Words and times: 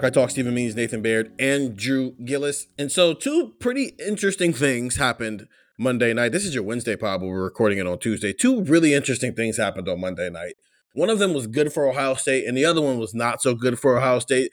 Buckeye 0.00 0.14
Talk. 0.14 0.30
Stephen 0.30 0.54
Means, 0.54 0.74
Nathan 0.74 1.02
Baird, 1.02 1.30
and 1.38 1.76
Drew 1.76 2.12
Gillis. 2.24 2.68
And 2.78 2.90
so, 2.90 3.12
two 3.12 3.52
pretty 3.60 3.92
interesting 3.98 4.54
things 4.54 4.96
happened 4.96 5.46
Monday 5.78 6.14
night. 6.14 6.32
This 6.32 6.46
is 6.46 6.54
your 6.54 6.64
Wednesday 6.64 6.96
pod, 6.96 7.20
but 7.20 7.26
we're 7.26 7.44
recording 7.44 7.76
it 7.76 7.86
on 7.86 7.98
Tuesday. 7.98 8.32
Two 8.32 8.62
really 8.64 8.94
interesting 8.94 9.34
things 9.34 9.58
happened 9.58 9.90
on 9.90 10.00
Monday 10.00 10.30
night. 10.30 10.54
One 10.94 11.10
of 11.10 11.18
them 11.18 11.34
was 11.34 11.46
good 11.46 11.70
for 11.70 11.86
Ohio 11.86 12.14
State, 12.14 12.46
and 12.46 12.56
the 12.56 12.64
other 12.64 12.80
one 12.80 12.98
was 12.98 13.12
not 13.12 13.42
so 13.42 13.54
good 13.54 13.78
for 13.78 13.98
Ohio 13.98 14.20
State. 14.20 14.52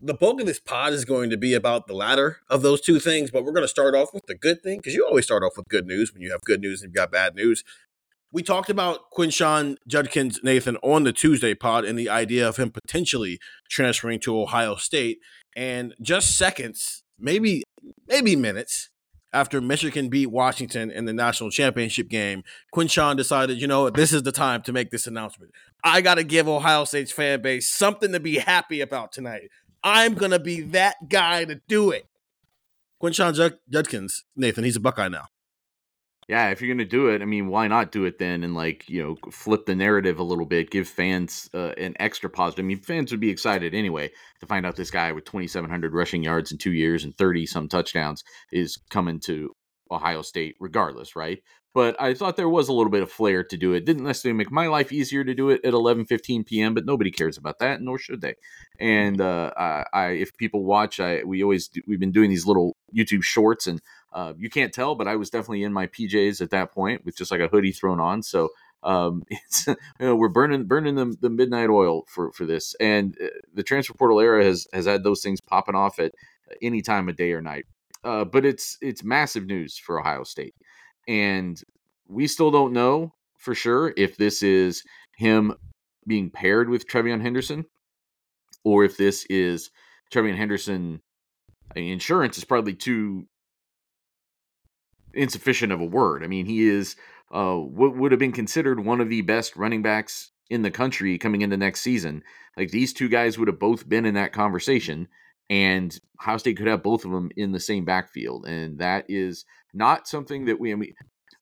The 0.00 0.14
bulk 0.14 0.40
of 0.40 0.46
this 0.46 0.60
pod 0.60 0.92
is 0.92 1.04
going 1.04 1.30
to 1.30 1.36
be 1.36 1.52
about 1.52 1.88
the 1.88 1.94
latter 1.94 2.38
of 2.48 2.62
those 2.62 2.80
two 2.80 3.00
things, 3.00 3.32
but 3.32 3.44
we're 3.44 3.50
going 3.50 3.64
to 3.64 3.68
start 3.68 3.96
off 3.96 4.14
with 4.14 4.26
the 4.26 4.36
good 4.36 4.62
thing 4.62 4.78
because 4.78 4.94
you 4.94 5.04
always 5.04 5.24
start 5.24 5.42
off 5.42 5.56
with 5.56 5.66
good 5.68 5.86
news 5.86 6.12
when 6.12 6.22
you 6.22 6.30
have 6.30 6.42
good 6.42 6.60
news 6.60 6.80
and 6.80 6.90
you've 6.90 6.96
got 6.96 7.10
bad 7.10 7.34
news. 7.34 7.64
We 8.32 8.42
talked 8.42 8.68
about 8.68 9.10
Quinshon 9.16 9.76
Judkins, 9.86 10.40
Nathan, 10.42 10.76
on 10.82 11.04
the 11.04 11.12
Tuesday 11.12 11.54
pod 11.54 11.84
and 11.84 11.98
the 11.98 12.08
idea 12.08 12.46
of 12.48 12.56
him 12.56 12.70
potentially 12.70 13.38
transferring 13.70 14.20
to 14.20 14.38
Ohio 14.38 14.76
State. 14.76 15.18
And 15.54 15.94
just 16.02 16.36
seconds, 16.36 17.02
maybe 17.18 17.62
maybe 18.06 18.36
minutes 18.36 18.90
after 19.32 19.60
Michigan 19.60 20.08
beat 20.08 20.26
Washington 20.26 20.90
in 20.90 21.04
the 21.04 21.12
national 21.12 21.50
championship 21.50 22.08
game, 22.08 22.42
Quinshon 22.74 23.16
decided, 23.16 23.60
you 23.60 23.66
know, 23.66 23.90
this 23.90 24.12
is 24.12 24.22
the 24.22 24.32
time 24.32 24.62
to 24.62 24.72
make 24.72 24.90
this 24.90 25.06
announcement. 25.06 25.52
I 25.84 26.00
got 26.00 26.14
to 26.14 26.24
give 26.24 26.48
Ohio 26.48 26.84
State's 26.84 27.12
fan 27.12 27.42
base 27.42 27.68
something 27.68 28.12
to 28.12 28.20
be 28.20 28.38
happy 28.38 28.80
about 28.80 29.12
tonight. 29.12 29.50
I'm 29.84 30.14
going 30.14 30.30
to 30.30 30.38
be 30.38 30.62
that 30.62 31.08
guy 31.08 31.44
to 31.44 31.60
do 31.68 31.90
it. 31.90 32.06
Quinshon 33.02 33.58
Judkins, 33.70 34.24
Nathan, 34.34 34.64
he's 34.64 34.76
a 34.76 34.80
Buckeye 34.80 35.08
now. 35.08 35.26
Yeah, 36.28 36.50
if 36.50 36.60
you're 36.60 36.74
gonna 36.74 36.84
do 36.84 37.08
it, 37.08 37.22
I 37.22 37.24
mean, 37.24 37.46
why 37.46 37.68
not 37.68 37.92
do 37.92 38.04
it 38.04 38.18
then 38.18 38.42
and 38.42 38.54
like 38.54 38.88
you 38.88 39.00
know 39.02 39.30
flip 39.30 39.64
the 39.66 39.76
narrative 39.76 40.18
a 40.18 40.24
little 40.24 40.44
bit, 40.46 40.70
give 40.70 40.88
fans 40.88 41.48
uh, 41.54 41.72
an 41.78 41.94
extra 42.00 42.28
positive. 42.28 42.64
I 42.64 42.66
mean, 42.66 42.80
fans 42.80 43.12
would 43.12 43.20
be 43.20 43.30
excited 43.30 43.74
anyway 43.74 44.10
to 44.40 44.46
find 44.46 44.66
out 44.66 44.74
this 44.74 44.90
guy 44.90 45.12
with 45.12 45.24
2,700 45.24 45.94
rushing 45.94 46.24
yards 46.24 46.50
in 46.50 46.58
two 46.58 46.72
years 46.72 47.04
and 47.04 47.16
30 47.16 47.46
some 47.46 47.68
touchdowns 47.68 48.24
is 48.50 48.76
coming 48.90 49.20
to 49.26 49.50
Ohio 49.90 50.22
State, 50.22 50.56
regardless, 50.58 51.14
right? 51.14 51.38
But 51.74 52.00
I 52.00 52.14
thought 52.14 52.36
there 52.36 52.48
was 52.48 52.68
a 52.68 52.72
little 52.72 52.90
bit 52.90 53.02
of 53.02 53.12
flair 53.12 53.44
to 53.44 53.56
do 53.56 53.74
it. 53.74 53.84
Didn't 53.84 54.04
necessarily 54.04 54.38
make 54.38 54.50
my 54.50 54.66
life 54.66 54.92
easier 54.92 55.22
to 55.22 55.34
do 55.34 55.50
it 55.50 55.60
at 55.64 55.74
11:15 55.74 56.44
p.m., 56.46 56.74
but 56.74 56.86
nobody 56.86 57.10
cares 57.12 57.38
about 57.38 57.60
that, 57.60 57.80
nor 57.82 57.98
should 57.98 58.20
they. 58.20 58.34
And 58.80 59.20
uh, 59.20 59.52
I, 59.92 60.08
if 60.08 60.36
people 60.38 60.64
watch, 60.64 60.98
I 61.00 61.22
we 61.24 61.42
always 61.42 61.68
do, 61.68 61.82
we've 61.86 62.00
been 62.00 62.12
doing 62.12 62.30
these 62.30 62.46
little 62.46 62.76
YouTube 62.96 63.22
shorts 63.22 63.66
and 63.66 63.80
uh, 64.12 64.32
you 64.38 64.48
can't 64.48 64.72
tell, 64.72 64.94
but 64.94 65.08
I 65.08 65.16
was 65.16 65.30
definitely 65.30 65.62
in 65.62 65.72
my 65.72 65.86
PJs 65.86 66.40
at 66.40 66.50
that 66.50 66.72
point 66.72 67.04
with 67.04 67.16
just 67.16 67.30
like 67.30 67.40
a 67.40 67.48
hoodie 67.48 67.72
thrown 67.72 68.00
on. 68.00 68.22
So 68.22 68.50
um, 68.82 69.24
it's 69.30 69.66
you 69.66 69.76
know 70.00 70.16
we're 70.16 70.28
burning 70.28 70.64
burning 70.64 70.94
the, 70.94 71.14
the 71.20 71.30
midnight 71.30 71.70
oil 71.70 72.04
for 72.08 72.32
for 72.32 72.46
this, 72.46 72.74
and 72.80 73.16
uh, 73.22 73.28
the 73.52 73.62
transfer 73.62 73.94
portal 73.94 74.20
era 74.20 74.44
has 74.44 74.66
has 74.72 74.86
had 74.86 75.02
those 75.02 75.22
things 75.22 75.40
popping 75.40 75.74
off 75.74 75.98
at 75.98 76.12
any 76.62 76.80
time 76.82 77.08
of 77.08 77.16
day 77.16 77.32
or 77.32 77.42
night. 77.42 77.66
Uh, 78.04 78.24
but 78.24 78.44
it's 78.44 78.78
it's 78.80 79.02
massive 79.02 79.46
news 79.46 79.76
for 79.76 80.00
Ohio 80.00 80.22
State, 80.22 80.54
and 81.08 81.60
we 82.08 82.26
still 82.26 82.50
don't 82.50 82.72
know 82.72 83.12
for 83.36 83.54
sure 83.54 83.92
if 83.96 84.16
this 84.16 84.42
is 84.42 84.84
him 85.16 85.54
being 86.06 86.30
paired 86.30 86.68
with 86.68 86.88
TreVeyon 86.88 87.20
Henderson, 87.20 87.66
or 88.64 88.84
if 88.84 88.96
this 88.96 89.26
is 89.26 89.70
TreVeyon 90.12 90.36
Henderson. 90.36 91.02
I 91.74 91.80
mean, 91.80 91.92
insurance 91.92 92.38
is 92.38 92.44
probably 92.44 92.74
too 92.74 93.26
insufficient 95.16 95.72
of 95.72 95.80
a 95.80 95.84
word. 95.84 96.22
I 96.22 96.26
mean, 96.26 96.46
he 96.46 96.68
is 96.68 96.96
uh, 97.32 97.56
what 97.56 97.96
would 97.96 98.12
have 98.12 98.18
been 98.18 98.32
considered 98.32 98.84
one 98.84 99.00
of 99.00 99.08
the 99.08 99.22
best 99.22 99.56
running 99.56 99.82
backs 99.82 100.30
in 100.48 100.62
the 100.62 100.70
country 100.70 101.18
coming 101.18 101.42
into 101.42 101.56
next 101.56 101.80
season. 101.80 102.22
Like 102.56 102.70
these 102.70 102.92
two 102.92 103.08
guys 103.08 103.38
would 103.38 103.48
have 103.48 103.58
both 103.58 103.88
been 103.88 104.06
in 104.06 104.14
that 104.14 104.32
conversation, 104.32 105.08
and 105.50 105.98
Ohio 106.20 106.38
State 106.38 106.56
could 106.56 106.66
have 106.66 106.82
both 106.82 107.04
of 107.04 107.10
them 107.10 107.30
in 107.36 107.52
the 107.52 107.60
same 107.60 107.84
backfield, 107.84 108.46
and 108.46 108.78
that 108.78 109.06
is 109.08 109.44
not 109.74 110.08
something 110.08 110.46
that 110.46 110.60
we. 110.60 110.72
I 110.72 110.76
mean, 110.76 110.94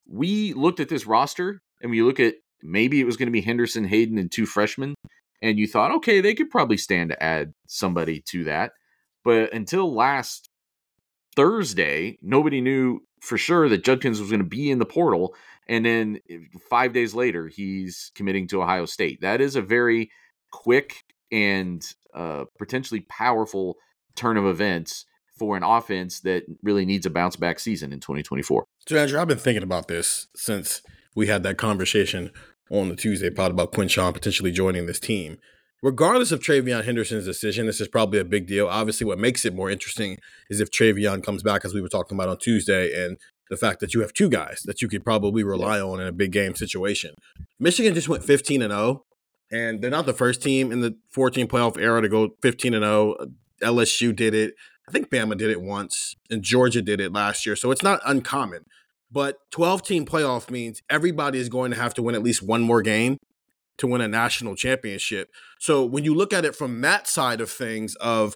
we 0.07 0.53
looked 0.55 0.81
at 0.81 0.89
this 0.89 1.07
roster 1.07 1.63
and 1.81 1.91
we 1.91 2.03
look 2.03 2.21
at 2.21 2.35
maybe 2.63 3.01
it 3.01 3.05
was 3.05 3.17
going 3.17 3.27
to 3.27 3.33
be 3.33 3.41
Henderson, 3.41 3.85
Hayden, 3.85 4.19
and 4.19 4.31
two 4.31 4.47
freshmen, 4.47 4.95
and 5.43 5.59
you 5.59 5.67
thought, 5.67 5.93
okay, 5.97 6.21
they 6.21 6.35
could 6.35 6.51
probably 6.51 6.77
stand 6.77 7.11
to 7.11 7.23
add 7.23 7.53
somebody 7.67 8.21
to 8.29 8.45
that, 8.45 8.73
but 9.23 9.53
until 9.53 9.95
last 9.95 10.49
Thursday, 11.37 12.19
nobody 12.23 12.61
knew 12.61 13.01
for 13.21 13.39
sure 13.39 13.69
that 13.69 13.85
Judkins 13.85 14.21
was 14.21 14.31
going 14.31 14.43
to 14.43 14.49
be 14.49 14.71
in 14.71 14.79
the 14.79 14.87
portal. 14.87 15.35
And 15.67 15.85
then 15.85 16.21
eh, 16.29 16.39
five 16.69 16.93
days 16.93 17.15
later, 17.15 17.49
he's 17.49 18.13
committing 18.15 18.47
to 18.49 18.63
Ohio 18.63 18.87
State. 18.87 19.21
That 19.23 19.41
is 19.41 19.57
a 19.57 19.63
very 19.63 20.11
quick 20.53 21.05
and 21.33 21.83
uh, 22.15 22.45
potentially 22.59 23.01
powerful 23.01 23.77
turn 24.15 24.37
of 24.37 24.47
events 24.47 25.07
for 25.37 25.57
an 25.57 25.65
offense 25.65 26.21
that 26.21 26.45
really 26.63 26.85
needs 26.85 27.07
a 27.07 27.11
bounce 27.11 27.35
back 27.35 27.59
season 27.59 27.93
in 27.93 27.99
2024. 27.99 28.65
So, 28.87 28.97
Andrew, 28.97 29.21
I've 29.21 29.27
been 29.27 29.39
thinking 29.39 29.65
about 29.65 29.89
this 29.89 30.29
since 30.37 30.83
we 31.15 31.27
had 31.27 31.43
that 31.43 31.59
conversation 31.59 32.31
on 32.71 32.89
the 32.89 32.97
Tuesday 32.97 33.31
pod 33.31 33.51
about 33.51 33.73
Quinshon 33.73 34.13
potentially 34.13 34.53
joining 34.53 34.87
this 34.87 35.01
team 35.01 35.39
regardless 35.83 36.33
of 36.33 36.41
TreVeyon 36.41 36.85
Henderson's 36.85 37.25
decision, 37.25 37.67
this 37.67 37.81
is 37.81 37.89
probably 37.89 38.19
a 38.19 38.25
big 38.25 38.47
deal. 38.47 38.67
Obviously, 38.67 39.07
what 39.07 39.19
makes 39.19 39.45
it 39.45 39.55
more 39.55 39.71
interesting 39.71 40.19
is 40.49 40.61
if 40.61 40.71
TreVeyon 40.71 41.23
comes 41.23 41.43
back, 41.43 41.65
as 41.65 41.75
we 41.75 41.81
were 41.81 41.89
talking 41.89 42.17
about 42.17 42.29
on 42.29 42.39
Tuesday, 42.39 43.05
and 43.05 43.19
the 43.51 43.57
fact 43.57 43.81
that 43.81 43.95
you 43.95 44.01
have 44.01 44.13
two 44.13 44.29
guys 44.29 44.63
that 44.65 44.81
you 44.81 44.89
could 44.89 45.05
probably 45.05 45.45
rely 45.45 45.81
on 45.81 46.01
in 46.01 46.07
a 46.07 46.13
big 46.13 46.33
game 46.33 46.55
situation. 46.55 47.15
Michigan 47.59 47.95
just 47.95 48.09
went 48.09 48.25
15 48.25 48.63
and 48.63 48.73
0, 48.73 49.05
and 49.53 49.83
they're 49.83 49.91
not 49.91 50.07
the 50.07 50.15
first 50.15 50.43
team 50.43 50.73
in 50.73 50.81
the 50.81 50.97
14 51.11 51.47
playoff 51.47 51.79
era 51.79 52.01
to 52.01 52.09
go 52.09 52.31
15 52.43 52.75
and 52.75 52.83
0. 52.83 53.17
LSU 53.63 54.15
did 54.15 54.35
it. 54.35 54.55
I 54.89 54.93
think 54.93 55.09
Bama 55.09 55.37
did 55.37 55.51
it 55.51 55.63
once, 55.63 56.15
and 56.31 56.43
Georgia 56.43 56.83
did 56.83 57.01
it 57.01 57.13
last 57.13 57.47
year. 57.47 57.57
So 57.57 57.71
it's 57.71 57.83
not 57.83 58.01
uncommon. 58.05 58.65
But 59.11 59.37
12 59.53 59.83
team 59.83 60.05
playoff 60.05 60.51
means 60.51 60.83
everybody 60.91 61.39
is 61.39 61.49
going 61.49 61.71
to 61.71 61.77
have 61.77 61.95
to 61.95 62.03
win 62.03 62.15
at 62.15 62.23
least 62.23 62.43
one 62.43 62.63
more 62.63 62.83
game 62.83 63.19
to 63.79 63.87
win 63.87 64.01
a 64.01 64.09
national 64.09 64.55
championship. 64.57 65.31
So 65.59 65.85
when 65.85 66.05
you 66.05 66.15
look 66.15 66.33
at 66.33 66.45
it 66.45 66.55
from 66.55 66.81
that 66.83 67.09
side 67.09 67.41
of 67.41 67.51
things 67.51 67.95
of 67.97 68.35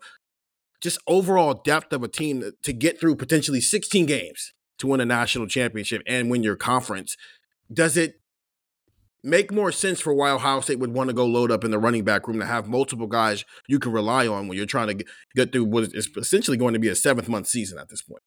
just 0.80 0.98
overall 1.06 1.54
depth 1.54 1.92
of 1.92 2.02
a 2.02 2.08
team 2.08 2.52
to 2.62 2.72
get 2.72 3.00
through 3.00 3.16
potentially 3.16 3.60
16 3.60 4.06
games 4.06 4.52
to 4.78 4.86
win 4.86 5.00
a 5.00 5.04
national 5.04 5.46
championship 5.46 6.02
and 6.06 6.30
win 6.30 6.42
your 6.42 6.56
conference, 6.56 7.16
does 7.72 7.96
it 7.96 8.20
make 9.24 9.52
more 9.52 9.72
sense 9.72 10.00
for 10.00 10.14
why 10.14 10.30
Ohio 10.30 10.60
State 10.60 10.78
would 10.78 10.94
want 10.94 11.08
to 11.08 11.14
go 11.14 11.26
load 11.26 11.50
up 11.50 11.64
in 11.64 11.70
the 11.70 11.78
running 11.78 12.04
back 12.04 12.28
room 12.28 12.38
to 12.38 12.46
have 12.46 12.68
multiple 12.68 13.06
guys 13.06 13.44
you 13.66 13.78
can 13.78 13.92
rely 13.92 14.26
on 14.26 14.46
when 14.46 14.56
you're 14.56 14.66
trying 14.66 14.96
to 14.96 15.04
get 15.34 15.52
through 15.52 15.64
what 15.64 15.84
is 15.84 16.08
essentially 16.16 16.56
going 16.56 16.74
to 16.74 16.80
be 16.80 16.88
a 16.88 16.94
seventh 16.94 17.28
month 17.28 17.48
season 17.48 17.78
at 17.78 17.88
this 17.88 18.02
point? 18.02 18.22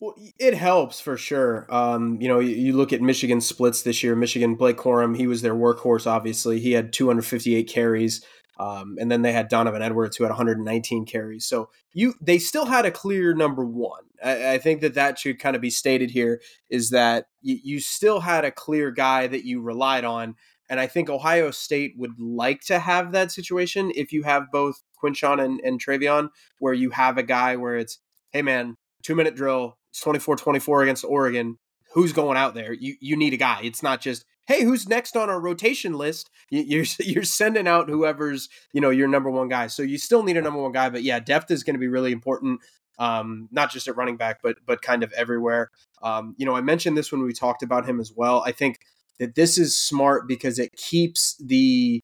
Well, 0.00 0.14
it 0.38 0.54
helps 0.54 1.00
for 1.00 1.16
sure. 1.16 1.66
Um, 1.74 2.20
you 2.20 2.28
know, 2.28 2.38
you, 2.38 2.54
you, 2.54 2.72
look 2.74 2.92
at 2.92 3.00
Michigan 3.00 3.40
splits 3.40 3.80
this 3.80 4.02
year. 4.02 4.14
Michigan, 4.14 4.54
Blake 4.54 4.76
Corum, 4.76 5.16
he 5.16 5.26
was 5.26 5.40
their 5.40 5.54
workhorse. 5.54 6.06
Obviously, 6.06 6.60
he 6.60 6.72
had 6.72 6.92
258 6.92 7.66
carries, 7.66 8.22
um, 8.58 8.96
and 9.00 9.10
then 9.10 9.22
they 9.22 9.32
had 9.32 9.48
Donovan 9.48 9.80
Edwards 9.80 10.16
who 10.16 10.24
had 10.24 10.30
119 10.30 11.06
carries. 11.06 11.46
So 11.46 11.70
you, 11.94 12.12
they 12.20 12.38
still 12.38 12.66
had 12.66 12.84
a 12.84 12.90
clear 12.90 13.32
number 13.32 13.64
one. 13.64 14.02
I, 14.22 14.54
I 14.54 14.58
think 14.58 14.82
that 14.82 14.94
that 14.94 15.18
should 15.18 15.38
kind 15.38 15.56
of 15.56 15.62
be 15.62 15.70
stated 15.70 16.10
here 16.10 16.42
is 16.68 16.90
that 16.90 17.28
you, 17.40 17.58
you 17.64 17.80
still 17.80 18.20
had 18.20 18.44
a 18.44 18.50
clear 18.50 18.90
guy 18.90 19.26
that 19.28 19.46
you 19.46 19.62
relied 19.62 20.04
on, 20.04 20.34
and 20.68 20.78
I 20.78 20.88
think 20.88 21.08
Ohio 21.08 21.50
State 21.50 21.94
would 21.96 22.20
like 22.20 22.60
to 22.66 22.80
have 22.80 23.12
that 23.12 23.32
situation 23.32 23.90
if 23.94 24.12
you 24.12 24.24
have 24.24 24.52
both 24.52 24.82
Quinshon 25.02 25.42
and, 25.42 25.58
and 25.60 25.82
TreVeyon, 25.82 26.28
where 26.58 26.74
you 26.74 26.90
have 26.90 27.16
a 27.16 27.22
guy 27.22 27.56
where 27.56 27.76
it's, 27.76 27.98
hey 28.30 28.42
man, 28.42 28.76
two 29.02 29.14
minute 29.14 29.36
drill, 29.36 29.78
24 30.02 30.36
24 30.36 30.82
against 30.82 31.04
Oregon, 31.04 31.58
who's 31.94 32.12
going 32.12 32.36
out 32.36 32.54
there? 32.54 32.72
You 32.72 32.94
you 33.00 33.16
need 33.16 33.32
a 33.32 33.38
guy. 33.38 33.60
It's 33.62 33.82
not 33.82 34.00
just 34.00 34.24
hey, 34.46 34.62
who's 34.62 34.88
next 34.88 35.16
on 35.16 35.28
our 35.28 35.40
rotation 35.40 35.94
list? 35.94 36.30
You're 36.50 36.84
you're 37.00 37.24
sending 37.24 37.68
out 37.68 37.88
whoever's 37.88 38.48
you 38.72 38.80
know 38.80 38.90
your 38.90 39.08
number 39.08 39.30
one 39.30 39.48
guy. 39.48 39.66
So 39.66 39.82
you 39.82 39.98
still 39.98 40.22
need 40.22 40.36
a 40.36 40.42
number 40.42 40.60
one 40.60 40.72
guy, 40.72 40.88
but 40.90 41.02
yeah, 41.02 41.20
depth 41.20 41.50
is 41.50 41.64
going 41.64 41.74
to 41.74 41.80
be 41.80 41.88
really 41.88 42.12
important. 42.12 42.60
Um, 42.98 43.48
not 43.50 43.70
just 43.70 43.88
at 43.88 43.96
running 43.96 44.16
back, 44.16 44.40
but 44.42 44.56
but 44.64 44.82
kind 44.82 45.02
of 45.02 45.12
everywhere. 45.12 45.70
Um, 46.02 46.34
you 46.38 46.46
know, 46.46 46.56
I 46.56 46.60
mentioned 46.60 46.96
this 46.96 47.12
when 47.12 47.22
we 47.22 47.32
talked 47.32 47.62
about 47.62 47.88
him 47.88 48.00
as 48.00 48.12
well. 48.14 48.42
I 48.46 48.52
think 48.52 48.78
that 49.18 49.34
this 49.34 49.58
is 49.58 49.78
smart 49.78 50.28
because 50.28 50.58
it 50.58 50.72
keeps 50.76 51.36
the 51.44 52.00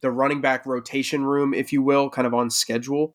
the 0.00 0.10
running 0.10 0.42
back 0.42 0.66
rotation 0.66 1.24
room, 1.24 1.54
if 1.54 1.72
you 1.72 1.82
will, 1.82 2.10
kind 2.10 2.26
of 2.26 2.34
on 2.34 2.50
schedule. 2.50 3.14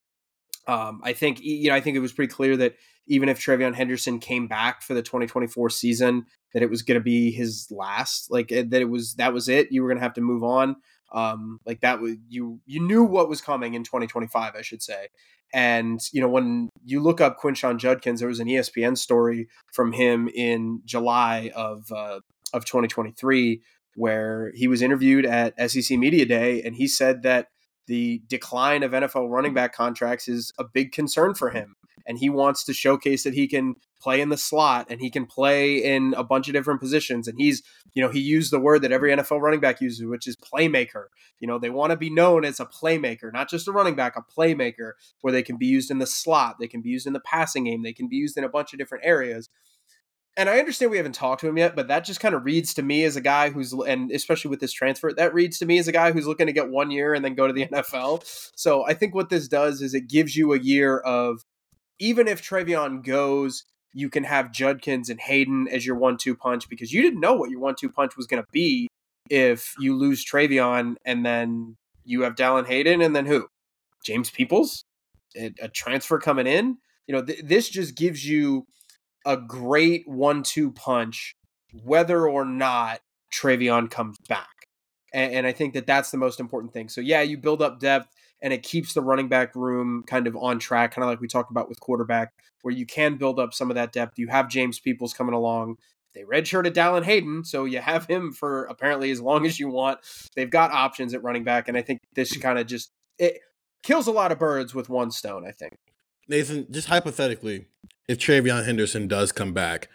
Um, 0.70 1.02
I 1.04 1.14
think 1.14 1.40
you 1.42 1.70
know 1.70 1.76
I 1.76 1.82
think 1.82 1.98
it 1.98 2.00
was 2.00 2.14
pretty 2.14 2.32
clear 2.32 2.56
that 2.58 2.76
even 3.08 3.28
if 3.28 3.40
TreVeyon 3.40 3.74
Henderson 3.74 4.20
came 4.20 4.48
back 4.48 4.84
for 4.84 4.94
the 4.94 5.02
2024 5.02 5.72
season, 5.72 6.28
that 6.54 6.62
it 6.62 6.70
was 6.70 6.84
going 6.84 7.00
to 7.00 7.04
be 7.04 7.32
his 7.32 7.68
last, 7.72 8.30
like 8.30 8.52
eh, 8.52 8.64
that 8.68 8.80
it 8.80 8.90
was 8.90 9.16
that 9.16 9.34
was 9.34 9.50
it. 9.50 9.72
You 9.72 9.82
were 9.82 9.90
going 9.90 9.98
to 9.98 10.04
have 10.04 10.14
to 10.14 10.22
move 10.22 10.44
on. 10.44 10.76
Um, 11.12 11.60
like 11.66 11.82
that 11.82 12.00
was 12.02 12.18
you 12.28 12.60
you 12.68 12.80
knew 12.80 13.04
what 13.04 13.28
was 13.28 13.42
coming 13.42 13.74
in 13.74 13.84
2025, 13.84 14.54
I 14.56 14.62
should 14.62 14.84
say. 14.84 15.08
And 15.52 16.00
you 16.14 16.22
know 16.22 16.30
when 16.30 16.70
you 16.86 17.00
look 17.02 17.20
up 17.20 17.40
Quinshon 17.40 17.78
Judkins, 17.78 18.20
there 18.20 18.30
was 18.30 18.40
an 18.40 18.48
ESPN 18.48 18.96
story 18.96 19.48
from 19.74 19.92
him 19.92 20.30
in 20.36 20.82
July 20.86 21.52
of 21.56 21.92
uh, 21.92 22.20
of 22.54 22.66
2023 22.66 23.64
where 23.96 24.52
he 24.54 24.68
was 24.68 24.84
interviewed 24.84 25.26
at 25.26 25.56
SEC 25.72 25.98
Media 25.98 26.28
Day, 26.28 26.62
and 26.62 26.76
he 26.76 26.88
said 26.88 27.24
that 27.24 27.48
the 27.90 28.22
decline 28.28 28.84
of 28.84 28.92
NFL 28.92 29.30
running 29.30 29.50
mm-hmm. 29.50 29.56
back 29.56 29.74
contracts 29.74 30.28
is 30.28 30.54
a 30.60 30.64
big 30.64 30.92
concern 30.92 31.34
for 31.34 31.50
him. 31.50 31.76
And 32.06 32.20
he 32.20 32.30
wants 32.30 32.64
to 32.66 32.74
showcase 32.74 33.24
that 33.24 33.34
he 33.34 33.48
can 33.48 33.76
play 34.00 34.22
in 34.22 34.30
the 34.30 34.38
slot 34.38 34.88
and 34.90 35.02
he 35.02 35.10
can 35.10 35.26
play 35.26 35.78
in 35.78 36.14
a 36.16 36.24
bunch 36.24 36.48
of 36.48 36.54
different 36.54 36.80
positions. 36.80 37.28
And 37.28 37.38
he's, 37.40 37.64
you 37.94 38.02
know, 38.02 38.10
he 38.10 38.20
used 38.20 38.52
the 38.52 38.60
word 38.60 38.84
that 38.84 38.92
every 38.92 39.12
NFL 39.12 39.42
running 39.42 39.60
back 39.60 39.82
uses, 39.82 40.06
which 40.06 40.28
is 40.28 40.36
playmaker. 40.38 41.06
You 41.40 41.48
know, 41.48 41.58
they 41.58 41.72
want 41.72 41.90
to 41.90 41.98
be 41.98 42.12
known 42.12 42.46
as 42.46 42.60
a 42.60 42.66
playmaker, 42.66 43.34
not 43.34 43.50
just 43.50 43.68
a 43.68 43.72
running 43.72 43.96
back, 43.96 44.16
a 44.16 44.22
playmaker 44.22 44.92
where 45.22 45.34
they 45.34 45.44
can 45.44 45.58
be 45.58 45.66
used 45.66 45.90
in 45.90 45.98
the 45.98 46.08
slot, 46.08 46.58
they 46.60 46.68
can 46.68 46.82
be 46.82 46.90
used 46.90 47.08
in 47.08 47.14
the 47.14 47.20
passing 47.20 47.64
game, 47.66 47.82
they 47.82 47.94
can 47.94 48.08
be 48.08 48.18
used 48.18 48.38
in 48.38 48.44
a 48.44 48.50
bunch 48.50 48.72
of 48.72 48.80
different 48.80 49.04
areas 49.04 49.50
and 50.40 50.50
I 50.50 50.58
understand 50.58 50.90
we 50.90 50.96
haven't 50.96 51.16
talked 51.16 51.42
to 51.42 51.50
him 51.50 51.58
yet, 51.58 51.76
but 51.76 51.90
that 51.90 52.06
just 52.06 52.22
kind 52.22 52.34
of 52.34 52.46
reads 52.46 52.74
to 52.76 52.82
me 52.82 53.04
as 53.04 53.18
a 53.18 53.22
guy 53.22 53.50
who's, 53.50 53.74
and 53.74 54.10
especially 54.10 54.48
with 54.48 54.62
this 54.62 54.72
transfer, 54.72 55.12
that 55.12 55.34
reads 55.34 55.60
to 55.60 55.66
me 55.66 55.80
as 55.80 55.90
a 55.90 55.92
guy 55.92 56.14
who's 56.14 56.26
looking 56.26 56.48
to 56.48 56.54
get 56.54 56.70
one 56.70 56.92
year 56.92 57.14
and 57.14 57.26
then 57.26 57.36
go 57.36 57.46
to 57.46 57.52
the 57.52 57.66
NFL. 57.74 58.24
So 58.56 58.86
I 58.88 58.94
think 58.94 59.14
what 59.14 59.28
this 59.28 59.50
does 59.50 59.82
is 59.82 59.94
it 59.94 60.08
gives 60.08 60.38
you 60.38 60.54
a 60.54 60.58
year 60.58 61.00
of, 61.00 61.44
even 62.00 62.30
if 62.30 62.42
TreVeyon 62.42 63.04
goes, 63.04 63.66
you 63.92 64.10
can 64.10 64.24
have 64.24 64.54
Judkins 64.54 65.10
and 65.10 65.20
Hayden 65.20 65.68
as 65.68 65.86
your 65.86 65.98
one-two 65.98 66.38
punch 66.38 66.70
because 66.70 66.94
you 66.94 67.02
didn't 67.02 67.20
know 67.20 67.36
what 67.36 67.50
your 67.50 67.60
one-two 67.60 67.90
punch 67.90 68.16
was 68.16 68.26
going 68.26 68.42
to 68.42 68.48
be 68.54 68.88
if 69.30 69.76
you 69.78 69.94
lose 69.94 70.26
TreVeyon 70.26 70.96
and 71.04 71.26
then 71.26 71.76
you 72.06 72.22
have 72.22 72.36
Dallan 72.36 72.66
Hayden 72.66 73.02
and 73.02 73.14
then 73.14 73.26
who? 73.26 73.48
James 74.06 74.30
Peoples, 74.30 74.86
a, 75.36 75.54
a 75.62 75.68
transfer 75.68 76.18
coming 76.18 76.48
in. 76.48 76.78
You 77.08 77.16
know, 77.16 77.26
th- 77.26 77.42
this 77.44 77.68
just 77.68 77.98
gives 77.98 78.26
you 78.26 78.68
a 79.30 79.38
great 79.38 80.08
one-two 80.08 80.72
punch, 80.72 81.36
whether 81.84 82.28
or 82.28 82.44
not 82.44 83.00
TreVeyon 83.32 83.92
comes 83.92 84.18
back. 84.28 84.48
And, 85.14 85.34
and, 85.34 85.48
I 85.48 85.52
think 85.52 85.76
that 85.76 85.86
that's 85.86 86.10
the 86.10 86.18
most 86.18 86.40
important 86.40 86.74
thing. 86.74 86.90
So 86.90 87.00
yeah, 87.00 87.22
you 87.22 87.38
build 87.38 87.62
up 87.62 87.80
depth, 87.80 88.08
and 88.42 88.52
it 88.52 88.64
keeps 88.64 88.94
the 88.94 89.02
running 89.02 89.28
back 89.28 89.56
room 89.56 90.04
kind 90.08 90.26
of 90.26 90.36
on 90.36 90.58
track, 90.58 90.94
kind 90.96 91.04
of 91.04 91.10
like 91.10 91.22
we 91.22 91.28
talked 91.28 91.52
about 91.52 91.70
with 91.70 91.80
quarterback, 91.80 92.32
where 92.64 92.74
you 92.74 92.88
can 92.88 93.18
build 93.18 93.40
up 93.40 93.54
some 93.54 93.70
of 93.70 93.76
that 93.76 93.92
depth. 93.92 94.18
You 94.18 94.30
have 94.30 94.50
James 94.50 94.80
Peoples 94.80 95.14
coming 95.14 95.36
along. 95.36 95.78
They 96.16 96.24
redshirted 96.24 96.74
Dallan 96.74 97.04
Hayden, 97.04 97.44
so 97.44 97.66
you 97.66 97.80
have 97.80 98.08
him 98.08 98.32
for 98.32 98.66
apparently 98.66 99.12
as 99.12 99.22
long 99.22 99.46
as 99.46 99.60
you 99.60 99.70
want. 99.70 100.00
They've 100.36 100.50
got 100.50 100.72
options 100.72 101.14
at 101.14 101.24
running 101.24 101.44
back, 101.44 101.68
and 101.68 101.78
I 101.78 101.84
think 101.84 102.00
this 102.16 102.36
kind 102.38 102.58
of 102.58 102.66
just 102.66 102.90
it 103.20 103.40
kills 103.84 104.08
a 104.08 104.12
lot 104.12 104.32
of 104.32 104.40
birds 104.40 104.74
with 104.74 104.90
one 104.90 105.12
stone. 105.12 105.46
I 105.48 105.52
think. 105.52 105.76
Nathan, 106.30 106.68
just 106.72 106.88
hypothetically, 106.88 107.66
if 108.08 108.20
TreVeyon 108.20 108.66
Henderson 108.66 109.08
does 109.08 109.32
come 109.32 109.52
back, 109.52 109.90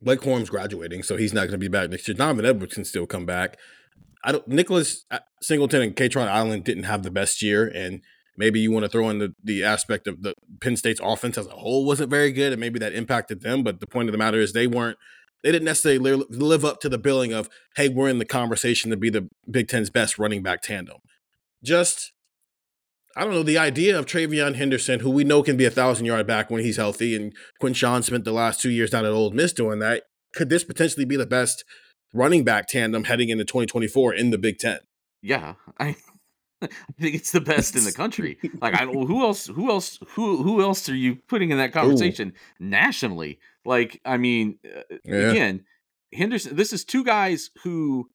Blake 0.00 0.20
Corum's 0.20 0.50
graduating, 0.50 1.02
so 1.02 1.16
he's 1.16 1.34
not 1.34 1.42
going 1.42 1.52
to 1.52 1.58
be 1.58 1.68
back 1.68 1.90
next 1.90 2.08
year. 2.08 2.16
Donovan 2.16 2.44
Edwards 2.46 2.74
can 2.74 2.84
still 2.84 3.06
come 3.06 3.26
back. 3.26 3.56
I 4.24 4.32
don't. 4.32 4.46
Nicholas 4.48 5.04
uh, 5.10 5.18
Singleton 5.40 5.82
and 5.82 5.96
Kaytron 5.96 6.28
Allen 6.28 6.62
didn't 6.62 6.84
have 6.84 7.02
the 7.02 7.10
best 7.10 7.42
year, 7.42 7.66
and 7.66 8.00
maybe 8.36 8.60
you 8.60 8.70
want 8.70 8.84
to 8.84 8.88
throw 8.88 9.10
in 9.10 9.18
the, 9.18 9.34
the 9.42 9.64
aspect 9.64 10.06
of 10.06 10.22
the 10.22 10.34
Penn 10.60 10.76
State's 10.76 11.00
offense 11.02 11.36
as 11.36 11.46
a 11.46 11.50
whole 11.50 11.84
wasn't 11.84 12.10
very 12.10 12.32
good, 12.32 12.52
and 12.52 12.60
maybe 12.60 12.78
that 12.78 12.94
impacted 12.94 13.42
them. 13.42 13.62
But 13.62 13.80
the 13.80 13.86
point 13.86 14.08
of 14.08 14.12
the 14.12 14.18
matter 14.18 14.38
is 14.38 14.52
they 14.52 14.66
weren't. 14.66 14.98
They 15.42 15.50
didn't 15.50 15.64
necessarily 15.64 16.24
live 16.30 16.64
up 16.64 16.80
to 16.82 16.88
the 16.88 16.98
billing 16.98 17.32
of, 17.32 17.48
hey, 17.74 17.88
we're 17.88 18.08
in 18.08 18.20
the 18.20 18.24
conversation 18.24 18.92
to 18.92 18.96
be 18.96 19.10
the 19.10 19.28
Big 19.50 19.66
Ten's 19.66 19.90
best 19.90 20.16
running 20.16 20.40
back 20.40 20.62
tandem. 20.62 20.98
Just 21.64 22.12
I 23.16 23.24
don't 23.24 23.32
know, 23.32 23.42
the 23.42 23.58
idea 23.58 23.98
of 23.98 24.06
TreVeyon 24.06 24.54
Henderson, 24.54 25.00
who 25.00 25.10
we 25.10 25.24
know 25.24 25.42
can 25.42 25.56
be 25.56 25.64
a 25.64 25.70
thousand 25.70 26.06
yard 26.06 26.26
back 26.26 26.50
when 26.50 26.62
he's 26.62 26.76
healthy, 26.76 27.14
and 27.14 27.34
Quinshon 27.60 28.02
spent 28.04 28.24
the 28.24 28.32
last 28.32 28.60
two 28.60 28.70
years 28.70 28.90
down 28.90 29.04
at 29.04 29.12
Ole 29.12 29.30
Miss 29.30 29.52
doing 29.52 29.80
that. 29.80 30.04
Could 30.34 30.48
this 30.48 30.64
potentially 30.64 31.04
be 31.04 31.16
the 31.16 31.26
best 31.26 31.64
running 32.14 32.44
back 32.44 32.68
tandem 32.68 33.04
heading 33.04 33.28
into 33.28 33.44
2024 33.44 34.14
in 34.14 34.30
the 34.30 34.38
Big 34.38 34.58
Ten? 34.58 34.78
Yeah, 35.20 35.54
I, 35.78 35.96
I 36.62 36.68
think 36.98 37.14
it's 37.14 37.32
the 37.32 37.40
best 37.40 37.76
in 37.76 37.84
the 37.84 37.92
country. 37.92 38.38
Like, 38.60 38.80
I 38.80 38.84
don't 38.84 39.06
who 39.06 39.22
else, 39.22 39.46
who 39.46 39.70
else, 39.70 39.98
who 40.14 40.42
who 40.42 40.62
else 40.62 40.88
are 40.88 40.96
you 40.96 41.16
putting 41.28 41.50
in 41.50 41.58
that 41.58 41.72
conversation 41.72 42.28
Ooh. 42.28 42.64
nationally? 42.64 43.38
Like, 43.64 44.00
I 44.04 44.16
mean, 44.16 44.58
uh, 44.64 44.96
yeah. 45.04 45.30
again, 45.30 45.64
Henderson. 46.14 46.56
This 46.56 46.72
is 46.72 46.84
two 46.84 47.04
guys 47.04 47.50
who, 47.62 48.08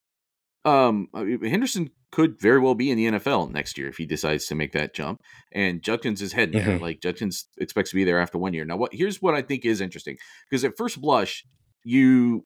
um, 0.66 1.08
Henderson 1.14 1.92
could 2.12 2.40
very 2.40 2.60
well 2.60 2.76
be 2.76 2.90
in 2.90 2.98
the 2.98 3.20
NFL 3.20 3.52
next 3.52 3.78
year 3.78 3.90
if 3.90 3.98
he 3.98 4.06
decides 4.06 4.46
to 4.48 4.56
make 4.56 4.72
that 4.72 4.94
jump. 4.94 5.22
And 5.52 5.82
Judkins 5.82 6.22
is 6.22 6.34
heading 6.34 6.60
there. 6.60 6.76
Mm-hmm. 6.76 6.84
Like 6.84 7.02
Judkins 7.02 7.48
expects 7.58 7.90
to 7.92 7.96
be 7.96 8.04
there 8.04 8.20
after 8.20 8.38
one 8.38 8.54
year. 8.54 8.66
Now, 8.66 8.78
what 8.78 8.94
here's 8.94 9.22
what 9.22 9.36
I 9.36 9.42
think 9.42 9.66
is 9.66 9.82
interesting 9.82 10.18
because 10.50 10.64
at 10.64 10.78
first 10.78 11.02
blush, 11.02 11.44
you 11.84 12.46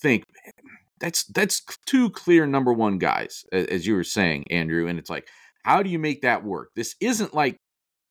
think 0.00 0.24
that's 1.00 1.24
that's 1.24 1.62
two 1.86 2.10
clear 2.10 2.46
number 2.46 2.72
one 2.72 2.98
guys, 2.98 3.44
as 3.52 3.86
you 3.86 3.94
were 3.94 4.04
saying, 4.04 4.44
Andrew. 4.50 4.86
And 4.86 4.98
it's 4.98 5.10
like, 5.10 5.26
how 5.64 5.82
do 5.82 5.90
you 5.90 5.98
make 5.98 6.22
that 6.22 6.44
work? 6.44 6.68
This 6.76 6.94
isn't 7.00 7.34
like 7.34 7.58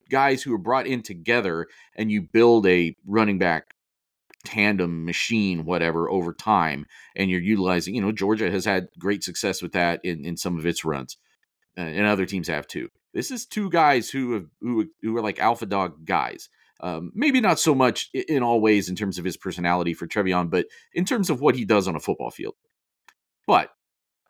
guys 0.10 0.44
who 0.44 0.54
are 0.54 0.60
brought 0.60 0.88
in 0.88 1.02
together 1.02 1.68
and 1.96 2.12
you 2.12 2.22
build 2.22 2.68
a 2.68 2.94
running 3.06 3.40
back 3.40 3.71
tandem 4.42 5.06
machine, 5.06 5.66
whatever, 5.66 6.10
over 6.10 6.34
time, 6.34 6.86
and 7.16 7.30
you're 7.30 7.42
utilizing, 7.42 7.96
you 7.96 8.02
know, 8.02 8.12
Georgia 8.12 8.50
has 8.52 8.66
had 8.66 8.88
great 8.98 9.24
success 9.24 9.62
with 9.62 9.74
that 9.74 10.00
in, 10.04 10.26
in 10.26 10.38
some 10.38 10.58
of 10.58 10.66
its 10.66 10.84
runs, 10.86 11.18
uh, 11.78 11.82
and 11.82 12.06
other 12.06 12.26
teams 12.26 12.48
have 12.48 12.68
too. 12.68 12.90
This 13.14 13.32
is 13.32 13.46
two 13.46 13.70
guys 13.70 14.10
who 14.10 14.34
have, 14.34 14.46
who 14.62 14.90
who 15.02 15.18
are 15.18 15.22
like 15.22 15.40
alpha 15.40 15.66
dog 15.66 16.06
guys. 16.06 16.50
Um, 16.80 17.12
maybe 17.14 17.42
not 17.42 17.60
so 17.60 17.76
much 17.76 18.10
in 18.14 18.42
all 18.42 18.60
ways 18.60 18.90
in 18.90 18.96
terms 18.96 19.20
of 19.20 19.26
his 19.26 19.38
personality 19.38 19.94
for 19.94 20.08
TreVeyon 20.08 20.50
but 20.50 20.66
in 20.96 21.06
terms 21.06 21.30
of 21.30 21.40
what 21.40 21.56
he 21.56 21.64
does 21.64 21.88
on 21.88 21.96
a 21.96 22.00
football 22.00 22.32
field. 22.32 22.56
But 23.46 23.70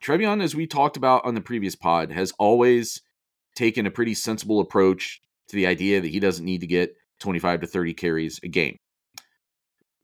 TreVeyon 0.03 0.43
as 0.43 0.55
we 0.55 0.67
talked 0.67 0.97
about 0.97 1.25
on 1.25 1.35
the 1.35 1.41
previous 1.41 1.75
pod, 1.75 2.11
has 2.11 2.33
always 2.37 3.01
taken 3.55 3.85
a 3.85 3.91
pretty 3.91 4.13
sensible 4.13 4.59
approach 4.59 5.21
to 5.49 5.55
the 5.55 5.67
idea 5.67 6.01
that 6.01 6.07
he 6.07 6.19
doesn't 6.19 6.45
need 6.45 6.61
to 6.61 6.67
get 6.67 6.95
25 7.19 7.61
to 7.61 7.67
30 7.67 7.93
carries 7.93 8.39
a 8.43 8.47
game. 8.47 8.77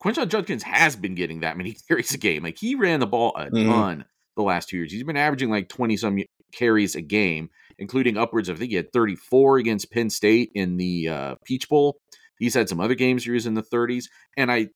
Quinshon 0.03 0.29
Judkins 0.29 0.63
has 0.63 0.95
been 0.95 1.15
getting 1.15 1.41
that 1.41 1.57
many 1.57 1.73
carries 1.87 2.13
a 2.13 2.17
game. 2.17 2.43
Like 2.43 2.57
he 2.57 2.75
ran 2.75 2.99
the 2.99 3.07
ball 3.07 3.33
a 3.35 3.45
mm-hmm. 3.45 3.69
ton 3.69 4.05
the 4.35 4.43
last 4.43 4.69
two 4.69 4.77
years. 4.77 4.91
He's 4.91 5.03
been 5.03 5.17
averaging 5.17 5.49
like 5.49 5.69
20 5.69 5.97
some 5.97 6.19
carries 6.53 6.95
a 6.95 7.01
game, 7.01 7.49
including 7.77 8.17
upwards 8.17 8.49
of, 8.49 8.57
I 8.57 8.59
think 8.59 8.71
he 8.71 8.77
had 8.77 8.93
34 8.93 9.57
against 9.57 9.91
Penn 9.91 10.09
State 10.09 10.51
in 10.53 10.77
the 10.77 11.09
uh, 11.09 11.35
Peach 11.43 11.67
Bowl. 11.67 11.99
He's 12.39 12.53
had 12.53 12.69
some 12.69 12.79
other 12.79 12.95
games 12.95 13.25
where 13.25 13.33
he 13.33 13.37
was 13.37 13.47
in 13.47 13.55
the 13.55 13.63
30s. 13.63 14.05
And 14.37 14.51
I, 14.51 14.67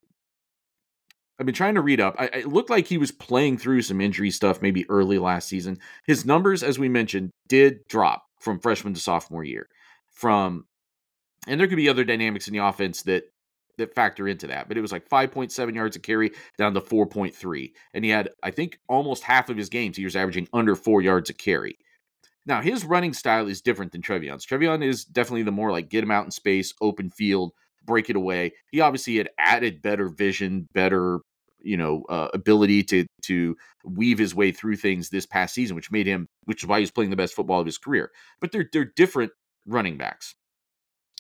I've 1.40 1.46
been 1.46 1.56
trying 1.56 1.76
to 1.76 1.82
read 1.82 2.02
up. 2.02 2.16
I, 2.18 2.26
it 2.26 2.48
looked 2.48 2.70
like 2.70 2.88
he 2.88 2.98
was 2.98 3.12
playing 3.12 3.58
through 3.58 3.84
some 3.84 4.02
injury 4.02 4.32
stuff 4.32 4.62
maybe 4.62 4.90
early 4.90 5.18
last 5.18 5.48
season. 5.48 5.78
His 6.06 6.26
numbers, 6.26 6.64
as 6.64 6.78
we 6.78 6.90
mentioned, 6.90 7.32
did 7.48 7.88
drop 7.88 8.24
from 8.40 8.60
freshman 8.60 8.94
to 8.94 9.00
sophomore 9.00 9.44
year. 9.44 9.68
From 10.12 10.66
and 11.48 11.60
there 11.60 11.68
could 11.68 11.78
be 11.78 11.90
other 11.90 12.04
dynamics 12.04 12.48
in 12.48 12.54
the 12.54 12.64
offense 12.64 13.02
that 13.04 13.24
that 13.78 13.96
factor 13.96 14.28
into 14.28 14.48
that. 14.48 14.68
But 14.68 14.78
it 14.78 14.82
was 14.82 14.92
like 14.92 15.08
5.7 15.10 15.76
yards 15.76 15.96
a 15.96 16.00
carry 16.00 16.32
down 16.58 16.74
to 16.74 16.82
4.3. 16.82 17.72
And 17.94 18.04
he 18.04 18.12
had, 18.12 18.30
I 18.44 18.52
think, 18.52 18.80
almost 18.88 19.24
half 19.24 19.50
of 19.50 19.58
his 19.58 19.70
games, 19.70 19.98
he 19.98 20.06
was 20.06 20.16
averaging 20.16 20.48
under 20.54 20.76
four 20.76 21.02
yards 21.02 21.30
a 21.30 21.34
carry. 21.34 21.78
Now, 22.46 22.62
his 22.62 22.86
running 22.86 23.14
style 23.14 23.48
is 23.48 23.62
different 23.62 23.92
than 23.92 24.02
TreVeyon's. 24.02 24.46
TreVeyon 24.46 24.84
is 24.84 25.06
definitely 25.06 25.44
the 25.44 25.52
more 25.52 25.72
like 25.72 25.90
get 25.90 26.04
him 26.04 26.12
out 26.12 26.26
in 26.26 26.32
space, 26.32 26.74
open 26.82 27.10
field, 27.12 27.54
break 27.86 28.10
it 28.10 28.16
away. 28.16 28.54
He 28.72 28.82
obviously 28.82 29.18
had 29.18 29.30
added 29.38 29.82
better 29.82 30.10
vision, 30.10 30.68
better 30.74 31.20
you 31.64 31.78
know 31.78 32.04
uh, 32.10 32.30
ability 32.34 32.82
to 32.82 33.06
to 33.22 33.56
weave 33.86 34.18
his 34.18 34.34
way 34.34 34.52
through 34.52 34.78
things 34.78 35.10
this 35.10 35.28
past 35.28 35.54
season, 35.54 35.76
which 35.76 35.92
made 35.92 36.08
him, 36.08 36.28
which 36.46 36.64
is 36.64 36.68
why 36.68 36.80
he's 36.80 36.90
playing 36.90 37.12
the 37.12 37.16
best 37.16 37.36
football 37.36 37.60
of 37.60 37.68
his 37.68 37.78
career. 37.78 38.12
But 38.40 38.52
they're 38.52 38.68
they're 38.72 38.92
different 38.96 39.32
running 39.68 39.98
backs 39.98 40.34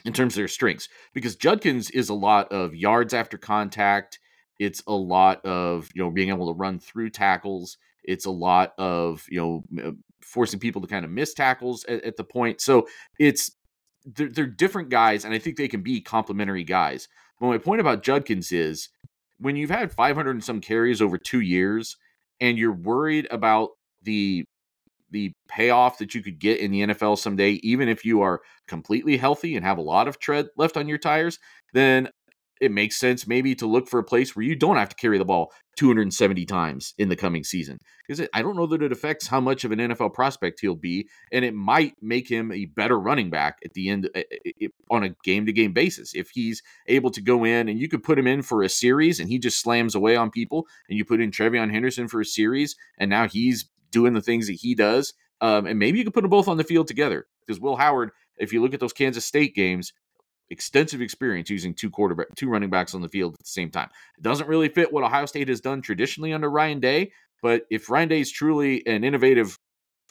in 0.05 0.13
terms 0.13 0.33
of 0.33 0.37
their 0.37 0.47
strengths 0.47 0.89
because 1.13 1.35
Judkins 1.35 1.89
is 1.89 2.09
a 2.09 2.13
lot 2.13 2.51
of 2.51 2.75
yards 2.75 3.13
after 3.13 3.37
contact. 3.37 4.19
It's 4.59 4.83
a 4.87 4.93
lot 4.93 5.43
of 5.45 5.89
you 5.93 6.03
know 6.03 6.11
being 6.11 6.29
able 6.29 6.53
to 6.53 6.57
run 6.57 6.79
through 6.79 7.11
tackles. 7.11 7.77
It's 8.03 8.25
a 8.25 8.31
lot 8.31 8.73
of 8.77 9.25
you 9.29 9.39
know 9.39 9.83
uh, 9.83 9.91
forcing 10.21 10.59
people 10.59 10.81
to 10.81 10.87
kind 10.87 11.05
of 11.05 11.11
miss 11.11 11.33
tackles 11.33 11.83
at, 11.85 12.03
at 12.03 12.17
the 12.17 12.23
point. 12.23 12.61
So 12.61 12.87
it's 13.19 13.51
they're, 14.05 14.29
they're 14.29 14.45
different 14.45 14.89
guys, 14.89 15.25
and 15.25 15.33
I 15.33 15.39
think 15.39 15.57
they 15.57 15.67
can 15.67 15.81
be 15.81 16.01
complementary 16.01 16.63
guys. 16.63 17.07
But 17.39 17.47
my 17.47 17.57
point 17.57 17.81
about 17.81 18.03
Judkins 18.03 18.51
is 18.51 18.89
when 19.39 19.55
you've 19.55 19.71
had 19.71 19.91
500 19.91 20.31
and 20.31 20.43
some 20.43 20.61
carries 20.61 21.01
over 21.01 21.17
two 21.17 21.41
years, 21.41 21.97
and 22.39 22.57
you're 22.57 22.71
worried 22.71 23.27
about 23.31 23.69
the 24.03 24.45
the 25.11 25.33
payoff 25.47 25.97
that 25.99 26.15
you 26.15 26.23
could 26.23 26.39
get 26.39 26.59
in 26.59 26.71
the 26.71 26.81
NFL 26.81 27.17
someday, 27.17 27.51
even 27.63 27.87
if 27.89 28.05
you 28.05 28.21
are 28.21 28.41
completely 28.67 29.17
healthy 29.17 29.55
and 29.55 29.65
have 29.65 29.77
a 29.77 29.81
lot 29.81 30.07
of 30.07 30.19
tread 30.19 30.47
left 30.57 30.77
on 30.77 30.87
your 30.87 30.97
tires, 30.97 31.39
then 31.73 32.09
it 32.61 32.71
makes 32.71 32.97
sense 32.97 33.27
maybe 33.27 33.55
to 33.55 33.65
look 33.65 33.89
for 33.89 33.99
a 33.99 34.03
place 34.03 34.35
where 34.35 34.45
you 34.45 34.55
don't 34.55 34.77
have 34.77 34.89
to 34.89 34.95
carry 34.95 35.17
the 35.17 35.25
ball 35.25 35.51
270 35.77 36.45
times 36.45 36.93
in 36.99 37.09
the 37.09 37.15
coming 37.15 37.43
season 37.43 37.79
because 38.07 38.27
I 38.33 38.41
don't 38.43 38.55
know 38.55 38.67
that 38.67 38.83
it 38.83 38.91
affects 38.91 39.27
how 39.27 39.41
much 39.41 39.63
of 39.63 39.71
an 39.71 39.79
NFL 39.79 40.13
prospect 40.13 40.59
he'll 40.59 40.75
be, 40.75 41.07
and 41.31 41.43
it 41.43 41.55
might 41.55 41.95
make 42.01 42.29
him 42.29 42.51
a 42.51 42.65
better 42.65 42.99
running 42.99 43.29
back 43.29 43.57
at 43.65 43.73
the 43.73 43.89
end 43.89 44.09
eh, 44.13 44.23
eh, 44.31 44.51
eh, 44.61 44.67
on 44.91 45.03
a 45.03 45.15
game 45.23 45.45
to 45.47 45.53
game 45.53 45.73
basis. 45.73 46.13
If 46.13 46.29
he's 46.29 46.61
able 46.87 47.09
to 47.11 47.21
go 47.21 47.43
in 47.45 47.67
and 47.67 47.79
you 47.79 47.89
could 47.89 48.03
put 48.03 48.19
him 48.19 48.27
in 48.27 48.43
for 48.43 48.61
a 48.61 48.69
series 48.69 49.19
and 49.19 49.27
he 49.27 49.39
just 49.39 49.59
slams 49.59 49.95
away 49.95 50.15
on 50.15 50.29
people, 50.29 50.67
and 50.87 50.97
you 50.97 51.05
put 51.05 51.21
in 51.21 51.31
TreVeyon 51.31 51.71
Henderson 51.71 52.07
for 52.07 52.21
a 52.21 52.25
series 52.25 52.75
and 52.97 53.09
now 53.09 53.27
he's 53.27 53.69
doing 53.91 54.13
the 54.13 54.21
things 54.21 54.47
that 54.47 54.53
he 54.53 54.75
does, 54.75 55.13
um, 55.41 55.65
and 55.65 55.79
maybe 55.79 55.97
you 55.97 56.03
could 56.03 56.13
put 56.13 56.21
them 56.21 56.29
both 56.29 56.47
on 56.47 56.57
the 56.57 56.63
field 56.63 56.87
together 56.87 57.25
because 57.45 57.59
Will 57.59 57.75
Howard, 57.75 58.11
if 58.37 58.53
you 58.53 58.61
look 58.61 58.73
at 58.73 58.79
those 58.79 58.93
Kansas 58.93 59.25
State 59.25 59.55
games, 59.55 59.93
extensive 60.49 61.01
experience 61.01 61.49
using 61.49 61.73
two 61.73 61.89
quarterback, 61.89 62.27
two 62.35 62.49
running 62.49 62.69
backs 62.69 62.93
on 62.93 63.01
the 63.01 63.09
field 63.09 63.33
at 63.33 63.39
the 63.39 63.45
same 63.45 63.71
time. 63.71 63.89
It 64.17 64.23
doesn't 64.23 64.47
really 64.47 64.69
fit 64.69 64.91
what 64.91 65.03
Ohio 65.03 65.25
State 65.25 65.47
has 65.47 65.61
done 65.61 65.81
traditionally 65.81 66.33
under 66.33 66.49
Ryan 66.49 66.79
Day, 66.79 67.11
but 67.41 67.63
if 67.71 67.89
Ryan 67.89 68.09
Day 68.09 68.21
is 68.21 68.31
truly 68.31 68.85
an 68.85 69.03
innovative 69.03 69.57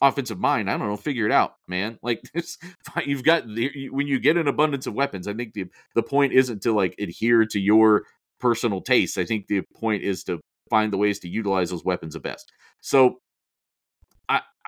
offensive 0.03 0.41
mind, 0.41 0.71
I 0.71 0.77
don't 0.77 0.89
know, 0.89 0.97
figure 0.97 1.27
it 1.27 1.33
out, 1.33 1.55
man. 1.69 1.99
Like 2.03 2.23
this, 2.35 2.59
you've 3.07 3.23
got 3.23 3.45
when 3.47 4.07
you 4.07 4.19
get 4.19 4.37
an 4.37 4.49
abundance 4.49 4.87
of 4.87 4.95
weapons. 4.95 5.29
I 5.29 5.35
think 5.35 5.53
the 5.53 5.67
the 5.95 6.03
point 6.03 6.33
isn't 6.33 6.63
to 6.63 6.73
like 6.73 6.95
adhere 6.99 7.45
to 7.47 7.61
your 7.61 8.05
personal 8.41 8.81
tastes. 8.81 9.19
I 9.19 9.25
think 9.25 9.47
the 9.47 9.63
point 9.77 10.03
is 10.03 10.25
to 10.25 10.41
find 10.71 10.93
the 10.93 10.97
ways 10.97 11.19
to 11.21 11.29
utilize 11.29 11.71
those 11.71 11.85
weapons 11.85 12.15
the 12.15 12.21
best. 12.21 12.51
So, 12.81 13.19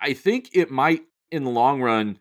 I 0.01 0.15
think 0.15 0.51
it 0.55 0.71
might 0.71 1.03
in 1.31 1.45
the 1.45 1.51
long 1.51 1.81
run 1.81 2.19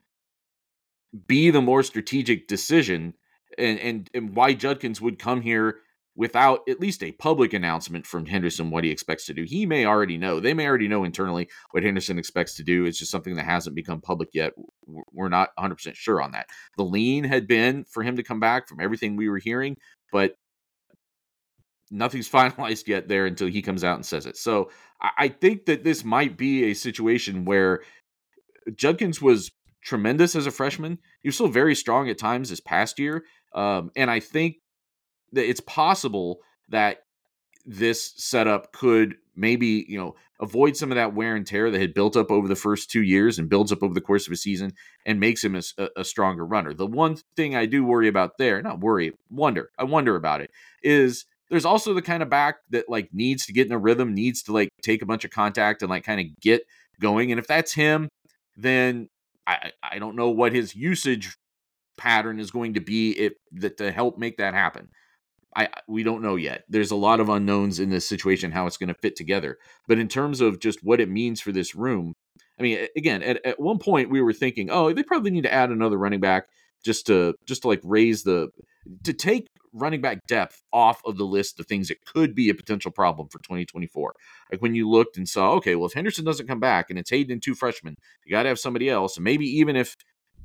be 1.28 1.50
the 1.50 1.62
more 1.62 1.84
strategic 1.84 2.48
decision 2.48 3.14
and, 3.58 3.80
and, 3.80 4.10
and 4.14 4.36
why 4.36 4.54
Judkins 4.54 5.02
would 5.02 5.20
come 5.20 5.42
here 5.42 5.80
without 6.16 6.60
at 6.68 6.80
least 6.80 7.04
a 7.04 7.12
public 7.14 7.54
announcement 7.54 8.06
from 8.06 8.26
Henderson 8.26 8.70
what 8.70 8.84
he 8.84 8.92
expects 8.92 9.26
to 9.26 9.34
do. 9.34 9.44
He 9.44 9.66
may 9.66 9.86
already 9.86 10.18
know. 10.18 10.40
They 10.40 10.54
may 10.54 10.68
already 10.68 10.88
know 10.88 11.04
internally 11.04 11.50
what 11.72 11.84
Henderson 11.84 12.20
expects 12.20 12.56
to 12.56 12.64
do. 12.64 12.86
It's 12.86 13.00
just 13.00 13.12
something 13.12 13.36
that 13.36 13.46
hasn't 13.46 13.76
become 13.76 14.02
public 14.02 14.30
yet. 14.34 14.54
We're 14.86 15.30
not 15.30 15.50
100% 15.58 15.96
sure 15.96 16.22
on 16.22 16.32
that. 16.32 16.48
The 16.78 16.84
lean 16.84 17.24
had 17.24 17.48
been 17.48 17.86
for 17.86 18.04
him 18.04 18.18
to 18.18 18.24
come 18.24 18.40
back 18.40 18.68
from 18.68 18.82
everything 18.82 19.16
we 19.16 19.30
were 19.30 19.38
hearing, 19.38 19.78
but 20.12 20.36
nothing's 21.92 22.30
finalized 22.32 22.88
yet 22.88 23.08
there 23.08 23.26
until 23.26 23.48
he 23.48 23.62
comes 23.62 23.84
out 23.84 23.96
and 23.96 24.06
says 24.06 24.26
it. 24.26 24.38
So 24.38 24.72
I 25.18 25.30
think 25.30 25.66
that 25.66 25.84
this 25.84 26.04
might 26.04 26.38
be 26.38 26.66
a 26.66 26.74
situation 26.74 27.46
where 27.46 27.82
Judkins 28.76 29.22
was 29.22 29.52
tremendous 29.84 30.36
as 30.36 30.46
a 30.46 30.52
freshman. 30.52 31.00
He 31.22 31.28
was 31.28 31.36
still 31.36 31.48
very 31.48 31.76
strong 31.76 32.10
at 32.10 32.20
times 32.20 32.50
this 32.50 32.60
past 32.60 33.00
year. 33.00 33.24
Um, 33.56 33.92
and 33.96 34.12
I 34.12 34.20
think 34.20 34.58
that 35.34 35.50
it's 35.50 35.62
possible 35.62 36.40
that 36.70 37.00
this 37.66 38.14
setup 38.16 38.72
could 38.72 39.16
maybe, 39.36 39.86
you 39.88 39.98
know, 39.98 40.16
avoid 40.40 40.76
some 40.76 40.92
of 40.92 40.96
that 40.96 41.14
wear 41.14 41.36
and 41.36 41.46
tear 41.46 41.72
that 41.72 41.82
had 41.82 41.94
built 41.94 42.16
up 42.16 42.32
over 42.32 42.48
the 42.48 42.56
first 42.56 42.90
two 42.90 43.02
years 43.02 43.40
and 43.40 43.50
builds 43.50 43.72
up 43.72 43.84
over 43.84 43.94
the 43.94 44.02
course 44.02 44.28
of 44.28 44.34
a 44.34 44.38
season 44.38 44.74
and 45.06 45.20
makes 45.20 45.44
him 45.44 45.56
a, 45.56 45.62
a 45.96 46.04
stronger 46.04 46.46
runner. 46.46 46.74
The 46.74 46.88
one 46.88 47.18
thing 47.36 47.56
I 47.56 47.66
do 47.66 47.84
worry 47.84 48.08
about 48.08 48.38
there, 48.38 48.62
not 48.62 48.80
worry, 48.80 49.14
wonder, 49.30 49.70
I 49.78 49.84
wonder 49.84 50.16
about 50.16 50.42
it, 50.42 50.52
is 50.84 51.26
there's 51.52 51.66
also 51.66 51.94
the 51.94 52.02
kind 52.02 52.24
of 52.24 52.30
back 52.30 52.60
that 52.70 52.90
like 52.90 53.10
needs 53.14 53.46
to 53.46 53.54
get 53.54 53.68
in 53.68 53.74
a 53.74 53.78
rhythm, 53.78 54.16
needs 54.16 54.42
to 54.44 54.54
like 54.54 54.70
take 54.82 55.02
a 55.02 55.06
bunch 55.06 55.26
of 55.26 55.32
contact 55.32 55.82
and 55.82 55.90
like 55.90 56.06
kind 56.06 56.22
of 56.22 56.28
get 56.40 56.64
going. 57.00 57.32
And 57.32 57.40
if 57.40 57.46
that's 57.46 57.74
him, 57.74 58.08
then 58.56 59.10
I, 59.46 59.74
I 59.84 60.00
don't 60.00 60.16
know 60.16 60.30
what 60.30 60.54
his 60.54 60.74
usage 60.76 61.36
pattern 61.98 62.40
is 62.40 62.52
going 62.52 62.76
to 62.76 62.80
be 62.80 63.12
if 63.12 63.34
that 63.52 63.78
to 63.78 63.92
help 63.92 64.18
make 64.18 64.38
that 64.38 64.54
happen. 64.54 64.88
I 65.54 65.68
we 65.90 66.04
don't 66.04 66.22
know 66.22 66.38
yet. 66.38 66.64
There's 66.70 66.92
a 66.92 66.96
lot 66.96 67.20
of 67.20 67.28
unknowns 67.28 67.82
in 67.82 67.90
this 67.90 68.08
situation 68.08 68.52
how 68.52 68.66
it's 68.66 68.78
going 68.78 68.88
to 68.88 69.02
fit 69.02 69.18
together. 69.18 69.58
But 69.90 70.00
in 70.00 70.08
terms 70.08 70.40
of 70.40 70.62
just 70.62 70.82
what 70.82 71.02
it 71.02 71.10
means 71.10 71.42
for 71.42 71.52
this 71.52 71.76
room, 71.76 72.14
I 72.58 72.64
mean, 72.64 72.88
again, 72.96 73.22
at, 73.24 73.46
at 73.46 73.60
one 73.60 73.78
point 73.78 74.10
we 74.10 74.22
were 74.22 74.32
thinking, 74.32 74.70
oh, 74.72 74.94
they 74.94 75.04
probably 75.04 75.32
need 75.32 75.44
to 75.44 75.54
add 75.54 75.70
another 75.70 75.98
running 75.98 76.22
back 76.22 76.48
just 76.86 77.08
to 77.08 77.36
just 77.46 77.64
to 77.64 77.68
like 77.68 77.82
raise 77.84 78.24
the 78.24 78.48
to 79.04 79.12
take 79.12 79.48
running 79.74 80.02
back 80.02 80.26
depth 80.28 80.62
off 80.74 81.02
of 81.06 81.18
the 81.18 81.26
list 81.26 81.60
of 81.60 81.66
things 81.66 81.88
that 81.88 82.06
could 82.06 82.36
be 82.36 82.50
a 82.50 82.56
potential 82.56 82.92
problem 82.92 83.28
for 83.30 83.40
2024. 83.40 84.14
Like 84.52 84.62
when 84.62 84.76
you 84.76 84.90
looked 84.90 85.18
and 85.18 85.28
saw, 85.28 85.54
okay, 85.54 85.76
well, 85.76 85.88
if 85.88 85.94
Henderson 85.94 86.26
doesn't 86.26 86.48
come 86.48 86.60
back 86.60 86.90
and 86.90 87.00
it's 87.00 87.10
Hayden 87.10 87.34
and 87.34 87.42
two 87.42 87.56
freshmen, 87.56 87.96
you 88.26 88.32
got 88.32 88.44
to 88.44 88.50
have 88.50 88.60
somebody 88.60 88.90
else. 88.90 89.18
And 89.18 89.24
maybe 89.24 89.46
even 89.46 89.76
if 89.76 89.96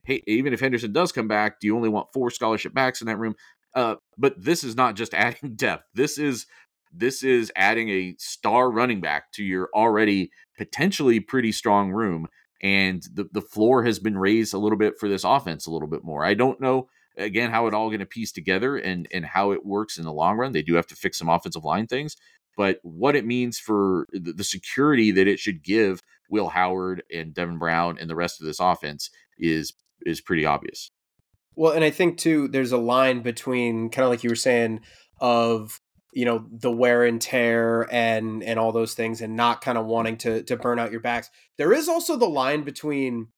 hey, 0.04 0.22
even 0.26 0.52
if 0.52 0.60
Henderson 0.60 0.92
does 0.92 1.12
come 1.12 1.28
back, 1.28 1.60
do 1.60 1.66
you 1.66 1.76
only 1.76 1.88
want 1.88 2.12
four 2.12 2.30
scholarship 2.30 2.72
backs 2.72 3.00
in 3.00 3.08
that 3.08 3.18
room? 3.18 3.34
Uh, 3.74 3.96
but 4.16 4.34
this 4.42 4.62
is 4.64 4.76
not 4.76 4.94
just 4.94 5.14
adding 5.14 5.54
depth. 5.56 5.84
This 5.94 6.18
is 6.18 6.46
this 6.92 7.22
is 7.22 7.52
adding 7.56 7.90
a 7.90 8.14
star 8.18 8.70
running 8.70 9.00
back 9.00 9.32
to 9.32 9.44
your 9.44 9.68
already 9.74 10.30
potentially 10.56 11.20
pretty 11.20 11.52
strong 11.52 11.90
room. 11.90 12.26
And 12.62 13.02
the, 13.12 13.28
the 13.30 13.42
floor 13.42 13.84
has 13.84 13.98
been 13.98 14.16
raised 14.16 14.54
a 14.54 14.58
little 14.58 14.78
bit 14.78 14.94
for 14.98 15.10
this 15.10 15.24
offense 15.24 15.66
a 15.66 15.70
little 15.70 15.88
bit 15.88 16.02
more. 16.02 16.24
I 16.24 16.32
don't 16.32 16.58
know 16.58 16.88
again 17.16 17.50
how 17.50 17.66
it 17.66 17.74
all 17.74 17.88
going 17.88 18.00
to 18.00 18.06
piece 18.06 18.32
together 18.32 18.76
and 18.76 19.08
and 19.12 19.24
how 19.24 19.52
it 19.52 19.64
works 19.64 19.98
in 19.98 20.04
the 20.04 20.12
long 20.12 20.36
run. 20.36 20.52
They 20.52 20.62
do 20.62 20.74
have 20.74 20.86
to 20.88 20.96
fix 20.96 21.18
some 21.18 21.28
offensive 21.28 21.64
line 21.64 21.86
things, 21.86 22.16
but 22.56 22.78
what 22.82 23.16
it 23.16 23.26
means 23.26 23.58
for 23.58 24.06
the, 24.12 24.32
the 24.32 24.44
security 24.44 25.10
that 25.12 25.28
it 25.28 25.38
should 25.38 25.62
give 25.62 26.02
Will 26.30 26.48
Howard 26.48 27.02
and 27.12 27.34
Devin 27.34 27.58
Brown 27.58 27.98
and 28.00 28.10
the 28.10 28.16
rest 28.16 28.40
of 28.40 28.46
this 28.46 28.60
offense 28.60 29.10
is 29.38 29.74
is 30.04 30.20
pretty 30.20 30.44
obvious. 30.44 30.90
Well, 31.54 31.72
and 31.72 31.84
I 31.84 31.90
think 31.90 32.18
too, 32.18 32.48
there's 32.48 32.72
a 32.72 32.78
line 32.78 33.22
between 33.22 33.90
kind 33.90 34.04
of 34.04 34.10
like 34.10 34.22
you 34.22 34.30
were 34.30 34.36
saying 34.36 34.80
of 35.20 35.80
you 36.12 36.24
know 36.24 36.46
the 36.50 36.72
wear 36.72 37.04
and 37.04 37.20
tear 37.20 37.86
and 37.92 38.42
and 38.42 38.58
all 38.58 38.72
those 38.72 38.94
things, 38.94 39.20
and 39.20 39.36
not 39.36 39.60
kind 39.60 39.78
of 39.78 39.86
wanting 39.86 40.16
to 40.18 40.42
to 40.44 40.56
burn 40.56 40.78
out 40.78 40.90
your 40.90 41.00
backs. 41.00 41.30
There 41.58 41.72
is 41.72 41.88
also 41.88 42.16
the 42.16 42.28
line 42.28 42.62
between 42.62 43.28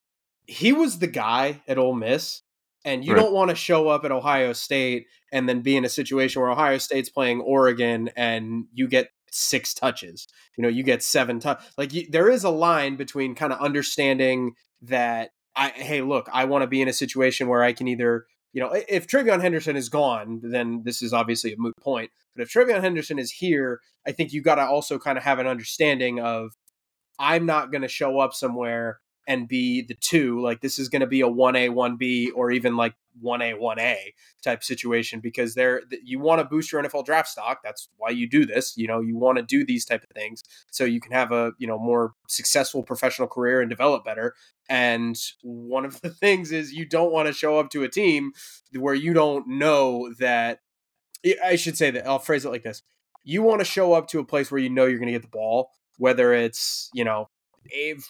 he 0.47 0.73
was 0.73 0.99
the 0.99 1.07
guy 1.07 1.63
at 1.69 1.79
Ole 1.79 1.95
Miss, 1.95 2.43
and 2.85 3.05
you 3.05 3.15
right. 3.15 3.21
don't 3.21 3.33
want 3.33 3.51
to 3.51 3.57
show 3.57 3.89
up 3.89 4.05
at 4.05 4.13
Ohio 4.13 4.53
State 4.53 5.07
and 5.33 5.49
then 5.49 5.61
be 5.61 5.77
in 5.77 5.85
a 5.85 5.89
situation 5.89 6.41
where 6.41 6.51
Ohio 6.51 6.79
State's 6.79 7.11
playing 7.11 7.41
Oregon 7.41 8.11
and 8.17 8.67
you 8.73 8.89
get 8.89 9.11
six 9.31 9.75
touches. 9.75 10.27
You 10.57 10.63
know, 10.63 10.69
you 10.69 10.83
get 10.83 11.03
seven 11.03 11.41
touch. 11.41 11.63
Like 11.77 11.93
you, 11.93 12.07
there 12.11 12.31
is 12.31 12.45
a 12.45 12.51
line 12.51 12.97
between 12.97 13.35
kind 13.35 13.53
of 13.53 13.61
understanding 13.61 14.53
that 14.83 15.31
I 15.57 15.71
hey, 15.71 16.03
look, 16.03 16.29
I 16.33 16.45
want 16.45 16.63
to 16.63 16.69
be 16.69 16.81
in 16.81 16.89
a 16.89 16.93
situation 16.93 17.49
where 17.49 17.63
I 17.63 17.73
can 17.73 17.89
either, 17.89 18.27
you 18.53 18.63
know, 18.63 18.73
if 18.89 19.07
TreVeyon 19.07 19.41
Henderson 19.41 19.77
is 19.77 19.89
gone, 19.89 20.41
then 20.43 20.83
this 20.85 21.03
is 21.03 21.13
obviously 21.13 21.53
a 21.53 21.59
moot 21.59 21.75
point. 21.81 22.11
But 22.35 22.43
if 22.43 22.53
TreVeyon 22.53 22.81
Henderson 22.81 23.19
is 23.19 23.33
here, 23.33 23.81
I 24.07 24.13
think 24.13 24.33
you 24.33 24.41
got 24.41 24.57
to 24.57 24.63
also 24.63 24.99
kind 24.99 25.19
of 25.19 25.25
have 25.25 25.39
an 25.39 25.47
understanding 25.47 26.21
of 26.21 26.53
I'm 27.19 27.47
not 27.47 27.73
going 27.73 27.83
to 27.83 27.89
show 27.89 28.21
up 28.21 28.33
somewhere 28.33 29.01
and 29.29 29.47
be 29.47 29.83
the 29.83 29.95
two. 29.95 30.41
Like 30.41 30.63
this 30.63 30.79
is 30.79 30.89
going 30.89 31.01
to 31.01 31.07
be 31.07 31.21
a 31.21 31.29
1A, 31.29 31.69
1B, 31.71 32.31
or 32.35 32.51
even 32.51 32.77
like 32.77 32.95
1A, 33.23 33.61
1A 33.61 33.97
type 34.43 34.65
situation 34.65 35.21
because 35.21 35.55
there 35.55 35.83
you 36.03 36.19
want 36.19 36.41
to 36.41 36.45
boost 36.47 36.73
your 36.73 36.83
NFL 36.83 37.05
draft 37.05 37.29
stock. 37.29 37.61
That's 37.63 37.89
why 37.99 38.09
you 38.09 38.29
do 38.29 38.47
this. 38.47 38.77
You 38.77 38.89
know, 38.89 39.01
you 39.01 39.17
want 39.17 39.37
to 39.37 39.45
do 39.45 39.67
these 39.67 39.85
type 39.85 40.03
of 40.03 40.09
things 40.11 40.43
so 40.71 40.85
you 40.85 40.99
can 40.99 41.13
have 41.13 41.31
a, 41.31 41.53
you 41.59 41.67
know, 41.67 41.79
more 41.79 42.15
successful 42.27 42.83
professional 42.83 43.29
career 43.29 43.61
and 43.61 43.69
develop 43.69 44.03
better. 44.03 44.35
And 44.71 45.17
one 45.43 45.85
of 45.85 46.01
the 46.01 46.11
things 46.11 46.51
is 46.51 46.73
you 46.73 46.87
don't 46.87 47.13
want 47.13 47.27
to 47.27 47.35
show 47.35 47.59
up 47.59 47.71
to 47.71 47.85
a 47.85 47.89
team 47.89 48.33
where 48.73 48.95
you 48.95 49.13
don't 49.13 49.47
know 49.47 50.13
that 50.19 50.61
I 51.45 51.57
should 51.57 51.77
say 51.77 51.91
that 51.91 52.07
I'll 52.07 52.19
phrase 52.19 52.47
it 52.47 52.51
like 52.51 52.63
this. 52.63 52.83
You 53.25 53.43
want 53.43 53.61
to 53.61 53.67
show 53.67 53.93
up 53.93 54.09
to 54.09 54.21
a 54.21 54.25
place 54.25 54.51
where 54.51 54.61
you 54.61 54.71
know 54.71 54.87
you're 54.87 54.99
going 54.99 55.09
to 55.09 55.13
get 55.13 55.21
the 55.23 55.29
ball, 55.29 55.71
whether 55.99 56.33
it's, 56.33 56.89
you 56.95 57.05
know, 57.05 57.29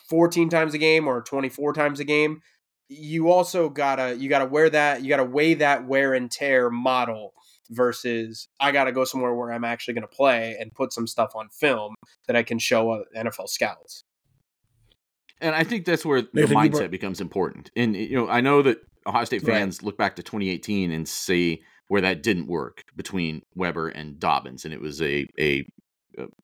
14 0.09 0.49
times 0.49 0.75
a 0.75 0.79
game 0.79 1.07
or 1.07 1.23
24 1.23 1.73
times 1.73 2.01
a 2.01 2.05
game 2.05 2.41
you 2.89 3.31
also 3.31 3.69
gotta 3.69 4.17
you 4.17 4.29
gotta 4.29 4.47
wear 4.47 4.71
that 4.71 5.03
you 5.03 5.09
gotta 5.09 5.25
weigh 5.25 5.55
that 5.55 5.87
wear 5.87 6.15
and 6.15 6.31
tear 6.31 6.71
model 6.71 7.35
versus 7.71 8.49
I 8.59 8.73
gotta 8.73 8.93
go 8.93 9.05
somewhere 9.05 9.35
where 9.35 9.53
I'm 9.53 9.65
actually 9.65 9.95
gonna 9.95 10.07
play 10.07 10.57
and 10.59 10.73
put 10.75 10.93
some 10.93 11.07
stuff 11.07 11.33
on 11.35 11.49
film 11.51 11.95
that 12.27 12.37
I 12.37 12.43
can 12.43 12.59
show 12.59 12.91
uh, 12.91 13.03
NFL 13.17 13.49
scouts. 13.49 14.05
And 15.41 15.55
I 15.55 15.65
think 15.65 15.85
that's 15.85 16.05
where 16.05 16.23
the 16.23 16.29
mindset 16.33 16.91
becomes 16.91 17.21
important. 17.21 17.71
And 17.77 17.95
you 17.95 18.17
know, 18.17 18.29
I 18.29 18.41
know 18.41 18.63
that 18.63 18.79
Ohio 19.07 19.25
State 19.25 19.43
fans 19.43 19.79
right. 19.79 19.87
look 19.87 19.99
back 19.99 20.17
to 20.17 20.23
2018 20.23 20.91
and 20.91 21.07
see 21.07 21.63
where 21.89 22.01
that 22.01 22.23
didn't 22.23 22.49
work 22.49 22.85
between 22.97 23.43
Weber 23.55 23.89
and 23.89 24.19
Dobbins, 24.19 24.65
and 24.65 24.75
it 24.75 24.81
was 24.81 25.01
a 25.03 25.27
a 25.39 25.67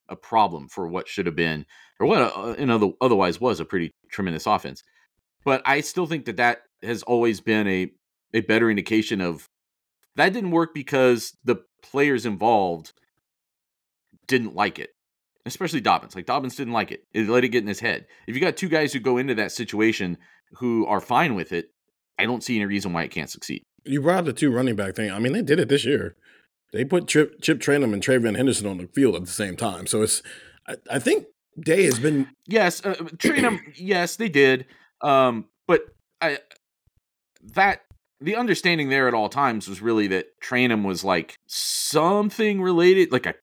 a 0.09 0.15
problem 0.15 0.67
for 0.67 0.87
what 0.87 1.07
should 1.07 1.25
have 1.25 1.35
been 1.35 1.65
or 1.99 2.07
what 2.07 2.21
uh, 2.21 2.55
in 2.57 2.69
other, 2.69 2.89
otherwise 3.01 3.39
was 3.39 3.59
a 3.59 3.65
pretty 3.65 3.91
tremendous 4.09 4.45
offense. 4.45 4.83
But 5.43 5.61
I 5.65 5.81
still 5.81 6.07
think 6.07 6.25
that 6.25 6.37
that 6.37 6.63
has 6.81 7.03
always 7.03 7.41
been 7.41 7.67
a 7.67 7.91
a 8.33 8.41
better 8.41 8.69
indication 8.69 9.21
of 9.21 9.49
that 10.15 10.33
didn't 10.33 10.51
work 10.51 10.73
because 10.73 11.37
the 11.43 11.57
players 11.81 12.25
involved 12.25 12.93
didn't 14.27 14.55
like 14.55 14.79
it. 14.79 14.89
Especially 15.45 15.79
Dobbins. 15.79 16.15
Like 16.15 16.25
Dobbins 16.25 16.55
didn't 16.55 16.73
like 16.73 16.91
it. 16.91 17.03
It 17.13 17.29
let 17.29 17.43
it 17.43 17.49
get 17.49 17.61
in 17.61 17.67
his 17.67 17.79
head. 17.79 18.07
If 18.27 18.35
you 18.35 18.41
got 18.41 18.57
two 18.57 18.69
guys 18.69 18.93
who 18.93 18.99
go 18.99 19.17
into 19.17 19.35
that 19.35 19.51
situation 19.51 20.17
who 20.53 20.85
are 20.87 20.99
fine 20.99 21.35
with 21.35 21.51
it, 21.51 21.69
I 22.17 22.25
don't 22.25 22.43
see 22.43 22.55
any 22.55 22.65
reason 22.65 22.93
why 22.93 23.03
it 23.03 23.11
can't 23.11 23.29
succeed. 23.29 23.61
You 23.83 24.01
brought 24.01 24.25
the 24.25 24.33
two 24.33 24.51
running 24.51 24.75
back 24.75 24.95
thing. 24.95 25.11
I 25.11 25.19
mean, 25.19 25.33
they 25.33 25.43
did 25.43 25.59
it 25.59 25.69
this 25.69 25.85
year. 25.85 26.15
They 26.75 26.83
put 26.83 27.07
Chip, 27.07 27.41
Chip 27.41 27.65
and 27.67 28.03
TreVeyon 28.03 28.35
Henderson 28.35 28.67
on 28.67 28.77
the 28.77 28.87
field 28.87 29.15
at 29.15 29.21
the 29.21 29.31
same 29.31 29.55
time. 29.55 29.87
So 29.87 30.01
it's, 30.01 30.21
I, 30.67 30.75
I 30.91 30.99
think 30.99 31.25
Day 31.59 31.85
has 31.85 31.99
been. 31.99 32.27
Yes, 32.47 32.85
uh, 32.85 32.95
Trayanum, 32.95 33.59
yes, 33.75 34.17
they 34.17 34.27
did. 34.27 34.65
Um, 35.01 35.45
but 35.67 35.81
I, 36.21 36.39
that 37.53 37.81
the 38.19 38.35
understanding 38.35 38.89
there 38.89 39.07
at 39.07 39.13
all 39.13 39.29
times 39.29 39.69
was 39.69 39.81
really 39.81 40.07
that 40.07 40.27
Trayanum 40.43 40.83
was 40.83 41.03
like 41.03 41.37
something 41.47 42.61
related, 42.61 43.11
like 43.11 43.25
a 43.25 43.35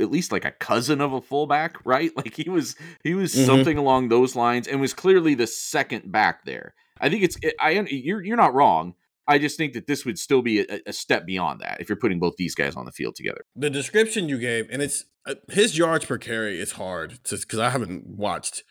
at 0.00 0.10
least 0.10 0.32
like 0.32 0.46
a 0.46 0.52
cousin 0.52 1.02
of 1.02 1.12
a 1.12 1.20
fullback, 1.20 1.76
right? 1.84 2.10
Like 2.16 2.34
he 2.34 2.48
was 2.48 2.76
he 3.02 3.14
was 3.14 3.34
mm-hmm. 3.34 3.44
something 3.44 3.76
along 3.76 4.08
those 4.08 4.34
lines, 4.34 4.66
and 4.66 4.80
was 4.80 4.94
clearly 4.94 5.34
the 5.34 5.46
second 5.46 6.10
back 6.10 6.44
there. 6.44 6.74
I 7.00 7.10
think 7.10 7.22
it's 7.22 7.36
I 7.60 7.72
you're 7.72 8.22
you're 8.22 8.36
not 8.36 8.54
wrong. 8.54 8.94
I 9.28 9.38
just 9.38 9.56
think 9.56 9.72
that 9.74 9.86
this 9.86 10.04
would 10.04 10.18
still 10.18 10.42
be 10.42 10.60
a, 10.60 10.80
a 10.86 10.92
step 10.92 11.26
beyond 11.26 11.60
that 11.60 11.80
if 11.80 11.88
you're 11.88 11.96
putting 11.96 12.18
both 12.18 12.36
these 12.36 12.54
guys 12.54 12.74
on 12.74 12.84
the 12.84 12.92
field 12.92 13.14
together. 13.14 13.44
The 13.54 13.70
description 13.70 14.28
you 14.28 14.38
gave, 14.38 14.68
and 14.70 14.82
it's 14.82 15.04
uh, 15.26 15.34
his 15.50 15.78
yards 15.78 16.04
per 16.04 16.18
carry 16.18 16.60
is 16.60 16.72
hard 16.72 17.18
because 17.22 17.58
I 17.58 17.70
haven't 17.70 18.06
watched 18.06 18.64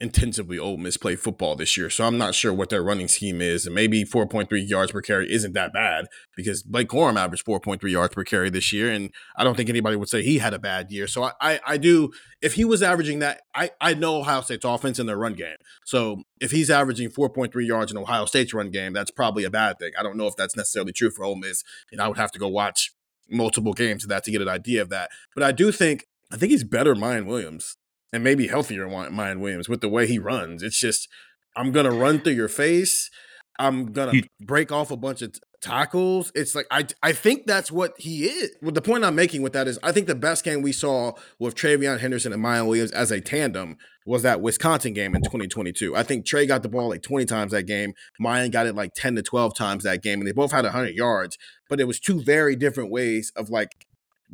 intensively 0.00 0.58
Ole 0.58 0.76
Miss 0.76 0.96
play 0.96 1.14
football 1.14 1.54
this 1.54 1.76
year. 1.76 1.88
So 1.88 2.04
I'm 2.04 2.18
not 2.18 2.34
sure 2.34 2.52
what 2.52 2.68
their 2.68 2.82
running 2.82 3.08
scheme 3.08 3.40
is. 3.40 3.64
And 3.64 3.74
maybe 3.74 4.04
4.3 4.04 4.46
yards 4.68 4.92
per 4.92 5.00
carry 5.00 5.32
isn't 5.32 5.52
that 5.52 5.72
bad 5.72 6.06
because 6.36 6.62
Blake 6.62 6.88
Corum 6.88 7.16
averaged 7.16 7.46
4.3 7.46 7.90
yards 7.90 8.14
per 8.14 8.24
carry 8.24 8.50
this 8.50 8.72
year. 8.72 8.90
And 8.90 9.10
I 9.36 9.44
don't 9.44 9.56
think 9.56 9.68
anybody 9.68 9.96
would 9.96 10.08
say 10.08 10.22
he 10.22 10.38
had 10.38 10.52
a 10.52 10.58
bad 10.58 10.90
year. 10.90 11.06
So 11.06 11.22
I, 11.22 11.32
I, 11.40 11.60
I 11.66 11.76
do, 11.76 12.10
if 12.42 12.54
he 12.54 12.64
was 12.64 12.82
averaging 12.82 13.20
that, 13.20 13.42
I, 13.54 13.70
I 13.80 13.94
know 13.94 14.16
Ohio 14.16 14.40
State's 14.40 14.64
offense 14.64 14.98
in 14.98 15.06
their 15.06 15.16
run 15.16 15.34
game. 15.34 15.56
So 15.84 16.22
if 16.40 16.50
he's 16.50 16.70
averaging 16.70 17.10
4.3 17.10 17.52
yards 17.66 17.92
in 17.92 17.98
Ohio 17.98 18.24
State's 18.24 18.52
run 18.52 18.70
game, 18.70 18.92
that's 18.92 19.12
probably 19.12 19.44
a 19.44 19.50
bad 19.50 19.78
thing. 19.78 19.92
I 19.98 20.02
don't 20.02 20.16
know 20.16 20.26
if 20.26 20.36
that's 20.36 20.56
necessarily 20.56 20.92
true 20.92 21.10
for 21.10 21.24
Ole 21.24 21.36
Miss. 21.36 21.62
And 21.92 22.00
I 22.00 22.08
would 22.08 22.18
have 22.18 22.32
to 22.32 22.38
go 22.38 22.48
watch 22.48 22.92
multiple 23.30 23.72
games 23.72 24.02
of 24.02 24.10
that 24.10 24.24
to 24.24 24.32
get 24.32 24.42
an 24.42 24.48
idea 24.48 24.82
of 24.82 24.90
that. 24.90 25.10
But 25.34 25.44
I 25.44 25.52
do 25.52 25.70
think, 25.70 26.06
I 26.32 26.36
think 26.36 26.50
he's 26.50 26.64
better 26.64 26.94
Miyan 26.94 27.26
Williams 27.26 27.76
and 28.14 28.22
maybe 28.22 28.46
healthier 28.46 28.86
Miyan 28.86 29.40
Williams 29.40 29.68
with 29.68 29.80
the 29.80 29.88
way 29.88 30.06
he 30.06 30.20
runs. 30.20 30.62
It's 30.62 30.78
just 30.78 31.08
I'm 31.56 31.72
gonna 31.72 31.90
run 31.90 32.20
through 32.20 32.34
your 32.34 32.48
face. 32.48 33.10
I'm 33.58 33.92
gonna 33.92 34.12
he, 34.12 34.30
break 34.40 34.70
off 34.70 34.92
a 34.92 34.96
bunch 34.96 35.20
of 35.20 35.32
t- 35.32 35.40
tackles. 35.60 36.30
It's 36.34 36.54
like 36.54 36.66
I 36.70 36.86
I 37.02 37.12
think 37.12 37.46
that's 37.46 37.72
what 37.72 37.94
he 37.98 38.26
is. 38.26 38.52
Well, 38.62 38.70
the 38.70 38.80
point 38.80 39.04
I'm 39.04 39.16
making 39.16 39.42
with 39.42 39.52
that 39.54 39.66
is 39.66 39.80
I 39.82 39.90
think 39.90 40.06
the 40.06 40.14
best 40.14 40.44
game 40.44 40.62
we 40.62 40.70
saw 40.70 41.14
with 41.40 41.56
TreVeyon 41.56 41.98
Henderson 41.98 42.32
and 42.32 42.42
Miyan 42.42 42.68
Williams 42.68 42.92
as 42.92 43.10
a 43.10 43.20
tandem 43.20 43.78
was 44.06 44.22
that 44.22 44.40
Wisconsin 44.40 44.92
game 44.92 45.16
in 45.16 45.22
2022. 45.22 45.96
I 45.96 46.04
think 46.04 46.24
Trey 46.24 46.46
got 46.46 46.62
the 46.62 46.68
ball 46.68 46.90
like 46.90 47.02
20 47.02 47.24
times 47.24 47.50
that 47.50 47.64
game. 47.64 47.94
Miyan 48.22 48.52
got 48.52 48.66
it 48.66 48.76
like 48.76 48.92
10 48.94 49.16
to 49.16 49.22
12 49.22 49.56
times 49.56 49.82
that 49.82 50.02
game, 50.02 50.20
and 50.20 50.28
they 50.28 50.32
both 50.32 50.52
had 50.52 50.64
100 50.64 50.94
yards. 50.94 51.36
But 51.68 51.80
it 51.80 51.86
was 51.88 51.98
two 51.98 52.22
very 52.22 52.54
different 52.54 52.90
ways 52.92 53.32
of 53.34 53.50
like 53.50 53.86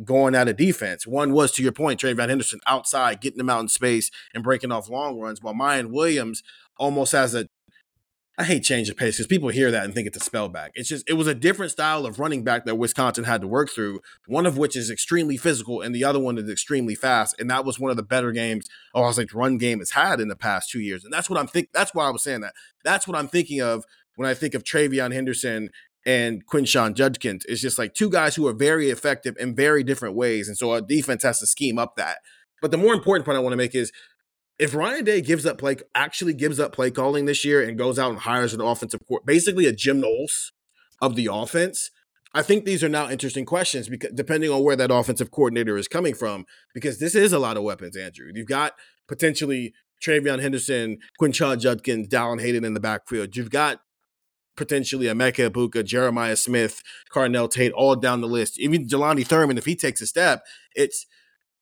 going 0.05 0.35
out 0.35 0.49
of 0.49 0.57
defense. 0.57 1.07
One 1.07 1.33
was 1.33 1.53
to 1.53 1.63
your 1.63 1.73
point, 1.73 2.01
TreVeyon 2.01 2.29
Henderson 2.29 2.61
outside, 2.67 3.21
getting 3.21 3.39
them 3.39 3.51
out 3.51 3.61
in 3.61 3.69
space 3.69 4.11
and 4.35 4.43
breaking 4.43 4.73
off 4.73 4.89
long 4.89 5.19
runs, 5.19 5.43
while 5.43 5.55
Miyan 5.55 5.91
Williams 5.91 6.43
almost 6.79 7.13
has 7.13 7.35
a 7.35 7.47
I 8.41 8.45
hate 8.45 8.65
change 8.65 8.89
of 8.89 8.97
pace 8.97 9.17
because 9.17 9.27
people 9.27 9.51
hear 9.51 9.71
that 9.71 9.85
and 9.85 9.93
think 9.93 10.07
it's 10.07 10.17
a 10.17 10.25
spell 10.25 10.49
back. 10.49 10.73
It's 10.75 10.89
just 10.89 11.07
it 11.07 11.13
was 11.13 11.27
a 11.27 11.35
different 11.35 11.73
style 11.73 12.07
of 12.07 12.19
running 12.19 12.43
back 12.43 12.65
that 12.65 12.77
Wisconsin 12.77 13.25
had 13.25 13.43
to 13.43 13.47
work 13.47 13.69
through. 13.69 14.01
One 14.27 14.47
of 14.47 14.57
which 14.57 14.77
is 14.77 14.91
extremely 14.91 15.37
physical, 15.37 15.83
and 15.83 15.95
the 15.95 16.05
other 16.05 16.19
one 16.19 16.39
is 16.39 16.49
extremely 16.49 16.95
fast. 16.95 17.39
And 17.39 17.51
that 17.51 17.67
was 17.67 17.79
one 17.79 17.91
of 17.91 17.99
the 17.99 18.03
better 18.03 18.33
games 18.33 18.67
Ohio 18.95 19.13
State's 19.13 19.35
run 19.35 19.59
game 19.59 19.81
has 19.81 19.91
had 19.91 20.21
in 20.21 20.29
the 20.29 20.37
past 20.37 20.71
two 20.71 20.81
years. 20.81 21.05
And 21.05 21.13
that's 21.13 21.29
what 21.29 21.39
I'm 21.39 21.49
think. 21.49 21.69
That's 21.75 21.95
why 21.95 22.07
I 22.07 22.11
was 22.11 22.23
saying 22.23 22.41
that. 22.41 22.55
That's 22.83 23.07
what 23.07 23.15
I'm 23.15 23.29
thinking 23.29 23.61
of 23.61 23.85
when 24.17 24.27
I 24.27 24.33
think 24.33 24.55
of 24.55 24.65
TreVeyon 24.65 25.13
Henderson 25.13 25.69
and 26.07 26.47
Quinshon 26.47 26.95
Judkins. 26.95 27.45
It's 27.49 27.61
just 27.61 27.79
like 27.79 27.95
two 27.95 28.11
guys 28.11 28.37
who 28.37 28.47
are 28.47 28.53
very 28.53 28.91
effective 28.91 29.37
in 29.39 29.55
very 29.55 29.83
different 29.83 30.15
ways. 30.15 30.49
And 30.49 30.57
so 30.57 30.73
our 30.73 30.81
defense 30.81 31.23
has 31.23 31.41
to 31.41 31.47
scheme 31.47 31.79
up 31.79 31.97
that. 31.97 32.19
But 32.63 32.71
the 32.71 32.79
more 32.79 32.95
important 32.95 33.25
point 33.25 33.37
I 33.37 33.41
want 33.41 33.53
to 33.53 33.59
make 33.59 33.75
is 33.75 33.93
if 34.59 34.75
Ryan 34.75 35.05
Day 35.05 35.21
gives 35.21 35.47
up 35.47 35.59
play, 35.59 35.77
actually 35.95 36.35
gives 36.35 36.61
up 36.61 36.73
play 36.73 36.91
calling 36.91 37.25
this 37.25 37.45
year 37.45 37.63
and 37.67 37.79
goes 37.79 37.99
out 37.99 38.11
and 38.11 38.21
hires 38.21 38.53
an 38.53 38.61
offensive 38.61 39.01
court, 39.09 39.25
basically 39.25 39.67
a 39.67 39.73
Jim 39.73 40.01
Knowles 40.01 40.53
of 41.01 41.17
the 41.17 41.29
offense, 41.33 41.91
I 42.33 42.43
think 42.43 42.65
these 42.65 42.85
are 42.85 42.89
now 42.89 43.09
interesting 43.11 43.45
questions 43.45 43.89
because 43.89 44.13
depending 44.15 44.51
on 44.51 44.63
where 44.63 44.77
that 44.77 44.93
offensive 44.93 45.31
coordinator 45.31 45.77
is 45.77 45.89
coming 45.89 46.15
from, 46.15 46.45
because 46.75 46.99
this 46.99 47.15
is 47.15 47.33
a 47.33 47.39
lot 47.39 47.57
of 47.57 47.63
weapons, 47.63 47.97
Andrew. 47.97 48.31
You've 48.33 48.47
got 48.47 48.75
potentially 49.09 49.73
TreVeyon 50.07 50.41
Henderson, 50.41 50.99
Quinshon 51.21 51.59
Judkins, 51.59 52.09
Dallan 52.09 52.41
Hayden 52.41 52.65
in 52.65 52.75
the 52.75 52.81
backfield. 52.81 53.37
You've 53.37 53.51
got 53.51 53.81
potentially 54.57 55.07
Emeka 55.07 55.51
Egbuka, 55.51 55.85
Jeremiah 55.85 56.37
Smith, 56.37 56.83
Carnell 57.13 57.51
Tate, 57.51 57.73
all 57.73 57.97
down 57.97 58.21
the 58.21 58.29
list. 58.29 58.59
Even 58.59 58.87
Jelani 58.87 59.27
Thurman, 59.27 59.59
if 59.59 59.65
he 59.65 59.77
takes 59.77 60.01
a 60.01 60.07
step, 60.07 60.45
it's 60.75 61.07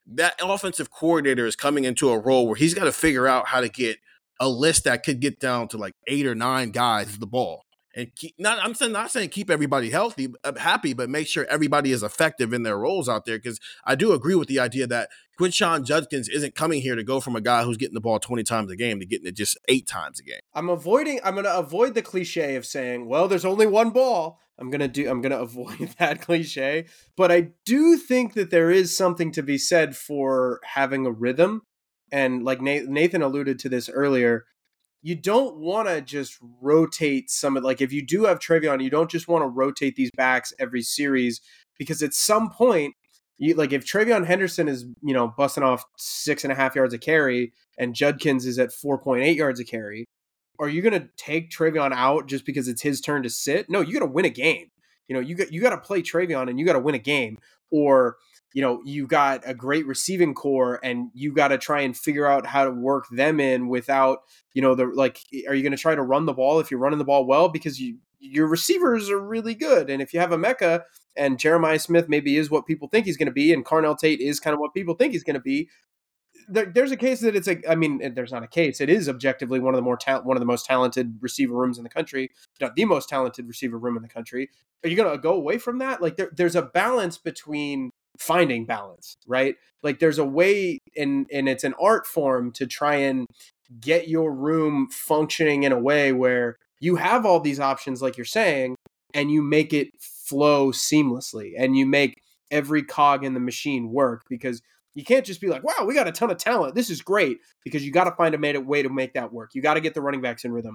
that 0.06 0.34
offensive 0.42 0.90
coordinator 0.90 1.46
is 1.46 1.56
coming 1.56 1.84
into 1.84 2.10
a 2.10 2.18
role 2.18 2.46
where 2.46 2.56
he's 2.56 2.74
got 2.74 2.84
to 2.84 2.92
figure 2.92 3.26
out 3.26 3.48
how 3.48 3.60
to 3.60 3.68
get 3.68 3.98
a 4.40 4.48
list 4.48 4.84
that 4.84 5.04
could 5.04 5.20
get 5.20 5.38
down 5.38 5.68
to 5.68 5.76
like 5.76 5.94
eight 6.06 6.26
or 6.26 6.34
nine 6.34 6.70
guys 6.70 7.18
the 7.18 7.26
ball 7.26 7.64
and 7.98 8.14
keep 8.14 8.34
not 8.38 8.58
I'm 8.62 8.74
saying 8.74 8.92
not 8.92 9.10
saying 9.10 9.30
keep 9.30 9.50
everybody 9.50 9.90
healthy, 9.90 10.32
uh, 10.44 10.52
happy, 10.56 10.92
but 10.92 11.10
make 11.10 11.26
sure 11.26 11.44
everybody 11.50 11.90
is 11.90 12.04
effective 12.04 12.52
in 12.52 12.62
their 12.62 12.78
roles 12.78 13.08
out 13.08 13.24
there. 13.24 13.38
Because 13.38 13.58
I 13.84 13.96
do 13.96 14.12
agree 14.12 14.36
with 14.36 14.46
the 14.46 14.60
idea 14.60 14.86
that 14.86 15.10
Quinshon 15.38 15.84
Judkins 15.84 16.28
isn't 16.28 16.54
coming 16.54 16.80
here 16.80 16.94
to 16.94 17.02
go 17.02 17.18
from 17.18 17.34
a 17.34 17.40
guy 17.40 17.64
who's 17.64 17.76
getting 17.76 17.94
the 17.94 18.00
ball 18.00 18.20
20 18.20 18.44
times 18.44 18.70
a 18.70 18.76
game 18.76 19.00
to 19.00 19.06
getting 19.06 19.26
it 19.26 19.36
just 19.36 19.58
eight 19.68 19.88
times 19.88 20.20
a 20.20 20.22
game. 20.22 20.38
I'm 20.54 20.68
avoiding 20.68 21.18
I'm 21.24 21.34
gonna 21.34 21.50
avoid 21.50 21.94
the 21.94 22.02
cliche 22.02 22.54
of 22.54 22.64
saying, 22.64 23.08
well, 23.08 23.26
there's 23.26 23.44
only 23.44 23.66
one 23.66 23.90
ball. 23.90 24.38
I'm 24.60 24.70
gonna 24.70 24.88
do 24.88 25.10
I'm 25.10 25.20
gonna 25.20 25.38
avoid 25.40 25.96
that 25.98 26.20
cliche. 26.20 26.86
But 27.16 27.32
I 27.32 27.48
do 27.64 27.96
think 27.96 28.34
that 28.34 28.50
there 28.50 28.70
is 28.70 28.96
something 28.96 29.32
to 29.32 29.42
be 29.42 29.58
said 29.58 29.96
for 29.96 30.60
having 30.64 31.04
a 31.04 31.10
rhythm. 31.10 31.62
And 32.12 32.44
like 32.44 32.62
Nathan 32.62 33.22
alluded 33.22 33.58
to 33.58 33.68
this 33.68 33.90
earlier, 33.90 34.46
you 35.02 35.14
don't 35.14 35.56
want 35.56 35.88
to 35.88 36.00
just 36.00 36.38
rotate 36.60 37.30
some 37.30 37.56
of 37.56 37.64
like 37.64 37.80
if 37.80 37.92
you 37.92 38.04
do 38.04 38.24
have 38.24 38.38
TreVeyon, 38.38 38.82
you 38.82 38.90
don't 38.90 39.10
just 39.10 39.28
want 39.28 39.42
to 39.42 39.48
rotate 39.48 39.96
these 39.96 40.10
backs 40.16 40.52
every 40.58 40.82
series 40.82 41.40
because 41.78 42.02
at 42.02 42.14
some 42.14 42.50
point, 42.50 42.94
you 43.38 43.54
like 43.54 43.72
if 43.72 43.84
TreVeyon 43.84 44.26
Henderson 44.26 44.68
is 44.68 44.84
you 45.02 45.14
know 45.14 45.28
busting 45.36 45.62
off 45.62 45.84
six 45.96 46.44
and 46.44 46.52
a 46.52 46.56
half 46.56 46.74
yards 46.74 46.92
a 46.94 46.98
carry 46.98 47.52
and 47.78 47.94
Judkins 47.94 48.44
is 48.46 48.58
at 48.58 48.72
four 48.72 48.98
point 48.98 49.22
eight 49.22 49.36
yards 49.36 49.60
a 49.60 49.64
carry, 49.64 50.06
are 50.58 50.68
you 50.68 50.82
going 50.82 51.00
to 51.00 51.08
take 51.16 51.50
TreVeyon 51.50 51.92
out 51.92 52.26
just 52.26 52.44
because 52.44 52.66
it's 52.66 52.82
his 52.82 53.00
turn 53.00 53.22
to 53.22 53.30
sit? 53.30 53.70
No, 53.70 53.80
you 53.80 53.92
got 53.92 54.00
to 54.00 54.06
win 54.06 54.24
a 54.24 54.30
game. 54.30 54.70
You 55.06 55.14
know, 55.14 55.20
you 55.20 55.36
got 55.36 55.52
you 55.52 55.60
got 55.60 55.70
to 55.70 55.78
play 55.78 56.02
TreVeyon 56.02 56.50
and 56.50 56.58
you 56.58 56.66
got 56.66 56.72
to 56.74 56.80
win 56.80 56.96
a 56.96 56.98
game, 56.98 57.38
or 57.70 58.16
you 58.54 58.62
know 58.62 58.80
you've 58.84 59.08
got 59.08 59.42
a 59.44 59.54
great 59.54 59.86
receiving 59.86 60.34
corps 60.34 60.80
and 60.82 61.10
you 61.14 61.32
got 61.32 61.48
to 61.48 61.58
try 61.58 61.80
and 61.80 61.96
figure 61.96 62.26
out 62.26 62.46
how 62.46 62.64
to 62.64 62.70
work 62.70 63.06
them 63.10 63.40
in 63.40 63.68
without 63.68 64.20
you 64.54 64.62
know 64.62 64.74
the 64.74 64.86
like 64.86 65.20
are 65.46 65.54
you 65.54 65.62
going 65.62 65.72
to 65.72 65.78
try 65.78 65.94
to 65.94 66.02
run 66.02 66.26
the 66.26 66.32
ball 66.32 66.60
if 66.60 66.70
you're 66.70 66.80
running 66.80 66.98
the 66.98 67.04
ball 67.04 67.26
well? 67.26 67.48
Because 67.48 67.80
you 67.80 67.98
your 68.20 68.48
receivers 68.48 69.08
are 69.10 69.20
really 69.20 69.54
good. 69.54 69.88
And 69.88 70.02
if 70.02 70.12
you 70.12 70.20
have 70.20 70.30
Emeka 70.30 70.82
and 71.16 71.38
Jeremiah 71.38 71.78
Smith 71.78 72.08
maybe 72.08 72.36
is 72.36 72.50
what 72.50 72.66
people 72.66 72.88
think 72.88 73.06
he's 73.06 73.16
going 73.16 73.26
to 73.26 73.32
be 73.32 73.52
and 73.52 73.64
Carnell 73.64 73.96
Tate 73.96 74.20
is 74.20 74.40
kind 74.40 74.54
of 74.54 74.60
what 74.60 74.74
people 74.74 74.94
think 74.94 75.12
he's 75.12 75.24
going 75.24 75.34
to 75.34 75.40
be 75.40 75.68
there, 76.48 76.66
there's 76.66 76.92
a 76.92 76.96
case 76.96 77.20
that 77.20 77.36
it's 77.36 77.48
a 77.48 77.70
I 77.70 77.74
mean 77.74 78.14
there's 78.14 78.32
not 78.32 78.42
a 78.42 78.48
case. 78.48 78.80
It 78.80 78.88
is 78.88 79.08
objectively 79.08 79.60
one 79.60 79.74
of 79.74 79.78
the 79.78 79.82
more 79.82 79.96
ta- 79.96 80.20
one 80.20 80.36
of 80.36 80.40
the 80.40 80.46
most 80.46 80.66
talented 80.66 81.18
receiver 81.20 81.54
rooms 81.54 81.78
in 81.78 81.84
the 81.84 81.90
country 81.90 82.30
not 82.60 82.74
the 82.74 82.84
most 82.84 83.08
talented 83.08 83.46
receiver 83.46 83.78
room 83.78 83.96
in 83.96 84.02
the 84.02 84.08
country. 84.08 84.48
Are 84.84 84.88
you 84.88 84.96
going 84.96 85.10
to 85.10 85.18
go 85.18 85.34
away 85.34 85.58
from 85.58 85.78
that? 85.78 86.00
Like 86.00 86.16
there, 86.16 86.30
there's 86.34 86.56
a 86.56 86.62
balance 86.62 87.18
between 87.18 87.90
finding 88.18 88.64
balance, 88.64 89.16
right? 89.26 89.56
Like 89.82 89.98
there's 89.98 90.18
a 90.18 90.24
way 90.24 90.78
and 90.96 91.26
and 91.32 91.48
it's 91.48 91.64
an 91.64 91.74
art 91.80 92.06
form 92.06 92.52
to 92.52 92.66
try 92.66 92.96
and 92.96 93.26
get 93.80 94.08
your 94.08 94.32
room 94.32 94.88
functioning 94.90 95.62
in 95.62 95.72
a 95.72 95.78
way 95.78 96.12
where 96.12 96.56
you 96.80 96.96
have 96.96 97.26
all 97.26 97.40
these 97.40 97.60
options 97.60 98.02
like 98.02 98.16
you're 98.16 98.24
saying 98.24 98.74
and 99.14 99.30
you 99.30 99.42
make 99.42 99.72
it 99.72 99.88
flow 100.00 100.70
seamlessly 100.70 101.52
and 101.56 101.76
you 101.76 101.86
make 101.86 102.20
every 102.50 102.82
cog 102.82 103.24
in 103.24 103.34
the 103.34 103.40
machine 103.40 103.90
work 103.90 104.22
because 104.28 104.60
you 104.94 105.04
can't 105.04 105.26
just 105.26 105.40
be 105.40 105.48
like, 105.48 105.62
wow, 105.62 105.84
we 105.86 105.94
got 105.94 106.08
a 106.08 106.12
ton 106.12 106.30
of 106.30 106.38
talent. 106.38 106.74
This 106.74 106.90
is 106.90 107.02
great 107.02 107.38
because 107.62 107.84
you 107.84 107.92
got 107.92 108.04
to 108.04 108.12
find 108.12 108.34
a 108.34 108.60
way 108.60 108.82
to 108.82 108.88
make 108.88 109.14
that 109.14 109.32
work. 109.32 109.50
You 109.54 109.62
got 109.62 109.74
to 109.74 109.80
get 109.80 109.94
the 109.94 110.00
running 110.00 110.22
backs 110.22 110.44
in 110.44 110.52
rhythm 110.52 110.74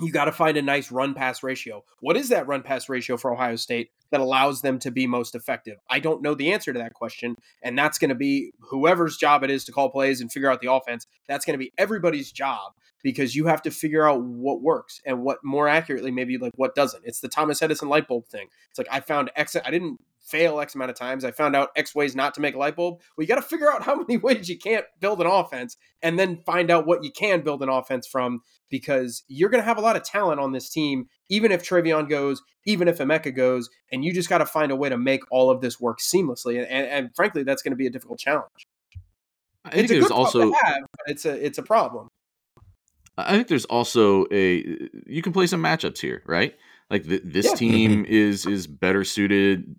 you 0.00 0.12
got 0.12 0.26
to 0.26 0.32
find 0.32 0.56
a 0.56 0.62
nice 0.62 0.90
run 0.90 1.14
pass 1.14 1.42
ratio. 1.42 1.84
What 2.00 2.16
is 2.16 2.28
that 2.28 2.46
run 2.46 2.62
pass 2.62 2.88
ratio 2.88 3.16
for 3.16 3.32
Ohio 3.32 3.56
State 3.56 3.90
that 4.10 4.20
allows 4.20 4.62
them 4.62 4.78
to 4.80 4.90
be 4.90 5.06
most 5.06 5.34
effective? 5.34 5.76
I 5.88 6.00
don't 6.00 6.22
know 6.22 6.34
the 6.34 6.52
answer 6.52 6.72
to 6.72 6.78
that 6.78 6.94
question. 6.94 7.36
And 7.62 7.78
that's 7.78 7.98
going 7.98 8.08
to 8.10 8.14
be 8.14 8.52
whoever's 8.60 9.16
job 9.16 9.42
it 9.42 9.50
is 9.50 9.64
to 9.64 9.72
call 9.72 9.90
plays 9.90 10.20
and 10.20 10.32
figure 10.32 10.50
out 10.50 10.60
the 10.60 10.72
offense. 10.72 11.06
That's 11.26 11.44
going 11.44 11.54
to 11.54 11.64
be 11.64 11.72
everybody's 11.78 12.32
job. 12.32 12.72
because 13.02 13.36
you 13.36 13.46
have 13.46 13.62
to 13.62 13.70
figure 13.70 14.08
out 14.08 14.22
what 14.22 14.60
works 14.60 15.00
and 15.06 15.22
what 15.22 15.38
more 15.44 15.68
accurately 15.68 16.10
maybe 16.10 16.36
like 16.36 16.52
what 16.56 16.74
doesn't. 16.74 17.04
It's 17.04 17.20
the 17.20 17.28
Thomas 17.28 17.62
Edison 17.62 17.88
light 17.88 18.08
bulb 18.08 18.26
thing. 18.26 18.48
It's 18.70 18.78
like 18.78 18.88
I 18.90 19.00
found 19.00 19.30
X 19.36 19.56
I 19.56 19.70
didn't 19.70 20.00
fail 20.28 20.60
X 20.60 20.74
amount 20.74 20.90
of 20.90 20.96
times. 20.96 21.24
I 21.24 21.30
found 21.30 21.56
out 21.56 21.70
X 21.74 21.94
ways 21.94 22.14
not 22.14 22.34
to 22.34 22.40
make 22.40 22.54
a 22.54 22.58
light 22.58 22.76
bulb. 22.76 23.00
Well, 23.16 23.22
you 23.22 23.26
got 23.26 23.36
to 23.36 23.42
figure 23.42 23.72
out 23.72 23.82
how 23.82 23.94
many 24.08 24.16
ways 24.18 24.48
you 24.48 24.58
can't 24.58 24.84
build 25.00 25.20
an 25.20 25.26
offense 25.26 25.76
and 26.02 26.18
then 26.18 26.42
find 26.44 26.70
out 26.70 26.86
what 26.86 27.02
you 27.02 27.10
can 27.10 27.40
build 27.40 27.62
an 27.62 27.68
offense 27.68 28.06
from 28.06 28.42
because 28.68 29.24
you're 29.28 29.48
going 29.48 29.62
to 29.62 29.66
have 29.66 29.78
a 29.78 29.82
lot 29.82 29.96
of 29.96 30.04
talent 30.04 30.40
on 30.40 30.52
this 30.52 30.68
team, 30.68 31.08
even 31.28 31.52
if 31.52 31.62
TreVeyon 31.62 32.08
goes, 32.08 32.42
even 32.66 32.88
if 32.88 32.98
Emeka 32.98 33.34
goes, 33.34 33.68
and 33.92 34.04
you 34.04 34.12
just 34.12 34.28
got 34.28 34.38
to 34.38 34.46
find 34.46 34.72
a 34.72 34.76
way 34.76 34.88
to 34.88 34.98
make 34.98 35.22
all 35.30 35.50
of 35.50 35.60
this 35.60 35.80
work 35.80 35.98
seamlessly. 36.00 36.58
And, 36.58 36.66
and, 36.68 36.86
and 36.86 37.10
frankly, 37.14 37.42
that's 37.42 37.62
going 37.62 37.72
to 37.72 37.76
be 37.76 37.86
a 37.86 37.90
difficult 37.90 38.18
challenge. 38.18 38.66
I 39.64 39.70
think 39.70 39.84
it's 39.84 39.92
there's 39.92 40.10
also 40.10 40.52
have, 40.52 40.84
it's 41.06 41.26
a 41.26 41.44
it's 41.44 41.58
a 41.58 41.62
problem. 41.62 42.08
I 43.18 43.32
think 43.32 43.48
there's 43.48 43.64
also 43.66 44.26
a 44.30 44.88
you 45.06 45.22
can 45.22 45.32
play 45.32 45.46
some 45.46 45.62
matchups 45.62 45.98
here, 45.98 46.22
right? 46.26 46.54
Like 46.90 47.04
th- 47.04 47.22
this 47.24 47.46
Yeah. 47.46 47.54
team 47.54 48.04
mm-hmm. 48.04 48.12
is 48.12 48.46
is 48.46 48.66
better 48.66 49.04
suited, 49.04 49.76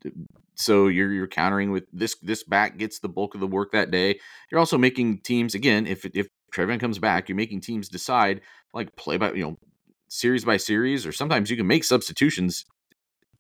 so 0.55 0.87
you're 0.87 1.11
you're 1.11 1.27
countering 1.27 1.71
with 1.71 1.85
this 1.91 2.15
this 2.21 2.43
back 2.43 2.77
gets 2.77 2.99
the 2.99 3.09
bulk 3.09 3.33
of 3.33 3.41
the 3.41 3.47
work 3.47 3.71
that 3.71 3.89
day. 3.89 4.19
You're 4.51 4.59
also 4.59 4.77
making 4.77 5.21
teams 5.21 5.55
again. 5.55 5.87
If 5.87 6.05
if 6.13 6.27
Trevin 6.53 6.79
comes 6.79 6.99
back, 6.99 7.29
you're 7.29 7.35
making 7.35 7.61
teams 7.61 7.89
decide 7.89 8.41
like 8.73 8.95
play 8.95 9.17
by 9.17 9.31
you 9.33 9.43
know 9.43 9.57
series 10.09 10.43
by 10.43 10.57
series, 10.57 11.05
or 11.05 11.11
sometimes 11.11 11.49
you 11.49 11.57
can 11.57 11.67
make 11.67 11.83
substitutions 11.83 12.65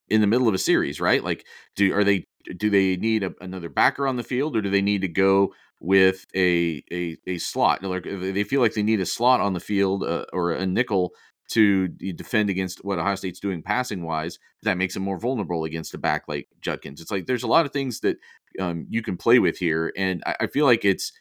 in 0.07 0.21
the 0.21 0.27
middle 0.27 0.47
of 0.47 0.53
a 0.53 0.59
series, 0.59 0.99
right? 0.99 1.23
Like 1.23 1.45
do 1.75 1.93
are 1.93 2.03
they 2.03 2.25
do 2.57 2.69
they 2.69 2.95
need 2.95 3.23
a, 3.23 3.33
another 3.41 3.69
backer 3.69 4.07
on 4.07 4.15
the 4.15 4.23
field, 4.23 4.55
or 4.55 4.61
do 4.61 4.69
they 4.69 4.81
need 4.81 5.01
to 5.01 5.07
go 5.07 5.53
with 5.79 6.25
a 6.35 6.83
a, 6.91 7.17
a 7.27 7.37
slot? 7.37 7.83
Like 7.83 8.03
they 8.03 8.43
feel 8.43 8.61
like 8.61 8.73
they 8.73 8.83
need 8.83 9.01
a 9.01 9.05
slot 9.05 9.41
on 9.41 9.53
the 9.53 9.59
field 9.59 10.03
uh, 10.03 10.25
or 10.31 10.51
a 10.51 10.65
nickel 10.65 11.11
to 11.49 11.87
defend 11.87 12.49
against 12.49 12.85
what 12.85 12.99
Ohio 12.99 13.15
State's 13.15 13.39
doing 13.39 13.63
passing 13.63 14.03
wise, 14.03 14.37
that 14.61 14.77
makes 14.77 14.93
them 14.93 15.01
more 15.01 15.17
vulnerable 15.17 15.63
against 15.63 15.95
a 15.95 15.97
back 15.97 16.23
like 16.27 16.47
Judkins. 16.61 17.01
It's 17.01 17.09
like 17.09 17.25
there's 17.25 17.43
a 17.43 17.47
lot 17.47 17.65
of 17.65 17.73
things 17.73 18.01
that 18.01 18.17
um, 18.59 18.85
you 18.89 19.01
can 19.01 19.17
play 19.17 19.39
with 19.39 19.57
here, 19.57 19.91
and 19.97 20.23
I, 20.25 20.35
I 20.41 20.47
feel 20.47 20.65
like 20.65 20.85
it's 20.85 21.11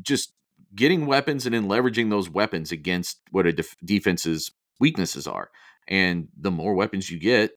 just 0.00 0.32
getting 0.74 1.06
weapons 1.06 1.46
and 1.46 1.54
then 1.54 1.68
leveraging 1.68 2.10
those 2.10 2.30
weapons 2.30 2.72
against 2.72 3.20
what 3.30 3.46
a 3.46 3.52
def- 3.52 3.76
defense's 3.84 4.50
weaknesses 4.82 5.26
are. 5.26 5.48
And 5.88 6.28
the 6.36 6.50
more 6.50 6.74
weapons 6.74 7.10
you 7.10 7.18
get, 7.18 7.52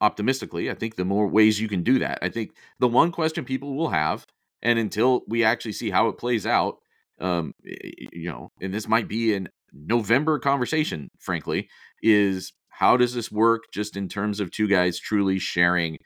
optimistically, 0.00 0.70
I 0.70 0.74
think 0.74 0.96
the 0.96 1.04
more 1.04 1.26
ways 1.26 1.60
you 1.60 1.68
can 1.68 1.82
do 1.82 1.98
that. 2.00 2.18
I 2.22 2.28
think 2.28 2.50
the 2.78 2.88
one 2.88 3.12
question 3.12 3.44
people 3.44 3.74
will 3.74 3.88
have, 3.88 4.26
and 4.60 4.78
until 4.78 5.22
we 5.26 5.42
actually 5.44 5.72
see 5.72 5.90
how 5.90 6.08
it 6.08 6.18
plays 6.18 6.44
out, 6.44 6.74
um, 7.20 7.52
you 7.62 8.28
know, 8.30 8.50
and 8.60 8.74
this 8.74 8.88
might 8.88 9.08
be 9.08 9.34
an 9.34 9.48
November 9.72 10.38
conversation, 10.38 11.08
frankly, 11.18 11.68
is 12.02 12.52
how 12.68 12.96
does 12.96 13.14
this 13.14 13.30
work 13.30 13.62
just 13.72 13.96
in 13.96 14.08
terms 14.08 14.40
of 14.40 14.50
two 14.50 14.68
guys 14.68 14.98
truly 14.98 15.38
sharing 15.38 15.96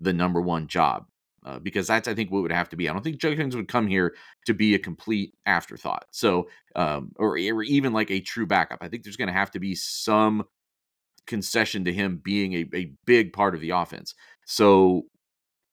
the 0.00 0.12
number 0.12 0.40
one 0.40 0.66
job? 0.66 1.04
Uh, 1.44 1.58
because 1.58 1.88
that's, 1.88 2.06
I 2.06 2.14
think, 2.14 2.30
what 2.30 2.42
would 2.42 2.52
have 2.52 2.68
to 2.68 2.76
be. 2.76 2.88
I 2.88 2.92
don't 2.92 3.02
think 3.02 3.20
Judkins 3.20 3.56
would 3.56 3.66
come 3.66 3.88
here 3.88 4.14
to 4.46 4.54
be 4.54 4.74
a 4.74 4.78
complete 4.78 5.34
afterthought. 5.44 6.04
So, 6.12 6.48
um, 6.76 7.12
or, 7.16 7.30
or 7.32 7.62
even 7.64 7.92
like 7.92 8.12
a 8.12 8.20
true 8.20 8.46
backup. 8.46 8.78
I 8.80 8.88
think 8.88 9.02
there's 9.02 9.16
going 9.16 9.28
to 9.28 9.34
have 9.34 9.50
to 9.52 9.58
be 9.58 9.74
some 9.74 10.44
concession 11.26 11.84
to 11.84 11.92
him 11.92 12.20
being 12.22 12.52
a, 12.54 12.66
a 12.74 12.92
big 13.06 13.32
part 13.32 13.54
of 13.56 13.60
the 13.60 13.70
offense. 13.70 14.14
So, 14.46 15.06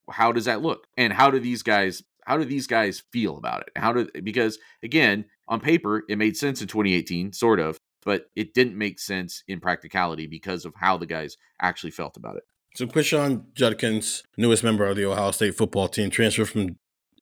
how 0.10 0.32
does 0.32 0.45
that 0.45 0.62
look? 0.62 0.88
And 0.97 1.13
how 1.13 1.29
do 1.29 1.39
these 1.39 1.62
guys 1.62 2.01
how 2.25 2.38
do 2.38 2.45
these 2.45 2.67
guys 2.67 3.01
feel 3.12 3.38
about 3.38 3.62
it? 3.62 3.71
How 3.75 3.91
do 3.91 4.08
because 4.23 4.60
again, 4.84 5.25
on 5.47 5.60
paper 5.60 6.03
it 6.08 6.17
made 6.17 6.38
sense 6.38 6.62
in 6.62 6.67
2018 6.67 7.34
sort 7.34 7.60
of, 7.60 7.77
but 8.05 8.25
it 8.36 8.53
didn't 8.53 8.77
make 8.77 8.99
sense 8.99 9.43
in 9.47 9.60
practicality 9.60 10.27
because 10.27 10.63
of 10.63 10.73
how 10.75 10.97
the 10.97 11.08
guys 11.08 11.38
actually 11.60 11.91
felt 11.91 12.17
about 12.17 12.36
it. 12.36 12.43
So 12.75 12.86
Quinshon 12.86 13.53
Judkins, 13.53 14.23
newest 14.38 14.63
member 14.63 14.86
of 14.86 14.95
the 14.95 15.05
Ohio 15.05 15.32
State 15.32 15.55
football 15.55 15.88
team, 15.88 16.10
transferred 16.10 16.49
from 16.49 16.77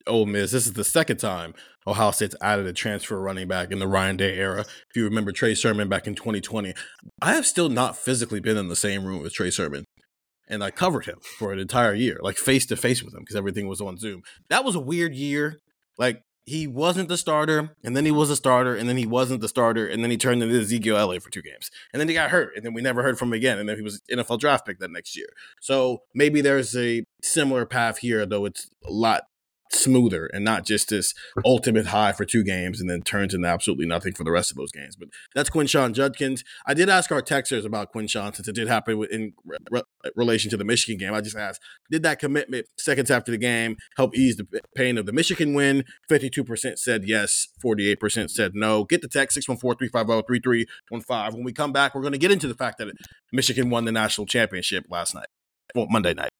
Ole 0.06 0.26
Miss. 0.26 0.52
This 0.52 0.66
is 0.66 0.74
the 0.74 0.84
second 0.84 1.18
time 1.18 1.54
Ohio 1.86 2.10
State's 2.10 2.36
added 2.40 2.66
a 2.66 2.72
transfer 2.72 3.20
running 3.20 3.48
back 3.48 3.70
in 3.70 3.78
the 3.78 3.86
Ryan 3.86 4.16
Day 4.16 4.36
era. 4.36 4.60
If 4.60 4.96
you 4.96 5.04
remember 5.04 5.32
Trey 5.32 5.54
Sermon 5.54 5.88
back 5.88 6.06
in 6.06 6.14
2020, 6.14 6.74
I 7.22 7.34
have 7.34 7.46
still 7.46 7.68
not 7.68 7.96
physically 7.96 8.40
been 8.40 8.56
in 8.56 8.68
the 8.68 8.76
same 8.76 9.04
room 9.04 9.22
with 9.22 9.32
Trey 9.32 9.50
Sermon. 9.50 9.84
And 10.50 10.64
I 10.64 10.70
covered 10.70 11.04
him 11.04 11.18
for 11.38 11.52
an 11.52 11.58
entire 11.58 11.94
year, 11.94 12.18
like 12.22 12.38
face 12.38 12.64
to 12.66 12.76
face 12.76 13.02
with 13.02 13.14
him 13.14 13.20
because 13.20 13.36
everything 13.36 13.68
was 13.68 13.82
on 13.82 13.98
Zoom. 13.98 14.22
That 14.48 14.64
was 14.64 14.74
a 14.74 14.80
weird 14.80 15.14
year. 15.14 15.58
Like 15.98 16.22
he 16.48 16.66
wasn't 16.66 17.08
the 17.08 17.16
starter, 17.16 17.70
and 17.84 17.96
then 17.96 18.04
he 18.04 18.10
was 18.10 18.30
a 18.30 18.36
starter, 18.36 18.74
and 18.74 18.88
then 18.88 18.96
he 18.96 19.06
wasn't 19.06 19.40
the 19.40 19.48
starter, 19.48 19.86
and 19.86 20.02
then 20.02 20.10
he 20.10 20.16
turned 20.16 20.42
into 20.42 20.58
Ezekiel 20.58 20.96
Elliott 20.96 21.22
for 21.22 21.30
two 21.30 21.42
games, 21.42 21.70
and 21.92 22.00
then 22.00 22.08
he 22.08 22.14
got 22.14 22.30
hurt, 22.30 22.56
and 22.56 22.64
then 22.64 22.74
we 22.74 22.82
never 22.82 23.02
heard 23.02 23.18
from 23.18 23.28
him 23.28 23.34
again, 23.34 23.58
and 23.58 23.68
then 23.68 23.76
he 23.76 23.82
was 23.82 24.00
NFL 24.10 24.40
draft 24.40 24.66
pick 24.66 24.78
that 24.80 24.90
next 24.90 25.16
year. 25.16 25.28
So 25.60 26.02
maybe 26.14 26.40
there's 26.40 26.76
a 26.76 27.04
similar 27.22 27.66
path 27.66 27.98
here, 27.98 28.26
though 28.26 28.46
it's 28.46 28.70
a 28.84 28.90
lot 28.90 29.27
smoother 29.70 30.26
and 30.32 30.44
not 30.44 30.64
just 30.64 30.88
this 30.88 31.14
ultimate 31.44 31.86
high 31.86 32.12
for 32.12 32.24
two 32.24 32.42
games 32.44 32.80
and 32.80 32.88
then 32.88 33.02
turns 33.02 33.34
into 33.34 33.46
absolutely 33.46 33.86
nothing 33.86 34.12
for 34.14 34.24
the 34.24 34.30
rest 34.30 34.50
of 34.50 34.56
those 34.56 34.72
games. 34.72 34.96
But 34.96 35.08
that's 35.34 35.50
Quinshon 35.50 35.92
Judkins. 35.92 36.44
I 36.66 36.74
did 36.74 36.88
ask 36.88 37.12
our 37.12 37.22
texters 37.22 37.64
about 37.64 37.92
Quinshon 37.92 38.34
since 38.34 38.48
it 38.48 38.54
did 38.54 38.68
happen 38.68 39.04
in 39.10 39.32
re- 39.70 39.82
relation 40.16 40.50
to 40.50 40.56
the 40.56 40.64
Michigan 40.64 40.98
game. 40.98 41.14
I 41.14 41.20
just 41.20 41.36
asked, 41.36 41.60
did 41.90 42.02
that 42.02 42.18
commitment 42.18 42.66
seconds 42.78 43.10
after 43.10 43.30
the 43.30 43.38
game 43.38 43.76
help 43.96 44.16
ease 44.16 44.36
the 44.36 44.46
pain 44.74 44.98
of 44.98 45.06
the 45.06 45.12
Michigan 45.12 45.54
win? 45.54 45.84
52% 46.10 46.78
said 46.78 47.04
yes, 47.06 47.48
48% 47.64 48.30
said 48.30 48.52
no. 48.54 48.84
Get 48.84 49.02
the 49.02 49.08
text 49.08 49.38
614-350-3315. 49.38 51.32
When 51.32 51.44
we 51.44 51.52
come 51.52 51.72
back, 51.72 51.94
we're 51.94 52.02
going 52.02 52.12
to 52.12 52.18
get 52.18 52.30
into 52.30 52.48
the 52.48 52.54
fact 52.54 52.78
that 52.78 52.92
Michigan 53.32 53.70
won 53.70 53.84
the 53.84 53.92
national 53.92 54.26
championship 54.26 54.84
last 54.90 55.14
night, 55.14 55.28
well, 55.74 55.86
Monday 55.90 56.14
night. 56.14 56.30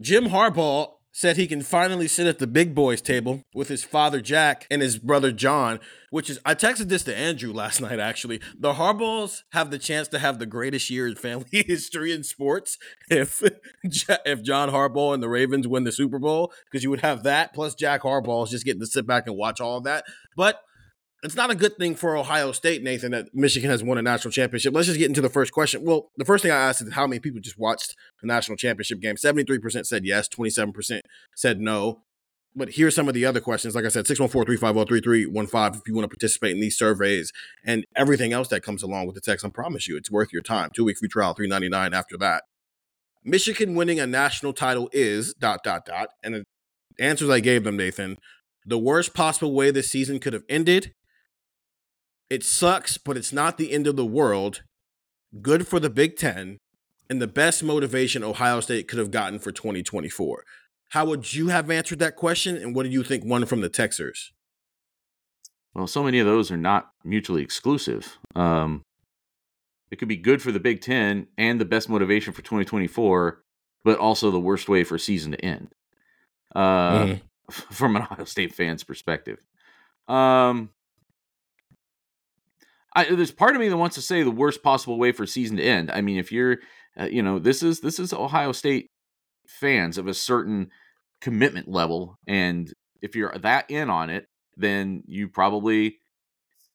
Jim 0.00 0.26
Harbaugh 0.26 0.92
said 1.12 1.36
he 1.36 1.46
can 1.46 1.62
finally 1.62 2.06
sit 2.06 2.26
at 2.26 2.38
the 2.38 2.46
big 2.46 2.74
boys 2.74 3.00
table 3.00 3.42
with 3.54 3.68
his 3.68 3.82
father 3.84 4.20
Jack 4.20 4.66
and 4.70 4.80
his 4.80 4.98
brother 4.98 5.32
John, 5.32 5.80
which 6.10 6.30
is 6.30 6.38
I 6.44 6.54
texted 6.54 6.88
this 6.88 7.02
to 7.04 7.16
Andrew 7.16 7.52
last 7.54 7.80
night 7.80 7.98
actually. 7.98 8.40
The 8.58 8.74
Harbaughs 8.74 9.42
have 9.52 9.70
the 9.70 9.78
chance 9.78 10.08
to 10.08 10.18
have 10.18 10.38
the 10.38 10.46
greatest 10.46 10.90
year 10.90 11.06
in 11.06 11.16
family 11.16 11.46
history 11.66 12.12
in 12.12 12.22
sports 12.22 12.78
if 13.10 13.42
if 13.82 14.42
John 14.42 14.70
Harbaugh 14.70 15.14
and 15.14 15.22
the 15.22 15.28
Ravens 15.28 15.66
win 15.66 15.84
the 15.84 15.92
Super 15.92 16.18
Bowl 16.18 16.52
because 16.64 16.84
you 16.84 16.90
would 16.90 17.00
have 17.00 17.22
that 17.24 17.52
plus 17.54 17.74
Jack 17.74 18.02
Harbaugh 18.02 18.44
is 18.44 18.50
just 18.50 18.64
getting 18.64 18.80
to 18.80 18.86
sit 18.86 19.06
back 19.06 19.26
and 19.26 19.36
watch 19.36 19.60
all 19.60 19.78
of 19.78 19.84
that. 19.84 20.04
But 20.36 20.62
it's 21.22 21.34
not 21.34 21.50
a 21.50 21.54
good 21.54 21.76
thing 21.76 21.94
for 21.94 22.16
Ohio 22.16 22.52
State, 22.52 22.82
Nathan, 22.82 23.12
that 23.12 23.34
Michigan 23.34 23.70
has 23.70 23.82
won 23.82 23.98
a 23.98 24.02
national 24.02 24.32
championship. 24.32 24.74
Let's 24.74 24.86
just 24.86 24.98
get 24.98 25.08
into 25.08 25.20
the 25.20 25.28
first 25.28 25.52
question. 25.52 25.84
Well, 25.84 26.10
the 26.16 26.24
first 26.24 26.42
thing 26.42 26.50
I 26.50 26.56
asked 26.56 26.80
is 26.82 26.94
how 26.94 27.06
many 27.06 27.20
people 27.20 27.40
just 27.40 27.58
watched 27.58 27.94
the 28.20 28.26
national 28.26 28.56
championship 28.56 29.00
game. 29.00 29.16
73% 29.16 29.86
said 29.86 30.04
yes, 30.04 30.28
27% 30.28 31.00
said 31.36 31.60
no. 31.60 32.02
But 32.56 32.70
here's 32.70 32.94
some 32.94 33.06
of 33.06 33.14
the 33.14 33.26
other 33.26 33.40
questions. 33.40 33.74
Like 33.74 33.84
I 33.84 33.88
said, 33.88 34.06
614-350-3315 34.06 35.76
if 35.76 35.82
you 35.86 35.94
want 35.94 36.04
to 36.04 36.08
participate 36.08 36.52
in 36.52 36.60
these 36.60 36.76
surveys 36.76 37.32
and 37.64 37.84
everything 37.94 38.32
else 38.32 38.48
that 38.48 38.62
comes 38.62 38.82
along 38.82 39.06
with 39.06 39.14
the 39.14 39.20
text. 39.20 39.44
I 39.44 39.50
promise 39.50 39.86
you, 39.86 39.96
it's 39.96 40.10
worth 40.10 40.32
your 40.32 40.42
time. 40.42 40.70
Two 40.74 40.84
week 40.84 40.98
free 40.98 41.08
trial, 41.08 41.34
399 41.34 41.94
after 41.94 42.16
that. 42.18 42.44
Michigan 43.22 43.74
winning 43.74 44.00
a 44.00 44.06
national 44.06 44.52
title 44.52 44.88
is 44.92 45.34
dot 45.34 45.60
dot 45.62 45.84
dot. 45.84 46.08
And 46.24 46.34
the 46.34 46.44
answers 46.98 47.28
I 47.30 47.40
gave 47.40 47.62
them, 47.62 47.76
Nathan, 47.76 48.16
the 48.66 48.78
worst 48.78 49.14
possible 49.14 49.52
way 49.54 49.70
this 49.70 49.90
season 49.90 50.18
could 50.18 50.32
have 50.32 50.44
ended. 50.48 50.92
It 52.30 52.44
sucks, 52.44 52.96
but 52.96 53.16
it's 53.16 53.32
not 53.32 53.58
the 53.58 53.72
end 53.72 53.86
of 53.86 53.96
the 53.96 54.06
world. 54.06 54.62
Good 55.42 55.66
for 55.66 55.78
the 55.80 55.90
Big 55.90 56.16
Ten, 56.16 56.58
and 57.08 57.20
the 57.20 57.26
best 57.26 57.62
motivation 57.62 58.22
Ohio 58.22 58.60
State 58.60 58.88
could 58.88 58.98
have 59.00 59.10
gotten 59.10 59.38
for 59.40 59.50
2024. 59.52 60.44
How 60.90 61.04
would 61.06 61.34
you 61.34 61.48
have 61.48 61.70
answered 61.70 61.98
that 61.98 62.16
question, 62.16 62.56
and 62.56 62.74
what 62.74 62.84
do 62.84 62.88
you 62.90 63.02
think 63.02 63.24
won 63.24 63.44
from 63.46 63.60
the 63.60 63.70
Texers? 63.70 64.30
Well, 65.74 65.86
so 65.86 66.02
many 66.02 66.18
of 66.18 66.26
those 66.26 66.50
are 66.50 66.56
not 66.56 66.90
mutually 67.04 67.42
exclusive. 67.42 68.18
Um, 68.34 68.82
it 69.90 69.96
could 69.96 70.08
be 70.08 70.16
good 70.16 70.40
for 70.42 70.52
the 70.52 70.60
Big 70.60 70.80
Ten 70.80 71.26
and 71.36 71.60
the 71.60 71.64
best 71.64 71.88
motivation 71.88 72.32
for 72.32 72.42
2024, 72.42 73.42
but 73.84 73.98
also 73.98 74.30
the 74.30 74.40
worst 74.40 74.68
way 74.68 74.84
for 74.84 74.96
a 74.96 75.00
season 75.00 75.32
to 75.32 75.44
end. 75.44 75.72
Uh, 76.54 77.04
Mhm. 77.06 77.20
From 77.50 77.96
an 77.96 78.02
Ohio 78.02 78.24
State 78.24 78.54
fan's 78.54 78.84
perspective, 78.84 79.38
um, 80.06 80.70
I, 82.94 83.04
there's 83.04 83.30
part 83.30 83.54
of 83.54 83.60
me 83.60 83.68
that 83.68 83.76
wants 83.76 83.96
to 83.96 84.02
say 84.02 84.22
the 84.22 84.30
worst 84.30 84.62
possible 84.62 84.98
way 84.98 85.12
for 85.12 85.22
a 85.22 85.28
season 85.28 85.56
to 85.58 85.62
end. 85.62 85.90
I 85.90 86.00
mean, 86.00 86.18
if 86.18 86.32
you're, 86.32 86.58
uh, 86.98 87.04
you 87.04 87.22
know, 87.22 87.38
this 87.38 87.62
is 87.62 87.80
this 87.80 87.98
is 87.98 88.12
Ohio 88.12 88.52
State 88.52 88.90
fans 89.46 89.98
of 89.98 90.06
a 90.06 90.14
certain 90.14 90.70
commitment 91.20 91.68
level, 91.68 92.18
and 92.26 92.72
if 93.00 93.14
you're 93.14 93.32
that 93.38 93.70
in 93.70 93.90
on 93.90 94.10
it, 94.10 94.26
then 94.56 95.02
you 95.06 95.28
probably 95.28 95.98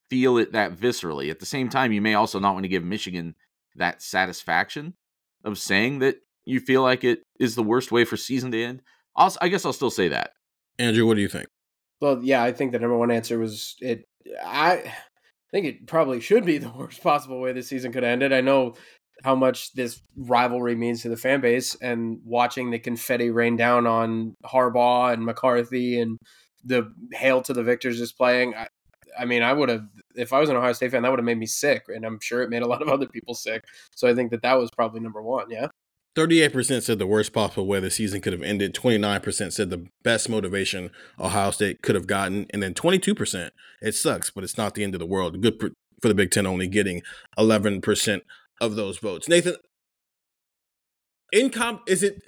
feel 0.09 0.37
it 0.37 0.53
that 0.53 0.75
viscerally. 0.75 1.29
At 1.29 1.39
the 1.39 1.45
same 1.45 1.69
time, 1.69 1.91
you 1.91 2.01
may 2.01 2.13
also 2.13 2.39
not 2.39 2.53
want 2.53 2.63
to 2.63 2.69
give 2.69 2.83
Michigan 2.83 3.35
that 3.75 4.01
satisfaction 4.01 4.93
of 5.43 5.57
saying 5.57 5.99
that 5.99 6.17
you 6.45 6.59
feel 6.59 6.81
like 6.81 7.03
it 7.03 7.23
is 7.39 7.55
the 7.55 7.63
worst 7.63 7.91
way 7.91 8.05
for 8.05 8.17
season 8.17 8.51
to 8.51 8.63
end. 8.63 8.81
I'll, 9.15 9.35
I 9.41 9.49
guess 9.49 9.65
I'll 9.65 9.73
still 9.73 9.89
say 9.89 10.07
that. 10.09 10.31
Andrew, 10.77 11.05
what 11.05 11.15
do 11.15 11.21
you 11.21 11.27
think? 11.27 11.47
Well, 12.01 12.19
yeah, 12.23 12.43
I 12.43 12.51
think 12.51 12.71
the 12.71 12.79
number 12.79 12.97
one 12.97 13.11
answer 13.11 13.39
was 13.39 13.75
it. 13.79 14.05
I 14.43 14.93
think 15.55 15.67
it 15.67 15.87
probably 15.87 16.19
should 16.19 16.45
be 16.45 16.57
the 16.57 16.69
worst 16.77 17.01
possible 17.01 17.39
way 17.39 17.53
the 17.53 17.63
season 17.63 17.93
could 17.93 18.03
have 18.03 18.11
ended. 18.11 18.33
I 18.33 18.41
know 18.41 18.75
how 19.23 19.35
much 19.35 19.71
this 19.73 20.01
rivalry 20.17 20.75
means 20.75 21.01
to 21.01 21.09
the 21.09 21.17
fan 21.17 21.39
base, 21.39 21.75
and 21.75 22.19
watching 22.25 22.69
the 22.69 22.79
confetti 22.79 23.29
rain 23.31 23.55
down 23.55 23.87
on 23.87 24.35
Harbaugh 24.45 25.13
and 25.13 25.25
McCarthy 25.25 26.01
and 26.01 26.19
the 26.65 26.91
hail 27.13 27.41
to 27.43 27.53
the 27.53 27.63
victors 27.63 28.01
is 28.01 28.11
playing. 28.11 28.53
I, 28.55 28.67
I 29.17 29.23
mean, 29.23 29.43
I 29.43 29.53
would 29.53 29.69
have 29.69 29.85
if 30.15 30.33
I 30.33 30.39
was 30.39 30.49
an 30.49 30.57
Ohio 30.57 30.73
State 30.73 30.91
fan, 30.91 31.03
that 31.03 31.09
would 31.09 31.19
have 31.19 31.25
made 31.25 31.37
me 31.37 31.45
sick, 31.45 31.85
and 31.87 32.05
I'm 32.05 32.19
sure 32.19 32.41
it 32.43 32.49
made 32.49 32.61
a 32.61 32.67
lot 32.67 32.81
of 32.81 32.89
other 32.89 33.07
people 33.07 33.33
sick. 33.33 33.63
So 33.95 34.09
I 34.09 34.13
think 34.13 34.31
that 34.31 34.41
that 34.41 34.55
was 34.55 34.69
probably 34.71 34.99
number 34.99 35.21
one. 35.21 35.49
Yeah. 35.49 35.67
38% 36.15 36.81
said 36.81 36.97
the 36.97 37.07
worst 37.07 37.33
possible 37.33 37.67
way 37.67 37.79
the 37.79 37.91
season 37.91 38.21
could 38.21 38.33
have 38.33 38.41
ended. 38.41 38.73
29% 38.73 39.51
said 39.51 39.69
the 39.69 39.87
best 40.03 40.29
motivation 40.29 40.91
Ohio 41.19 41.51
State 41.51 41.81
could 41.81 41.95
have 41.95 42.07
gotten. 42.07 42.45
And 42.51 42.63
then 42.63 42.73
22%, 42.73 43.49
it 43.81 43.91
sucks, 43.93 44.29
but 44.29 44.43
it's 44.43 44.57
not 44.57 44.75
the 44.75 44.83
end 44.83 44.95
of 44.95 44.99
the 44.99 45.05
world. 45.05 45.41
Good 45.41 45.59
for 46.01 46.07
the 46.07 46.15
Big 46.15 46.31
Ten 46.31 46.45
only 46.45 46.67
getting 46.67 47.01
11% 47.37 48.21
of 48.61 48.75
those 48.75 48.97
votes. 48.97 49.27
Nathan, 49.27 49.55
in 51.31 51.49
comp, 51.49 51.81
is 51.87 52.01
it 52.01 52.21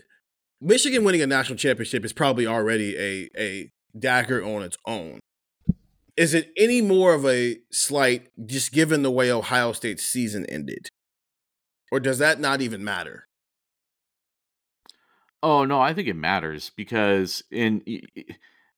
Michigan 0.59 1.03
winning 1.03 1.21
a 1.21 1.27
national 1.27 1.57
championship 1.57 2.03
is 2.03 2.13
probably 2.13 2.47
already 2.47 2.97
a, 2.97 3.29
a 3.37 3.71
dagger 3.97 4.43
on 4.43 4.63
its 4.63 4.77
own. 4.85 5.19
Is 6.15 6.33
it 6.33 6.51
any 6.57 6.81
more 6.81 7.13
of 7.13 7.25
a 7.25 7.57
slight 7.71 8.29
just 8.45 8.71
given 8.71 9.03
the 9.03 9.11
way 9.11 9.31
Ohio 9.31 9.71
State's 9.71 10.03
season 10.03 10.45
ended? 10.47 10.89
Or 11.91 11.99
does 11.99 12.17
that 12.17 12.39
not 12.39 12.61
even 12.61 12.83
matter? 12.83 13.26
Oh 15.43 15.65
no, 15.65 15.79
I 15.79 15.93
think 15.93 16.07
it 16.07 16.15
matters 16.15 16.71
because 16.75 17.43
in 17.51 17.83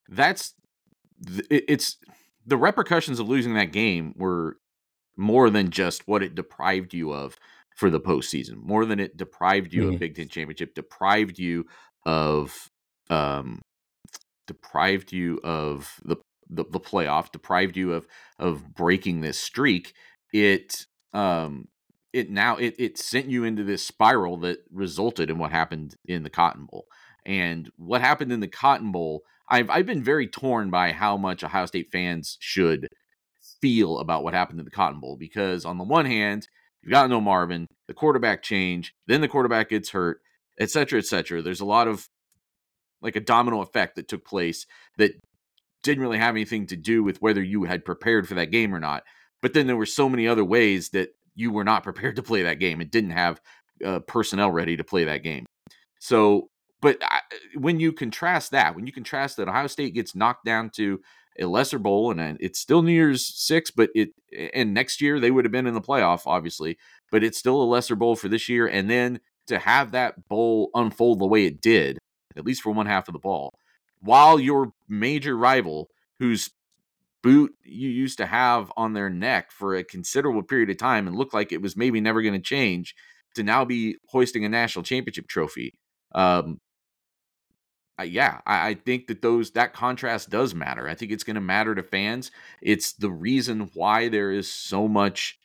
that's 0.08 0.54
it's 1.50 1.98
the 2.46 2.58
repercussions 2.58 3.20
of 3.20 3.30
losing 3.30 3.54
that 3.54 3.72
game 3.72 4.14
were 4.18 4.58
more 5.16 5.50
than 5.50 5.70
just 5.70 6.08
what 6.08 6.24
it 6.24 6.36
deprived 6.36 6.94
you 6.94 7.14
of 7.14 7.38
for 7.76 7.90
the 7.90 8.00
postseason, 8.00 8.56
more 8.62 8.86
than 8.86 9.00
it 9.00 9.16
deprived 9.16 9.74
you 9.74 9.84
mm-hmm. 9.84 9.94
of 9.94 10.00
Big 10.00 10.16
Ten 10.16 10.28
championship, 10.28 10.74
deprived 10.74 11.40
you 11.40 11.66
of 12.06 12.70
um 13.10 13.62
deprived 14.48 15.12
you 15.12 15.40
of 15.44 16.00
the, 16.04 16.18
the 16.50 16.66
the 16.66 16.80
playoff, 16.80 17.32
deprived 17.32 17.78
you 17.78 17.94
of 17.94 18.08
of 18.38 18.74
breaking 18.74 19.22
this 19.22 19.38
streak. 19.38 19.94
It 20.34 20.86
um 21.14 21.68
it 22.14 22.30
now 22.30 22.58
it, 22.58 22.76
it 22.78 22.98
sent 22.98 23.30
you 23.30 23.44
into 23.44 23.64
this 23.64 23.86
spiral 23.86 24.38
that 24.38 24.60
resulted 24.72 25.30
in 25.30 25.38
what 25.38 25.52
happened 25.52 25.96
in 26.06 26.24
the 26.24 26.30
Cotton 26.30 26.66
Bowl. 26.66 26.86
And 27.26 27.72
what 27.76 28.02
happened 28.02 28.32
in 28.32 28.40
the 28.40 28.48
Cotton 28.48 28.92
Bowl, 28.92 29.24
I've 29.50 29.70
I've 29.70 29.86
been 29.86 30.04
very 30.04 30.28
torn 30.28 30.70
by 30.70 30.92
how 30.92 31.18
much 31.18 31.44
Ohio 31.44 31.66
State 31.66 31.92
fans 31.92 32.38
should 32.40 32.88
feel 33.62 34.00
about 34.00 34.24
what 34.24 34.34
happened 34.34 34.60
in 34.60 34.66
the 34.66 34.72
Cotton 34.72 35.00
Bowl 35.00 35.18
because 35.18 35.66
on 35.66 35.78
the 35.78 35.84
one 35.84 36.06
hand, 36.06 36.48
you've 36.82 36.92
got 36.92 37.10
no 37.10 37.22
Marvin, 37.22 37.68
the 37.88 37.94
quarterback 37.94 38.42
change, 38.42 38.94
then 39.08 39.22
the 39.22 39.28
quarterback 39.28 39.70
gets 39.70 39.90
hurt, 39.90 40.22
et 40.60 40.70
cetera, 40.70 41.00
et 41.00 41.06
cetera. 41.06 41.42
There's 41.42 41.62
a 41.62 41.66
lot 41.66 41.88
of 41.88 42.08
like 43.02 43.16
a 43.16 43.22
domino 43.22 43.62
effect 43.62 43.96
that 43.96 44.08
took 44.08 44.26
place 44.26 44.66
that 44.98 45.12
didn't 45.84 46.04
really 46.04 46.18
have 46.18 46.36
anything 46.36 46.68
to 46.68 46.76
do 46.76 47.04
with 47.04 47.22
whether 47.22 47.42
you 47.42 47.64
had 47.64 47.86
prepared 47.86 48.28
for 48.28 48.36
that 48.36 48.52
game 48.52 48.76
or 48.76 48.80
not. 48.80 49.04
But 49.42 49.54
then 49.54 49.68
there 49.68 49.78
were 49.78 49.86
so 49.86 50.10
many 50.10 50.28
other 50.28 50.44
ways 50.44 50.90
that 50.90 51.10
you 51.40 51.52
were 51.52 51.64
not 51.64 51.84
prepared 51.84 52.18
to 52.18 52.24
play 52.24 52.44
that 52.44 52.60
game 52.60 52.82
and 52.82 52.92
didn't 52.92 53.12
have 53.12 53.40
uh, 53.86 54.00
personnel 54.00 54.52
ready 54.52 54.76
to 54.76 54.84
play 54.84 55.06
that 55.06 55.24
game. 55.24 55.46
So, 56.00 56.50
but 56.82 56.98
I, 57.02 57.22
when 57.56 57.80
you 57.80 57.94
contrast 57.94 58.52
that, 58.52 58.76
when 58.76 58.86
you 58.86 58.92
contrast 58.92 59.38
that 59.38 59.48
Ohio 59.48 59.68
State 59.68 59.94
gets 59.94 60.14
knocked 60.14 60.44
down 60.44 60.70
to 60.72 61.00
a 61.40 61.46
lesser 61.46 61.80
bowl 61.80 62.12
and 62.12 62.38
it's 62.42 62.60
still 62.60 62.82
New 62.82 62.92
Year's 62.92 63.26
six, 63.26 63.72
but 63.72 63.90
it 63.96 64.10
and 64.54 64.74
next 64.74 65.02
year 65.02 65.20
they 65.20 65.32
would 65.32 65.46
have 65.46 65.52
been 65.52 65.68
in 65.68 65.74
the 65.74 65.82
playoff, 65.82 66.24
obviously, 66.26 66.78
but 67.10 67.24
it's 67.24 67.40
still 67.40 67.62
a 67.62 67.64
lesser 67.64 67.96
bowl 67.96 68.18
for 68.18 68.28
this 68.28 68.50
year. 68.50 68.68
And 68.68 68.90
then 68.90 69.22
to 69.48 69.60
have 69.60 69.92
that 69.92 70.28
bowl 70.28 70.70
unfold 70.74 71.20
the 71.20 71.26
way 71.26 71.46
it 71.46 71.62
did, 71.62 71.98
at 72.36 72.46
least 72.46 72.62
for 72.62 72.72
one 72.72 72.86
half 72.86 73.08
of 73.08 73.14
the 73.14 73.20
ball, 73.20 73.54
while 74.02 74.40
your 74.40 74.74
major 74.90 75.38
rival, 75.38 75.90
who's 76.20 76.50
boot 77.22 77.54
you 77.64 77.90
used 77.90 78.18
to 78.18 78.26
have 78.26 78.72
on 78.78 78.94
their 78.94 79.10
neck 79.10 79.52
for 79.52 79.76
a 79.76 79.84
considerable 79.84 80.44
period 80.44 80.70
of 80.70 80.78
time 80.78 81.08
and 81.08 81.16
looked 81.16 81.34
like 81.34 81.52
it 81.52 81.62
was 81.62 81.76
maybe 81.76 82.00
never 82.00 82.22
going 82.22 82.34
to 82.34 82.40
change 82.40 82.96
to 83.36 83.44
now 83.44 83.66
be 83.66 83.98
hoisting 84.10 84.46
a 84.46 84.50
national 84.50 84.84
championship 84.84 85.28
trophy. 85.28 85.76
Um, 86.14 86.60
yeah, 88.04 88.40
I, 88.46 88.70
I, 88.70 88.74
think 88.74 89.08
that 89.08 89.22
those 89.22 89.52
that 89.52 89.74
contrast 89.74 90.30
does 90.30 90.56
matter. 90.56 90.88
I 90.88 90.96
think 90.96 91.12
it's 91.12 91.24
going 91.24 91.36
to 91.36 91.42
matter 91.42 91.76
to 91.76 91.84
fans. 91.84 92.32
It's 92.62 92.94
the 92.94 93.12
reason 93.12 93.70
why 93.74 94.08
there 94.08 94.32
is 94.32 94.52
so 94.52 94.88
much 94.88 95.38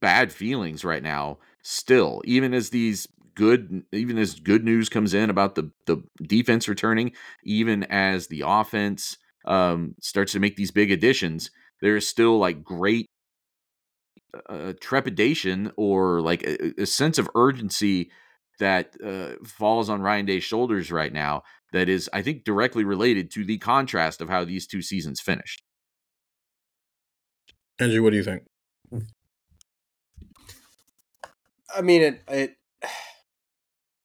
bad 0.00 0.32
feelings 0.32 0.84
right 0.84 1.02
now. 1.02 1.38
Still, 1.62 2.22
even 2.24 2.52
as 2.54 2.70
these 2.70 3.06
good 3.40 3.84
even 3.90 4.18
as 4.18 4.38
good 4.38 4.64
news 4.64 4.90
comes 4.90 5.14
in 5.14 5.30
about 5.30 5.54
the 5.54 5.70
the 5.86 6.02
defense 6.22 6.68
returning, 6.68 7.12
even 7.42 7.84
as 7.84 8.26
the 8.26 8.44
offense 8.46 9.16
um, 9.46 9.94
starts 10.02 10.32
to 10.32 10.40
make 10.40 10.56
these 10.56 10.70
big 10.70 10.90
additions, 10.90 11.50
there 11.80 11.96
is 11.96 12.06
still 12.06 12.38
like 12.38 12.62
great 12.62 13.06
uh, 14.50 14.74
trepidation 14.78 15.72
or 15.78 16.20
like 16.20 16.42
a, 16.42 16.82
a, 16.82 16.86
sense 16.86 17.18
of 17.18 17.30
urgency 17.34 18.10
that 18.58 18.94
uh, 19.02 19.42
falls 19.42 19.88
on 19.88 20.02
Ryan 20.02 20.26
Day's 20.26 20.44
shoulders 20.44 20.92
right 20.92 21.12
now. 21.12 21.42
That 21.72 21.88
is, 21.88 22.10
I 22.12 22.20
think, 22.20 22.44
directly 22.44 22.84
related 22.84 23.30
to 23.32 23.44
the 23.44 23.56
contrast 23.56 24.20
of 24.20 24.28
how 24.28 24.44
these 24.44 24.66
two 24.66 24.82
seasons 24.82 25.18
finished. 25.18 25.62
Andrew, 27.78 28.02
what 28.02 28.10
do 28.10 28.16
you 28.16 28.24
think? 28.24 28.42
I 31.74 31.80
mean, 31.80 32.02
it 32.02 32.22
it 32.28 32.56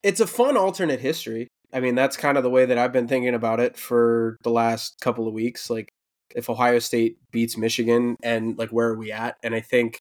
it's 0.06 0.20
a 0.20 0.28
fun 0.28 0.56
alternate 0.56 1.00
history. 1.00 1.48
I 1.74 1.80
mean, 1.80 1.96
that's 1.96 2.15
kind 2.15 2.38
of 2.38 2.44
the 2.44 2.50
way 2.50 2.68
that 2.68 2.78
I've 2.78 2.94
been 2.94 3.08
thinking 3.08 3.34
about 3.34 3.60
it 3.60 3.76
for 3.76 4.38
the 4.44 4.52
last 4.52 5.00
couple 5.02 5.28
of 5.28 5.34
weeks. 5.34 5.68
Like, 5.68 5.89
if 6.36 6.48
Ohio 6.48 6.78
State 6.78 7.18
beats 7.32 7.58
Michigan, 7.58 8.15
and 8.22 8.56
like, 8.56 8.70
where 8.70 8.89
are 8.89 8.98
we 8.98 9.12
at? 9.12 9.38
And 9.41 9.56
I 9.56 9.62
think, 9.62 10.00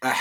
uh, 0.00 0.14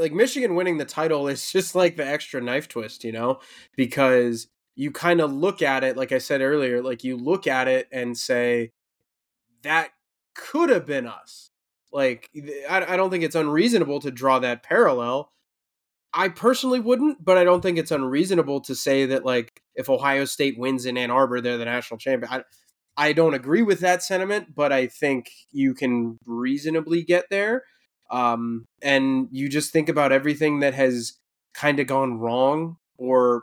like, 0.00 0.14
Michigan 0.14 0.54
winning 0.54 0.78
the 0.78 0.86
title 0.86 1.28
is 1.28 1.52
just 1.52 1.74
like 1.74 1.96
the 1.96 2.06
extra 2.06 2.40
knife 2.40 2.68
twist, 2.68 3.04
you 3.04 3.12
know, 3.12 3.40
because 3.76 4.48
you 4.74 4.90
kind 4.90 5.20
of 5.20 5.30
look 5.30 5.60
at 5.60 5.84
it, 5.84 5.94
like 5.94 6.12
I 6.12 6.18
said 6.18 6.40
earlier, 6.40 6.82
like 6.82 7.04
you 7.04 7.18
look 7.18 7.46
at 7.46 7.68
it 7.68 7.86
and 7.92 8.16
say, 8.16 8.70
that 9.62 9.90
could 10.34 10.70
have 10.70 10.86
been 10.86 11.06
us. 11.06 11.50
Like, 11.92 12.30
I, 12.68 12.94
I 12.94 12.96
don't 12.96 13.10
think 13.10 13.24
it's 13.24 13.34
unreasonable 13.34 14.00
to 14.00 14.10
draw 14.10 14.38
that 14.38 14.62
parallel 14.62 15.32
I 16.16 16.30
personally 16.30 16.80
wouldn't, 16.80 17.22
but 17.22 17.36
I 17.36 17.44
don't 17.44 17.60
think 17.60 17.76
it's 17.76 17.90
unreasonable 17.90 18.62
to 18.62 18.74
say 18.74 19.04
that 19.04 19.26
like 19.26 19.60
if 19.74 19.90
Ohio 19.90 20.24
State 20.24 20.58
wins 20.58 20.86
in 20.86 20.96
Ann 20.96 21.10
Arbor, 21.10 21.42
they're 21.42 21.58
the 21.58 21.66
national 21.66 21.98
champion. 21.98 22.32
I, 22.32 22.42
I 22.96 23.12
don't 23.12 23.34
agree 23.34 23.60
with 23.60 23.80
that 23.80 24.02
sentiment, 24.02 24.54
but 24.54 24.72
I 24.72 24.86
think 24.86 25.30
you 25.52 25.74
can 25.74 26.16
reasonably 26.24 27.02
get 27.02 27.26
there. 27.30 27.64
Um, 28.10 28.64
and 28.80 29.28
you 29.30 29.50
just 29.50 29.72
think 29.72 29.90
about 29.90 30.10
everything 30.10 30.60
that 30.60 30.72
has 30.72 31.18
kind 31.52 31.78
of 31.80 31.86
gone 31.86 32.18
wrong, 32.18 32.76
or 32.96 33.42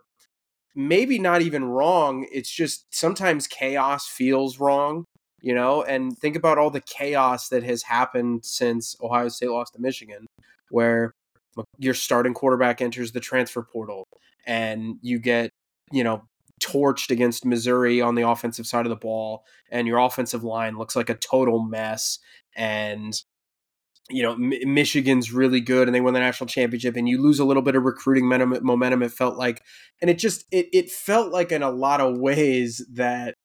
maybe 0.75 1.19
not 1.19 1.43
even 1.43 1.65
wrong. 1.65 2.25
It's 2.31 2.49
just 2.49 2.87
sometimes 2.89 3.45
chaos 3.45 4.07
feels 4.07 4.59
wrong, 4.59 5.05
you 5.41 5.53
know. 5.53 5.83
And 5.83 6.17
think 6.17 6.35
about 6.35 6.57
all 6.57 6.71
the 6.71 6.81
chaos 6.81 7.49
that 7.49 7.61
has 7.63 7.83
happened 7.83 8.45
since 8.45 8.95
Ohio 8.99 9.29
State 9.29 9.49
lost 9.51 9.73
to 9.73 9.81
Michigan, 9.81 10.25
where 10.71 11.13
your 11.77 11.93
starting 11.93 12.33
quarterback 12.33 12.81
enters 12.81 13.11
the 13.11 13.19
transfer 13.19 13.63
portal 13.63 14.05
and 14.45 14.95
you 15.01 15.19
get, 15.19 15.51
you 15.91 16.03
know, 16.03 16.23
torched 16.61 17.11
against 17.11 17.45
Missouri 17.45 18.01
on 18.01 18.15
the 18.15 18.27
offensive 18.27 18.65
side 18.65 18.85
of 18.85 18.89
the 18.89 18.95
ball 18.95 19.43
and 19.71 19.87
your 19.87 19.99
offensive 19.99 20.43
line 20.43 20.77
looks 20.77 20.95
like 20.95 21.09
a 21.09 21.15
total 21.15 21.61
mess 21.61 22.19
and 22.55 23.13
you 24.09 24.21
know 24.21 24.33
M- 24.33 24.73
Michigan's 24.73 25.31
really 25.31 25.59
good 25.59 25.87
and 25.87 25.95
they 25.95 26.01
won 26.01 26.13
the 26.13 26.19
national 26.19 26.47
championship 26.47 26.95
and 26.95 27.07
you 27.07 27.21
lose 27.21 27.39
a 27.39 27.45
little 27.45 27.63
bit 27.63 27.75
of 27.75 27.83
recruiting 27.83 28.27
momentum 28.27 29.01
it 29.01 29.11
felt 29.11 29.37
like 29.37 29.61
and 30.01 30.09
it 30.09 30.19
just 30.19 30.45
it 30.51 30.67
it 30.73 30.91
felt 30.91 31.31
like 31.31 31.51
in 31.51 31.63
a 31.63 31.71
lot 31.71 32.01
of 32.01 32.17
ways 32.17 32.85
that 32.93 33.35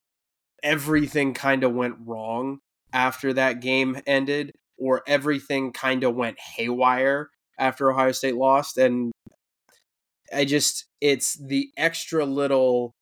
everything 0.63 1.33
kind 1.33 1.63
of 1.63 1.73
went 1.73 1.95
wrong 2.05 2.59
after 2.93 3.33
that 3.33 3.61
game 3.61 4.01
ended 4.05 4.51
or 4.77 5.01
everything 5.07 5.71
kind 5.71 6.03
of 6.03 6.15
went 6.15 6.39
haywire 6.39 7.29
after 7.59 7.91
Ohio 7.91 8.11
State 8.11 8.35
lost. 8.35 8.77
And 8.77 9.11
I 10.33 10.45
just, 10.45 10.85
it's 11.01 11.35
the 11.35 11.69
extra 11.77 12.25
little, 12.25 12.93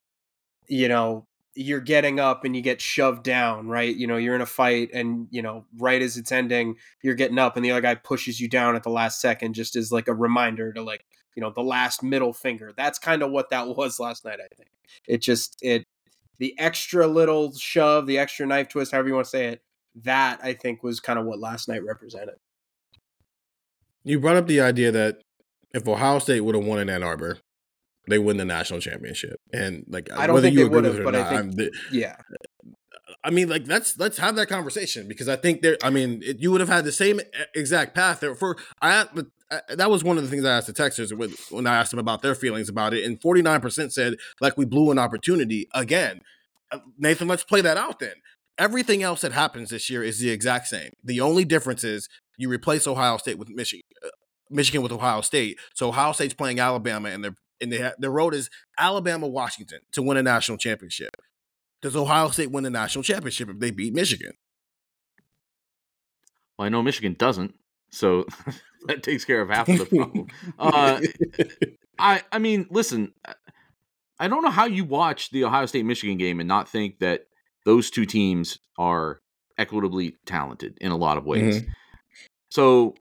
you 0.67 0.89
know, 0.89 1.26
you're 1.56 1.82
getting 1.82 2.20
up 2.20 2.43
and 2.43 2.56
you 2.56 2.62
get 2.62 2.82
shoved 2.82 3.24
down, 3.24 3.67
right? 3.67 3.96
You 3.96 4.06
know, 4.06 4.17
you're 4.17 4.36
in 4.36 4.41
a 4.41 4.46
fight 4.46 4.89
and, 4.93 5.28
you 5.32 5.41
know, 5.41 5.65
right 5.78 6.02
as 6.02 6.15
it's 6.15 6.32
ending, 6.32 6.76
you're 7.02 7.15
getting 7.15 7.39
up 7.39 7.56
and 7.56 7.65
the 7.65 7.72
other 7.72 7.82
guy 7.82 7.96
pushes 7.96 8.39
you 8.39 8.48
down 8.48 8.76
at 8.76 8.84
the 8.84 8.89
last 8.89 9.20
second 9.20 9.54
just 9.54 9.76
as 9.76 9.91
like 9.91 10.08
a 10.08 10.13
reminder 10.13 10.72
to 10.74 10.84
like, 10.84 11.06
you 11.36 11.41
know, 11.41 11.52
the 11.52 11.63
last 11.63 12.04
middle 12.04 12.34
finger. 12.34 12.74
That's 12.76 13.00
kind 13.00 13.24
of 13.24 13.32
what 13.32 13.50
that 13.50 13.67
was 13.78 14.00
last 14.00 14.26
night, 14.26 14.39
I 14.39 14.54
think. 14.56 14.70
It 15.08 15.22
just 15.22 15.58
it 15.62 15.84
the 16.39 16.58
extra 16.60 17.08
little 17.08 17.56
shove, 17.56 18.06
the 18.06 18.20
extra 18.20 18.46
knife 18.46 18.70
twist, 18.70 18.91
however 18.91 19.08
you 19.08 19.15
want 19.15 19.26
to 19.26 19.30
say 19.32 19.46
it. 19.48 19.62
That 20.04 20.39
I 20.43 20.54
think 20.54 20.84
was 20.84 21.00
kind 21.00 21.17
of 21.17 21.26
what 21.26 21.39
last 21.39 21.67
night 21.67 21.84
represented. 21.84 22.36
You 24.04 24.20
brought 24.20 24.38
up 24.38 24.48
the 24.48 24.62
idea 24.62 24.92
that 24.92 25.18
if 25.74 25.88
Ohio 25.88 26.20
State 26.20 26.42
would 26.42 26.56
have 26.56 26.66
won 26.66 26.80
in 26.80 26.90
Ann 26.90 27.04
Arbor, 27.04 27.40
they 28.08 28.20
win 28.20 28.38
the 28.38 28.46
national 28.46 28.80
championship. 28.80 29.38
And 29.52 29.84
like, 29.88 30.12
I 30.12 30.28
don't 30.28 30.36
whether 30.36 30.48
think 30.48 30.58
you 30.58 30.64
they 30.64 30.70
would 30.70 30.86
have, 30.86 31.04
but 31.04 31.12
not, 31.12 31.30
think 31.30 31.56
the- 31.56 31.72
yeah, 31.92 32.16
I 33.24 33.30
mean, 33.30 33.50
like 33.50 33.68
let's 33.68 33.98
let's 33.98 34.18
have 34.18 34.36
that 34.36 34.48
conversation 34.48 35.08
because 35.08 35.28
I 35.28 35.36
think 35.36 35.62
there. 35.62 35.78
I 35.84 35.90
mean, 35.90 36.22
it, 36.24 36.40
you 36.40 36.52
would 36.52 36.62
have 36.62 36.70
had 36.70 36.86
the 36.86 36.92
same 36.92 37.20
exact 37.56 37.94
path 37.96 38.20
there. 38.20 38.36
For 38.36 38.56
I, 38.82 39.08
but, 39.14 39.28
uh, 39.52 39.60
that 39.76 39.90
was 39.90 40.04
one 40.04 40.18
of 40.18 40.24
the 40.24 40.30
things 40.30 40.46
I 40.46 40.56
asked 40.56 40.68
the 40.68 41.16
when, 41.16 41.34
when 41.50 41.68
I 41.68 41.76
asked 41.76 41.92
them 41.92 42.00
about 42.00 42.22
their 42.22 42.36
feelings 42.36 42.70
about 42.70 42.94
it, 42.94 43.04
and 43.04 43.22
forty 43.22 43.42
nine 43.42 43.62
percent 43.62 43.94
said 43.94 44.16
like 44.40 44.58
we 44.58 44.66
blew 44.66 44.92
an 44.92 45.00
opportunity 45.00 45.68
again. 45.74 46.22
Uh, 46.72 46.80
Nathan, 46.98 47.28
let's 47.28 47.44
play 47.44 47.62
that 47.62 47.78
out 47.78 48.00
then. 48.00 48.14
Everything 48.58 49.04
else 49.04 49.22
that 49.22 49.34
happens 49.34 49.70
this 49.70 49.89
year 49.89 50.04
is 50.04 50.20
the 50.20 50.30
exact 50.32 50.67
same. 50.67 50.91
The 51.04 51.22
only 51.22 51.46
difference 51.46 51.84
is 51.84 52.10
you 52.38 52.50
replace 52.50 52.88
Ohio 52.88 53.17
State 53.17 53.38
with 53.38 53.50
Michigan, 53.50 53.84
uh, 54.04 54.10
Michigan 54.50 54.82
with 54.82 54.91
Ohio 54.91 55.22
State. 55.22 55.60
So 55.76 55.89
Ohio 55.89 56.12
State's 56.12 56.34
playing 56.34 56.60
Alabama, 56.60 57.10
and 57.10 57.24
their 57.24 57.36
and 57.62 57.72
they 57.72 57.82
ha- 57.82 57.93
their 57.98 58.12
road 58.12 58.34
is 58.34 58.50
Alabama 58.78 59.28
Washington 59.28 59.80
to 59.91 60.02
win 60.02 60.17
a 60.17 60.24
national 60.24 60.58
championship. 60.58 61.12
Does 61.82 61.96
Ohio 61.96 62.30
State 62.30 62.52
win 62.52 62.63
the 62.63 62.70
national 62.70 63.04
championship 63.04 63.50
if 63.50 63.60
they 63.60 63.72
beat 63.72 63.93
Michigan? 63.93 64.34
Well, 66.58 66.65
I 66.65 66.70
know 66.70 66.82
Michigan 66.82 67.15
doesn't, 67.17 67.54
so 67.91 68.26
that 68.88 69.04
takes 69.04 69.26
care 69.26 69.41
of 69.41 69.50
half 69.50 69.70
of 69.70 69.78
the 69.78 69.86
problem. 69.86 70.28
uh, 70.60 71.00
I 72.00 72.22
I 72.32 72.39
mean, 72.39 72.67
listen, 72.72 73.13
I 74.20 74.28
don't 74.28 74.43
know 74.43 74.50
how 74.50 74.65
you 74.65 74.84
watch 74.84 75.30
the 75.30 75.43
Ohio 75.43 75.65
State 75.65 75.86
Michigan 75.86 76.17
game 76.17 76.39
and 76.39 76.48
not 76.48 76.67
think 76.67 77.00
that 77.00 77.28
those 77.68 77.90
two 77.90 78.06
teams 78.06 78.60
are 78.78 79.20
equitably 79.58 80.16
talented 80.26 80.78
in 80.80 80.90
a 80.92 80.96
lot 80.96 81.18
of 81.18 81.26
ways. 81.26 81.62
So 82.50 82.96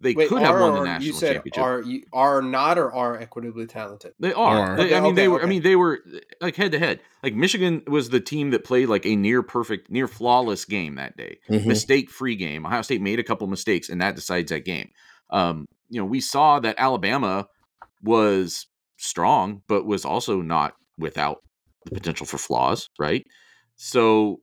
they 0.00 0.14
Wait, 0.14 0.28
could 0.28 0.42
have 0.42 0.58
won 0.58 0.74
the 0.74 0.80
national 0.80 1.06
you 1.06 1.12
said 1.12 1.34
championship. 1.36 1.62
are 1.62 1.82
you 1.82 2.02
are 2.12 2.42
not 2.42 2.78
or 2.78 2.92
are 2.92 3.16
equitably 3.16 3.68
talented? 3.68 4.12
They 4.18 4.32
are. 4.32 4.58
Are. 4.58 4.76
They- 4.76 4.92
I 4.92 4.98
Okay, 4.98 5.00
mean, 5.00 5.14
they 5.14 5.22
okay, 5.22 5.28
were. 5.28 5.42
I 5.44 5.46
mean, 5.46 5.62
they 5.62 5.76
were 5.76 6.00
like 6.40 6.56
head 6.56 6.72
to 6.72 6.80
head. 6.80 6.98
Like 7.22 7.34
Michigan 7.36 7.82
was 7.86 8.08
the 8.10 8.18
team 8.18 8.50
that 8.50 8.64
played 8.64 8.88
like 8.88 9.06
a 9.06 9.14
near 9.14 9.44
perfect, 9.44 9.88
near 9.88 10.08
flawless 10.08 10.64
game 10.64 10.96
that 10.96 11.16
day, 11.16 11.38
Mhm. 11.48 11.66
mistake 11.66 12.10
free 12.10 12.34
game. 12.34 12.66
Ohio 12.66 12.82
State 12.82 13.00
made 13.00 13.20
a 13.20 13.22
couple 13.22 13.46
mistakes, 13.46 13.88
and 13.88 14.00
that 14.00 14.16
decides 14.16 14.50
that 14.50 14.64
game. 14.64 14.90
Um, 15.30 15.66
you 15.90 16.00
know, 16.00 16.06
we 16.06 16.20
saw 16.20 16.58
that 16.58 16.74
Alabama 16.76 17.46
was 18.02 18.66
strong, 18.96 19.62
but 19.68 19.86
was 19.86 20.04
also 20.04 20.42
not 20.42 20.74
without 20.98 21.38
the 21.84 21.92
potential 21.92 22.26
for 22.26 22.38
flaws. 22.38 22.88
Right. 22.98 23.24
So, 23.76 24.40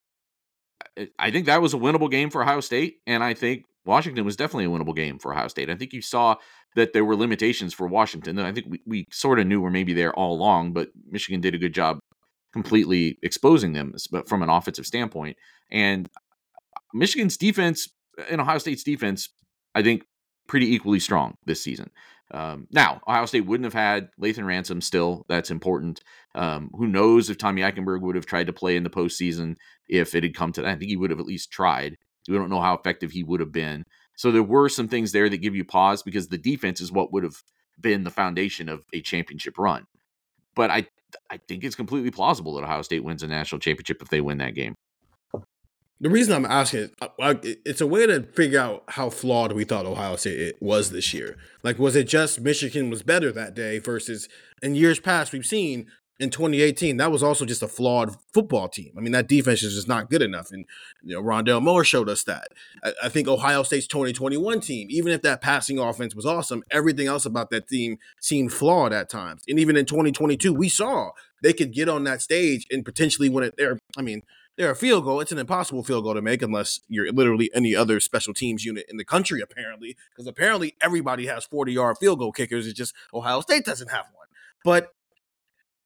I- 1.17 1.31
think 1.31 1.45
that 1.45 1.61
was 1.61 1.73
a 1.73 1.77
winnable 1.77 2.11
game 2.11 2.29
for 2.29 2.41
Ohio 2.41 2.59
State, 2.59 2.97
and 3.07 3.23
I 3.23 3.33
think 3.33 3.65
Washington 3.85 4.25
was 4.25 4.35
definitely 4.35 4.65
a 4.65 4.69
winnable 4.69 4.95
game 4.95 5.19
for 5.19 5.33
Ohio 5.33 5.47
State. 5.47 5.69
I 5.69 5.75
think 5.75 5.93
you 5.93 6.01
saw 6.01 6.35
that 6.75 6.93
there 6.93 7.05
were 7.05 7.15
limitations 7.15 7.73
for 7.73 7.87
Washington. 7.87 8.37
I 8.39 8.51
think 8.51 8.67
we, 8.69 8.81
we 8.85 9.07
sort 9.11 9.39
of 9.39 9.47
knew 9.47 9.61
were 9.61 9.71
maybe 9.71 9.93
there 9.93 10.13
all 10.13 10.33
along, 10.33 10.73
but 10.73 10.89
Michigan 11.09 11.41
did 11.41 11.55
a 11.55 11.57
good 11.57 11.73
job 11.73 11.99
completely 12.53 13.17
exposing 13.21 13.73
them 13.73 13.93
but 14.11 14.27
from 14.27 14.41
an 14.41 14.49
offensive 14.49 14.85
standpoint. 14.85 15.37
And 15.71 16.07
uh, 16.15 16.79
Michigan's 16.93 17.37
defense 17.37 17.87
uh, 18.19 18.23
and 18.29 18.41
Ohio 18.41 18.57
State's 18.57 18.83
defense, 18.83 19.29
I 19.75 19.83
think, 19.83 20.03
pretty 20.47 20.73
equally 20.73 20.99
strong 20.99 21.35
this 21.45 21.61
season. 21.63 21.91
Um, 22.31 22.67
now, 22.71 23.01
Ohio 23.07 23.25
State 23.25 23.45
wouldn't 23.45 23.65
have 23.65 23.73
had 23.73 24.09
Lathan 24.21 24.45
Ransom 24.45 24.81
still. 24.81 25.25
That's 25.29 25.51
important. 25.51 26.01
Um, 26.35 26.69
who 26.73 26.87
knows 26.87 27.29
if 27.29 27.37
Tommy 27.37 27.61
Eichenberg 27.61 28.01
would 28.01 28.15
have 28.15 28.25
tried 28.25 28.47
to 28.47 28.53
play 28.53 28.75
in 28.75 28.83
the 28.83 28.89
postseason 28.89 29.55
if 29.87 30.13
it 30.13 30.23
had 30.23 30.35
come 30.35 30.51
to 30.53 30.61
that? 30.61 30.69
I 30.69 30.75
think 30.75 30.89
he 30.89 30.97
would 30.97 31.09
have 31.09 31.19
at 31.19 31.25
least 31.25 31.51
tried. 31.51 31.97
We 32.27 32.35
don't 32.35 32.49
know 32.49 32.61
how 32.61 32.75
effective 32.75 33.11
he 33.11 33.23
would 33.23 33.39
have 33.39 33.51
been. 33.51 33.85
So 34.15 34.31
there 34.31 34.43
were 34.43 34.69
some 34.69 34.87
things 34.87 35.11
there 35.11 35.29
that 35.29 35.37
give 35.37 35.55
you 35.55 35.65
pause 35.65 36.03
because 36.03 36.27
the 36.27 36.37
defense 36.37 36.81
is 36.81 36.91
what 36.91 37.11
would 37.11 37.23
have 37.23 37.41
been 37.79 38.03
the 38.03 38.11
foundation 38.11 38.69
of 38.69 38.83
a 38.93 39.01
championship 39.01 39.57
run. 39.57 39.85
But 40.55 40.69
I 40.69 40.87
I 41.29 41.37
think 41.37 41.63
it's 41.63 41.75
completely 41.75 42.11
plausible 42.11 42.53
that 42.55 42.63
Ohio 42.63 42.83
State 42.83 43.03
wins 43.03 43.23
a 43.23 43.27
national 43.27 43.59
championship 43.59 44.01
if 44.01 44.09
they 44.09 44.21
win 44.21 44.37
that 44.39 44.53
game. 44.53 44.75
The 46.01 46.09
reason 46.09 46.33
I'm 46.33 46.45
asking 46.45 46.91
I- 47.01 47.09
uh, 47.19 47.35
it's 47.43 47.81
a 47.81 47.87
way 47.87 48.05
to 48.05 48.23
figure 48.33 48.59
out 48.59 48.83
how 48.87 49.09
flawed 49.09 49.51
we 49.51 49.65
thought 49.65 49.85
Ohio 49.85 50.15
State 50.15 50.55
was 50.61 50.91
this 50.91 51.13
year. 51.13 51.35
Like, 51.61 51.77
was 51.77 51.95
it 51.95 52.07
just 52.07 52.39
Michigan 52.39 52.89
was 52.89 53.03
better 53.03 53.31
that 53.33 53.53
day 53.53 53.79
versus 53.79 54.29
in 54.61 54.75
years 54.75 54.99
past 54.99 55.33
we've 55.33 55.45
seen 55.45 55.87
in 56.19 56.29
2018 56.29 56.97
that 56.97 57.11
was 57.11 57.23
also 57.23 57.45
just 57.45 57.63
a 57.63 57.67
flawed 57.67 58.15
football 58.33 58.67
team. 58.67 58.93
I 58.97 59.01
mean, 59.01 59.13
that 59.13 59.27
defense 59.27 59.63
is 59.63 59.75
just 59.75 59.87
not 59.87 60.09
good 60.09 60.21
enough, 60.21 60.51
and 60.51 60.65
you 61.03 61.15
know 61.15 61.21
Rondale 61.21 61.61
Moore 61.61 61.83
showed 61.83 62.09
us 62.09 62.23
that. 62.23 62.49
I 63.03 63.09
think 63.09 63.27
Ohio 63.27 63.63
State's 63.63 63.87
2021 63.87 64.61
team, 64.61 64.87
even 64.89 65.11
if 65.11 65.21
that 65.23 65.41
passing 65.41 65.79
offense 65.79 66.15
was 66.15 66.25
awesome, 66.25 66.63
everything 66.71 67.07
else 67.07 67.25
about 67.25 67.49
that 67.51 67.67
team 67.67 67.97
seemed 68.21 68.53
flawed 68.53 68.93
at 68.93 69.09
times. 69.09 69.43
And 69.47 69.59
even 69.59 69.75
in 69.75 69.85
2022, 69.85 70.53
we 70.53 70.69
saw 70.69 71.11
they 71.41 71.53
could 71.53 71.73
get 71.73 71.89
on 71.89 72.03
that 72.05 72.21
stage 72.21 72.65
and 72.69 72.83
potentially 72.85 73.29
win 73.29 73.45
it 73.45 73.55
there. 73.57 73.79
I 73.97 74.01
mean, 74.01 74.23
they're 74.59 74.71
a 74.71 74.75
field 74.75 75.05
goal. 75.05 75.21
It's 75.21 75.31
an 75.31 75.37
impossible 75.37 75.85
field 75.85 76.03
goal 76.03 76.15
to 76.15 76.21
make 76.21 76.41
unless 76.41 76.81
you're 76.89 77.13
literally 77.13 77.49
any 77.55 77.73
other 77.73 78.01
special 78.01 78.33
teams 78.33 78.65
unit 78.65 78.85
in 78.89 78.97
the 78.97 79.05
country, 79.05 79.39
apparently, 79.39 79.95
because 80.11 80.27
apparently 80.27 80.75
everybody 80.81 81.27
has 81.27 81.45
40 81.45 81.71
yard 81.71 81.97
field 81.97 82.19
goal 82.19 82.33
kickers. 82.33 82.67
It's 82.67 82.77
just 82.77 82.93
Ohio 83.13 83.39
State 83.39 83.63
doesn't 83.63 83.89
have 83.89 84.07
one. 84.13 84.27
But 84.65 84.89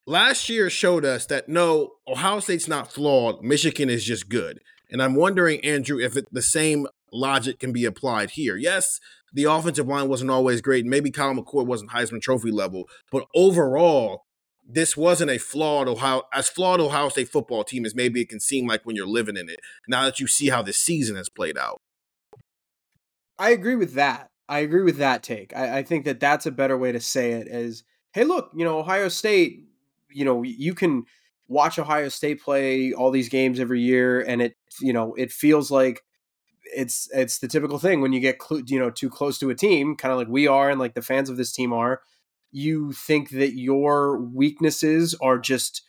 last 0.08 0.50
year 0.50 0.72
showed 0.72 1.06
us 1.06 1.28
that 1.28 1.48
no, 1.48 1.92
Ohio 2.08 2.40
State's 2.40 2.68
not 2.68 2.92
flawed. 2.92 3.44
Michigan 3.44 3.92
is 3.92 4.04
just 4.04 4.28
good. 4.28 4.60
And 4.90 5.04
I'm 5.04 5.14
wondering, 5.14 5.64
Andrew, 5.64 6.00
if 6.00 6.18
it, 6.18 6.26
the 6.32 6.42
same 6.42 6.88
logic 7.12 7.60
can 7.60 7.74
be 7.74 7.86
applied 7.86 8.32
here. 8.32 8.58
Yes, 8.58 9.00
the 9.32 9.44
offensive 9.44 9.88
line 9.88 10.10
wasn't 10.10 10.32
always 10.32 10.62
great. 10.62 10.84
Maybe 10.84 11.12
Kyle 11.12 11.36
McCord 11.36 11.68
wasn't 11.68 11.92
Heisman 11.92 12.24
Trophy 12.24 12.50
level, 12.50 12.86
but 13.12 13.28
overall, 13.36 14.26
this 14.68 14.96
wasn't 14.96 15.32
a 15.32 15.38
flawed 15.38 15.88
Ohio 15.88 16.24
as 16.34 16.50
flawed 16.50 16.80
Ohio 16.80 17.10
State 17.10 17.30
football 17.30 17.64
team 17.64 17.86
as 17.86 17.96
maybe 17.96 18.22
it 18.22 18.30
can 18.30 18.40
seem 18.40 18.68
like 18.68 18.86
when 18.86 18.96
you're 18.96 19.08
living 19.08 19.38
in 19.38 19.50
it. 19.50 19.60
Now 19.88 20.04
that 20.06 20.20
you 20.20 20.28
see 20.28 20.50
how 20.50 20.62
this 20.62 20.78
season 20.78 21.16
has 21.16 21.30
played 21.30 21.58
out, 21.58 21.82
I 23.38 23.50
agree 23.50 23.76
with 23.76 23.94
that. 23.96 24.30
I 24.48 24.60
agree 24.60 24.84
with 24.84 24.98
that 24.98 25.24
take. 25.24 25.56
I, 25.56 25.80
I 25.80 25.84
think 25.84 26.06
that 26.06 26.20
that's 26.20 26.46
a 26.46 26.52
better 26.52 26.78
way 26.78 26.92
to 26.92 27.00
say 27.00 27.32
it. 27.34 27.48
Is 27.48 27.84
hey, 28.14 28.24
look, 28.24 28.52
you 28.56 28.64
know, 28.64 28.80
Ohio 28.80 29.10
State. 29.10 29.66
You 30.10 30.26
know, 30.26 30.44
you 30.44 30.76
can 30.76 31.06
watch 31.48 31.80
Ohio 31.80 32.10
State 32.10 32.42
play 32.42 32.94
all 32.94 33.12
these 33.12 33.30
games 33.30 33.60
every 33.60 33.82
year, 33.82 34.22
and 34.22 34.42
it 34.42 34.56
you 34.80 34.94
know 34.94 35.14
it 35.16 35.32
feels 35.32 35.72
like 35.72 36.02
it's 36.76 37.10
it's 37.14 37.40
the 37.40 37.48
typical 37.48 37.80
thing 37.80 38.02
when 38.02 38.14
you 38.14 38.20
get 38.20 38.42
cl- 38.42 38.64
you 38.66 38.80
know 38.80 38.90
too 38.90 39.10
close 39.10 39.38
to 39.40 39.50
a 39.50 39.56
team, 39.56 39.96
kind 39.96 40.12
of 40.12 40.18
like 40.18 40.28
we 40.28 40.48
are, 40.48 40.70
and 40.70 40.80
like 40.80 40.94
the 40.94 41.02
fans 41.02 41.30
of 41.30 41.38
this 41.38 41.52
team 41.52 41.74
are. 41.74 42.02
You 42.54 42.94
think 42.94 43.32
that 43.32 43.56
your 43.56 44.18
weaknesses 44.18 45.16
are 45.22 45.38
just 45.38 45.82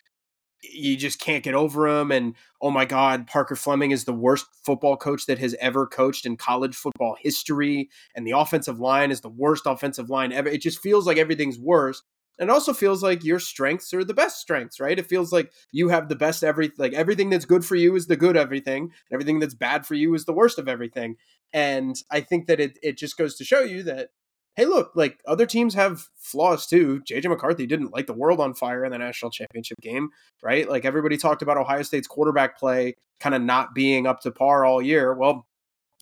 you 0.73 0.97
just 0.97 1.21
can't 1.21 1.45
get 1.45 1.55
over 1.55 1.91
them 1.91 2.11
and 2.11 2.35
oh 2.61 2.71
my 2.71 2.85
god 2.85 3.27
parker 3.27 3.57
fleming 3.57 3.91
is 3.91 4.05
the 4.05 4.13
worst 4.13 4.47
football 4.65 4.97
coach 4.97 5.27
that 5.27 5.39
has 5.39 5.55
ever 5.61 5.87
coached 5.87 6.25
in 6.25 6.37
college 6.37 6.75
football 6.75 7.17
history 7.21 7.91
and 8.15 8.27
the 8.27 8.33
offensive 8.33 8.81
line 8.81 9.11
is 9.11 9.21
the 9.21 9.29
worst 9.29 9.65
offensive 9.67 10.11
line 10.11 10.33
ever. 10.33 10.49
It 10.49 10.63
just 10.63 10.81
feels 10.81 11.07
like 11.07 11.19
everything's 11.19 11.59
worse 11.59 12.03
and 12.39 12.49
it 12.49 12.53
also 12.53 12.73
feels 12.73 13.03
like 13.03 13.23
your 13.23 13.39
strengths 13.39 13.93
are 13.93 14.05
the 14.05 14.15
best 14.15 14.41
strengths 14.41 14.81
right? 14.81 14.99
It 14.99 15.07
feels 15.07 15.33
like 15.33 15.53
you 15.71 15.89
have 15.91 16.09
the 16.09 16.17
best 16.17 16.43
every 16.43 16.73
like 16.79 16.95
everything 16.95 17.31
that's 17.31 17.45
good 17.45 17.65
for 17.65 17.77
you 17.77 17.95
is 17.95 18.07
the 18.07 18.17
good 18.17 18.37
everything 18.37 18.91
everything 19.13 19.41
that's 19.41 19.55
bad 19.55 19.87
for 19.87 19.95
you 19.95 20.15
is 20.15 20.25
the 20.25 20.33
worst 20.33 20.59
of 20.59 20.69
everything 20.69 21.17
and 21.53 21.97
i 22.11 22.21
think 22.21 22.47
that 22.47 22.61
it, 22.61 22.79
it 22.83 22.99
just 22.99 23.17
goes 23.17 23.37
to 23.37 23.45
show 23.45 23.61
you 23.61 23.83
that 23.83 24.09
hey, 24.57 24.67
look, 24.67 24.93
like 24.95 25.21
other 25.27 25.47
teams 25.47 25.75
have 25.75 26.09
flaws 26.17 26.67
too. 26.67 27.01
JJ 27.01 27.29
McCarthy 27.29 27.67
didn't 27.67 27.93
light 27.93 28.07
the 28.07 28.13
world 28.13 28.41
on 28.41 28.55
fire 28.55 28.85
in 28.85 28.93
the 28.93 28.99
national 28.99 29.31
championship 29.31 29.81
game, 29.81 30.11
right? 30.43 30.69
Like 30.69 30.85
everybody 30.85 31.17
talked 31.17 31.43
about 31.43 31.57
Ohio 31.57 31.83
State's 31.83 32.07
quarterback 32.07 32.59
play 32.59 32.95
kind 33.21 33.35
of 33.35 33.43
not 33.43 33.75
being 33.75 34.07
up 34.07 34.21
to 34.21 34.31
par 34.31 34.65
all 34.65 34.81
year. 34.81 35.15
Well, 35.15 35.47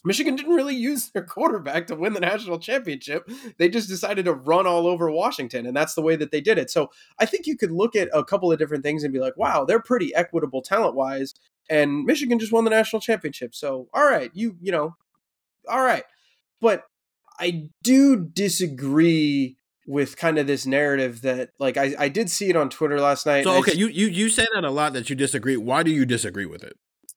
Michigan 0.05 0.35
didn't 0.35 0.55
really 0.55 0.75
use 0.75 1.11
their 1.11 1.23
quarterback 1.23 1.87
to 1.87 1.95
win 1.95 2.13
the 2.13 2.21
national 2.21 2.59
championship. 2.59 3.29
They 3.59 3.69
just 3.69 3.89
decided 3.89 4.25
to 4.25 4.33
run 4.33 4.67
all 4.67 4.87
over 4.87 5.11
Washington, 5.11 5.65
and 5.65 5.77
that's 5.77 5.95
the 5.95 6.03
way 6.03 6.17
that 6.17 6.33
they 6.33 6.41
did 6.41 6.59
it. 6.59 6.71
So 6.71 6.91
I 7.21 7.27
think 7.27 7.47
you 7.47 7.57
could 7.57 7.71
look 7.71 7.95
at 7.95 8.09
a 8.13 8.25
couple 8.25 8.51
of 8.51 8.59
different 8.59 8.83
things 8.83 9.05
and 9.05 9.13
be 9.13 9.21
like, 9.21 9.37
wow, 9.37 9.65
they're 9.65 9.81
pretty 9.81 10.15
equitable 10.15 10.61
talent 10.61 10.97
wise. 10.97 11.35
And 11.71 12.05
Michigan 12.05 12.41
just 12.41 12.53
won 12.53 12.65
the 12.65 12.71
national 12.71 13.01
championship. 13.01 13.55
So, 13.55 13.89
all 13.95 14.05
right, 14.05 14.31
you, 14.35 14.57
you 14.61 14.73
know, 14.73 14.97
all 15.69 15.83
right. 15.83 16.05
But 16.61 16.85
I 17.43 17.69
do 17.83 18.25
disagree 18.25 19.57
with 19.87 20.17
kind 20.17 20.39
of 20.39 20.47
this 20.47 20.65
narrative 20.65 21.23
that 21.23 21.51
like 21.59 21.77
I, 21.77 21.95
I 21.99 22.09
did 22.09 22.31
see 22.31 22.49
it 22.49 22.57
on 22.57 22.71
Twitter 22.71 23.01
last 23.01 23.27
night. 23.27 23.45
so 23.45 23.59
okay, 23.59 23.75
you 23.75 23.89
you 23.89 24.07
you 24.07 24.29
say 24.29 24.47
that 24.55 24.65
a 24.65 24.71
lot 24.71 24.93
that 24.93 25.11
you 25.11 25.17
disagree. 25.17 25.57
Why 25.57 25.83
do 25.83 25.91
you 25.91 26.07
disagree 26.07 26.47
with 26.47 26.63
it? 26.63 26.75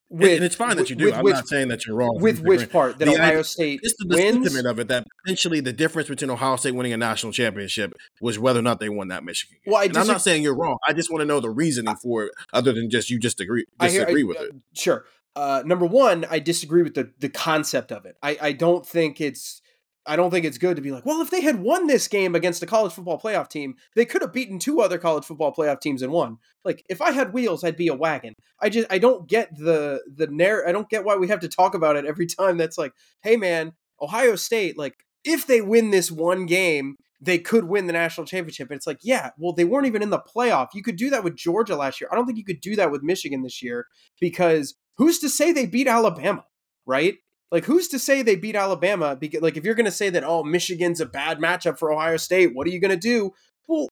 with, 0.10 0.32
and 0.32 0.44
it's 0.44 0.56
fine 0.56 0.78
that 0.78 0.90
you 0.90 0.96
do. 0.96 1.06
with 1.06 1.14
I'm 1.16 1.24
which, 1.24 1.34
not 1.34 1.48
saying 1.48 1.68
that 1.70 1.86
you're 1.86 1.96
wrong. 1.96 2.18
with 2.22 2.42
which 2.42 2.70
part 2.72 3.00
that 3.00 3.06
The 3.06 3.16
Ohio 3.16 3.42
State 3.42 3.80
It's 3.84 3.96
the, 3.98 4.06
the 4.08 4.16
wins. 4.16 4.34
sentiment 4.46 4.68
of 4.68 4.80
it 4.80 4.88
that 4.88 5.06
potentially 5.24 5.60
the 5.62 5.74
difference 5.74 6.08
between 6.10 6.30
Ohio 6.30 6.56
State 6.58 6.76
winning 6.76 6.94
a 6.94 6.98
national 6.98 7.34
championship 7.34 7.94
was 8.22 8.38
whether 8.40 8.60
or 8.60 8.64
not 8.64 8.80
they 8.80 8.90
won 8.90 9.08
that 9.10 9.24
Michigan. 9.24 9.58
Game. 9.66 9.72
Well, 9.74 9.82
I 9.82 9.86
and 9.86 9.98
I'm 9.98 10.08
not 10.08 10.22
saying 10.22 10.44
you're 10.44 10.56
wrong. 10.56 10.78
I 10.88 10.94
just 10.94 11.12
want 11.12 11.22
to 11.22 11.26
know 11.26 11.40
the 11.40 11.50
reasoning 11.50 11.96
for 12.02 12.26
it, 12.26 12.32
other 12.54 12.72
than 12.74 12.90
just 12.90 13.10
you 13.10 13.20
just 13.20 13.40
agree 13.42 13.66
I 13.80 13.90
hear- 13.90 14.02
disagree 14.02 14.24
I- 14.24 14.26
with 14.26 14.38
uh, 14.38 14.44
it. 14.44 14.52
Sure. 14.76 15.06
Uh, 15.36 15.64
number 15.66 15.86
one, 15.86 16.26
I 16.30 16.40
disagree 16.40 16.82
with 16.84 16.94
the 16.96 17.12
the 17.20 17.30
concept 17.30 17.92
of 17.92 18.06
it. 18.06 18.16
I, 18.24 18.38
I 18.42 18.52
don't 18.54 18.86
think 18.86 19.20
it's 19.20 19.62
I 20.08 20.16
don't 20.16 20.30
think 20.30 20.46
it's 20.46 20.58
good 20.58 20.76
to 20.76 20.82
be 20.82 20.92
like, 20.92 21.06
well, 21.06 21.22
if 21.22 21.32
they 21.32 21.42
had 21.42 21.62
won 21.62 21.88
this 21.88 22.08
game 22.08 22.36
against 22.36 22.62
a 22.62 22.68
college 22.68 22.94
football 22.94 23.20
playoff 23.20 23.50
team, 23.50 23.76
they 23.96 24.06
could 24.06 24.22
have 24.22 24.34
beaten 24.34 24.60
two 24.60 24.82
other 24.82 24.98
college 24.98 25.26
football 25.26 25.54
playoff 25.54 25.82
teams 25.82 26.02
and 26.02 26.12
won. 26.12 26.38
Like, 26.64 26.84
if 26.90 27.02
I 27.02 27.12
had 27.12 27.34
wheels, 27.34 27.64
I'd 27.64 27.78
be 27.78 27.88
a 27.88 27.96
wagon. 27.96 28.34
I 28.62 28.70
just 28.70 28.92
I 28.92 29.00
don't 29.00 29.28
get 29.28 29.56
the 29.58 30.02
the 30.14 30.28
narr. 30.28 30.68
I 30.68 30.72
don't 30.72 30.90
get 30.90 31.06
why 31.06 31.16
we 31.16 31.28
have 31.30 31.40
to 31.42 31.48
talk 31.48 31.74
about 31.74 31.96
it 31.96 32.06
every 32.06 32.26
time. 32.40 32.58
That's 32.58 32.78
like, 32.78 32.94
hey 33.24 33.36
man, 33.36 33.74
Ohio 34.02 34.36
State, 34.36 34.78
like 34.78 34.96
if 35.24 35.48
they 35.48 35.62
win 35.62 35.90
this 35.90 36.12
one 36.12 36.46
game, 36.46 36.96
they 37.20 37.40
could 37.40 37.66
win 37.66 37.88
the 37.88 37.94
national 37.94 38.28
championship. 38.28 38.70
And 38.70 38.78
it's 38.78 38.88
like, 38.88 39.00
yeah, 39.02 39.32
well, 39.38 39.54
they 39.54 39.66
weren't 39.66 39.88
even 39.88 40.04
in 40.04 40.12
the 40.12 40.20
playoff. 40.20 40.70
You 40.74 40.84
could 40.84 40.98
do 40.98 41.10
that 41.10 41.24
with 41.24 41.36
Georgia 41.36 41.76
last 41.76 42.00
year. 42.00 42.10
I 42.12 42.16
don't 42.16 42.26
think 42.26 42.38
you 42.38 42.46
could 42.46 42.62
do 42.62 42.76
that 42.76 42.92
with 42.92 43.04
Michigan 43.04 43.42
this 43.42 43.64
year 43.64 43.88
because 44.20 44.76
who's 44.98 45.20
to 45.20 45.30
say 45.30 45.52
they 45.52 45.66
beat 45.66 45.88
Alabama, 45.88 46.46
right? 46.86 47.16
Like, 47.52 47.66
who's 47.66 47.88
to 47.90 48.00
say 48.00 48.22
they 48.22 48.36
beat 48.36 48.56
Alabama? 48.56 49.16
Because, 49.16 49.42
like, 49.42 49.56
if 49.56 49.64
you're 49.64 49.76
going 49.76 49.86
to 49.86 49.92
say 49.92 50.10
that, 50.10 50.24
oh, 50.24 50.44
Michigan's 50.44 51.00
a 51.00 51.06
bad 51.06 51.40
matchup 51.40 51.78
for 51.78 51.92
Ohio 51.92 52.18
State, 52.18 52.54
what 52.54 52.68
are 52.68 52.72
you 52.72 52.80
going 52.80 52.92
to 52.92 52.98
do? 52.98 53.32
Well, 53.68 53.88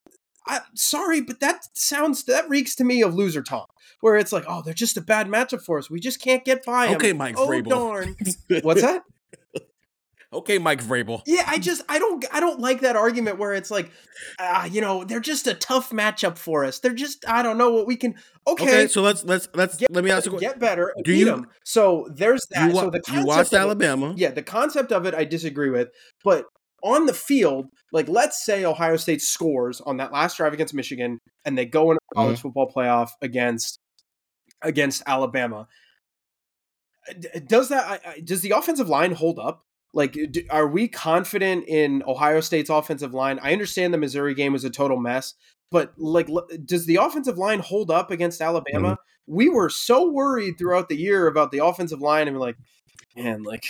I, 0.46 0.60
sorry, 0.74 1.20
but 1.22 1.40
that 1.40 1.60
sounds 1.74 2.24
that 2.24 2.48
reeks 2.48 2.74
to 2.76 2.84
me 2.84 3.02
of 3.02 3.14
loser 3.14 3.42
talk, 3.42 3.72
where 4.00 4.16
it's 4.16 4.32
like, 4.32 4.44
oh, 4.46 4.62
they're 4.62 4.74
just 4.74 4.96
a 4.96 5.00
bad 5.00 5.26
matchup 5.26 5.62
for 5.62 5.78
us. 5.78 5.88
We 5.88 6.00
just 6.00 6.20
can't 6.20 6.44
get 6.44 6.64
by. 6.64 6.94
Okay, 6.94 7.12
Mike 7.12 7.36
Oh 7.38 7.48
Vrabel. 7.48 7.68
darn! 7.68 8.16
What's 8.62 8.82
that? 8.82 9.02
Okay, 10.34 10.58
Mike 10.58 10.82
Vrabel. 10.82 11.22
Yeah, 11.26 11.44
I 11.46 11.58
just 11.58 11.82
I 11.88 11.98
don't 11.98 12.24
I 12.32 12.40
don't 12.40 12.60
like 12.60 12.80
that 12.80 12.96
argument 12.96 13.38
where 13.38 13.52
it's 13.54 13.70
like, 13.70 13.90
ah, 14.38 14.64
you 14.66 14.80
know, 14.80 15.04
they're 15.04 15.20
just 15.20 15.46
a 15.46 15.54
tough 15.54 15.90
matchup 15.90 16.36
for 16.38 16.64
us. 16.64 16.78
They're 16.80 16.92
just 16.94 17.24
I 17.28 17.42
don't 17.42 17.58
know 17.58 17.70
what 17.70 17.86
we 17.86 17.96
can. 17.96 18.14
Okay, 18.46 18.64
Okay, 18.64 18.86
so 18.88 19.02
let's 19.02 19.24
let's 19.24 19.48
let's 19.54 19.76
Get- 19.76 19.90
let 19.90 20.04
me 20.04 20.10
ask 20.10 20.26
you. 20.26 20.32
a 20.32 20.38
que- 20.38 20.40
get 20.48 20.58
better. 20.58 20.92
Do 21.04 21.12
beat 21.12 21.18
you- 21.20 21.32
'em. 21.32 21.46
So 21.64 22.08
there's 22.14 22.44
that. 22.50 22.68
You, 22.68 22.74
wa- 22.74 22.82
so 22.82 22.90
the 22.90 22.98
you 22.98 23.02
concept 23.04 23.26
watched 23.26 23.52
of 23.52 23.58
it- 23.58 23.62
Alabama. 23.62 24.14
yeah, 24.16 24.30
the 24.30 24.42
concept 24.42 24.92
of 24.92 25.06
it 25.06 25.14
I 25.14 25.24
disagree 25.24 25.70
with, 25.70 25.88
but 26.22 26.44
on 26.82 27.06
the 27.06 27.14
field, 27.14 27.66
like 27.92 28.08
let's 28.08 28.44
say 28.44 28.64
Ohio 28.64 28.96
State 28.96 29.22
scores 29.22 29.80
on 29.80 29.96
that 29.96 30.12
last 30.12 30.36
drive 30.36 30.52
against 30.52 30.74
Michigan, 30.74 31.18
and 31.46 31.56
they 31.56 31.64
go 31.64 31.90
in 31.90 31.96
a 31.96 32.14
college 32.14 32.40
football 32.40 32.70
playoff 32.70 33.08
against 33.22 33.78
against 34.62 35.02
Alabama. 35.06 35.66
Does 37.46 37.68
that 37.68 37.86
I- 37.86 38.10
I- 38.12 38.20
does 38.20 38.40
the 38.40 38.50
offensive 38.52 38.88
line 38.88 39.12
hold 39.12 39.38
up? 39.38 39.62
Like, 39.94 40.12
d- 40.12 40.46
are 40.50 40.66
we 40.66 40.88
confident 40.88 41.66
in 41.68 42.02
Ohio 42.06 42.40
State's 42.40 42.68
offensive 42.68 43.14
line? 43.14 43.38
I 43.40 43.52
understand 43.52 43.94
the 43.94 43.98
Missouri 43.98 44.34
game 44.34 44.52
was 44.52 44.64
a 44.64 44.70
total 44.70 44.98
mess, 44.98 45.34
but 45.70 45.94
like, 45.96 46.28
l- 46.28 46.48
does 46.64 46.86
the 46.86 46.96
offensive 46.96 47.38
line 47.38 47.60
hold 47.60 47.90
up 47.90 48.10
against 48.10 48.40
Alabama? 48.40 48.98
We 49.26 49.48
were 49.48 49.70
so 49.70 50.10
worried 50.10 50.58
throughout 50.58 50.88
the 50.88 50.96
year 50.96 51.28
about 51.28 51.52
the 51.52 51.64
offensive 51.64 52.00
line, 52.00 52.26
and 52.26 52.36
we're 52.36 52.42
like, 52.42 52.56
man, 53.16 53.44
like, 53.44 53.64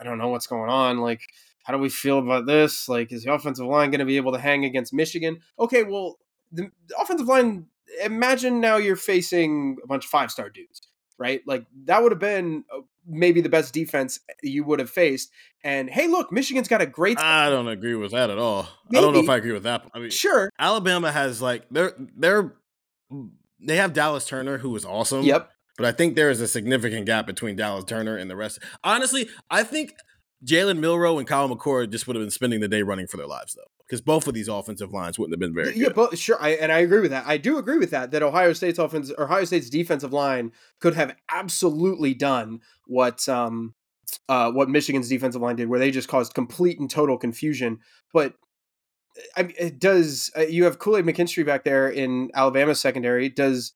I 0.00 0.04
don't 0.04 0.18
know 0.18 0.28
what's 0.28 0.48
going 0.48 0.68
on. 0.68 0.98
Like, 0.98 1.22
how 1.62 1.72
do 1.72 1.78
we 1.78 1.88
feel 1.88 2.18
about 2.18 2.46
this? 2.46 2.88
Like, 2.88 3.12
is 3.12 3.24
the 3.24 3.32
offensive 3.32 3.66
line 3.66 3.90
going 3.90 4.00
to 4.00 4.04
be 4.04 4.16
able 4.16 4.32
to 4.32 4.38
hang 4.38 4.64
against 4.64 4.92
Michigan? 4.92 5.38
Okay, 5.58 5.84
well, 5.84 6.18
the, 6.50 6.70
the 6.88 6.96
offensive 7.00 7.28
line. 7.28 7.66
Imagine 8.04 8.60
now 8.60 8.76
you're 8.76 8.96
facing 8.96 9.76
a 9.82 9.86
bunch 9.86 10.04
of 10.04 10.10
five 10.10 10.30
star 10.30 10.50
dudes, 10.50 10.87
right? 11.18 11.42
Like 11.46 11.66
that 11.84 12.02
would 12.02 12.12
have 12.12 12.18
been 12.18 12.64
uh, 12.74 12.80
maybe 13.06 13.40
the 13.40 13.48
best 13.48 13.74
defense 13.74 14.20
you 14.42 14.64
would 14.64 14.78
have 14.78 14.90
faced. 14.90 15.30
And 15.64 15.90
hey, 15.90 16.06
look, 16.06 16.30
Michigan's 16.32 16.68
got 16.68 16.80
a 16.80 16.86
great. 16.86 17.18
I 17.18 17.50
don't 17.50 17.68
agree 17.68 17.94
with 17.94 18.12
that 18.12 18.30
at 18.30 18.38
all. 18.38 18.68
I 18.94 19.00
don't 19.00 19.12
know 19.12 19.20
if 19.20 19.28
I 19.28 19.36
agree 19.36 19.52
with 19.52 19.64
that. 19.64 19.84
I 19.92 19.98
mean, 19.98 20.10
sure. 20.10 20.50
Alabama 20.58 21.10
has 21.10 21.42
like 21.42 21.64
they're 21.70 21.94
they're 22.16 22.54
they 23.60 23.76
have 23.76 23.92
Dallas 23.92 24.26
Turner 24.26 24.58
who 24.58 24.74
is 24.76 24.84
awesome. 24.84 25.22
Yep. 25.22 25.50
But 25.76 25.86
I 25.86 25.92
think 25.92 26.16
there 26.16 26.30
is 26.30 26.40
a 26.40 26.48
significant 26.48 27.06
gap 27.06 27.24
between 27.26 27.54
Dallas 27.54 27.84
Turner 27.84 28.16
and 28.16 28.28
the 28.28 28.34
rest. 28.34 28.58
Honestly, 28.82 29.28
I 29.48 29.62
think 29.62 29.94
Jalen 30.44 30.78
Milroe 30.78 31.18
and 31.18 31.26
Kyle 31.26 31.48
McCord 31.48 31.90
just 31.90 32.06
would 32.06 32.16
have 32.16 32.22
been 32.22 32.30
spending 32.30 32.60
the 32.60 32.68
day 32.68 32.82
running 32.82 33.06
for 33.06 33.16
their 33.16 33.26
lives 33.26 33.54
though, 33.54 33.70
because 33.86 34.00
both 34.00 34.28
of 34.28 34.34
these 34.34 34.46
offensive 34.48 34.92
lines 34.92 35.18
wouldn't 35.18 35.32
have 35.34 35.40
been 35.40 35.54
very 35.54 35.76
Yeah, 35.76 35.88
good. 35.88 35.94
but 35.94 36.18
sure, 36.18 36.36
I, 36.40 36.50
and 36.50 36.70
I 36.70 36.78
agree 36.78 37.00
with 37.00 37.10
that. 37.10 37.24
I 37.26 37.38
do 37.38 37.58
agree 37.58 37.78
with 37.78 37.90
that. 37.90 38.12
That 38.12 38.22
Ohio 38.22 38.52
State's 38.52 38.78
offense, 38.78 39.10
or 39.18 39.24
Ohio 39.24 39.44
State's 39.44 39.68
defensive 39.68 40.12
line, 40.12 40.52
could 40.80 40.94
have 40.94 41.14
absolutely 41.32 42.14
done 42.14 42.60
what 42.86 43.28
um, 43.28 43.74
uh, 44.28 44.50
what 44.52 44.68
Michigan's 44.70 45.08
defensive 45.08 45.42
line 45.42 45.56
did, 45.56 45.68
where 45.68 45.80
they 45.80 45.90
just 45.90 46.08
caused 46.08 46.34
complete 46.34 46.78
and 46.78 46.88
total 46.90 47.18
confusion. 47.18 47.80
But 48.12 48.34
I 49.36 49.42
mean, 49.42 49.76
does 49.78 50.30
uh, 50.36 50.42
you 50.42 50.64
have 50.64 50.78
Kool 50.78 50.96
Aid 50.96 51.04
McKinstry 51.04 51.44
back 51.44 51.64
there 51.64 51.88
in 51.88 52.30
Alabama's 52.34 52.78
secondary? 52.80 53.28
Does 53.28 53.72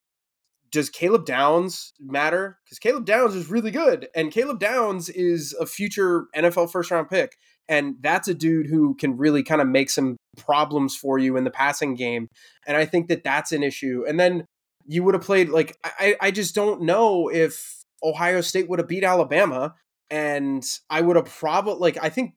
does 0.73 0.89
Caleb 0.89 1.27
Downs 1.27 1.93
matter? 2.01 2.59
Because 2.65 2.79
Caleb 2.79 3.05
Downs 3.05 3.35
is 3.35 3.51
really 3.51 3.71
good, 3.71 4.09
and 4.17 4.33
Caleb 4.33 4.59
Downs 4.59 5.09
is 5.11 5.55
a 5.61 5.67
future 5.67 6.27
NFL 6.35 6.73
first 6.73 6.91
round 6.91 7.09
pick, 7.09 7.37
and 7.69 7.97
that's 8.01 8.27
a 8.27 8.35
dude 8.35 8.67
who 8.67 8.95
can 8.95 9.17
really 9.17 9.43
kind 9.43 9.61
of 9.61 9.69
make 9.69 9.91
some 9.91 10.17
problems 10.37 10.97
for 10.97 11.19
you 11.19 11.37
in 11.37 11.45
the 11.45 11.51
passing 11.51 11.95
game. 11.95 12.29
And 12.67 12.77
I 12.77 12.87
think 12.87 13.09
that 13.09 13.23
that's 13.23 13.53
an 13.53 13.63
issue. 13.63 14.05
And 14.09 14.19
then 14.19 14.47
you 14.87 15.05
would 15.05 15.15
have 15.15 15.23
played 15.23 15.51
like 15.51 15.77
I, 15.85 16.17
I 16.21 16.31
just 16.31 16.55
don't 16.55 16.83
know 16.83 17.29
if 17.29 17.83
Ohio 18.03 18.41
State 18.41 18.69
would 18.69 18.79
have 18.79 18.89
beat 18.89 19.05
Alabama, 19.05 19.75
and 20.11 20.65
I 20.89 21.03
would 21.03 21.17
have 21.17 21.27
probably 21.27 21.81
like 21.81 22.03
I 22.03 22.09
think 22.09 22.35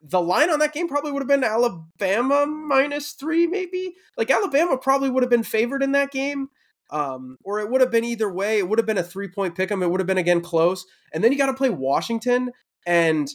the 0.00 0.22
line 0.22 0.48
on 0.48 0.60
that 0.60 0.72
game 0.72 0.86
probably 0.88 1.10
would 1.10 1.22
have 1.22 1.28
been 1.28 1.42
Alabama 1.42 2.46
minus 2.46 3.12
three, 3.12 3.48
maybe. 3.48 3.94
Like 4.16 4.30
Alabama 4.30 4.78
probably 4.78 5.10
would 5.10 5.24
have 5.24 5.30
been 5.30 5.42
favored 5.42 5.82
in 5.82 5.90
that 5.92 6.12
game. 6.12 6.50
Um, 6.90 7.36
or 7.44 7.60
it 7.60 7.70
would 7.70 7.80
have 7.80 7.90
been 7.90 8.04
either 8.04 8.32
way. 8.32 8.58
It 8.58 8.68
would 8.68 8.78
have 8.78 8.86
been 8.86 8.98
a 8.98 9.02
three 9.02 9.28
point 9.28 9.54
pick 9.54 9.70
'em. 9.70 9.82
It 9.82 9.90
would 9.90 10.00
have 10.00 10.06
been 10.06 10.18
again 10.18 10.40
close. 10.40 10.86
And 11.12 11.22
then 11.22 11.32
you 11.32 11.38
got 11.38 11.46
to 11.46 11.54
play 11.54 11.70
Washington. 11.70 12.52
And 12.86 13.28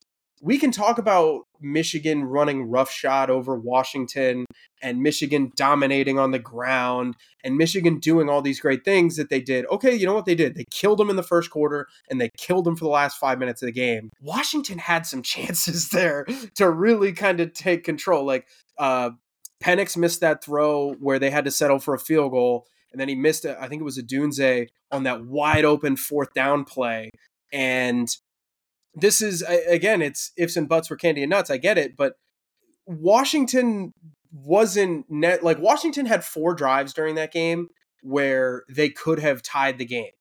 we 0.44 0.58
can 0.58 0.72
talk 0.72 0.98
about 0.98 1.44
Michigan 1.62 2.26
running 2.26 2.70
roughshod 2.70 3.30
over 3.30 3.56
Washington 3.56 4.46
and 4.82 5.02
Michigan 5.02 5.54
dominating 5.56 6.20
on 6.20 6.32
the 6.32 6.40
ground 6.40 7.16
and 7.46 7.56
Michigan 7.56 7.98
doing 7.98 8.28
all 8.30 8.42
these 8.42 8.60
great 8.60 8.84
things 8.84 9.16
that 9.16 9.30
they 9.30 9.40
did. 9.40 9.66
Okay, 9.72 9.96
you 9.96 10.06
know 10.06 10.14
what 10.14 10.26
they 10.26 10.36
did? 10.36 10.56
They 10.56 10.66
killed 10.70 11.00
them 11.00 11.10
in 11.10 11.16
the 11.16 11.24
first 11.24 11.50
quarter 11.50 11.88
and 12.10 12.20
they 12.20 12.30
killed 12.38 12.66
them 12.66 12.76
for 12.76 12.84
the 12.84 12.92
last 12.92 13.18
five 13.18 13.40
minutes 13.40 13.62
of 13.62 13.68
the 13.68 13.72
game. 13.72 14.10
Washington 14.22 14.80
had 14.80 15.06
some 15.06 15.22
chances 15.24 15.90
there 15.90 16.26
to 16.56 16.70
really 16.70 17.14
kind 17.14 17.40
of 17.40 17.54
take 17.54 17.86
control. 17.86 18.26
Like 18.26 18.46
uh 18.78 19.12
Penix 19.64 19.96
missed 19.96 20.20
that 20.20 20.44
throw 20.44 20.94
where 20.96 21.20
they 21.20 21.30
had 21.30 21.46
to 21.46 21.52
settle 21.52 21.80
for 21.80 21.94
a 21.94 22.00
field 22.00 22.32
goal, 22.32 22.68
and 22.94 23.02
then 23.02 23.10
he 23.10 23.16
missed 23.16 23.44
it. 23.44 23.58
I 23.60 23.68
think 23.68 23.82
it 23.82 23.86
was 23.86 23.98
Odunze 23.98 24.68
on 24.92 25.04
that 25.04 25.26
wide 25.26 25.66
open 25.66 25.98
fourth 25.98 26.34
down 26.34 26.64
play. 26.64 27.10
And 27.52 28.08
this 28.96 29.22
is 29.22 29.42
again, 29.42 30.02
it's 30.02 30.32
ifs 30.38 30.56
and 30.56 30.70
buts 30.70 30.88
for 30.88 30.96
candy 30.96 31.24
and 31.24 31.30
nuts. 31.32 31.50
I 31.50 31.58
get 31.58 31.78
it, 31.78 31.98
but 31.98 32.14
Washington 32.86 33.92
wasn't 34.32 35.06
net 35.10 35.44
like 35.44 35.60
Washington 35.60 36.06
had 36.06 36.24
four 36.24 36.54
drives 36.54 36.94
during 36.94 37.16
that 37.16 37.34
game 37.34 37.68
where 38.02 38.64
they 38.70 38.90
could 38.90 39.20
have 39.20 39.42
tied 39.42 39.78
the 39.78 39.86
game, 39.86 40.12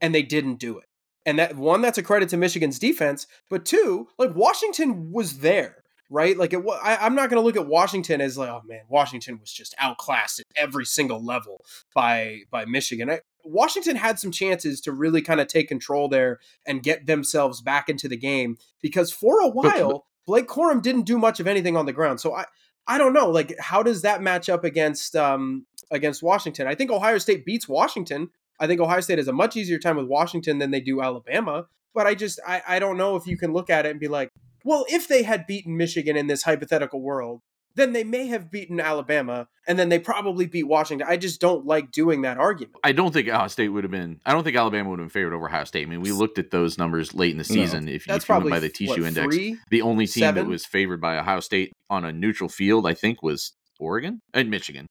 and 0.00 0.14
they 0.14 0.22
didn't 0.22 0.58
do 0.58 0.78
it. 0.78 0.84
And 1.24 1.38
that 1.38 1.56
one, 1.56 1.82
that's 1.82 1.98
a 1.98 2.02
credit 2.02 2.28
to 2.30 2.36
Michigan's 2.36 2.78
defense, 2.78 3.26
but 3.50 3.64
two, 3.64 4.08
like 4.18 4.34
Washington 4.34 5.10
was 5.12 5.38
there 5.38 5.82
right? 6.10 6.36
Like, 6.36 6.52
it, 6.52 6.62
I, 6.82 6.96
I'm 6.96 7.14
not 7.14 7.30
going 7.30 7.40
to 7.40 7.44
look 7.44 7.56
at 7.56 7.66
Washington 7.66 8.20
as 8.20 8.38
like, 8.38 8.48
oh 8.48 8.62
man, 8.66 8.82
Washington 8.88 9.38
was 9.38 9.52
just 9.52 9.74
outclassed 9.78 10.40
at 10.40 10.46
every 10.56 10.84
single 10.84 11.24
level 11.24 11.64
by 11.94 12.40
by 12.50 12.64
Michigan. 12.64 13.10
I, 13.10 13.20
Washington 13.44 13.96
had 13.96 14.18
some 14.18 14.32
chances 14.32 14.80
to 14.82 14.92
really 14.92 15.22
kind 15.22 15.40
of 15.40 15.46
take 15.46 15.68
control 15.68 16.08
there 16.08 16.40
and 16.66 16.82
get 16.82 17.06
themselves 17.06 17.60
back 17.60 17.88
into 17.88 18.08
the 18.08 18.16
game 18.16 18.56
because 18.82 19.12
for 19.12 19.40
a 19.40 19.48
while 19.48 20.06
Blake 20.26 20.48
Corum 20.48 20.82
didn't 20.82 21.02
do 21.02 21.18
much 21.18 21.40
of 21.40 21.46
anything 21.46 21.76
on 21.76 21.86
the 21.86 21.92
ground. 21.92 22.20
So 22.20 22.34
I 22.34 22.44
I 22.86 22.98
don't 22.98 23.12
know, 23.12 23.30
like 23.30 23.56
how 23.58 23.82
does 23.82 24.02
that 24.02 24.22
match 24.22 24.48
up 24.48 24.64
against 24.64 25.16
um 25.16 25.66
against 25.90 26.22
Washington? 26.22 26.66
I 26.66 26.74
think 26.74 26.90
Ohio 26.90 27.18
State 27.18 27.44
beats 27.44 27.68
Washington. 27.68 28.30
I 28.58 28.66
think 28.66 28.80
Ohio 28.80 29.00
State 29.00 29.18
has 29.18 29.28
a 29.28 29.32
much 29.32 29.56
easier 29.56 29.78
time 29.78 29.96
with 29.96 30.06
Washington 30.06 30.58
than 30.58 30.70
they 30.70 30.80
do 30.80 31.00
Alabama. 31.00 31.66
But 31.94 32.06
I 32.06 32.14
just 32.14 32.40
I, 32.46 32.62
I 32.66 32.78
don't 32.78 32.98
know 32.98 33.16
if 33.16 33.26
you 33.26 33.36
can 33.36 33.52
look 33.52 33.70
at 33.70 33.86
it 33.86 33.90
and 33.90 34.00
be 34.00 34.08
like, 34.08 34.30
well, 34.66 34.84
if 34.88 35.06
they 35.06 35.22
had 35.22 35.46
beaten 35.46 35.76
Michigan 35.76 36.16
in 36.16 36.26
this 36.26 36.42
hypothetical 36.42 37.00
world, 37.00 37.40
then 37.76 37.92
they 37.92 38.02
may 38.02 38.26
have 38.26 38.50
beaten 38.50 38.80
Alabama, 38.80 39.46
and 39.68 39.78
then 39.78 39.90
they 39.90 39.98
probably 40.00 40.46
beat 40.46 40.66
Washington. 40.66 41.06
I 41.08 41.16
just 41.16 41.40
don't 41.40 41.64
like 41.64 41.92
doing 41.92 42.22
that 42.22 42.36
argument. 42.36 42.74
I 42.82 42.90
don't 42.90 43.12
think 43.12 43.28
Ohio 43.28 43.46
State 43.46 43.68
would 43.68 43.84
have 43.84 43.90
been. 43.92 44.18
I 44.26 44.32
don't 44.32 44.42
think 44.42 44.56
Alabama 44.56 44.90
would 44.90 44.98
have 44.98 45.04
been 45.04 45.10
favored 45.10 45.34
over 45.34 45.46
Ohio 45.46 45.64
State. 45.64 45.86
I 45.86 45.90
mean, 45.90 46.00
we 46.00 46.10
looked 46.10 46.38
at 46.40 46.50
those 46.50 46.78
numbers 46.78 47.14
late 47.14 47.30
in 47.30 47.38
the 47.38 47.44
season. 47.44 47.86
If 47.86 48.06
you, 48.06 48.12
That's 48.12 48.24
if 48.24 48.28
you 48.28 48.34
went 48.34 48.44
probably 48.44 48.50
by 48.50 48.60
the 48.60 48.70
Tishu 48.70 48.88
what, 48.88 48.98
Index, 49.02 49.36
three? 49.36 49.58
the 49.70 49.82
only 49.82 50.08
team 50.08 50.34
that 50.34 50.46
was 50.46 50.66
favored 50.66 51.00
by 51.00 51.16
Ohio 51.16 51.40
State 51.40 51.72
on 51.88 52.04
a 52.04 52.12
neutral 52.12 52.48
field, 52.48 52.88
I 52.88 52.94
think, 52.94 53.22
was 53.22 53.52
Oregon 53.78 54.18
and 54.34 54.50
Michigan 54.50 54.86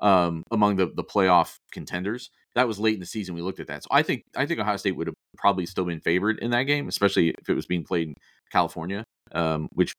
um, 0.00 0.42
among 0.50 0.76
the 0.76 0.86
the 0.86 1.04
playoff 1.04 1.56
contenders. 1.70 2.30
that 2.54 2.66
was 2.66 2.78
late 2.78 2.94
in 2.94 3.00
the 3.00 3.06
season. 3.06 3.34
We 3.34 3.42
looked 3.42 3.60
at 3.60 3.68
that, 3.68 3.84
so 3.84 3.88
I 3.92 4.02
think 4.02 4.22
I 4.36 4.46
think 4.46 4.58
Ohio 4.58 4.76
State 4.76 4.96
would 4.96 5.06
have 5.06 5.14
probably 5.38 5.66
still 5.66 5.84
been 5.84 6.00
favored 6.00 6.38
in 6.40 6.50
that 6.50 6.64
game, 6.64 6.88
especially 6.88 7.30
if 7.30 7.48
it 7.48 7.54
was 7.54 7.66
being 7.66 7.84
played 7.84 8.08
in 8.08 8.14
California, 8.52 9.04
um, 9.32 9.68
which 9.72 9.92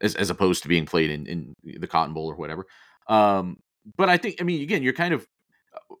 as, 0.00 0.14
as 0.14 0.30
opposed 0.30 0.62
to 0.62 0.68
being 0.68 0.86
played 0.86 1.10
in, 1.10 1.26
in 1.26 1.54
the 1.80 1.86
Cotton 1.86 2.14
Bowl 2.14 2.30
or 2.30 2.34
whatever. 2.34 2.66
Um, 3.08 3.58
but 3.96 4.08
I 4.08 4.16
think, 4.16 4.36
I 4.40 4.44
mean, 4.44 4.62
again, 4.62 4.82
you're 4.82 4.92
kind 4.92 5.14
of 5.14 5.26
uh, 5.74 5.94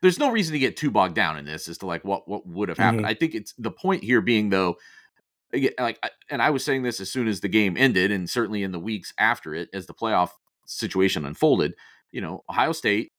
there's 0.00 0.18
no 0.18 0.30
reason 0.30 0.52
to 0.52 0.58
get 0.58 0.76
too 0.76 0.90
bogged 0.90 1.14
down 1.14 1.38
in 1.38 1.44
this 1.44 1.68
as 1.68 1.78
to 1.78 1.86
like 1.86 2.04
what 2.04 2.28
what 2.28 2.46
would 2.46 2.68
have 2.68 2.78
happened. 2.78 3.02
Mm-hmm. 3.02 3.10
I 3.10 3.14
think 3.14 3.34
it's 3.34 3.54
the 3.58 3.70
point 3.70 4.04
here 4.04 4.20
being 4.20 4.50
though, 4.50 4.76
like, 5.78 5.98
and 6.30 6.42
I 6.42 6.50
was 6.50 6.64
saying 6.64 6.82
this 6.82 7.00
as 7.00 7.10
soon 7.10 7.28
as 7.28 7.40
the 7.40 7.48
game 7.48 7.76
ended, 7.76 8.10
and 8.10 8.28
certainly 8.28 8.62
in 8.62 8.72
the 8.72 8.80
weeks 8.80 9.12
after 9.18 9.54
it, 9.54 9.68
as 9.72 9.86
the 9.86 9.94
playoff 9.94 10.30
situation 10.66 11.24
unfolded. 11.24 11.74
You 12.10 12.20
know, 12.20 12.44
Ohio 12.50 12.72
State 12.72 13.12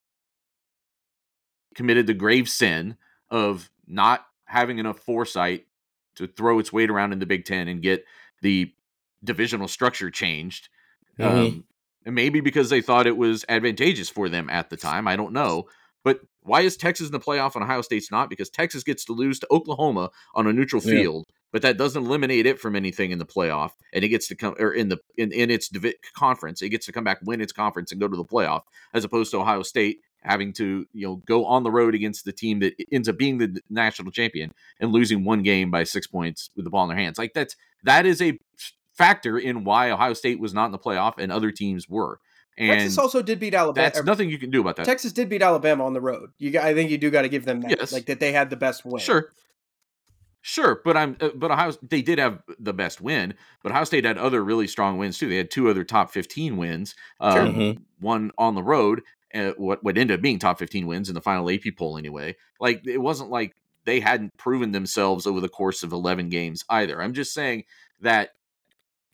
committed 1.75 2.05
the 2.05 2.13
grave 2.13 2.47
sin 2.47 2.97
of 3.29 3.69
not 3.87 4.25
having 4.45 4.77
enough 4.77 4.99
foresight 4.99 5.65
to 6.15 6.27
throw 6.27 6.59
its 6.59 6.71
weight 6.71 6.89
around 6.89 7.13
in 7.13 7.19
the 7.19 7.25
Big 7.25 7.45
Ten 7.45 7.67
and 7.67 7.81
get 7.81 8.05
the 8.41 8.71
divisional 9.23 9.67
structure 9.67 10.11
changed. 10.11 10.69
Mm-hmm. 11.19 11.37
Um, 11.37 11.63
maybe 12.05 12.41
because 12.41 12.69
they 12.69 12.81
thought 12.81 13.07
it 13.07 13.17
was 13.17 13.45
advantageous 13.47 14.09
for 14.09 14.29
them 14.29 14.49
at 14.49 14.69
the 14.69 14.77
time. 14.77 15.07
I 15.07 15.15
don't 15.15 15.33
know. 15.33 15.67
But 16.03 16.19
why 16.41 16.61
is 16.61 16.75
Texas 16.75 17.07
in 17.07 17.13
the 17.13 17.19
playoff 17.19 17.55
and 17.55 17.63
Ohio 17.63 17.81
State's 17.81 18.11
not? 18.11 18.29
Because 18.29 18.49
Texas 18.49 18.83
gets 18.83 19.05
to 19.05 19.13
lose 19.13 19.39
to 19.39 19.47
Oklahoma 19.49 20.09
on 20.35 20.47
a 20.47 20.53
neutral 20.53 20.81
field, 20.81 21.25
yeah. 21.29 21.35
but 21.53 21.61
that 21.61 21.77
doesn't 21.77 22.03
eliminate 22.03 22.45
it 22.45 22.59
from 22.59 22.75
anything 22.75 23.11
in 23.11 23.19
the 23.19 23.25
playoff. 23.25 23.71
And 23.93 24.03
it 24.03 24.09
gets 24.09 24.27
to 24.27 24.35
come 24.35 24.55
or 24.59 24.73
in 24.73 24.89
the 24.89 24.99
in, 25.15 25.31
in 25.31 25.49
its 25.49 25.69
conference, 26.13 26.61
it 26.61 26.69
gets 26.69 26.85
to 26.87 26.91
come 26.91 27.05
back, 27.05 27.19
win 27.23 27.39
its 27.39 27.53
conference, 27.53 27.91
and 27.91 28.01
go 28.01 28.09
to 28.09 28.17
the 28.17 28.25
playoff, 28.25 28.63
as 28.93 29.05
opposed 29.05 29.31
to 29.31 29.39
Ohio 29.39 29.63
State 29.63 29.99
having 30.25 30.53
to 30.53 30.85
you 30.93 31.07
know 31.07 31.15
go 31.25 31.45
on 31.45 31.63
the 31.63 31.71
road 31.71 31.95
against 31.95 32.25
the 32.25 32.31
team 32.31 32.59
that 32.59 32.73
ends 32.91 33.09
up 33.09 33.17
being 33.17 33.37
the 33.37 33.61
national 33.69 34.11
champion 34.11 34.53
and 34.79 34.91
losing 34.91 35.23
one 35.23 35.43
game 35.43 35.71
by 35.71 35.83
six 35.83 36.07
points 36.07 36.49
with 36.55 36.65
the 36.65 36.69
ball 36.69 36.83
in 36.83 36.89
their 36.89 36.97
hands. 36.97 37.17
Like 37.17 37.33
that's 37.33 37.55
that 37.83 38.05
is 38.05 38.21
a 38.21 38.39
factor 38.93 39.37
in 39.37 39.63
why 39.63 39.91
Ohio 39.91 40.13
State 40.13 40.39
was 40.39 40.53
not 40.53 40.65
in 40.65 40.71
the 40.71 40.79
playoff 40.79 41.13
and 41.17 41.31
other 41.31 41.51
teams 41.51 41.89
were. 41.89 42.19
And 42.57 42.79
Texas 42.79 42.97
also 42.99 43.23
did 43.23 43.39
beat 43.39 43.55
Alabama. 43.55 43.91
That's 43.91 44.05
nothing 44.05 44.29
you 44.29 44.37
can 44.37 44.51
do 44.51 44.61
about 44.61 44.75
that. 44.75 44.85
Texas 44.85 45.11
did 45.11 45.27
beat 45.27 45.41
Alabama 45.41 45.85
on 45.85 45.93
the 45.93 46.01
road. 46.01 46.29
You, 46.37 46.59
I 46.59 46.75
think 46.75 46.91
you 46.91 46.99
do 46.99 47.09
got 47.09 47.23
to 47.23 47.29
give 47.29 47.45
them 47.45 47.61
that, 47.61 47.71
yes. 47.71 47.91
like 47.91 48.05
that 48.05 48.19
they 48.19 48.31
had 48.31 48.51
the 48.51 48.55
best 48.55 48.85
win. 48.85 48.99
Sure, 48.99 49.31
sure, 50.41 50.79
but 50.85 50.95
I'm, 50.95 51.17
uh, 51.19 51.29
but 51.33 51.49
Ohio, 51.49 51.73
they 51.81 52.03
did 52.03 52.19
have 52.19 52.43
the 52.59 52.73
best 52.73 53.01
win. 53.01 53.33
But 53.63 53.71
Ohio 53.71 53.85
State 53.85 54.05
had 54.05 54.19
other 54.19 54.43
really 54.43 54.67
strong 54.67 54.99
wins 54.99 55.17
too. 55.17 55.29
They 55.29 55.37
had 55.37 55.49
two 55.49 55.67
other 55.67 55.83
top 55.83 56.11
fifteen 56.11 56.55
wins. 56.55 56.93
Um, 57.19 57.55
mm-hmm. 57.55 57.81
One 57.99 58.29
on 58.37 58.53
the 58.53 58.61
road, 58.61 59.01
uh, 59.33 59.53
what 59.57 59.83
what 59.83 59.97
ended 59.97 60.15
up 60.15 60.21
being 60.21 60.39
top 60.39 60.59
fifteen 60.59 60.87
wins 60.87 61.09
in 61.09 61.15
the 61.15 61.21
final 61.21 61.49
AP 61.49 61.75
poll 61.77 61.97
anyway. 61.97 62.35
Like 62.59 62.85
it 62.85 62.99
wasn't 62.99 63.29
like 63.29 63.53
they 63.85 63.99
hadn't 63.99 64.31
proven 64.37 64.71
themselves 64.71 65.27
over 65.27 65.39
the 65.39 65.49
course 65.49 65.83
of 65.83 65.91
eleven 65.91 66.29
games 66.29 66.63
either. 66.69 67.01
I'm 67.01 67.13
just 67.13 67.33
saying 67.33 67.63
that 68.01 68.31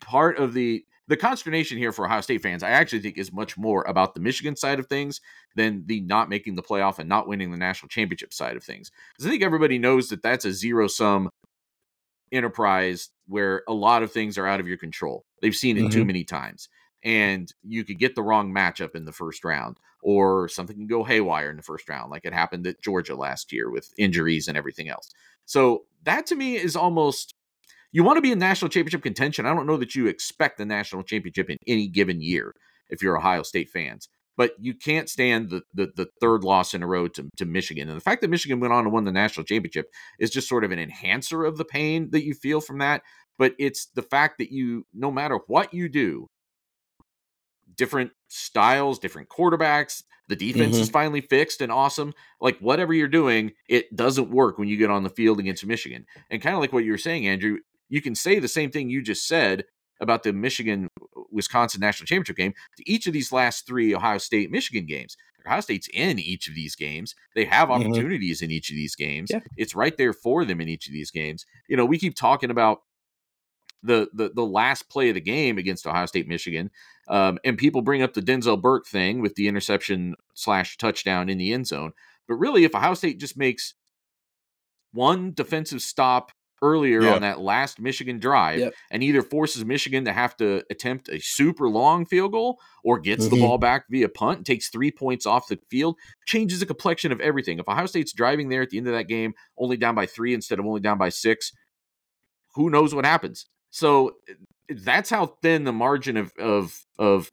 part 0.01 0.37
of 0.37 0.53
the 0.53 0.85
the 1.07 1.17
consternation 1.17 1.79
here 1.79 1.91
for 1.91 2.05
Ohio 2.05 2.21
State 2.21 2.43
fans, 2.43 2.61
I 2.61 2.69
actually 2.69 2.99
think 2.99 3.17
is 3.17 3.33
much 3.33 3.57
more 3.57 3.83
about 3.87 4.13
the 4.13 4.21
Michigan 4.21 4.55
side 4.55 4.79
of 4.79 4.85
things 4.85 5.21
than 5.55 5.83
the 5.87 6.01
not 6.01 6.29
making 6.29 6.55
the 6.55 6.61
playoff 6.61 6.99
and 6.99 7.09
not 7.09 7.27
winning 7.27 7.49
the 7.49 7.57
national 7.57 7.89
championship 7.89 8.31
side 8.31 8.55
of 8.55 8.63
things. 8.63 8.91
Because 9.11 9.25
I 9.25 9.31
think 9.31 9.41
everybody 9.41 9.79
knows 9.79 10.09
that 10.09 10.21
that's 10.21 10.45
a 10.45 10.53
zero 10.53 10.87
sum 10.87 11.29
enterprise 12.31 13.09
where 13.27 13.63
a 13.67 13.73
lot 13.73 14.03
of 14.03 14.11
things 14.11 14.37
are 14.37 14.45
out 14.45 14.59
of 14.59 14.67
your 14.67 14.77
control. 14.77 15.25
They've 15.41 15.55
seen 15.55 15.77
it 15.77 15.81
mm-hmm. 15.81 15.89
too 15.89 16.05
many 16.05 16.23
times. 16.23 16.69
And 17.03 17.51
you 17.63 17.83
could 17.85 17.99
get 17.99 18.15
the 18.15 18.23
wrong 18.23 18.53
matchup 18.53 18.95
in 18.95 19.05
the 19.05 19.13
first 19.13 19.43
round, 19.45 19.77
or 20.01 20.49
something 20.49 20.75
can 20.75 20.87
go 20.87 21.03
haywire 21.03 21.49
in 21.49 21.57
the 21.57 21.63
first 21.63 21.87
round, 21.87 22.11
like 22.11 22.25
it 22.25 22.33
happened 22.33 22.67
at 22.67 22.81
Georgia 22.81 23.15
last 23.15 23.51
year 23.53 23.69
with 23.69 23.93
injuries 23.97 24.47
and 24.47 24.57
everything 24.57 24.89
else. 24.89 25.09
So 25.45 25.85
that 26.03 26.25
to 26.27 26.35
me 26.35 26.55
is 26.55 26.75
almost 26.75 27.33
you 27.91 28.03
want 28.03 28.17
to 28.17 28.21
be 28.21 28.31
in 28.31 28.39
national 28.39 28.69
championship 28.69 29.01
contention. 29.01 29.45
I 29.45 29.53
don't 29.53 29.65
know 29.65 29.77
that 29.77 29.95
you 29.95 30.07
expect 30.07 30.57
the 30.57 30.65
national 30.65 31.03
championship 31.03 31.49
in 31.49 31.57
any 31.65 31.87
given 31.87 32.21
year 32.21 32.53
if 32.89 33.01
you're 33.01 33.17
Ohio 33.17 33.43
State 33.43 33.69
fans, 33.69 34.09
but 34.37 34.53
you 34.59 34.73
can't 34.73 35.09
stand 35.09 35.49
the 35.49 35.63
the, 35.73 35.91
the 35.95 36.07
third 36.21 36.43
loss 36.43 36.73
in 36.73 36.83
a 36.83 36.87
row 36.87 37.07
to, 37.07 37.29
to 37.37 37.45
Michigan. 37.45 37.87
And 37.87 37.97
the 37.97 38.03
fact 38.03 38.21
that 38.21 38.29
Michigan 38.29 38.59
went 38.59 38.73
on 38.73 38.83
to 38.83 38.89
win 38.89 39.05
the 39.05 39.11
national 39.11 39.45
championship 39.45 39.89
is 40.19 40.29
just 40.29 40.49
sort 40.49 40.63
of 40.63 40.71
an 40.71 40.79
enhancer 40.79 41.43
of 41.45 41.57
the 41.57 41.65
pain 41.65 42.11
that 42.11 42.25
you 42.25 42.33
feel 42.33 42.61
from 42.61 42.77
that. 42.79 43.01
But 43.37 43.55
it's 43.57 43.87
the 43.87 44.01
fact 44.01 44.37
that 44.39 44.51
you, 44.51 44.85
no 44.93 45.11
matter 45.11 45.39
what 45.47 45.73
you 45.73 45.87
do, 45.87 46.27
different 47.79 48.11
styles, 48.27 48.99
different 48.99 49.29
quarterbacks. 49.29 50.03
The 50.27 50.35
defense 50.35 50.75
mm-hmm. 50.75 50.83
is 50.83 50.89
finally 50.91 51.21
fixed 51.21 51.61
and 51.61 51.71
awesome. 51.71 52.13
Like 52.39 52.59
whatever 52.59 52.93
you're 52.93 53.07
doing, 53.07 53.53
it 53.67 53.95
doesn't 53.95 54.29
work 54.29 54.59
when 54.59 54.67
you 54.67 54.77
get 54.77 54.91
on 54.91 55.01
the 55.01 55.09
field 55.09 55.39
against 55.39 55.65
Michigan. 55.65 56.05
And 56.29 56.41
kind 56.41 56.53
of 56.53 56.61
like 56.61 56.71
what 56.71 56.83
you 56.83 56.91
were 56.91 56.99
saying, 56.99 57.25
Andrew, 57.25 57.57
you 57.87 58.01
can 58.01 58.13
say 58.13 58.37
the 58.37 58.47
same 58.47 58.69
thing 58.69 58.89
you 58.89 59.01
just 59.01 59.27
said 59.27 59.63
about 60.01 60.21
the 60.21 60.31
Michigan 60.31 60.89
Wisconsin 61.31 61.81
national 61.81 62.05
championship 62.05 62.35
game 62.35 62.53
to 62.77 62.89
each 62.89 63.07
of 63.07 63.13
these 63.13 63.31
last 63.31 63.65
three 63.65 63.95
Ohio 63.95 64.19
State 64.19 64.51
Michigan 64.51 64.85
games. 64.85 65.17
Ohio 65.47 65.61
State's 65.61 65.89
in 65.93 66.19
each 66.19 66.47
of 66.47 66.53
these 66.53 66.75
games. 66.75 67.15
They 67.33 67.45
have 67.45 67.69
mm-hmm. 67.69 67.87
opportunities 67.87 68.37
mm-hmm. 68.37 68.45
in 68.45 68.51
each 68.51 68.69
of 68.69 68.75
these 68.75 68.95
games. 68.95 69.29
Yeah. 69.31 69.39
It's 69.57 69.73
right 69.73 69.97
there 69.97 70.13
for 70.13 70.45
them 70.45 70.61
in 70.61 70.69
each 70.69 70.87
of 70.87 70.93
these 70.93 71.11
games. 71.11 71.45
You 71.67 71.77
know, 71.77 71.85
we 71.85 71.97
keep 71.97 72.15
talking 72.15 72.51
about 72.51 72.81
the 73.83 74.09
the 74.13 74.31
the 74.33 74.45
last 74.45 74.89
play 74.89 75.09
of 75.09 75.15
the 75.15 75.21
game 75.21 75.57
against 75.57 75.87
Ohio 75.87 76.05
State 76.05 76.27
Michigan, 76.27 76.69
um, 77.09 77.39
and 77.43 77.57
people 77.57 77.81
bring 77.81 78.01
up 78.01 78.13
the 78.13 78.21
Denzel 78.21 78.61
Burke 78.61 78.87
thing 78.87 79.21
with 79.21 79.35
the 79.35 79.47
interception 79.47 80.15
slash 80.35 80.77
touchdown 80.77 81.29
in 81.29 81.37
the 81.37 81.53
end 81.53 81.67
zone. 81.67 81.91
But 82.27 82.35
really, 82.35 82.63
if 82.63 82.75
Ohio 82.75 82.93
State 82.93 83.19
just 83.19 83.37
makes 83.37 83.73
one 84.93 85.33
defensive 85.33 85.81
stop 85.81 86.31
earlier 86.61 87.01
yep. 87.01 87.15
on 87.15 87.21
that 87.21 87.39
last 87.39 87.79
Michigan 87.79 88.19
drive 88.19 88.59
yep. 88.59 88.73
and 88.91 89.01
either 89.01 89.21
forces 89.21 89.63
Michigan 89.63 90.05
to 90.05 90.11
have 90.11 90.35
to 90.37 90.63
attempt 90.69 91.09
a 91.09 91.19
super 91.19 91.69
long 91.69 92.05
field 92.05 92.33
goal 92.33 92.59
or 92.83 92.99
gets 92.99 93.25
mm-hmm. 93.25 93.35
the 93.35 93.41
ball 93.41 93.57
back 93.57 93.85
via 93.89 94.09
punt, 94.09 94.45
takes 94.45 94.69
three 94.69 94.91
points 94.91 95.25
off 95.25 95.47
the 95.47 95.57
field, 95.69 95.95
changes 96.25 96.59
the 96.59 96.65
complexion 96.65 97.11
of 97.11 97.21
everything. 97.21 97.59
If 97.59 97.67
Ohio 97.67 97.85
State's 97.85 98.13
driving 98.13 98.49
there 98.49 98.61
at 98.61 98.69
the 98.69 98.77
end 98.77 98.87
of 98.87 98.93
that 98.93 99.07
game, 99.07 99.33
only 99.57 99.77
down 99.77 99.95
by 99.95 100.05
three 100.05 100.33
instead 100.33 100.59
of 100.59 100.65
only 100.65 100.81
down 100.81 100.97
by 100.97 101.09
six, 101.09 101.51
who 102.55 102.69
knows 102.69 102.93
what 102.93 103.05
happens? 103.05 103.45
So 103.71 104.15
that's 104.69 105.09
how 105.09 105.27
thin 105.41 105.63
the 105.63 105.73
margin 105.73 106.17
of 106.17 106.31
of 106.37 106.85
of 106.97 107.31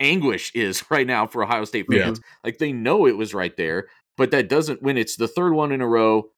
anguish 0.00 0.52
is 0.54 0.84
right 0.90 1.06
now 1.06 1.26
for 1.26 1.42
Ohio 1.42 1.64
State 1.64 1.86
fans. 1.90 2.18
Yeah. 2.18 2.24
Like 2.44 2.58
they 2.58 2.72
know 2.72 3.06
it 3.06 3.16
was 3.16 3.34
right 3.34 3.56
there, 3.56 3.88
but 4.16 4.30
that 4.30 4.48
doesn't 4.48 4.82
when 4.82 4.96
it's 4.96 5.16
the 5.16 5.28
third 5.28 5.52
one 5.52 5.72
in 5.72 5.80
a 5.80 5.88
row 5.88 6.30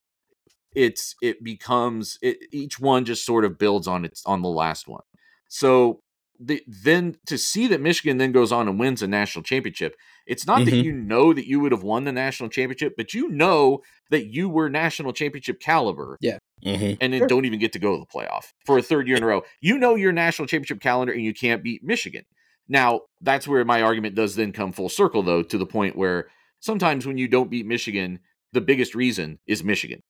it's 0.75 1.15
it 1.21 1.43
becomes 1.43 2.19
it, 2.23 2.39
each 2.53 2.79
one 2.79 3.05
just 3.05 3.25
sort 3.25 3.45
of 3.45 3.59
builds 3.59 3.89
on 3.89 4.05
its 4.05 4.25
on 4.25 4.43
the 4.43 4.49
last 4.49 4.87
one. 4.87 5.03
So 5.49 6.03
the, 6.39 6.63
then 6.67 7.17
to 7.27 7.37
see 7.37 7.67
that 7.67 7.81
Michigan 7.81 8.19
then 8.19 8.33
goes 8.33 8.53
on 8.53 8.69
and 8.69 8.79
wins 8.79 9.03
a 9.03 9.09
national 9.09 9.43
championship, 9.43 9.97
it's 10.27 10.47
not 10.47 10.61
mm-hmm. 10.61 10.71
that 10.71 10.85
you 10.85 10.93
know 10.93 11.33
that 11.33 11.47
you 11.47 11.61
would 11.61 11.73
have 11.73 11.83
won 11.83 12.05
the 12.05 12.13
national 12.13 12.49
championship, 12.49 12.95
but 12.97 13.13
you 13.13 13.29
know 13.29 13.81
that 14.11 14.27
you 14.27 14.49
were 14.49 14.71
national 14.71 15.13
championship 15.13 15.61
caliber. 15.61 16.17
Yeah. 16.21 16.39
Mm-hmm. 16.65 16.95
And 17.01 17.13
then 17.13 17.21
sure. 17.21 17.29
don't 17.29 17.45
even 17.45 17.59
get 17.59 17.73
to 17.73 17.79
go 17.79 17.97
to 17.97 18.01
the 18.01 18.07
playoff 18.07 18.53
for 18.67 18.79
a 18.79 18.83
third 18.83 19.09
year 19.09 19.17
in 19.17 19.23
a 19.23 19.27
row. 19.27 19.43
You 19.61 19.79
know 19.79 19.95
your 19.95 20.13
national 20.13 20.47
championship 20.47 20.81
calendar 20.81 21.13
and 21.13 21.23
you 21.23 21.35
can't 21.35 21.63
beat 21.63 21.83
Michigan. 21.83 22.25
Now, 22.69 23.01
that's 23.21 23.49
where 23.49 23.65
my 23.65 23.83
argument 23.83 24.15
does 24.15 24.37
then 24.37 24.53
come 24.53 24.73
full 24.73 24.89
circle, 24.89 25.23
though, 25.23 25.43
to 25.43 25.59
the 25.59 25.67
point 25.67 25.97
where 25.97 26.29
sometimes 26.61 27.05
when 27.05 27.19
you 27.19 27.27
don't 27.27 27.51
beat 27.51 27.67
Michigan, 27.67 28.21
the 28.53 28.61
biggest 28.61 28.95
reason 28.95 29.41
is 29.47 29.65
Michigan. 29.65 30.03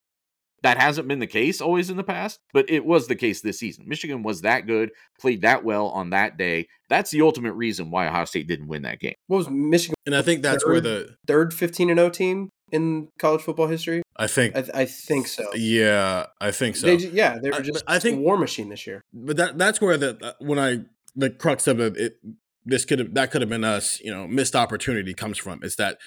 That 0.62 0.76
hasn't 0.76 1.08
been 1.08 1.20
the 1.20 1.26
case 1.26 1.62
always 1.62 1.88
in 1.88 1.96
the 1.96 2.04
past, 2.04 2.38
but 2.52 2.68
it 2.68 2.84
was 2.84 3.06
the 3.06 3.16
case 3.16 3.40
this 3.40 3.58
season. 3.58 3.88
Michigan 3.88 4.22
was 4.22 4.42
that 4.42 4.66
good, 4.66 4.90
played 5.18 5.40
that 5.40 5.64
well 5.64 5.86
on 5.86 6.10
that 6.10 6.36
day. 6.36 6.68
That's 6.90 7.10
the 7.10 7.22
ultimate 7.22 7.54
reason 7.54 7.90
why 7.90 8.08
Ohio 8.08 8.26
State 8.26 8.46
didn't 8.46 8.68
win 8.68 8.82
that 8.82 9.00
game. 9.00 9.14
What 9.26 9.38
was 9.38 9.48
Michigan? 9.48 9.94
And 10.04 10.14
I 10.14 10.20
think 10.20 10.42
that's 10.42 10.62
third, 10.62 10.70
where 10.70 10.80
the 10.82 11.16
third 11.26 11.54
15 11.54 11.88
and 11.88 11.98
0 11.98 12.10
team 12.10 12.50
in 12.72 13.08
college 13.18 13.42
football 13.42 13.66
history. 13.66 14.02
I 14.16 14.26
think. 14.26 14.56
I, 14.56 14.64
I 14.74 14.84
think 14.84 15.26
so. 15.28 15.48
Yeah, 15.54 16.26
I 16.40 16.50
think 16.50 16.76
so. 16.76 16.86
They, 16.86 16.96
yeah, 17.08 17.38
they 17.42 17.50
were 17.50 17.62
just 17.62 17.84
I, 17.86 17.96
I 17.96 17.98
think 17.98 18.20
war 18.20 18.36
machine 18.36 18.68
this 18.68 18.86
year. 18.86 19.02
But 19.12 19.36
that 19.36 19.58
that's 19.58 19.80
where 19.80 19.96
the 19.96 20.18
uh, 20.22 20.32
when 20.40 20.58
I 20.58 20.80
the 21.16 21.30
crux 21.30 21.66
of 21.66 21.80
it, 21.80 21.96
it 21.96 22.16
this 22.64 22.84
could 22.84 22.98
have 22.98 23.14
that 23.14 23.30
could 23.30 23.40
have 23.40 23.50
been 23.50 23.64
us. 23.64 24.00
You 24.00 24.12
know, 24.12 24.26
missed 24.26 24.56
opportunity 24.56 25.14
comes 25.14 25.38
from 25.38 25.62
is 25.62 25.76
that 25.76 25.98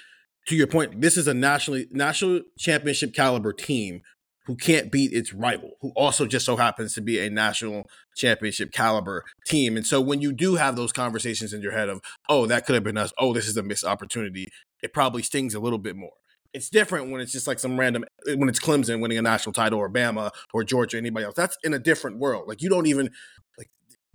to 0.47 0.55
your 0.55 0.68
point. 0.68 1.01
This 1.01 1.18
is 1.18 1.28
a 1.28 1.34
nationally 1.34 1.88
national 1.91 2.41
championship 2.57 3.14
caliber 3.14 3.53
team 3.53 4.01
who 4.45 4.55
can't 4.55 4.91
beat 4.91 5.14
its 5.14 5.34
rival, 5.34 5.72
who 5.82 5.91
also 5.95 6.26
just 6.26 6.45
so 6.45 6.57
happens 6.57 6.93
to 6.93 7.01
be 7.01 7.20
a 7.20 7.30
national 7.30 7.89
championship 8.16 8.72
caliber 8.72 9.24
team. 9.45 9.78
And 9.78 9.88
so 9.88 10.01
when 10.01 10.22
you 10.22 10.34
do 10.34 10.55
have 10.55 10.76
those 10.76 10.91
conversations 10.91 11.53
in 11.53 11.61
your 11.61 11.72
head 11.72 11.88
of, 11.88 12.01
oh, 12.28 12.45
that 12.47 12.66
could 12.66 12.76
have 12.76 12.84
been 12.84 12.97
us, 12.97 13.14
oh, 13.18 13.34
this 13.34 13.47
is 13.47 13.55
a 13.55 13.64
missed 13.64 13.86
opportunity, 13.86 14.49
it 14.82 14.93
probably 14.93 15.24
stings 15.24 15.53
a 15.53 15.61
little 15.61 15.80
bit 15.80 15.95
more. 15.95 16.11
It's 16.54 16.70
different 16.70 17.12
when 17.12 17.22
it's 17.22 17.32
just 17.32 17.47
like 17.47 17.60
some 17.60 17.80
random 17.80 18.06
eh, 18.28 18.36
when 18.36 18.49
it's 18.49 18.60
Clemson 18.60 19.01
winning 19.01 19.18
a 19.18 19.22
national 19.22 19.54
title 19.54 19.80
or 19.80 19.89
Bama 19.89 20.32
or 20.54 20.64
Georgia, 20.64 20.97
or 20.97 20.99
anybody 20.99 21.26
else. 21.26 21.36
That's 21.36 21.58
in 21.64 21.74
a 21.74 21.80
different 21.80 22.18
world. 22.20 22.47
Like 22.47 22.62
you 22.62 22.70
don't 22.70 22.86
even 22.88 23.10
like 23.58 23.70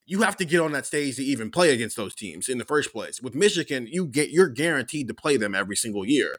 you 0.06 0.22
have 0.22 0.36
to 0.36 0.44
get 0.44 0.60
on 0.60 0.72
that 0.72 0.86
stage 0.86 1.16
to 1.16 1.22
even 1.22 1.50
play 1.50 1.72
against 1.72 1.96
those 1.96 2.14
teams 2.14 2.48
in 2.48 2.58
the 2.58 2.64
first 2.64 2.92
place. 2.92 3.20
With 3.20 3.34
Michigan, 3.34 3.86
you 3.90 4.06
get 4.06 4.30
you're 4.30 4.48
guaranteed 4.48 5.08
to 5.08 5.14
play 5.14 5.36
them 5.36 5.54
every 5.54 5.76
single 5.76 6.04
year. 6.06 6.36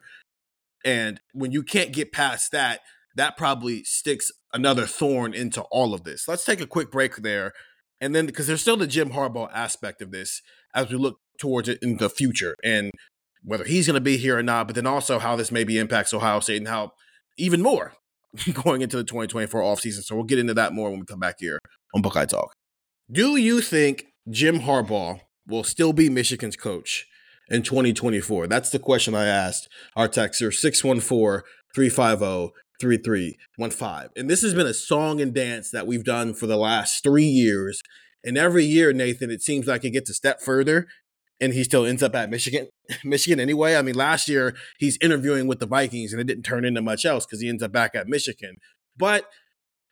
And 0.84 1.20
when 1.32 1.52
you 1.52 1.62
can't 1.62 1.92
get 1.92 2.12
past 2.12 2.52
that, 2.52 2.80
that 3.16 3.36
probably 3.36 3.84
sticks 3.84 4.30
another 4.52 4.86
thorn 4.86 5.34
into 5.34 5.62
all 5.70 5.94
of 5.94 6.04
this. 6.04 6.26
Let's 6.26 6.44
take 6.44 6.60
a 6.60 6.66
quick 6.66 6.90
break 6.90 7.16
there. 7.16 7.52
And 8.00 8.14
then, 8.14 8.24
because 8.24 8.46
there's 8.46 8.62
still 8.62 8.78
the 8.78 8.86
Jim 8.86 9.10
Harbaugh 9.10 9.50
aspect 9.52 10.00
of 10.00 10.10
this 10.10 10.40
as 10.74 10.88
we 10.88 10.96
look 10.96 11.18
towards 11.38 11.68
it 11.68 11.78
in 11.82 11.98
the 11.98 12.08
future 12.08 12.54
and 12.64 12.90
whether 13.42 13.64
he's 13.64 13.86
going 13.86 13.94
to 13.94 14.00
be 14.00 14.16
here 14.16 14.38
or 14.38 14.42
not, 14.42 14.66
but 14.66 14.76
then 14.76 14.86
also 14.86 15.18
how 15.18 15.36
this 15.36 15.50
maybe 15.50 15.78
impacts 15.78 16.12
Ohio 16.12 16.40
State 16.40 16.58
and 16.58 16.68
how 16.68 16.92
even 17.38 17.62
more 17.62 17.94
going 18.52 18.82
into 18.82 18.96
the 18.96 19.04
2024 19.04 19.60
offseason. 19.60 20.02
So 20.02 20.14
we'll 20.14 20.24
get 20.24 20.38
into 20.38 20.54
that 20.54 20.72
more 20.72 20.90
when 20.90 21.00
we 21.00 21.06
come 21.06 21.20
back 21.20 21.36
here 21.38 21.58
on 21.94 22.02
Buckeye 22.02 22.26
Talk. 22.26 22.52
Do 23.10 23.36
you 23.36 23.60
think 23.60 24.06
Jim 24.28 24.60
Harbaugh 24.60 25.20
will 25.46 25.64
still 25.64 25.92
be 25.92 26.08
Michigan's 26.08 26.56
coach 26.56 27.06
in 27.48 27.62
2024? 27.62 28.46
That's 28.46 28.70
the 28.70 28.78
question 28.78 29.14
I 29.14 29.26
asked 29.26 29.68
our 29.96 30.08
texter 30.08 30.52
614 30.52 31.42
350 31.74 32.52
3315. 32.80 34.10
And 34.16 34.30
this 34.30 34.42
has 34.42 34.54
been 34.54 34.66
a 34.66 34.74
song 34.74 35.20
and 35.20 35.34
dance 35.34 35.70
that 35.70 35.86
we've 35.86 36.04
done 36.04 36.34
for 36.34 36.46
the 36.46 36.56
last 36.56 37.02
three 37.02 37.24
years. 37.24 37.82
And 38.24 38.38
every 38.38 38.64
year, 38.64 38.92
Nathan, 38.92 39.30
it 39.30 39.42
seems 39.42 39.66
like 39.66 39.84
it 39.84 39.90
gets 39.90 40.10
a 40.10 40.14
step 40.14 40.40
further 40.40 40.86
and 41.40 41.52
he 41.52 41.64
still 41.64 41.84
ends 41.84 42.02
up 42.02 42.14
at 42.14 42.30
Michigan. 42.30 42.68
Michigan 43.04 43.40
anyway. 43.40 43.76
I 43.76 43.82
mean, 43.82 43.94
last 43.94 44.28
year 44.28 44.54
he's 44.78 44.98
interviewing 45.00 45.46
with 45.46 45.58
the 45.58 45.66
Vikings 45.66 46.12
and 46.12 46.20
it 46.20 46.26
didn't 46.26 46.44
turn 46.44 46.64
into 46.64 46.82
much 46.82 47.04
else 47.04 47.26
because 47.26 47.40
he 47.40 47.48
ends 47.48 47.62
up 47.62 47.72
back 47.72 47.94
at 47.94 48.08
Michigan. 48.08 48.56
But 48.96 49.26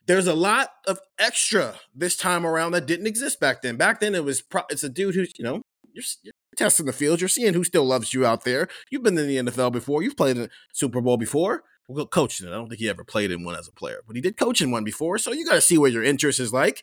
there's 0.07 0.27
a 0.27 0.35
lot 0.35 0.71
of 0.87 0.99
extra 1.19 1.75
this 1.95 2.17
time 2.17 2.47
around 2.47 2.73
that 2.73 2.87
didn't 2.87 3.07
exist 3.07 3.39
back 3.41 3.63
then. 3.63 3.77
Back 3.77 4.01
then, 4.01 4.15
it 4.15 4.25
was 4.25 4.41
pro- 4.43 4.63
it's 4.71 4.83
a 4.83 4.89
dude 4.89 5.15
who's 5.15 5.33
you 5.39 5.45
know 5.45 5.63
you're, 5.93 6.05
you're, 6.23 6.33
testing 6.57 6.87
the 6.87 6.93
field. 6.93 7.21
You're 7.21 7.29
seeing 7.29 7.55
who 7.55 7.63
still 7.63 7.85
loves 7.85 8.13
you 8.13 8.27
out 8.27 8.45
there. 8.45 8.69
You've 8.91 9.05
been 9.05 9.17
in 9.17 9.29
the 9.29 9.51
NFL 9.51 9.71
before. 9.71 10.03
You've 10.03 10.17
played 10.17 10.37
in 10.37 10.45
a 10.45 10.49
Super 10.73 11.01
Bowl 11.01 11.17
before. 11.17 11.63
Well, 11.89 12.07
coached 12.07 12.41
in 12.41 12.49
it. 12.49 12.51
I 12.51 12.55
don't 12.55 12.69
think 12.69 12.81
he 12.81 12.89
ever 12.89 13.05
played 13.05 13.31
in 13.31 13.45
one 13.45 13.55
as 13.55 13.69
a 13.69 13.73
player, 13.73 14.01
but 14.07 14.17
he 14.17 14.21
did 14.21 14.37
coach 14.37 14.61
in 14.61 14.71
one 14.71 14.83
before. 14.83 15.19
So 15.19 15.33
you 15.33 15.47
got 15.47 15.55
to 15.55 15.61
see 15.61 15.79
what 15.79 15.93
your 15.93 16.03
interest 16.03 16.41
is 16.41 16.53
like. 16.53 16.83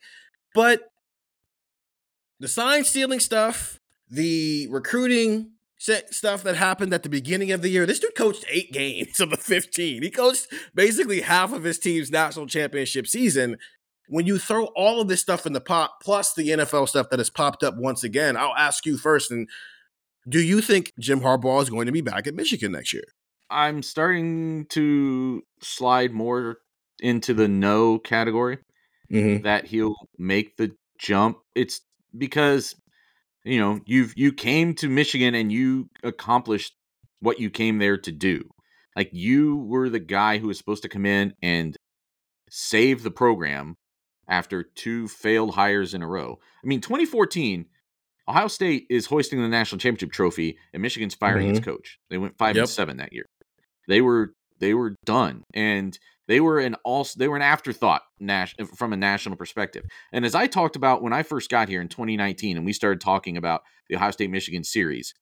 But 0.53 0.83
the 2.39 2.47
sign 2.47 2.83
stealing 2.85 3.19
stuff, 3.19 3.79
the 4.09 4.67
recruiting 4.69 5.51
stuff 5.77 6.43
that 6.43 6.55
happened 6.55 6.93
at 6.93 7.03
the 7.03 7.09
beginning 7.09 7.51
of 7.51 7.61
the 7.61 7.69
year. 7.69 7.85
This 7.85 7.99
dude 7.99 8.15
coached 8.15 8.45
eight 8.49 8.71
games 8.71 9.19
of 9.19 9.29
the 9.29 9.37
15. 9.37 10.01
He 10.01 10.09
coached 10.09 10.47
basically 10.73 11.21
half 11.21 11.53
of 11.53 11.63
his 11.63 11.79
team's 11.79 12.11
national 12.11 12.47
championship 12.47 13.07
season. 13.07 13.57
When 14.07 14.25
you 14.27 14.37
throw 14.37 14.65
all 14.75 15.01
of 15.01 15.07
this 15.07 15.21
stuff 15.21 15.45
in 15.45 15.53
the 15.53 15.61
pot, 15.61 15.91
plus 16.01 16.33
the 16.33 16.49
NFL 16.49 16.87
stuff 16.87 17.09
that 17.09 17.19
has 17.19 17.29
popped 17.29 17.63
up 17.63 17.75
once 17.77 18.03
again, 18.03 18.37
I'll 18.37 18.55
ask 18.55 18.85
you 18.85 18.97
first. 18.97 19.31
And 19.31 19.49
do 20.29 20.39
you 20.39 20.61
think 20.61 20.93
Jim 20.99 21.21
Harbaugh 21.21 21.61
is 21.63 21.69
going 21.69 21.87
to 21.87 21.91
be 21.91 22.01
back 22.01 22.27
at 22.27 22.35
Michigan 22.35 22.71
next 22.71 22.93
year? 22.93 23.05
I'm 23.49 23.81
starting 23.81 24.65
to 24.69 25.41
slide 25.61 26.11
more 26.11 26.57
into 26.99 27.33
the 27.33 27.47
no 27.47 27.99
category 27.99 28.59
mm-hmm. 29.11 29.43
that 29.43 29.65
he'll 29.67 29.95
make 30.17 30.57
the 30.57 30.71
jump. 30.99 31.39
It's 31.55 31.81
because 32.15 32.75
you 33.45 33.59
know 33.59 33.79
you've 33.85 34.13
you 34.17 34.33
came 34.33 34.73
to 34.73 34.89
michigan 34.89 35.35
and 35.35 35.51
you 35.51 35.89
accomplished 36.03 36.73
what 37.21 37.39
you 37.39 37.49
came 37.49 37.79
there 37.79 37.97
to 37.97 38.11
do. 38.11 38.49
Like 38.95 39.09
you 39.11 39.57
were 39.57 39.89
the 39.89 39.99
guy 39.99 40.37
who 40.37 40.47
was 40.47 40.57
supposed 40.57 40.83
to 40.83 40.89
come 40.89 41.05
in 41.05 41.33
and 41.41 41.75
save 42.49 43.03
the 43.03 43.11
program 43.11 43.75
after 44.27 44.63
two 44.63 45.07
failed 45.07 45.55
hires 45.55 45.93
in 45.93 46.01
a 46.01 46.07
row. 46.07 46.39
I 46.63 46.67
mean 46.67 46.81
2014 46.81 47.65
ohio 48.27 48.47
state 48.47 48.87
is 48.89 49.05
hoisting 49.05 49.41
the 49.41 49.47
national 49.47 49.79
championship 49.79 50.11
trophy 50.11 50.57
and 50.73 50.81
michigan's 50.81 51.15
firing 51.15 51.47
mm-hmm. 51.47 51.57
its 51.57 51.65
coach. 51.65 51.99
They 52.09 52.17
went 52.17 52.37
five 52.37 52.55
yep. 52.55 52.63
and 52.63 52.69
seven 52.69 52.97
that 52.97 53.13
year. 53.13 53.25
They 53.87 54.01
were 54.01 54.33
they 54.59 54.73
were 54.73 54.95
done. 55.05 55.43
And 55.53 55.97
they 56.27 56.39
were 56.39 56.59
an 56.59 56.75
also 56.83 57.17
they 57.17 57.27
were 57.27 57.35
an 57.35 57.41
afterthought 57.41 58.01
from 58.75 58.93
a 58.93 58.97
national 58.97 59.35
perspective. 59.35 59.85
And 60.11 60.25
as 60.25 60.35
I 60.35 60.47
talked 60.47 60.75
about 60.75 61.01
when 61.01 61.13
I 61.13 61.23
first 61.23 61.49
got 61.49 61.69
here 61.69 61.81
in 61.81 61.87
2019 61.87 62.57
and 62.57 62.65
we 62.65 62.73
started 62.73 63.01
talking 63.01 63.37
about 63.37 63.63
the 63.89 63.95
Ohio 63.95 64.11
State 64.11 64.31
Michigan 64.31 64.63
series, 64.63 65.13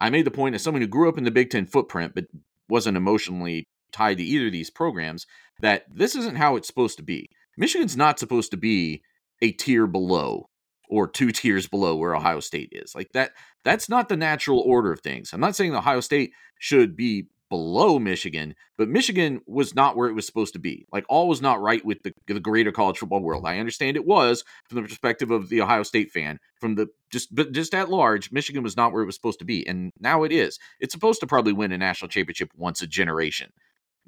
I 0.00 0.10
made 0.10 0.26
the 0.26 0.30
point 0.30 0.54
as 0.54 0.62
someone 0.62 0.82
who 0.82 0.88
grew 0.88 1.08
up 1.08 1.18
in 1.18 1.24
the 1.24 1.30
Big 1.30 1.50
10 1.50 1.66
footprint 1.66 2.14
but 2.14 2.26
wasn't 2.68 2.96
emotionally 2.96 3.66
tied 3.92 4.18
to 4.18 4.24
either 4.24 4.46
of 4.46 4.52
these 4.52 4.70
programs 4.70 5.26
that 5.60 5.84
this 5.92 6.14
isn't 6.14 6.36
how 6.36 6.56
it's 6.56 6.68
supposed 6.68 6.96
to 6.96 7.02
be. 7.02 7.28
Michigan's 7.56 7.96
not 7.96 8.18
supposed 8.18 8.50
to 8.50 8.56
be 8.56 9.02
a 9.42 9.52
tier 9.52 9.86
below 9.86 10.48
or 10.88 11.08
two 11.08 11.32
tiers 11.32 11.66
below 11.66 11.96
where 11.96 12.14
Ohio 12.14 12.40
State 12.40 12.70
is. 12.72 12.94
Like 12.94 13.12
that 13.12 13.32
that's 13.64 13.88
not 13.88 14.08
the 14.08 14.16
natural 14.16 14.60
order 14.60 14.92
of 14.92 15.00
things. 15.00 15.32
I'm 15.32 15.40
not 15.40 15.56
saying 15.56 15.74
Ohio 15.74 16.00
State 16.00 16.32
should 16.58 16.96
be 16.96 17.26
below 17.50 17.98
Michigan, 17.98 18.54
but 18.78 18.88
Michigan 18.88 19.40
was 19.46 19.74
not 19.74 19.96
where 19.96 20.08
it 20.08 20.14
was 20.14 20.24
supposed 20.24 20.54
to 20.54 20.58
be. 20.58 20.86
Like 20.92 21.04
all 21.08 21.28
was 21.28 21.42
not 21.42 21.60
right 21.60 21.84
with 21.84 22.02
the, 22.02 22.14
the 22.26 22.40
greater 22.40 22.72
college 22.72 22.98
football 22.98 23.20
world. 23.20 23.44
I 23.44 23.58
understand 23.58 23.96
it 23.96 24.06
was 24.06 24.44
from 24.68 24.76
the 24.76 24.88
perspective 24.88 25.30
of 25.30 25.50
the 25.50 25.60
Ohio 25.60 25.82
State 25.82 26.12
fan, 26.12 26.38
from 26.58 26.76
the 26.76 26.86
just 27.10 27.34
but 27.34 27.52
just 27.52 27.74
at 27.74 27.90
large, 27.90 28.32
Michigan 28.32 28.62
was 28.62 28.76
not 28.76 28.92
where 28.92 29.02
it 29.02 29.06
was 29.06 29.16
supposed 29.16 29.40
to 29.40 29.44
be, 29.44 29.66
and 29.66 29.92
now 30.00 30.22
it 30.22 30.32
is. 30.32 30.58
It's 30.78 30.94
supposed 30.94 31.20
to 31.20 31.26
probably 31.26 31.52
win 31.52 31.72
a 31.72 31.78
national 31.78 32.08
championship 32.08 32.50
once 32.56 32.80
a 32.80 32.86
generation. 32.86 33.52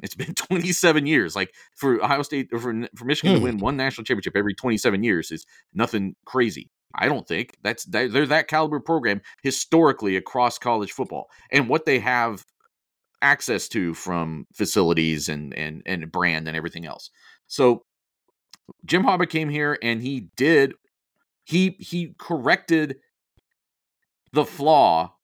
It's 0.03 0.15
been 0.15 0.35
27 0.35 1.07
years. 1.07 1.37
Like 1.37 1.53
for 1.75 2.03
Ohio 2.03 2.23
State 2.23 2.49
or 2.53 2.61
for, 2.61 2.89
for 2.97 3.05
Michigan 3.05 3.35
to 3.35 3.39
hmm. 3.41 3.45
win 3.45 3.59
one 3.59 3.77
national 3.77 4.05
championship 4.05 4.37
every 4.37 4.55
27 4.55 5.03
years 5.03 5.31
is 5.31 5.45
nothing 5.75 6.15
crazy. 6.25 6.71
I 6.95 7.09
don't 7.09 7.27
think 7.27 7.57
that's 7.63 7.85
they're 7.85 8.27
that 8.27 8.49
caliber 8.49 8.79
program 8.79 9.23
historically 9.43 10.17
across 10.17 10.59
college 10.59 10.93
football, 10.93 11.29
and 11.51 11.69
what 11.69 11.87
they 11.87 11.99
have 11.99 12.45
access 13.23 13.69
to 13.69 13.95
from 13.95 14.47
facilities 14.53 15.29
and 15.29 15.55
and 15.55 15.83
and 15.87 16.11
brand 16.13 16.49
and 16.49 16.57
everything 16.57 16.85
else. 16.85 17.11
So 17.47 17.85
Jim 18.85 19.05
Harbaugh 19.05 19.29
came 19.29 19.49
here 19.49 19.79
and 19.83 20.03
he 20.03 20.29
did 20.37 20.75
he 21.45 21.77
he 21.79 22.15
corrected 22.19 22.97
the 24.33 24.45
flaw 24.45 25.15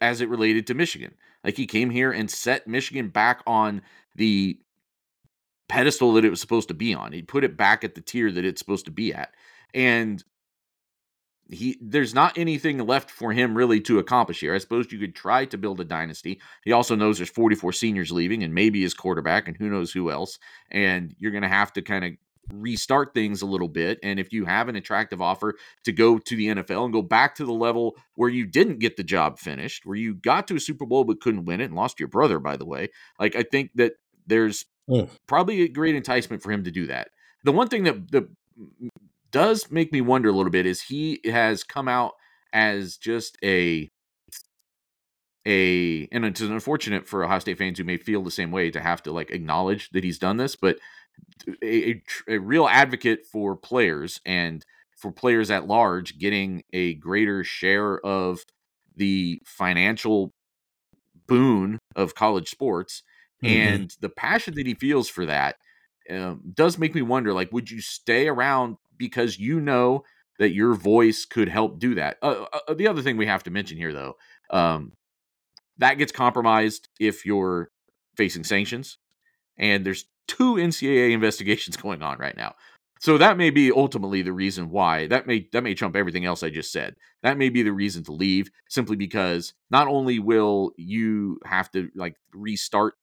as 0.00 0.20
it 0.20 0.28
related 0.28 0.66
to 0.66 0.74
Michigan. 0.74 1.14
Like 1.44 1.56
he 1.56 1.66
came 1.66 1.90
here 1.90 2.12
and 2.12 2.30
set 2.30 2.66
Michigan 2.66 3.08
back 3.08 3.42
on 3.46 3.82
the 4.16 4.58
pedestal 5.68 6.12
that 6.14 6.24
it 6.24 6.30
was 6.30 6.40
supposed 6.40 6.68
to 6.68 6.74
be 6.74 6.94
on. 6.94 7.12
He 7.12 7.22
put 7.22 7.44
it 7.44 7.56
back 7.56 7.84
at 7.84 7.94
the 7.94 8.00
tier 8.00 8.30
that 8.30 8.44
it's 8.44 8.58
supposed 8.60 8.84
to 8.86 8.90
be 8.90 9.14
at. 9.14 9.30
And 9.74 10.22
he 11.54 11.78
there's 11.80 12.14
not 12.14 12.36
anything 12.38 12.78
left 12.78 13.10
for 13.10 13.32
him 13.32 13.56
really 13.56 13.80
to 13.82 13.98
accomplish 13.98 14.40
here. 14.40 14.54
I 14.54 14.58
suppose 14.58 14.90
you 14.92 14.98
could 14.98 15.14
try 15.14 15.44
to 15.46 15.58
build 15.58 15.80
a 15.80 15.84
dynasty. 15.84 16.40
He 16.64 16.72
also 16.72 16.94
knows 16.94 17.18
there's 17.18 17.30
44 17.30 17.72
seniors 17.72 18.12
leaving 18.12 18.42
and 18.42 18.54
maybe 18.54 18.82
his 18.82 18.94
quarterback 18.94 19.48
and 19.48 19.56
who 19.56 19.68
knows 19.68 19.92
who 19.92 20.10
else. 20.10 20.38
And 20.70 21.14
you're 21.18 21.32
going 21.32 21.42
to 21.42 21.48
have 21.48 21.72
to 21.74 21.82
kind 21.82 22.04
of 22.04 22.12
restart 22.52 23.14
things 23.14 23.42
a 23.42 23.46
little 23.46 23.68
bit. 23.68 23.98
And 24.02 24.18
if 24.18 24.32
you 24.32 24.44
have 24.44 24.68
an 24.68 24.76
attractive 24.76 25.20
offer 25.20 25.54
to 25.84 25.92
go 25.92 26.18
to 26.18 26.36
the 26.36 26.48
NFL 26.48 26.84
and 26.84 26.92
go 26.92 27.02
back 27.02 27.34
to 27.36 27.44
the 27.44 27.52
level 27.52 27.96
where 28.14 28.30
you 28.30 28.46
didn't 28.46 28.78
get 28.78 28.96
the 28.96 29.04
job 29.04 29.38
finished, 29.38 29.86
where 29.86 29.96
you 29.96 30.14
got 30.14 30.48
to 30.48 30.56
a 30.56 30.60
Super 30.60 30.86
Bowl 30.86 31.04
but 31.04 31.20
couldn't 31.20 31.44
win 31.44 31.60
it 31.60 31.66
and 31.66 31.74
lost 31.74 32.00
your 32.00 32.08
brother, 32.08 32.38
by 32.38 32.56
the 32.56 32.66
way, 32.66 32.88
like 33.18 33.36
I 33.36 33.42
think 33.42 33.70
that 33.76 33.92
there's 34.26 34.64
mm. 34.88 35.08
probably 35.26 35.62
a 35.62 35.68
great 35.68 35.94
enticement 35.94 36.42
for 36.42 36.50
him 36.50 36.64
to 36.64 36.70
do 36.70 36.86
that. 36.86 37.08
The 37.44 37.52
one 37.52 37.68
thing 37.68 37.84
that 37.84 38.10
the 38.10 38.28
does 39.32 39.70
make 39.70 39.92
me 39.92 40.00
wonder 40.00 40.28
a 40.28 40.32
little 40.32 40.50
bit 40.50 40.66
is 40.66 40.82
he 40.82 41.20
has 41.24 41.64
come 41.64 41.88
out 41.88 42.12
as 42.52 42.96
just 42.96 43.36
a 43.42 43.90
a 45.46 46.06
and 46.12 46.24
it's 46.24 46.40
unfortunate 46.40 47.08
for 47.08 47.24
Ohio 47.24 47.40
State 47.40 47.58
fans 47.58 47.78
who 47.78 47.84
may 47.84 47.96
feel 47.96 48.22
the 48.22 48.30
same 48.30 48.52
way 48.52 48.70
to 48.70 48.80
have 48.80 49.02
to 49.02 49.12
like 49.12 49.30
acknowledge 49.30 49.90
that 49.90 50.04
he's 50.04 50.18
done 50.18 50.36
this, 50.36 50.54
but 50.54 50.78
a, 51.62 51.90
a, 51.90 52.02
a 52.28 52.38
real 52.38 52.68
advocate 52.68 53.26
for 53.26 53.56
players 53.56 54.20
and 54.24 54.64
for 54.96 55.10
players 55.10 55.50
at 55.50 55.66
large 55.66 56.18
getting 56.18 56.62
a 56.72 56.94
greater 56.94 57.42
share 57.42 57.98
of 58.06 58.44
the 58.94 59.42
financial 59.44 60.32
boon 61.26 61.78
of 61.96 62.14
college 62.14 62.48
sports 62.48 63.02
mm-hmm. 63.42 63.52
and 63.52 63.96
the 64.00 64.08
passion 64.08 64.54
that 64.54 64.66
he 64.66 64.74
feels 64.74 65.08
for 65.08 65.26
that 65.26 65.56
um, 66.10 66.42
does 66.54 66.78
make 66.78 66.94
me 66.94 67.02
wonder 67.02 67.32
like 67.32 67.52
would 67.52 67.70
you 67.70 67.80
stay 67.80 68.28
around 68.28 68.76
because 69.02 69.38
you 69.38 69.60
know 69.60 70.04
that 70.38 70.54
your 70.54 70.74
voice 70.74 71.24
could 71.24 71.48
help 71.48 71.78
do 71.78 71.94
that. 71.96 72.18
Uh, 72.22 72.44
uh, 72.52 72.58
uh, 72.68 72.74
the 72.74 72.86
other 72.86 73.02
thing 73.02 73.16
we 73.16 73.26
have 73.26 73.42
to 73.42 73.50
mention 73.50 73.76
here, 73.76 73.92
though, 73.92 74.16
um, 74.50 74.92
that 75.78 75.98
gets 75.98 76.12
compromised 76.12 76.88
if 77.00 77.26
you're 77.26 77.70
facing 78.16 78.44
sanctions, 78.44 78.98
and 79.56 79.84
there's 79.84 80.04
two 80.28 80.54
NCAA 80.54 81.10
investigations 81.12 81.76
going 81.76 82.02
on 82.02 82.18
right 82.18 82.36
now. 82.36 82.54
So 83.00 83.18
that 83.18 83.36
may 83.36 83.50
be 83.50 83.72
ultimately 83.72 84.22
the 84.22 84.32
reason 84.32 84.70
why 84.70 85.08
that 85.08 85.26
may 85.26 85.48
that 85.52 85.64
may 85.64 85.74
trump 85.74 85.96
everything 85.96 86.24
else 86.24 86.44
I 86.44 86.50
just 86.50 86.70
said. 86.70 86.94
That 87.24 87.36
may 87.36 87.48
be 87.48 87.64
the 87.64 87.72
reason 87.72 88.04
to 88.04 88.12
leave 88.12 88.48
simply 88.68 88.94
because 88.94 89.54
not 89.72 89.88
only 89.88 90.20
will 90.20 90.70
you 90.76 91.40
have 91.44 91.68
to 91.72 91.90
like 91.96 92.14
restart 92.32 92.94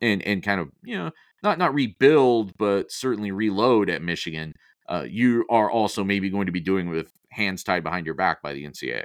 and 0.00 0.22
and 0.22 0.42
kind 0.42 0.62
of 0.62 0.70
you 0.82 0.96
know 0.96 1.10
not 1.42 1.58
not 1.58 1.74
rebuild 1.74 2.56
but 2.56 2.90
certainly 2.90 3.32
reload 3.32 3.90
at 3.90 4.00
Michigan 4.00 4.54
uh, 4.88 5.04
you 5.08 5.44
are 5.48 5.70
also 5.70 6.04
maybe 6.04 6.30
going 6.30 6.46
to 6.46 6.52
be 6.52 6.60
doing 6.60 6.88
with 6.88 7.12
hands 7.30 7.64
tied 7.64 7.82
behind 7.82 8.06
your 8.06 8.14
back 8.14 8.42
by 8.42 8.52
the 8.52 8.64
NCAA. 8.64 9.04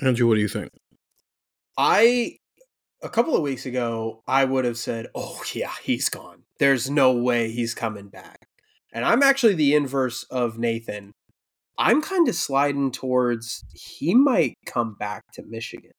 Andrew, 0.00 0.28
what 0.28 0.36
do 0.36 0.40
you 0.40 0.48
think? 0.48 0.70
I 1.76 2.36
a 3.02 3.08
couple 3.08 3.36
of 3.36 3.42
weeks 3.42 3.66
ago, 3.66 4.22
I 4.26 4.44
would 4.44 4.64
have 4.64 4.78
said, 4.78 5.08
"Oh 5.14 5.42
yeah, 5.54 5.72
he's 5.82 6.08
gone. 6.08 6.44
There's 6.58 6.90
no 6.90 7.12
way 7.12 7.50
he's 7.50 7.74
coming 7.74 8.08
back." 8.08 8.46
And 8.92 9.04
I'm 9.04 9.22
actually 9.22 9.54
the 9.54 9.74
inverse 9.74 10.24
of 10.24 10.58
Nathan. 10.58 11.12
I'm 11.76 12.02
kind 12.02 12.28
of 12.28 12.34
sliding 12.34 12.90
towards 12.90 13.64
he 13.72 14.14
might 14.14 14.54
come 14.66 14.96
back 14.98 15.24
to 15.34 15.44
Michigan 15.44 15.92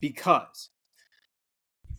because 0.00 0.70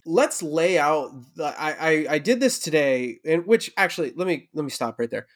let's 0.06 0.44
lay 0.44 0.78
out 0.78 1.12
the, 1.36 1.46
I, 1.46 1.72
I 1.72 2.06
I 2.12 2.20
did 2.20 2.40
this 2.40 2.60
today 2.60 3.20
and 3.26 3.46
which 3.46 3.72
actually 3.78 4.14
let 4.16 4.28
me 4.28 4.50
let 4.54 4.64
me 4.64 4.70
stop 4.70 5.00
right 5.00 5.10
there 5.10 5.28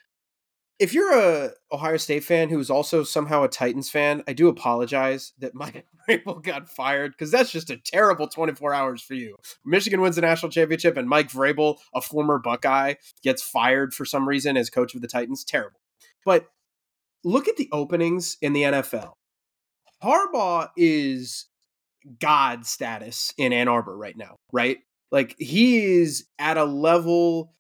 if 0.80 0.94
you're 0.94 1.18
a 1.18 1.52
Ohio 1.72 1.98
State 1.98 2.24
fan 2.24 2.50
who's 2.50 2.70
also 2.70 3.04
somehow 3.04 3.44
a 3.44 3.48
Titans 3.48 3.90
fan, 3.90 4.24
I 4.28 4.34
do 4.34 4.48
apologize 4.48 5.34
that 5.40 5.56
Mike 5.56 5.86
Vrabel 6.08 6.44
got 6.44 6.70
fired 6.70 7.14
because 7.14 7.32
that's 7.32 7.52
just 7.52 7.70
a 7.70 7.78
terrible 7.78 8.28
24 8.28 8.74
hours 8.74 9.02
for 9.02 9.16
you. 9.16 9.38
Michigan 9.66 10.02
wins 10.02 10.16
the 10.16 10.22
national 10.22 10.52
championship, 10.52 10.96
and 10.96 11.10
Mike 11.10 11.32
Vrabel, 11.32 11.78
a 11.96 12.02
former 12.02 12.38
Buckeye, 12.38 12.96
gets 13.24 13.42
fired 13.42 13.94
for 13.94 14.06
some 14.06 14.28
reason 14.28 14.56
as 14.56 14.70
coach 14.70 14.94
of 14.94 15.02
the 15.02 15.08
Titans. 15.08 15.44
Terrible. 15.44 15.80
But 16.24 16.48
look 17.24 17.48
at 17.48 17.58
the 17.58 17.70
openings 17.72 18.38
in 18.42 18.54
the 18.54 18.64
NFL. 18.64 19.14
Harbaugh 20.04 20.70
is 20.78 21.48
God 22.20 22.66
status 22.66 23.34
in 23.38 23.54
Ann 23.54 23.68
Arbor 23.68 23.98
right 23.98 24.18
now, 24.18 24.36
right? 24.52 24.78
Like 25.12 25.36
he 25.38 26.00
is 26.00 26.26
at 26.40 26.58
a 26.58 26.66
level 26.66 27.54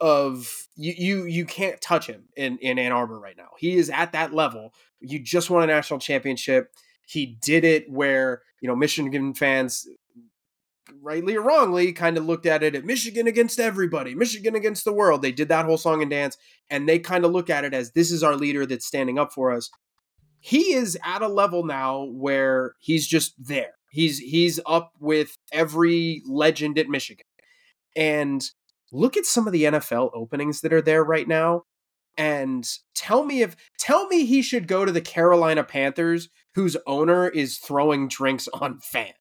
of 0.00 0.66
you 0.76 0.94
you 0.96 1.24
you 1.24 1.44
can't 1.44 1.80
touch 1.80 2.06
him 2.06 2.24
in 2.36 2.58
in 2.58 2.78
Ann 2.78 2.92
Arbor 2.92 3.18
right 3.18 3.36
now. 3.36 3.50
He 3.58 3.76
is 3.76 3.90
at 3.90 4.12
that 4.12 4.32
level. 4.32 4.72
You 5.00 5.18
just 5.18 5.50
won 5.50 5.62
a 5.62 5.66
national 5.66 6.00
championship. 6.00 6.72
He 7.06 7.38
did 7.40 7.64
it 7.64 7.90
where, 7.90 8.42
you 8.60 8.68
know, 8.68 8.76
Michigan 8.76 9.34
fans 9.34 9.86
rightly 11.02 11.36
or 11.36 11.42
wrongly 11.42 11.92
kind 11.92 12.16
of 12.16 12.24
looked 12.24 12.46
at 12.46 12.62
it 12.62 12.74
at 12.74 12.84
Michigan 12.84 13.26
against 13.26 13.58
everybody, 13.58 14.14
Michigan 14.14 14.54
against 14.54 14.84
the 14.84 14.92
world. 14.92 15.22
They 15.22 15.32
did 15.32 15.48
that 15.48 15.66
whole 15.66 15.76
song 15.76 16.02
and 16.02 16.10
dance 16.10 16.36
and 16.70 16.88
they 16.88 16.98
kind 16.98 17.24
of 17.24 17.32
look 17.32 17.50
at 17.50 17.64
it 17.64 17.74
as 17.74 17.92
this 17.92 18.10
is 18.10 18.22
our 18.22 18.36
leader 18.36 18.66
that's 18.66 18.86
standing 18.86 19.18
up 19.18 19.32
for 19.32 19.52
us. 19.52 19.70
He 20.40 20.74
is 20.74 20.98
at 21.02 21.22
a 21.22 21.28
level 21.28 21.64
now 21.64 22.04
where 22.04 22.74
he's 22.80 23.06
just 23.06 23.34
there. 23.38 23.72
He's 23.94 24.18
he's 24.18 24.58
up 24.66 24.92
with 24.98 25.36
every 25.52 26.20
legend 26.26 26.78
at 26.78 26.88
Michigan. 26.88 27.26
And 27.94 28.44
look 28.90 29.16
at 29.16 29.24
some 29.24 29.46
of 29.46 29.52
the 29.52 29.64
NFL 29.64 30.10
openings 30.12 30.60
that 30.62 30.72
are 30.72 30.82
there 30.82 31.04
right 31.04 31.28
now 31.28 31.62
and 32.16 32.68
tell 32.94 33.24
me 33.24 33.42
if 33.42 33.56
tell 33.78 34.06
me 34.08 34.24
he 34.24 34.42
should 34.42 34.66
go 34.66 34.84
to 34.84 34.92
the 34.92 35.00
Carolina 35.00 35.62
Panthers 35.62 36.28
whose 36.54 36.76
owner 36.86 37.28
is 37.28 37.58
throwing 37.58 38.08
drinks 38.08 38.48
on 38.52 38.78
fans 38.80 39.14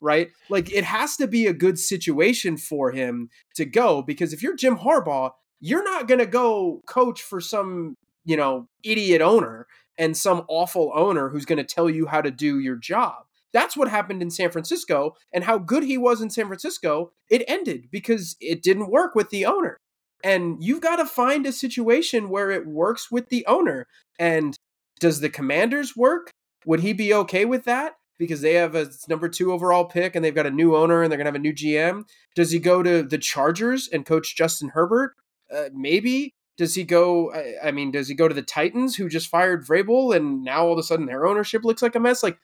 right 0.00 0.30
like 0.48 0.72
it 0.72 0.84
has 0.84 1.16
to 1.16 1.26
be 1.26 1.46
a 1.46 1.52
good 1.52 1.78
situation 1.78 2.56
for 2.56 2.92
him 2.92 3.28
to 3.54 3.64
go 3.64 4.02
because 4.02 4.32
if 4.32 4.42
you're 4.42 4.56
Jim 4.56 4.78
Harbaugh 4.78 5.30
you're 5.60 5.84
not 5.84 6.06
going 6.06 6.20
to 6.20 6.26
go 6.26 6.82
coach 6.86 7.22
for 7.22 7.40
some 7.40 7.96
you 8.24 8.36
know 8.36 8.68
idiot 8.84 9.22
owner 9.22 9.66
and 9.98 10.16
some 10.16 10.44
awful 10.48 10.92
owner 10.94 11.30
who's 11.30 11.46
going 11.46 11.58
to 11.58 11.64
tell 11.64 11.88
you 11.88 12.06
how 12.06 12.20
to 12.20 12.30
do 12.30 12.58
your 12.58 12.76
job 12.76 13.25
that's 13.56 13.74
what 13.74 13.88
happened 13.88 14.20
in 14.20 14.28
San 14.30 14.50
Francisco 14.50 15.14
and 15.32 15.42
how 15.42 15.56
good 15.56 15.82
he 15.82 15.96
was 15.96 16.20
in 16.20 16.28
San 16.28 16.46
Francisco. 16.46 17.12
It 17.30 17.42
ended 17.48 17.86
because 17.90 18.36
it 18.38 18.62
didn't 18.62 18.90
work 18.90 19.14
with 19.14 19.30
the 19.30 19.46
owner. 19.46 19.78
And 20.22 20.62
you've 20.62 20.82
got 20.82 20.96
to 20.96 21.06
find 21.06 21.46
a 21.46 21.52
situation 21.52 22.28
where 22.28 22.50
it 22.50 22.66
works 22.66 23.10
with 23.10 23.30
the 23.30 23.46
owner. 23.46 23.86
And 24.18 24.54
does 25.00 25.20
the 25.20 25.30
commanders 25.30 25.96
work? 25.96 26.30
Would 26.66 26.80
he 26.80 26.92
be 26.92 27.14
okay 27.14 27.46
with 27.46 27.64
that? 27.64 27.94
Because 28.18 28.42
they 28.42 28.54
have 28.54 28.74
a 28.74 28.90
number 29.08 29.26
two 29.26 29.50
overall 29.50 29.86
pick 29.86 30.14
and 30.14 30.22
they've 30.22 30.34
got 30.34 30.46
a 30.46 30.50
new 30.50 30.76
owner 30.76 31.02
and 31.02 31.10
they're 31.10 31.16
going 31.16 31.24
to 31.24 31.30
have 31.30 31.34
a 31.34 31.38
new 31.38 31.54
GM. 31.54 32.02
Does 32.34 32.50
he 32.50 32.58
go 32.58 32.82
to 32.82 33.02
the 33.02 33.18
Chargers 33.18 33.88
and 33.90 34.04
coach 34.04 34.36
Justin 34.36 34.70
Herbert? 34.74 35.14
Uh, 35.50 35.70
maybe. 35.72 36.34
Does 36.58 36.74
he 36.74 36.84
go? 36.84 37.32
I, 37.32 37.68
I 37.68 37.70
mean, 37.70 37.90
does 37.90 38.08
he 38.08 38.14
go 38.14 38.28
to 38.28 38.34
the 38.34 38.42
Titans 38.42 38.96
who 38.96 39.08
just 39.08 39.28
fired 39.28 39.66
Vrabel 39.66 40.14
and 40.14 40.44
now 40.44 40.66
all 40.66 40.72
of 40.74 40.78
a 40.78 40.82
sudden 40.82 41.06
their 41.06 41.26
ownership 41.26 41.64
looks 41.64 41.82
like 41.82 41.94
a 41.94 42.00
mess? 42.00 42.22
Like, 42.22 42.38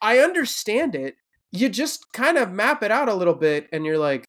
I 0.00 0.18
understand 0.18 0.94
it. 0.94 1.16
You 1.52 1.68
just 1.68 2.12
kind 2.12 2.36
of 2.36 2.50
map 2.50 2.82
it 2.82 2.90
out 2.90 3.08
a 3.08 3.14
little 3.14 3.34
bit 3.34 3.68
and 3.72 3.84
you're 3.84 3.98
like, 3.98 4.24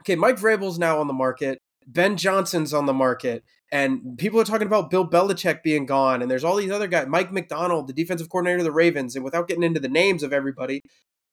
okay, 0.00 0.16
Mike 0.16 0.36
Vrabel's 0.36 0.78
now 0.78 0.98
on 0.98 1.06
the 1.06 1.12
market. 1.12 1.58
Ben 1.86 2.16
Johnson's 2.16 2.72
on 2.72 2.86
the 2.86 2.94
market. 2.94 3.44
And 3.70 4.16
people 4.16 4.40
are 4.40 4.44
talking 4.44 4.66
about 4.66 4.90
Bill 4.90 5.06
Belichick 5.06 5.62
being 5.62 5.84
gone. 5.84 6.22
And 6.22 6.30
there's 6.30 6.44
all 6.44 6.56
these 6.56 6.70
other 6.70 6.86
guys, 6.86 7.06
Mike 7.06 7.32
Macdonald, 7.32 7.86
the 7.86 7.92
defensive 7.92 8.30
coordinator 8.30 8.58
of 8.58 8.64
the 8.64 8.72
Ravens. 8.72 9.14
And 9.14 9.24
without 9.24 9.48
getting 9.48 9.62
into 9.62 9.80
the 9.80 9.88
names 9.88 10.22
of 10.22 10.32
everybody, 10.32 10.80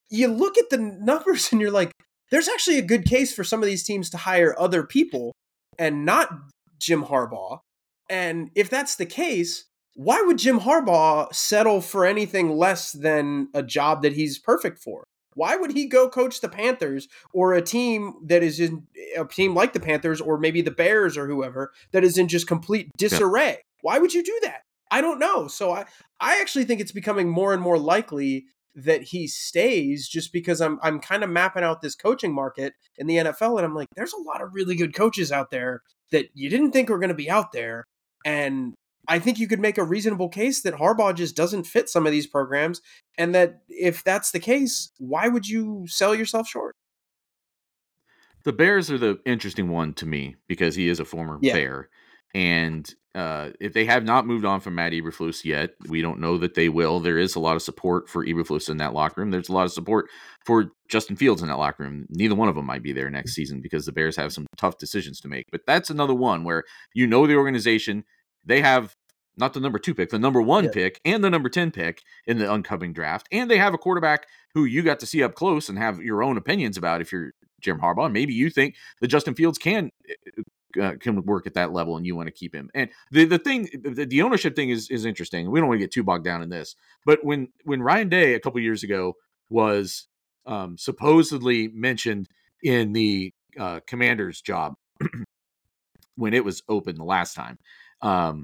you 0.09 0.27
look 0.27 0.57
at 0.57 0.69
the 0.69 0.77
numbers 0.77 1.49
and 1.51 1.61
you're 1.61 1.71
like, 1.71 1.91
there's 2.31 2.49
actually 2.49 2.77
a 2.77 2.83
good 2.83 3.05
case 3.05 3.33
for 3.33 3.43
some 3.43 3.61
of 3.61 3.67
these 3.67 3.83
teams 3.83 4.09
to 4.09 4.17
hire 4.17 4.59
other 4.59 4.83
people 4.83 5.33
and 5.77 6.05
not 6.05 6.29
Jim 6.79 7.05
Harbaugh. 7.05 7.59
And 8.09 8.49
if 8.55 8.69
that's 8.69 8.95
the 8.95 9.05
case, 9.05 9.65
why 9.95 10.21
would 10.21 10.37
Jim 10.37 10.59
Harbaugh 10.59 11.33
settle 11.33 11.81
for 11.81 12.05
anything 12.05 12.57
less 12.57 12.91
than 12.91 13.47
a 13.53 13.63
job 13.63 14.01
that 14.03 14.13
he's 14.13 14.37
perfect 14.37 14.83
for? 14.83 15.05
Why 15.35 15.55
would 15.55 15.71
he 15.71 15.87
go 15.87 16.09
coach 16.09 16.41
the 16.41 16.49
Panthers 16.49 17.07
or 17.33 17.53
a 17.53 17.61
team 17.61 18.13
that 18.25 18.43
is 18.43 18.59
in 18.59 18.87
a 19.17 19.25
team 19.25 19.55
like 19.55 19.73
the 19.73 19.79
Panthers 19.79 20.21
or 20.21 20.37
maybe 20.37 20.61
the 20.61 20.71
Bears 20.71 21.17
or 21.17 21.27
whoever 21.27 21.71
that 21.91 22.03
is 22.03 22.17
in 22.17 22.27
just 22.27 22.47
complete 22.47 22.89
disarray? 22.97 23.61
Why 23.81 23.97
would 23.97 24.13
you 24.13 24.23
do 24.23 24.37
that? 24.43 24.61
I 24.91 25.01
don't 25.01 25.19
know. 25.19 25.47
So 25.47 25.71
I 25.71 25.85
I 26.19 26.39
actually 26.39 26.65
think 26.65 26.79
it's 26.79 26.91
becoming 26.91 27.29
more 27.29 27.53
and 27.53 27.61
more 27.61 27.77
likely 27.77 28.45
that 28.75 29.01
he 29.01 29.27
stays 29.27 30.07
just 30.07 30.31
because 30.31 30.61
I'm 30.61 30.79
I'm 30.81 30.99
kind 30.99 31.23
of 31.23 31.29
mapping 31.29 31.63
out 31.63 31.81
this 31.81 31.95
coaching 31.95 32.33
market 32.33 32.73
in 32.97 33.07
the 33.07 33.17
NFL 33.17 33.57
and 33.57 33.65
I'm 33.65 33.75
like 33.75 33.87
there's 33.95 34.13
a 34.13 34.21
lot 34.21 34.41
of 34.41 34.53
really 34.53 34.75
good 34.75 34.93
coaches 34.93 35.31
out 35.31 35.51
there 35.51 35.81
that 36.11 36.27
you 36.33 36.49
didn't 36.49 36.71
think 36.71 36.89
were 36.89 36.99
going 36.99 37.09
to 37.09 37.15
be 37.15 37.29
out 37.29 37.51
there 37.51 37.83
and 38.25 38.73
I 39.07 39.19
think 39.19 39.39
you 39.39 39.47
could 39.47 39.59
make 39.59 39.77
a 39.77 39.83
reasonable 39.83 40.29
case 40.29 40.61
that 40.61 40.75
Harbaugh 40.75 41.15
just 41.15 41.35
doesn't 41.35 41.65
fit 41.65 41.89
some 41.89 42.05
of 42.05 42.11
these 42.11 42.27
programs, 42.27 42.81
and 43.17 43.33
that 43.35 43.61
if 43.69 44.03
that's 44.03 44.31
the 44.31 44.39
case, 44.39 44.91
why 44.97 45.27
would 45.27 45.47
you 45.47 45.85
sell 45.87 46.15
yourself 46.15 46.47
short? 46.47 46.75
The 48.43 48.53
Bears 48.53 48.91
are 48.91 48.97
the 48.97 49.19
interesting 49.25 49.69
one 49.69 49.93
to 49.95 50.05
me 50.05 50.35
because 50.47 50.75
he 50.75 50.87
is 50.87 50.99
a 50.99 51.05
former 51.05 51.39
yeah. 51.41 51.53
Bear, 51.53 51.89
and 52.33 52.93
uh, 53.15 53.51
if 53.61 53.71
they 53.71 53.85
have 53.85 54.03
not 54.03 54.27
moved 54.27 54.43
on 54.43 54.59
from 54.59 54.75
Matt 54.75 54.91
Eberflus 54.91 55.45
yet, 55.45 55.71
we 55.87 56.01
don't 56.01 56.19
know 56.19 56.37
that 56.37 56.53
they 56.53 56.67
will. 56.67 56.99
There 56.99 57.17
is 57.17 57.35
a 57.35 57.39
lot 57.39 57.55
of 57.55 57.61
support 57.61 58.09
for 58.09 58.25
Eberflus 58.25 58.69
in 58.69 58.75
that 58.77 58.93
locker 58.93 59.21
room. 59.21 59.31
There's 59.31 59.47
a 59.47 59.53
lot 59.53 59.63
of 59.63 59.71
support 59.71 60.09
for 60.45 60.71
Justin 60.89 61.15
Fields 61.15 61.41
in 61.41 61.47
that 61.47 61.57
locker 61.57 61.83
room. 61.83 62.07
Neither 62.09 62.35
one 62.35 62.49
of 62.49 62.55
them 62.55 62.65
might 62.65 62.83
be 62.83 62.91
there 62.91 63.09
next 63.09 63.33
season 63.33 63.61
because 63.61 63.85
the 63.85 63.93
Bears 63.93 64.17
have 64.17 64.33
some 64.33 64.47
tough 64.57 64.77
decisions 64.77 65.21
to 65.21 65.29
make. 65.29 65.45
But 65.49 65.61
that's 65.65 65.89
another 65.89 66.13
one 66.13 66.43
where 66.43 66.65
you 66.93 67.07
know 67.07 67.25
the 67.25 67.37
organization 67.37 68.03
they 68.45 68.61
have 68.61 68.95
not 69.37 69.53
the 69.53 69.59
number 69.59 69.79
two 69.79 69.93
pick, 69.93 70.09
the 70.09 70.19
number 70.19 70.41
one 70.41 70.65
yeah. 70.65 70.71
pick 70.71 71.01
and 71.03 71.23
the 71.23 71.29
number 71.29 71.49
10 71.49 71.71
pick 71.71 72.01
in 72.25 72.37
the 72.37 72.51
upcoming 72.51 72.93
draft. 72.93 73.27
And 73.31 73.49
they 73.49 73.57
have 73.57 73.73
a 73.73 73.77
quarterback 73.77 74.27
who 74.53 74.65
you 74.65 74.81
got 74.81 74.99
to 75.01 75.05
see 75.05 75.23
up 75.23 75.35
close 75.35 75.69
and 75.69 75.77
have 75.77 75.99
your 75.99 76.23
own 76.23 76.37
opinions 76.37 76.77
about 76.77 77.01
if 77.01 77.11
you're 77.11 77.33
Jim 77.61 77.79
Harbaugh. 77.79 78.11
Maybe 78.11 78.33
you 78.33 78.49
think 78.49 78.75
that 79.01 79.07
Justin 79.07 79.35
Fields 79.35 79.57
can. 79.57 79.91
Uh, 80.77 80.95
can 80.99 81.23
work 81.23 81.47
at 81.47 81.53
that 81.53 81.71
level 81.71 81.95
and 81.95 82.05
you 82.05 82.17
want 82.17 82.27
to 82.27 82.33
keep 82.33 82.53
him 82.53 82.69
and 82.75 82.89
the 83.09 83.23
the 83.23 83.39
thing 83.39 83.69
the, 83.81 84.05
the 84.05 84.21
ownership 84.21 84.57
thing 84.57 84.69
is 84.69 84.89
is 84.89 85.05
interesting 85.05 85.49
we 85.49 85.57
don't 85.57 85.69
want 85.69 85.79
to 85.79 85.85
get 85.85 85.89
too 85.89 86.03
bogged 86.03 86.25
down 86.25 86.41
in 86.41 86.49
this 86.49 86.75
but 87.05 87.23
when 87.23 87.47
when 87.63 87.81
Ryan 87.81 88.09
Day 88.09 88.33
a 88.33 88.41
couple 88.41 88.59
years 88.59 88.83
ago 88.83 89.13
was 89.49 90.07
um, 90.45 90.77
supposedly 90.77 91.69
mentioned 91.69 92.27
in 92.61 92.91
the 92.91 93.33
uh, 93.57 93.79
commander's 93.87 94.41
job 94.41 94.73
when 96.17 96.33
it 96.33 96.43
was 96.43 96.61
open 96.67 96.97
the 96.97 97.05
last 97.05 97.35
time 97.35 97.57
um, 98.01 98.43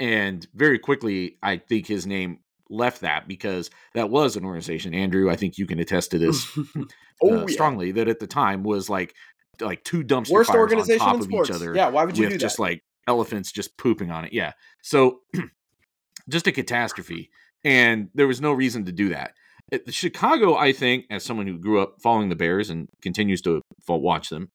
and 0.00 0.46
very 0.54 0.78
quickly, 0.78 1.38
I 1.42 1.56
think 1.58 1.86
his 1.86 2.06
name 2.06 2.38
left 2.70 3.00
that 3.00 3.26
because 3.26 3.70
that 3.94 4.10
was 4.10 4.36
an 4.36 4.44
organization. 4.44 4.94
Andrew, 4.94 5.30
I 5.30 5.36
think 5.36 5.58
you 5.58 5.66
can 5.66 5.78
attest 5.78 6.10
to 6.12 6.18
this 6.18 6.46
oh, 7.22 7.38
uh, 7.38 7.46
strongly 7.48 7.92
that 7.92 8.08
at 8.08 8.20
the 8.20 8.26
time 8.26 8.62
was 8.62 8.88
like 8.88 9.14
like 9.60 9.82
two 9.82 10.04
dumpster 10.04 10.30
Worst 10.30 10.50
fires 10.50 10.58
organization 10.58 11.02
on 11.02 11.08
top 11.14 11.20
of 11.20 11.24
sports. 11.24 11.50
each 11.50 11.56
other. 11.56 11.74
Yeah, 11.74 11.88
why 11.88 12.04
would 12.04 12.16
you 12.16 12.26
do 12.26 12.34
that? 12.34 12.38
Just 12.38 12.58
like 12.58 12.82
elephants 13.06 13.50
just 13.50 13.76
pooping 13.76 14.10
on 14.10 14.24
it. 14.24 14.32
Yeah, 14.32 14.52
so 14.82 15.20
just 16.28 16.46
a 16.46 16.52
catastrophe, 16.52 17.30
and 17.64 18.10
there 18.14 18.28
was 18.28 18.40
no 18.40 18.52
reason 18.52 18.84
to 18.84 18.92
do 18.92 19.08
that. 19.08 19.32
At 19.70 19.92
Chicago, 19.92 20.56
I 20.56 20.72
think, 20.72 21.04
as 21.10 21.24
someone 21.24 21.46
who 21.46 21.58
grew 21.58 21.80
up 21.80 21.96
following 22.00 22.30
the 22.30 22.36
Bears 22.36 22.70
and 22.70 22.88
continues 23.02 23.42
to 23.42 23.60
watch 23.86 24.30
them, 24.30 24.50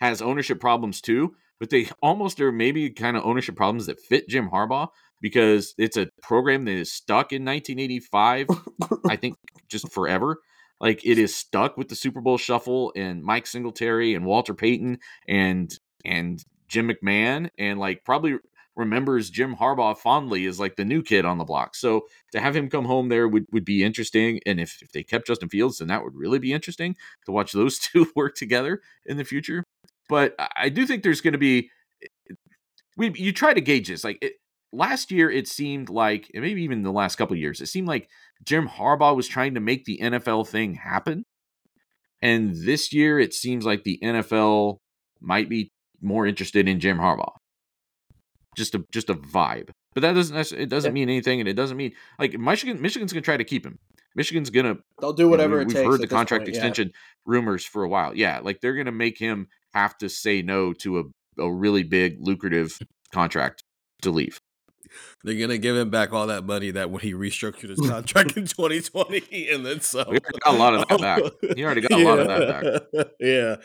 has 0.00 0.20
ownership 0.20 0.60
problems 0.60 1.00
too 1.00 1.34
but 1.60 1.70
they 1.70 1.88
almost 2.02 2.40
are 2.40 2.50
maybe 2.50 2.90
kind 2.90 3.16
of 3.16 3.24
ownership 3.24 3.54
problems 3.54 3.86
that 3.86 4.00
fit 4.00 4.28
Jim 4.28 4.48
Harbaugh 4.48 4.88
because 5.20 5.74
it's 5.78 5.98
a 5.98 6.08
program 6.22 6.64
that 6.64 6.72
is 6.72 6.92
stuck 6.92 7.32
in 7.32 7.44
1985. 7.44 8.48
I 9.08 9.16
think 9.16 9.36
just 9.68 9.92
forever. 9.92 10.38
Like 10.80 11.04
it 11.04 11.18
is 11.18 11.36
stuck 11.36 11.76
with 11.76 11.88
the 11.88 11.94
Super 11.94 12.22
Bowl 12.22 12.38
shuffle 12.38 12.92
and 12.96 13.22
Mike 13.22 13.46
Singletary 13.46 14.14
and 14.14 14.24
Walter 14.24 14.54
Payton 14.54 14.98
and 15.28 15.78
and 16.04 16.42
Jim 16.68 16.88
McMahon 16.88 17.50
and 17.58 17.78
like 17.78 18.04
probably 18.04 18.38
remembers 18.76 19.28
Jim 19.28 19.54
Harbaugh 19.54 19.98
fondly 19.98 20.46
as 20.46 20.58
like 20.58 20.76
the 20.76 20.84
new 20.84 21.02
kid 21.02 21.26
on 21.26 21.36
the 21.36 21.44
block. 21.44 21.74
So 21.74 22.06
to 22.32 22.40
have 22.40 22.56
him 22.56 22.70
come 22.70 22.86
home 22.86 23.10
there 23.10 23.28
would, 23.28 23.44
would 23.52 23.64
be 23.64 23.84
interesting. 23.84 24.40
And 24.46 24.58
if, 24.58 24.80
if 24.80 24.92
they 24.92 25.02
kept 25.02 25.26
Justin 25.26 25.50
Fields, 25.50 25.78
then 25.78 25.88
that 25.88 26.02
would 26.02 26.14
really 26.14 26.38
be 26.38 26.54
interesting 26.54 26.96
to 27.26 27.32
watch 27.32 27.52
those 27.52 27.78
two 27.78 28.10
work 28.16 28.34
together 28.36 28.80
in 29.04 29.18
the 29.18 29.24
future. 29.24 29.64
But 30.10 30.34
I 30.56 30.68
do 30.68 30.84
think 30.86 31.02
there's 31.02 31.20
going 31.20 31.32
to 31.32 31.38
be 31.38 31.70
we 32.96 33.12
you 33.14 33.32
try 33.32 33.54
to 33.54 33.60
gauge 33.60 33.88
this 33.88 34.04
like 34.04 34.18
it, 34.20 34.34
last 34.72 35.10
year 35.10 35.30
it 35.30 35.48
seemed 35.48 35.88
like 35.88 36.30
and 36.34 36.42
maybe 36.42 36.62
even 36.62 36.82
the 36.82 36.92
last 36.92 37.16
couple 37.16 37.36
years 37.36 37.60
it 37.60 37.66
seemed 37.66 37.88
like 37.88 38.08
Jim 38.44 38.68
Harbaugh 38.68 39.16
was 39.16 39.26
trying 39.26 39.54
to 39.54 39.60
make 39.60 39.84
the 39.84 39.98
NFL 40.02 40.46
thing 40.48 40.74
happen 40.74 41.24
and 42.20 42.54
this 42.54 42.92
year 42.92 43.18
it 43.18 43.32
seems 43.32 43.64
like 43.64 43.84
the 43.84 43.98
NFL 44.02 44.78
might 45.20 45.48
be 45.48 45.72
more 46.02 46.26
interested 46.26 46.68
in 46.68 46.78
Jim 46.78 46.98
Harbaugh 46.98 47.32
just 48.56 48.74
a 48.74 48.84
just 48.92 49.08
a 49.08 49.14
vibe 49.14 49.70
but 49.94 50.02
that 50.02 50.12
doesn't 50.12 50.52
it 50.52 50.68
doesn't 50.68 50.92
mean 50.92 51.08
anything 51.08 51.40
and 51.40 51.48
it 51.48 51.54
doesn't 51.54 51.76
mean 51.76 51.92
like 52.18 52.38
Michigan 52.38 52.82
Michigan's 52.82 53.12
going 53.12 53.22
to 53.22 53.24
try 53.24 53.36
to 53.36 53.44
keep 53.44 53.64
him 53.64 53.78
Michigan's 54.14 54.50
gonna 54.50 54.76
they'll 55.00 55.12
do 55.12 55.28
whatever 55.28 55.60
you 55.60 55.64
know, 55.64 55.68
we, 55.68 55.74
takes. 55.74 55.86
heard 55.86 56.00
the 56.00 56.06
contract 56.06 56.42
point, 56.42 56.48
extension 56.48 56.88
yeah. 56.88 57.00
rumors 57.26 57.64
for 57.64 57.84
a 57.84 57.88
while. 57.88 58.14
Yeah, 58.16 58.40
like 58.42 58.60
they're 58.60 58.74
gonna 58.74 58.92
make 58.92 59.18
him 59.18 59.48
have 59.74 59.96
to 59.98 60.08
say 60.08 60.42
no 60.42 60.72
to 60.74 60.98
a, 60.98 61.42
a 61.42 61.52
really 61.52 61.82
big 61.82 62.16
lucrative 62.20 62.78
contract 63.12 63.62
to 64.02 64.10
leave. 64.10 64.40
They're 65.22 65.38
gonna 65.38 65.58
give 65.58 65.76
him 65.76 65.90
back 65.90 66.12
all 66.12 66.26
that 66.26 66.44
money 66.44 66.70
that 66.72 66.90
when 66.90 67.00
he 67.00 67.12
restructured 67.12 67.68
his 67.68 67.80
contract 67.88 68.36
in 68.36 68.46
2020, 68.46 69.48
and 69.50 69.64
then 69.64 69.80
so 69.80 70.04
We 70.08 70.18
already 70.18 70.38
got 70.44 70.54
a 70.54 70.56
lot 70.56 70.74
of 70.74 70.88
that 70.88 71.00
back. 71.00 71.22
He 71.56 71.64
already 71.64 71.80
got 71.82 72.00
a 72.00 72.04
lot 72.04 72.18
of 72.18 72.28
that 72.28 72.92
back. 72.92 73.06
Yeah. 73.20 73.56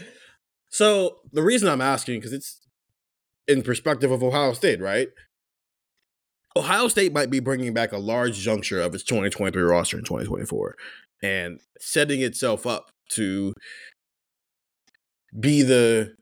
So 0.69 1.17
the 1.31 1.41
reason 1.41 1.69
I'm 1.69 1.81
asking 1.81 2.19
because 2.19 2.33
it's 2.33 2.61
in 3.47 3.61
perspective 3.61 4.11
of 4.11 4.23
Ohio 4.23 4.53
State, 4.53 4.81
right? 4.81 5.07
Ohio 6.57 6.87
State 6.87 7.13
might 7.13 7.29
be 7.29 7.39
bringing 7.39 7.73
back 7.73 7.91
a 7.91 7.97
large 7.97 8.37
juncture 8.39 8.81
of 8.81 8.93
its 8.93 9.03
2023 9.03 9.61
roster 9.61 9.97
in 9.97 10.03
2024 10.03 10.75
and 11.23 11.59
setting 11.79 12.21
itself 12.21 12.65
up 12.65 12.91
to 13.11 13.53
be 15.39 15.61
the 15.61 16.13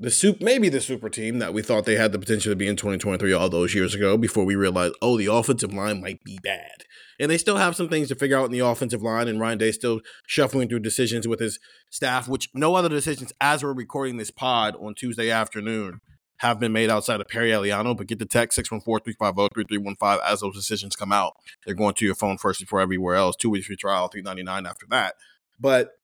the 0.00 0.10
soup 0.10 0.40
maybe 0.40 0.68
the 0.68 0.80
super 0.80 1.08
team 1.08 1.38
that 1.40 1.52
we 1.52 1.60
thought 1.60 1.84
they 1.84 1.96
had 1.96 2.12
the 2.12 2.18
potential 2.18 2.52
to 2.52 2.56
be 2.56 2.68
in 2.68 2.76
2023 2.76 3.32
all 3.32 3.48
those 3.48 3.74
years 3.74 3.94
ago 3.94 4.16
before 4.16 4.44
we 4.44 4.54
realized 4.54 4.94
oh 5.02 5.16
the 5.18 5.26
offensive 5.26 5.74
line 5.74 6.00
might 6.00 6.22
be 6.24 6.38
bad 6.42 6.84
and 7.18 7.30
they 7.30 7.38
still 7.38 7.56
have 7.56 7.74
some 7.74 7.88
things 7.88 8.08
to 8.08 8.14
figure 8.14 8.38
out 8.38 8.44
in 8.44 8.52
the 8.52 8.60
offensive 8.60 9.02
line 9.02 9.26
and 9.26 9.40
Ryan 9.40 9.58
Day 9.58 9.72
still 9.72 10.00
shuffling 10.26 10.68
through 10.68 10.78
decisions 10.80 11.26
with 11.26 11.40
his 11.40 11.58
staff 11.90 12.28
which 12.28 12.48
no 12.54 12.76
other 12.76 12.88
decisions 12.88 13.32
as 13.40 13.64
we're 13.64 13.72
recording 13.72 14.18
this 14.18 14.30
pod 14.30 14.76
on 14.80 14.94
Tuesday 14.94 15.30
afternoon 15.30 16.00
have 16.38 16.60
been 16.60 16.72
made 16.72 16.88
outside 16.90 17.20
of 17.20 17.28
Perry 17.28 17.50
Eliano, 17.50 17.96
but 17.96 18.06
get 18.06 18.18
the 18.18 18.26
text 18.26 18.58
614-350-3315 18.58 20.20
as 20.24 20.40
those 20.40 20.54
decisions 20.54 20.94
come 20.96 21.12
out. 21.12 21.34
They're 21.66 21.74
going 21.74 21.94
to 21.94 22.04
your 22.04 22.14
phone 22.14 22.38
first 22.38 22.60
before 22.60 22.80
everywhere 22.80 23.16
else. 23.16 23.36
Two 23.36 23.50
weeks 23.50 23.66
free 23.66 23.76
trial, 23.76 24.08
399 24.08 24.66
after 24.66 24.86
that. 24.90 25.14
But 25.58 25.97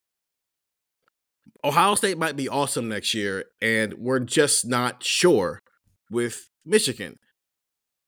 Ohio 1.65 1.95
State 1.95 2.19
might 2.19 2.35
be 2.35 2.47
awesome 2.47 2.87
next 2.87 3.15
year, 3.15 3.45
and 3.59 3.95
we're 3.95 4.19
just 4.19 4.67
not 4.67 5.03
sure 5.03 5.59
with 6.11 6.51
Michigan. 6.63 7.17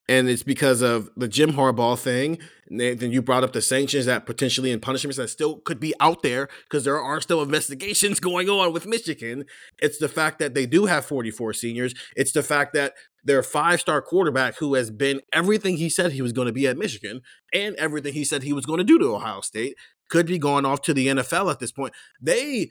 And 0.07 0.29
it's 0.29 0.43
because 0.43 0.81
of 0.81 1.09
the 1.17 1.27
Jim 1.27 1.53
Harbaugh 1.53 1.99
thing. 1.99 2.37
Then 2.69 3.11
you 3.11 3.21
brought 3.21 3.43
up 3.43 3.53
the 3.53 3.61
sanctions 3.61 4.05
that 4.05 4.25
potentially 4.25 4.71
and 4.71 4.81
punishments 4.81 5.17
that 5.17 5.29
still 5.29 5.57
could 5.57 5.79
be 5.79 5.93
out 5.99 6.21
there 6.21 6.47
because 6.63 6.85
there 6.85 7.01
are 7.01 7.19
still 7.19 7.41
investigations 7.41 8.19
going 8.21 8.47
on 8.47 8.71
with 8.71 8.85
Michigan. 8.85 9.43
It's 9.79 9.97
the 9.97 10.07
fact 10.07 10.39
that 10.39 10.53
they 10.53 10.65
do 10.65 10.85
have 10.85 11.05
44 11.05 11.51
seniors. 11.53 11.93
It's 12.15 12.31
the 12.31 12.43
fact 12.43 12.73
that 12.73 12.93
their 13.23 13.43
five 13.43 13.81
star 13.81 14.01
quarterback, 14.01 14.57
who 14.57 14.75
has 14.75 14.91
been 14.91 15.19
everything 15.33 15.77
he 15.77 15.89
said 15.89 16.11
he 16.11 16.21
was 16.21 16.31
going 16.31 16.47
to 16.47 16.53
be 16.53 16.67
at 16.67 16.77
Michigan 16.77 17.21
and 17.51 17.75
everything 17.75 18.13
he 18.13 18.23
said 18.23 18.43
he 18.43 18.53
was 18.53 18.65
going 18.65 18.77
to 18.77 18.85
do 18.85 18.99
to 18.99 19.15
Ohio 19.15 19.41
State, 19.41 19.75
could 20.09 20.27
be 20.27 20.37
going 20.37 20.65
off 20.65 20.81
to 20.83 20.93
the 20.93 21.07
NFL 21.07 21.51
at 21.51 21.59
this 21.59 21.71
point. 21.71 21.93
They 22.21 22.69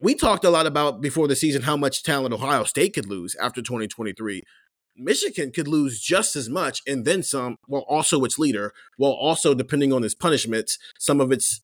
we 0.00 0.14
talked 0.14 0.44
a 0.44 0.50
lot 0.50 0.66
about 0.66 1.00
before 1.00 1.28
the 1.28 1.36
season 1.36 1.62
how 1.62 1.76
much 1.76 2.02
talent 2.02 2.34
Ohio 2.34 2.64
State 2.64 2.94
could 2.94 3.06
lose 3.06 3.34
after 3.36 3.62
2023. 3.62 4.42
Michigan 4.98 5.52
could 5.52 5.68
lose 5.68 6.00
just 6.00 6.36
as 6.36 6.48
much 6.48 6.80
and 6.86 7.04
then 7.04 7.22
some, 7.22 7.56
while 7.66 7.84
also 7.88 8.24
its 8.24 8.38
leader, 8.38 8.72
while 8.96 9.12
also, 9.12 9.54
depending 9.54 9.92
on 9.92 10.02
its 10.02 10.14
punishments, 10.14 10.78
some 10.98 11.20
of 11.20 11.30
its 11.32 11.60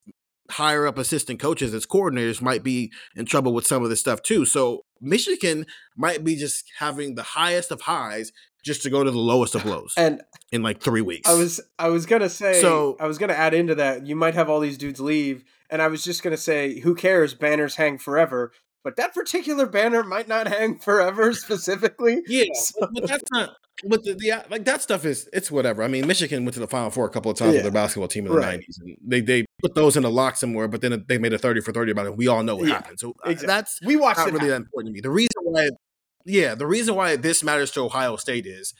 higher 0.50 0.86
up 0.86 0.98
assistant 0.98 1.40
coaches, 1.40 1.72
its 1.72 1.86
coordinators 1.86 2.42
might 2.42 2.62
be 2.62 2.92
in 3.16 3.24
trouble 3.24 3.54
with 3.54 3.66
some 3.66 3.82
of 3.82 3.88
this 3.88 4.00
stuff 4.00 4.20
too. 4.22 4.44
So 4.44 4.84
Michigan 5.00 5.64
might 5.96 6.24
be 6.24 6.36
just 6.36 6.64
having 6.78 7.14
the 7.14 7.22
highest 7.22 7.70
of 7.70 7.82
highs 7.82 8.32
just 8.62 8.82
to 8.82 8.90
go 8.90 9.02
to 9.02 9.10
the 9.10 9.18
lowest 9.18 9.54
of 9.56 9.64
lows 9.64 9.92
And 9.96 10.22
in 10.52 10.62
like 10.62 10.80
three 10.80 11.00
weeks. 11.00 11.28
I 11.28 11.34
was 11.34 11.60
I 11.78 11.88
was 11.88 12.06
gonna 12.06 12.28
say 12.28 12.60
So- 12.60 12.96
I 13.00 13.06
was 13.06 13.18
gonna 13.18 13.32
add 13.32 13.54
into 13.54 13.74
that. 13.76 14.06
You 14.06 14.14
might 14.14 14.34
have 14.34 14.48
all 14.50 14.60
these 14.60 14.78
dudes 14.78 15.00
leave, 15.00 15.42
and 15.72 15.82
I 15.82 15.88
was 15.88 16.04
just 16.04 16.22
gonna 16.22 16.36
say, 16.36 16.78
who 16.80 16.94
cares? 16.94 17.34
Banners 17.34 17.74
hang 17.74 17.98
forever. 17.98 18.52
But 18.84 18.96
that 18.96 19.14
particular 19.14 19.66
banner 19.66 20.02
might 20.04 20.28
not 20.28 20.46
hang 20.56 20.78
forever 20.78 21.32
specifically. 21.32 22.22
Yeah, 22.28 22.44
So- 22.54 22.88
but, 22.92 23.08
that's 23.08 23.24
not. 23.32 23.56
But 23.88 24.04
the, 24.04 24.14
the 24.14 24.44
like 24.50 24.64
that 24.66 24.82
stuff 24.82 25.04
is 25.04 25.28
it's 25.32 25.50
whatever. 25.50 25.82
I 25.82 25.88
mean, 25.88 26.06
Michigan 26.06 26.44
went 26.44 26.54
to 26.54 26.60
the 26.60 26.68
Final 26.68 26.90
Four 26.90 27.06
a 27.06 27.10
couple 27.10 27.30
of 27.32 27.36
times 27.38 27.52
Yeah. 27.52 27.56
with 27.58 27.62
their 27.64 27.72
basketball 27.72 28.06
team 28.06 28.26
in 28.26 28.32
the 28.32 28.38
Right. 28.38 28.60
'90s, 28.60 28.76
and 28.80 28.96
they 29.04 29.20
they 29.20 29.44
put 29.62 29.74
those 29.74 29.96
in 29.96 30.04
a 30.04 30.08
lock 30.10 30.36
somewhere. 30.36 30.68
But 30.68 30.82
then 30.82 31.04
they 31.08 31.16
made 31.18 31.32
a 31.32 31.38
thirty 31.38 31.60
for 31.62 31.72
thirty 31.72 31.90
about 31.90 32.06
it. 32.06 32.16
We 32.16 32.28
all 32.28 32.42
know 32.44 32.54
what 32.56 32.68
Yeah, 32.68 32.74
happened. 32.74 33.00
So 33.00 33.10
uh, 33.26 33.30
exactly. 33.30 33.46
that's 33.46 33.80
We 33.84 33.96
watched 33.96 34.18
not 34.18 34.28
it. 34.28 34.34
really 34.34 34.48
that 34.50 34.56
important 34.56 34.88
to 34.90 34.92
me. 34.92 35.00
The 35.00 35.10
reason 35.10 35.28
why, 35.42 35.70
yeah, 36.26 36.54
the 36.54 36.66
reason 36.66 36.94
why 36.94 37.16
this 37.16 37.42
matters 37.42 37.70
to 37.72 37.80
Ohio 37.80 38.16
State 38.16 38.46
is 38.46 38.74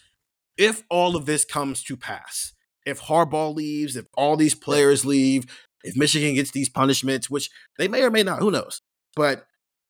if 0.59 0.85
all 0.91 1.17
of 1.17 1.25
this 1.27 1.45
comes 1.47 1.83
to 1.85 1.97
pass, 1.97 2.53
if 2.85 3.01
Harbaugh 3.01 3.53
leaves, 3.55 3.97
if 3.97 4.05
all 4.15 4.37
these 4.37 4.55
players 4.55 5.05
leave, 5.07 5.47
if 5.85 5.97
Michigan 5.97 6.35
gets 6.35 6.51
these 6.51 6.69
punishments, 6.69 7.29
which 7.29 7.51
they 7.79 7.89
may 7.89 8.03
or 8.03 8.11
may 8.11 8.23
not, 8.23 8.41
who 8.41 8.51
knows? 8.51 8.83
But 9.17 9.45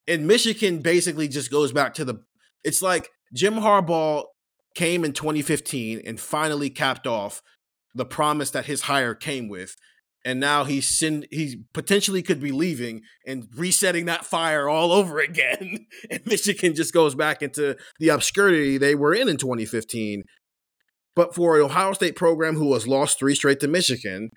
and 0.08 0.26
Michigan 0.26 0.80
basically 0.80 1.28
just 1.28 1.50
goes 1.50 1.72
back 1.72 1.94
to 1.94 2.04
the. 2.04 2.22
It's 2.64 2.82
like 2.82 3.10
Jim 3.34 3.54
Harbaugh 3.54 4.24
came 4.74 5.04
in 5.04 5.12
2015 5.12 6.02
and 6.04 6.20
finally 6.20 6.70
capped 6.70 7.06
off 7.06 7.42
the 7.94 8.06
promise 8.06 8.50
that 8.50 8.66
his 8.66 8.82
hire 8.82 9.14
came 9.14 9.48
with. 9.48 9.76
And 10.24 10.38
now 10.38 10.62
he's 10.64 10.86
sin- 10.86 11.26
he 11.30 11.64
potentially 11.72 12.22
could 12.22 12.40
be 12.40 12.52
leaving 12.52 13.02
and 13.26 13.48
resetting 13.56 14.04
that 14.06 14.24
fire 14.24 14.68
all 14.68 14.92
over 14.92 15.18
again. 15.18 15.86
And 16.10 16.24
Michigan 16.26 16.74
just 16.74 16.94
goes 16.94 17.14
back 17.14 17.42
into 17.42 17.76
the 17.98 18.08
obscurity 18.10 18.78
they 18.78 18.94
were 18.94 19.14
in 19.14 19.28
in 19.28 19.36
2015. 19.36 20.22
But 21.14 21.34
for 21.34 21.56
an 21.56 21.62
Ohio 21.62 21.92
State 21.92 22.16
program 22.16 22.54
who 22.54 22.72
has 22.72 22.86
lost 22.86 23.18
three 23.18 23.34
straight 23.34 23.60
to 23.60 23.68
Michigan, 23.68 24.30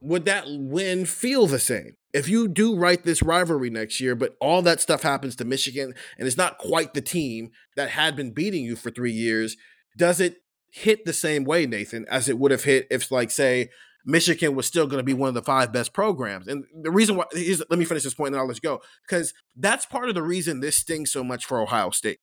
would 0.00 0.24
that 0.24 0.44
win 0.48 1.04
feel 1.04 1.46
the 1.46 1.58
same? 1.58 1.96
If 2.12 2.28
you 2.28 2.48
do 2.48 2.74
write 2.74 3.04
this 3.04 3.22
rivalry 3.22 3.70
next 3.70 4.00
year, 4.00 4.14
but 4.14 4.36
all 4.40 4.62
that 4.62 4.80
stuff 4.80 5.02
happens 5.02 5.36
to 5.36 5.44
Michigan 5.44 5.94
and 6.18 6.26
it's 6.26 6.36
not 6.36 6.58
quite 6.58 6.94
the 6.94 7.00
team 7.00 7.50
that 7.76 7.90
had 7.90 8.16
been 8.16 8.32
beating 8.32 8.64
you 8.64 8.76
for 8.76 8.90
three 8.90 9.12
years, 9.12 9.56
does 9.96 10.20
it 10.20 10.38
hit 10.72 11.04
the 11.04 11.12
same 11.12 11.44
way, 11.44 11.66
Nathan, 11.66 12.06
as 12.10 12.28
it 12.28 12.38
would 12.38 12.50
have 12.50 12.64
hit 12.64 12.86
if, 12.90 13.10
like, 13.10 13.30
say, 13.30 13.70
Michigan 14.04 14.54
was 14.54 14.66
still 14.66 14.86
going 14.86 14.98
to 14.98 15.04
be 15.04 15.12
one 15.12 15.28
of 15.28 15.34
the 15.34 15.42
five 15.42 15.72
best 15.72 15.92
programs? 15.92 16.48
And 16.48 16.64
the 16.82 16.90
reason 16.90 17.16
why, 17.16 17.24
is 17.32 17.62
let 17.68 17.78
me 17.78 17.84
finish 17.84 18.02
this 18.02 18.14
point 18.14 18.28
and 18.28 18.34
then 18.34 18.40
I'll 18.40 18.48
let 18.48 18.56
you 18.56 18.68
go, 18.68 18.80
because 19.06 19.34
that's 19.54 19.86
part 19.86 20.08
of 20.08 20.14
the 20.14 20.22
reason 20.22 20.60
this 20.60 20.76
stings 20.76 21.12
so 21.12 21.22
much 21.22 21.44
for 21.44 21.60
Ohio 21.60 21.90
State. 21.90 22.18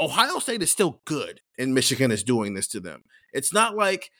Ohio 0.00 0.38
State 0.38 0.62
is 0.62 0.72
still 0.72 1.02
good, 1.04 1.40
and 1.58 1.74
Michigan 1.74 2.10
is 2.10 2.24
doing 2.24 2.54
this 2.54 2.66
to 2.68 2.80
them. 2.80 3.04
It's 3.32 3.52
not 3.52 3.76
like 3.76 4.10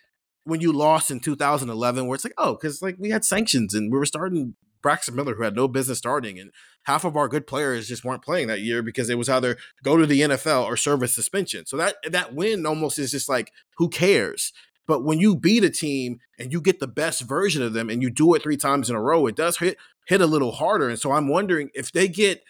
when 0.45 0.61
you 0.61 0.73
lost 0.73 1.11
in 1.11 1.21
2011, 1.21 2.07
where 2.07 2.15
it's 2.15 2.25
like, 2.25 2.35
oh, 2.39 2.55
because 2.55 2.83
like 2.83 2.97
we 2.99 3.11
had 3.11 3.25
sanctions 3.25 3.75
and 3.75 3.91
we 3.91 3.99
were 3.99 4.07
starting 4.07 4.55
Braxton 4.83 5.15
Miller, 5.15 5.35
who 5.35 5.43
had 5.43 5.57
no 5.57 5.67
business 5.67 5.99
starting, 5.99 6.39
and 6.39 6.51
half 6.85 7.05
of 7.05 7.17
our 7.17 7.29
good 7.29 7.47
players 7.47 7.89
just 7.89 8.05
weren't 8.05 8.23
playing 8.23 8.49
that 8.49 8.61
year 8.61 8.83
because 8.83 9.09
it 9.09 9.19
was 9.19 9.29
either 9.29 9.57
go 9.83 9.97
to 9.97 10.07
the 10.07 10.21
NFL 10.21 10.65
or 10.65 10.77
serve 10.77 11.03
a 11.03 11.09
suspension. 11.09 11.67
So 11.67 11.77
that 11.79 11.97
that 12.11 12.35
win 12.35 12.67
almost 12.67 12.99
is 12.99 13.11
just 13.11 13.29
like, 13.29 13.51
who 13.79 13.89
cares? 13.89 14.53
But 14.87 15.03
when 15.03 15.19
you 15.19 15.35
beat 15.35 15.65
a 15.65 15.71
team 15.71 16.21
and 16.39 16.53
you 16.53 16.61
get 16.61 16.79
the 16.79 16.87
best 16.87 17.23
version 17.23 17.63
of 17.63 17.73
them 17.73 17.89
and 17.89 18.03
you 18.03 18.11
do 18.11 18.35
it 18.35 18.43
three 18.43 18.59
times 18.59 18.91
in 18.91 18.97
a 18.97 19.01
row, 19.01 19.27
it 19.27 19.37
does 19.37 19.59
hit 19.59 19.79
hit 20.07 20.21
a 20.21 20.27
little 20.27 20.53
harder. 20.53 20.89
And 20.91 20.99
so 20.99 21.13
I'm 21.13 21.29
wondering 21.29 21.71
if 21.75 21.91
they 21.91 22.09
get 22.09 22.43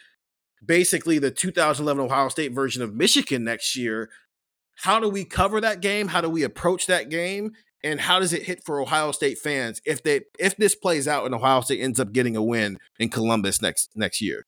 basically 0.64 1.18
the 1.18 1.30
2011 1.30 2.04
Ohio 2.04 2.28
State 2.28 2.52
version 2.52 2.82
of 2.82 2.94
Michigan 2.94 3.44
next 3.44 3.76
year, 3.76 4.10
how 4.76 4.98
do 4.98 5.08
we 5.08 5.24
cover 5.24 5.60
that 5.60 5.80
game? 5.80 6.08
How 6.08 6.20
do 6.20 6.28
we 6.28 6.42
approach 6.42 6.86
that 6.86 7.08
game? 7.08 7.52
And 7.84 8.00
how 8.00 8.18
does 8.18 8.32
it 8.32 8.44
hit 8.44 8.64
for 8.64 8.80
Ohio 8.80 9.12
State 9.12 9.38
fans 9.38 9.80
if 9.84 10.02
they 10.02 10.22
if 10.38 10.56
this 10.56 10.74
plays 10.74 11.06
out 11.06 11.26
and 11.26 11.34
Ohio 11.34 11.60
State 11.60 11.80
ends 11.80 12.00
up 12.00 12.12
getting 12.12 12.34
a 12.36 12.42
win 12.42 12.78
in 12.98 13.10
Columbus 13.10 13.60
next 13.62 13.90
next 13.94 14.20
year? 14.20 14.46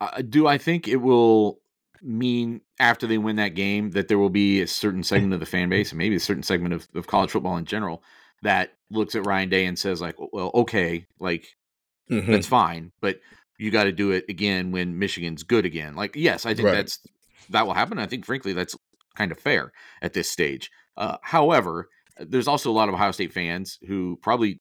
Uh, 0.00 0.22
do 0.22 0.46
I 0.46 0.58
think 0.58 0.88
it 0.88 0.96
will 0.96 1.60
mean 2.02 2.60
after 2.78 3.06
they 3.06 3.18
win 3.18 3.36
that 3.36 3.54
game 3.54 3.90
that 3.92 4.08
there 4.08 4.18
will 4.18 4.30
be 4.30 4.60
a 4.60 4.66
certain 4.66 5.02
segment 5.02 5.32
of 5.32 5.40
the 5.40 5.46
fan 5.46 5.68
base 5.68 5.90
and 5.90 5.98
maybe 5.98 6.16
a 6.16 6.20
certain 6.20 6.42
segment 6.42 6.74
of, 6.74 6.88
of 6.94 7.06
college 7.06 7.30
football 7.30 7.56
in 7.56 7.64
general 7.64 8.02
that 8.42 8.72
looks 8.90 9.14
at 9.14 9.24
Ryan 9.24 9.48
Day 9.48 9.64
and 9.64 9.78
says 9.78 10.00
like, 10.00 10.16
well, 10.32 10.50
okay, 10.54 11.06
like 11.20 11.46
Hmm. 12.10 12.30
that's 12.30 12.46
fine, 12.46 12.92
but 13.00 13.20
you 13.56 13.70
got 13.70 13.84
to 13.84 13.92
do 13.92 14.10
it 14.10 14.26
again 14.28 14.72
when 14.72 14.98
Michigan's 14.98 15.42
good 15.42 15.64
again. 15.64 15.94
Like, 15.94 16.14
yes, 16.16 16.44
I 16.44 16.52
think 16.52 16.66
Right. 16.66 16.74
that's 16.74 16.98
that 17.48 17.66
will 17.66 17.72
happen. 17.72 17.98
I 17.98 18.04
think, 18.06 18.26
frankly, 18.26 18.52
that's 18.52 18.76
kind 19.16 19.32
of 19.32 19.38
fair 19.38 19.72
at 20.02 20.12
this 20.12 20.28
stage. 20.28 20.70
Uh, 20.96 21.16
however, 21.22 21.88
there's 22.18 22.48
also 22.48 22.70
a 22.70 22.72
lot 22.72 22.88
of 22.88 22.94
Ohio 22.94 23.12
State 23.12 23.32
fans 23.32 23.78
who 23.86 24.18
probably 24.22 24.60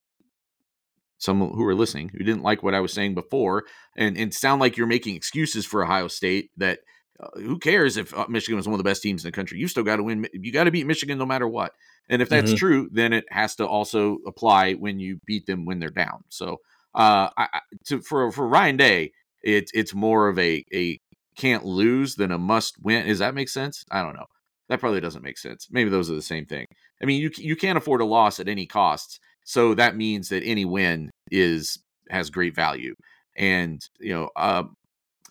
some 1.18 1.40
who 1.40 1.66
are 1.66 1.76
listening 1.76 2.10
who 2.10 2.24
didn't 2.24 2.44
like 2.44 2.64
what 2.64 2.74
I 2.74 2.82
was 2.82 2.92
saying 2.92 3.14
before 3.14 3.64
and, 3.96 4.18
and 4.18 4.34
sound 4.34 4.60
like 4.60 4.76
you're 4.76 4.88
making 4.88 5.16
excuses 5.16 5.66
for 5.66 5.84
Ohio 5.84 6.08
State 6.08 6.50
that 6.58 6.80
uh, 7.20 7.28
who 7.36 7.60
cares 7.60 7.96
if 7.96 8.14
uh, 8.14 8.26
Michigan 8.28 8.58
was 8.58 8.68
one 8.68 8.74
of 8.74 8.80
the 8.80 8.90
best 8.90 9.04
teams 9.04 9.24
in 9.24 9.28
the 9.28 9.36
country? 9.36 9.60
You 9.60 9.68
still 9.68 9.84
got 9.84 9.98
to 9.98 10.04
win. 10.04 10.28
You 10.34 10.52
got 10.52 10.66
to 10.66 10.72
beat 10.72 10.88
Michigan 10.88 11.18
no 11.18 11.26
matter 11.26 11.48
what. 11.48 11.74
And 12.10 12.22
if 12.22 12.30
that's 12.30 12.52
mm-hmm. 12.52 12.58
true, 12.58 12.90
then 12.92 13.14
it 13.14 13.26
has 13.30 13.56
to 13.56 13.68
also 13.68 14.18
apply 14.28 14.74
when 14.74 15.00
you 15.00 15.20
beat 15.26 15.46
them 15.46 15.66
when 15.66 15.80
they're 15.80 15.90
down. 15.90 16.24
So, 16.30 16.58
uh, 16.96 17.30
I, 17.38 17.60
to, 17.86 18.02
for 18.02 18.32
for 18.32 18.48
Ryan 18.48 18.78
Day, 18.78 19.12
it's 19.42 19.72
it's 19.74 19.94
more 19.94 20.28
of 20.28 20.40
a 20.40 20.66
a 20.74 21.00
can't 21.38 21.66
lose 21.66 22.16
than 22.16 22.32
a 22.32 22.38
must 22.38 22.76
win. 22.84 23.08
Does 23.08 23.20
that 23.20 23.36
make 23.36 23.50
sense? 23.50 23.86
I 23.92 24.02
don't 24.02 24.16
know. 24.16 24.26
That 24.70 24.80
probably 24.80 25.02
doesn't 25.02 25.24
make 25.24 25.38
sense. 25.38 25.68
Maybe 25.72 25.90
those 25.90 26.10
are 26.10 26.16
the 26.16 26.22
same 26.22 26.46
thing. 26.46 26.66
I 27.02 27.06
mean, 27.06 27.22
you 27.22 27.32
you 27.38 27.56
can't 27.56 27.78
afford 27.78 28.02
a 28.02 28.06
loss 28.06 28.40
at 28.40 28.48
any 28.48 28.66
costs. 28.66 29.20
So 29.46 29.74
that 29.76 29.98
means 29.98 30.30
that 30.30 30.44
any 30.44 30.66
win 30.66 31.12
is 31.32 31.80
has 32.10 32.30
great 32.30 32.56
value. 32.56 32.96
And 33.36 33.82
you 34.00 34.14
know, 34.14 34.30
uh, 34.36 34.64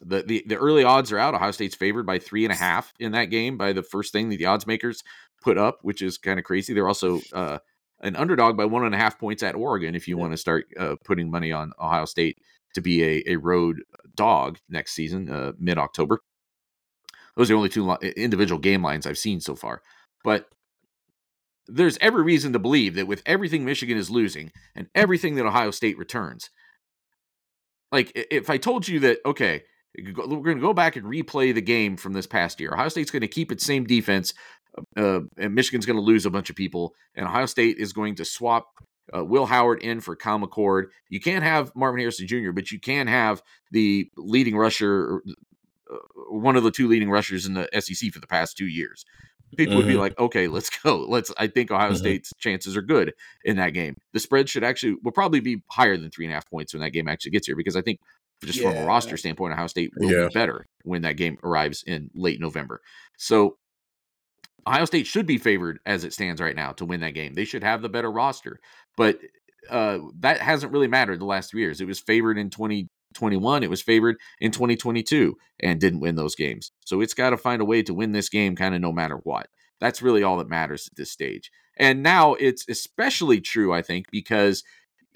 the, 0.01 0.22
the 0.22 0.45
the 0.47 0.57
early 0.57 0.85
odds 0.85 1.12
are 1.12 1.18
out. 1.18 1.35
Ohio 1.35 1.51
State's 1.51 1.74
favored 1.74 2.07
by 2.07 2.18
three 2.18 2.45
and 2.45 2.53
a 2.53 2.57
half 2.57 2.93
in 2.99 3.12
that 3.12 3.26
game 3.26 3.57
by 3.57 3.72
the 3.72 3.83
first 3.83 4.12
thing 4.12 4.28
that 4.28 4.37
the 4.37 4.47
odds 4.47 4.66
makers 4.66 5.03
put 5.43 5.59
up, 5.59 5.78
which 5.83 6.03
is 6.03 6.18
kind 6.18 6.39
of 6.39 6.45
crazy. 6.45 6.74
They're 6.74 6.89
also 6.89 7.20
uh, 7.33 7.59
an 8.01 8.16
underdog 8.16 8.57
by 8.57 8.64
one 8.64 8.85
and 8.85 8.95
a 8.95 8.99
half 8.99 9.18
points 9.18 9.43
at 9.43 9.55
Oregon. 9.55 9.95
If 9.95 10.09
you 10.09 10.16
yeah. 10.16 10.20
want 10.20 10.33
to 10.33 10.37
start 10.37 10.66
uh, 10.78 10.97
putting 11.05 11.30
money 11.30 11.53
on 11.53 11.72
Ohio 11.80 12.05
State 12.05 12.39
to 12.74 12.80
be 12.80 13.03
a, 13.03 13.22
a 13.28 13.37
road 13.37 13.83
dog 14.14 14.59
next 14.68 14.93
season, 14.93 15.30
uh, 15.30 15.53
mid 15.59 15.78
October. 15.78 16.20
Those 17.37 17.51
are 17.51 17.55
the 17.55 17.57
only 17.57 17.68
two 17.68 17.91
individual 18.16 18.61
game 18.61 18.83
lines 18.83 19.07
I've 19.07 19.18
seen 19.18 19.41
so 19.41 19.55
far. 19.55 19.83
But 20.24 20.47
there's 21.66 21.99
every 22.01 22.22
reason 22.22 22.53
to 22.53 22.59
believe 22.59 22.95
that 22.97 23.07
with 23.07 23.22
everything 23.24 23.64
Michigan 23.64 23.97
is 23.97 24.11
losing 24.11 24.53
and 24.74 24.89
everything 24.95 25.37
that 25.37 25.47
Ohio 25.47 25.70
State 25.70 25.97
returns, 25.99 26.51
like 27.91 28.12
if 28.14 28.51
I 28.51 28.57
told 28.57 28.89
you 28.89 29.01
that, 29.01 29.18
okay, 29.24 29.62
we're 29.99 30.12
going 30.12 30.57
to 30.57 30.62
go 30.62 30.72
back 30.72 30.97
and 30.97 31.07
replay 31.07 31.55
the 31.55 31.61
game 31.61 31.97
from 31.97 32.14
this 32.14 32.26
past 32.26 32.61
year. 32.61 32.72
Ohio 32.72 32.89
State's 32.89 33.11
going 33.11 33.20
to 33.20 33.28
keep 33.28 33.53
its 33.53 33.64
same 33.64 33.85
defense, 33.85 34.33
uh, 34.97 35.20
and 35.37 35.55
Michigan's 35.55 35.87
going 35.87 35.99
to 35.99 36.03
lose 36.03 36.24
a 36.24 36.30
bunch 36.30 36.51
of 36.51 36.57
people, 36.57 36.95
and 37.14 37.26
Ohio 37.26 37.47
State 37.47 37.76
is 37.78 37.93
going 37.93 38.14
to 38.16 38.24
swap 38.24 38.68
uh, 39.14 39.22
Will 39.22 39.47
Howard 39.47 39.83
in 39.83 40.01
for 40.01 40.16
Kyle 40.16 40.39
McCord. 40.39 40.85
You 41.09 41.20
can't 41.20 41.45
have 41.45 41.72
Marvin 41.74 42.01
Harrison 42.01 42.26
Jr., 42.26 42.53
but 42.53 42.70
you 42.70 42.80
can 42.80 43.07
have 43.07 43.43
the 43.70 44.11
leading 44.16 44.57
rusher, 44.57 45.22
one 46.28 46.57
of 46.57 46.62
the 46.62 46.70
two 46.70 46.88
leading 46.88 47.11
rushers 47.11 47.47
in 47.47 47.55
the 47.55 47.68
SEC 47.78 48.12
for 48.12 48.20
the 48.20 48.26
past 48.26 48.57
two 48.57 48.66
years. 48.66 49.05
People 49.57 49.72
mm-hmm. 49.72 49.76
would 49.78 49.86
be 49.86 49.93
mm-hmm. 49.93 50.01
like, 50.01 50.18
okay, 50.18 50.49
let's 50.49 50.70
go. 50.82 51.05
Let's. 51.09 51.30
I 51.36 51.47
think 51.47 51.70
Ohio 51.70 51.88
mm-hmm. 51.88 51.97
State's 51.97 52.32
chances 52.38 52.76
are 52.76 52.82
good 52.82 53.12
in 53.45 53.57
that 53.57 53.70
game. 53.70 53.97
The 54.12 54.20
spread 54.20 54.49
should 54.49 54.64
actually 54.64 54.97
will 55.03 55.12
probably 55.12 55.40
be 55.40 55.62
higher 55.70 55.97
than 55.97 56.11
three 56.11 56.24
and 56.24 56.32
a 56.32 56.34
half 56.34 56.49
points 56.49 56.72
when 56.72 56.82
that 56.82 56.90
game 56.90 57.09
actually 57.09 57.32
gets 57.32 57.47
here 57.47 57.57
because 57.57 57.76
I 57.76 57.82
think 57.82 58.01
just 58.45 58.61
yeah. 58.61 58.70
from 58.70 58.82
a 58.82 58.86
roster 58.86 59.16
standpoint, 59.16 59.53
Ohio 59.53 59.66
State 59.66 59.93
will 59.97 60.11
yeah. 60.11 60.28
be 60.28 60.34
better 60.34 60.66
when 60.84 61.03
that 61.03 61.16
game 61.16 61.38
arrives 61.45 61.84
in 61.86 62.11
late 62.14 62.40
November. 62.40 62.80
So 63.16 63.59
Ohio 64.66 64.84
State 64.84 65.07
should 65.07 65.26
be 65.26 65.38
favored 65.38 65.78
as 65.86 66.05
it 66.05 66.12
stands 66.12 66.40
right 66.40 66.57
now 66.57 66.72
to 66.72 66.84
win 66.84 67.01
that 67.01 67.14
game. 67.14 67.34
They 67.34 67.45
should 67.45 67.62
have 67.62 67.82
the 67.82 67.88
better 67.88 68.11
roster, 68.11 68.59
but 68.97 69.18
uh, 69.70 69.99
that 70.20 70.40
hasn't 70.40 70.72
really 70.72 70.88
mattered 70.88 71.20
the 71.20 71.24
last 71.24 71.51
three 71.51 71.62
years. 71.62 71.80
It 71.80 71.86
was 71.86 72.01
favored 72.01 72.38
in 72.38 72.51
2021, 73.13 73.63
it 73.63 73.71
was 73.71 73.83
favored 73.83 74.17
in 74.41 74.51
2022, 74.51 75.37
and 75.61 75.81
didn't 75.81 76.01
win 76.01 76.17
those 76.17 76.35
games. 76.35 76.73
So 76.85 77.01
it's 77.01 77.15
got 77.15 77.31
to 77.31 77.37
find 77.37 77.63
a 77.63 77.67
way 77.67 77.83
to 77.83 77.95
win 77.95 78.13
this 78.13 78.29
game, 78.29 78.57
kind 78.57 78.75
of 78.75 78.81
no 78.81 78.93
matter 78.93 79.17
what. 79.17 79.49
That's 79.81 80.03
really 80.03 80.23
all 80.23 80.37
that 80.39 80.49
matters 80.49 80.89
at 80.91 80.97
this 80.97 81.11
stage. 81.11 81.51
And 81.77 82.03
now 82.03 82.35
it's 82.35 82.65
especially 82.69 83.41
true, 83.41 83.73
I 83.73 83.83
think, 83.83 84.11
because 84.11 84.63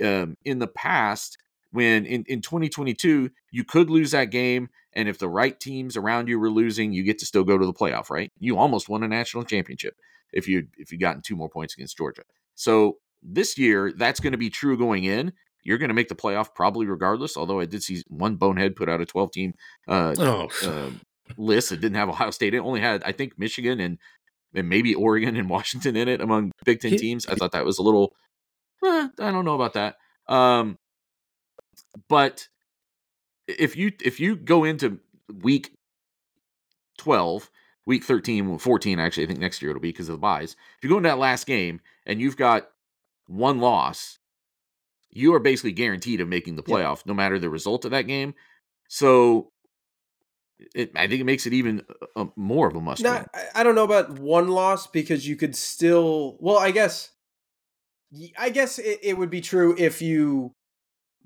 um, 0.03 0.37
in 0.45 0.59
the 0.59 0.67
past, 0.67 1.39
when 1.77 2.07
in, 2.07 2.25
in 2.27 2.41
2022 2.41 3.31
you 3.51 3.65
could 3.65 3.91
lose 3.91 4.11
that 4.13 4.31
game 4.31 4.69
and 4.95 5.09
if 5.09 5.19
the 5.19 5.29
right 5.29 5.61
teams 5.61 5.97
around 5.97 6.29
you 6.29 6.39
were 6.39 6.51
losing 6.51 6.93
you 6.93 7.03
get 7.03 7.19
to 7.19 7.27
still 7.27 7.45
go 7.45 7.59
to 7.59 7.67
the 7.67 7.73
playoff 7.73 8.09
right 8.09 8.33
you 8.39 8.57
almost 8.57 8.89
won 8.89 9.03
a 9.03 9.09
national 9.09 9.45
championship 9.45 9.95
if 10.33 10.49
you 10.49 10.69
if 10.79 10.91
you 10.91 10.99
gotten 10.99 11.23
two 11.23 11.37
more 11.37 11.51
points 11.51 11.75
against 11.75 11.97
georgia 11.97 12.23
so 12.55 12.97
this 13.23 13.59
year 13.59 13.93
that's 13.93 14.21
going 14.21 14.33
to 14.33 14.39
be 14.39 14.49
true 14.49 14.79
going 14.79 15.05
in 15.05 15.33
you're 15.67 15.79
going 15.79 15.89
to 15.89 15.95
make 15.95 16.09
the 16.09 16.15
playoff 16.15 16.55
probably 16.55 16.87
regardless 16.87 17.37
although 17.37 17.61
i 17.61 17.67
did 17.67 17.83
see 17.83 18.03
one 18.09 18.37
bonehead 18.37 18.77
put 18.77 18.89
out 18.89 19.01
a 19.01 19.07
12 19.07 19.31
team 19.33 19.55
uh, 19.89 20.15
oh. 20.19 20.49
uh, 20.65 20.91
list 21.37 21.71
that 21.71 21.81
didn't 21.81 21.97
have 21.97 22.09
ohio 22.09 22.31
state. 22.31 22.55
It 22.55 22.59
only 22.59 22.81
had 22.81 23.03
i 23.05 23.13
think 23.13 23.39
michigan 23.39 23.81
and 23.81 23.99
and 24.55 24.69
maybe 24.69 24.95
oregon 24.95 25.37
and 25.37 25.51
washington 25.57 25.97
in 25.97 26.09
it 26.09 26.21
among 26.21 26.53
big 26.65 26.81
ten 26.81 26.97
teams. 26.97 27.27
I 27.27 27.35
thought 27.35 27.53
that 27.53 27.65
was 27.65 27.79
a 27.79 27.83
little 27.83 28.15
eh, 28.85 29.09
i 29.19 29.31
don't 29.31 29.45
know 29.45 29.55
about 29.55 29.75
that. 29.75 29.97
Um 30.29 30.79
but 32.09 32.49
if 33.47 33.77
you 33.77 33.93
if 34.03 34.21
you 34.21 34.37
go 34.37 34.65
into 34.65 34.99
week 35.43 35.73
12 36.99 37.51
week 37.85 38.05
13 38.05 38.59
14 38.59 38.99
actually 38.99 39.25
i 39.25 39.27
think 39.27 39.39
next 39.39 39.63
year 39.63 39.71
it'll 39.71 39.81
be 39.81 39.91
because 39.91 40.09
of 40.09 40.15
the 40.15 40.21
byes. 40.21 40.57
If 40.79 40.85
you 40.85 40.91
go 40.91 40.97
into 40.97 41.09
that 41.09 41.19
last 41.19 41.47
game 41.47 41.81
and 42.07 42.21
you've 42.21 42.37
got 42.37 42.69
one 43.27 43.59
loss 43.59 44.19
you 45.17 45.35
are 45.35 45.41
basically 45.41 45.73
guaranteed 45.73 46.21
of 46.21 46.29
making 46.29 46.57
the 46.57 46.63
playoff 46.63 46.99
yeah. 46.99 47.03
no 47.07 47.15
matter 47.15 47.39
the 47.39 47.51
result 47.51 47.85
of 47.85 47.91
that 47.91 48.03
game 48.03 48.35
so 48.89 49.51
it, 50.75 50.93
I 50.97 51.07
think 51.07 51.21
it 51.21 51.25
makes 51.25 51.47
it 51.47 51.53
even 51.53 51.83
a, 52.17 52.23
a 52.23 52.29
more 52.37 52.69
of 52.69 52.77
a 52.77 52.81
must. 52.81 53.03
Not, 53.03 53.29
I 53.55 53.63
don't 53.63 53.75
know 53.75 53.85
about 53.85 54.19
one 54.19 54.49
loss 54.49 54.87
because 54.87 55.27
you 55.29 55.37
could 55.37 55.55
still. 55.55 56.37
Well, 56.41 56.59
I 56.59 56.71
guess. 56.71 57.11
I 58.39 58.51
guess 58.51 58.79
it, 58.79 59.01
it 59.03 59.19
would 59.19 59.31
be 59.31 59.41
true 59.41 59.75
if 59.77 60.01
you 60.01 60.55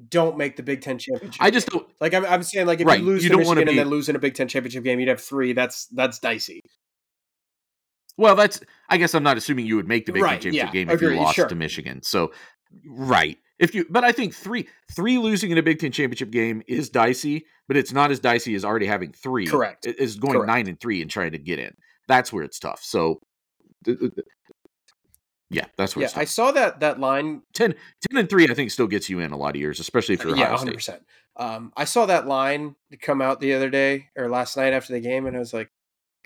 don't 0.09 0.39
make 0.39 0.57
the 0.57 0.63
Big 0.63 0.81
Ten 0.81 0.99
championship. 0.99 1.41
I 1.41 1.51
just 1.51 1.69
don't 1.69 1.87
like. 2.01 2.15
I'm, 2.15 2.25
I'm 2.25 2.43
saying 2.43 2.67
like 2.67 2.81
if 2.81 2.87
right. 2.87 2.99
you 2.99 3.07
lose 3.07 3.23
you 3.23 3.31
to 3.31 3.37
Michigan 3.37 3.65
be, 3.65 3.71
and 3.71 3.79
then 3.79 3.89
lose 3.89 4.09
in 4.09 4.17
a 4.17 4.19
Big 4.19 4.35
Ten 4.35 4.49
championship 4.49 4.83
game, 4.83 4.99
you'd 4.99 5.09
have 5.09 5.21
three. 5.21 5.53
That's 5.53 5.87
that's 5.87 6.19
dicey. 6.19 6.61
Well, 8.17 8.35
that's. 8.35 8.61
I 8.89 8.97
guess 8.97 9.15
I'm 9.15 9.23
not 9.23 9.37
assuming 9.37 9.67
you 9.67 9.77
would 9.77 9.87
make 9.87 10.07
the 10.07 10.13
Big 10.13 10.23
right, 10.23 10.41
Ten 10.41 10.53
championship 10.53 10.75
yeah, 10.75 10.85
game 10.85 10.91
if 10.91 11.01
you 11.01 11.11
lost 11.11 11.37
sure. 11.37 11.49
to 11.49 11.55
Michigan. 11.55 12.03
So, 12.03 12.33
right. 12.87 13.39
If 13.61 13.75
you, 13.75 13.85
but 13.91 14.05
I 14.05 14.11
think 14.11 14.35
three 14.35 14.69
three 14.91 15.19
losing 15.19 15.51
in 15.51 15.59
a 15.59 15.63
Big 15.63 15.79
Ten 15.79 15.93
championship 15.93 16.31
game 16.31 16.63
is 16.67 16.89
dicey, 16.89 17.45
but 17.69 17.77
it's 17.77 17.93
not 17.93 18.11
as 18.11 18.19
dicey 18.19 18.55
as 18.55 18.65
already 18.65 18.87
having 18.87 19.13
three. 19.13 19.47
Correct. 19.47 19.87
Is 19.87 20.17
going 20.17 20.33
Correct. 20.33 20.49
nine 20.49 20.67
and 20.67 20.81
three 20.81 21.03
and 21.03 21.11
trying 21.11 21.33
to 21.33 21.39
get 21.39 21.59
in. 21.59 21.77
That's 22.09 22.33
where 22.33 22.43
it's 22.43 22.59
tough. 22.59 22.83
So, 22.83 23.21
yeah, 25.51 25.67
that's 25.77 25.95
where. 25.95 26.07
Yeah, 26.07 26.13
I 26.17 26.25
saw 26.25 26.53
that 26.53 26.81
that 26.81 27.01
line 27.01 27.43
10, 27.53 27.75
10 28.11 28.19
and 28.19 28.31
three. 28.31 28.49
I 28.49 28.55
think 28.55 28.71
still 28.71 28.87
gets 28.87 29.11
you 29.11 29.21
in 29.21 29.31
a 29.31 29.37
lot 29.37 29.55
of 29.55 29.61
years, 29.61 29.79
especially 29.79 30.17
for 30.17 30.35
yeah, 30.35 30.57
hundred 30.57 30.75
percent. 30.75 31.03
Um, 31.37 31.71
I 31.77 31.85
saw 31.85 32.07
that 32.07 32.27
line 32.27 32.77
come 33.03 33.21
out 33.21 33.41
the 33.41 33.53
other 33.53 33.69
day 33.69 34.09
or 34.17 34.31
last 34.31 34.57
night 34.57 34.73
after 34.73 34.95
the 34.95 35.01
game, 35.01 35.27
and 35.27 35.37
I 35.37 35.39
was 35.39 35.53
like, 35.53 35.71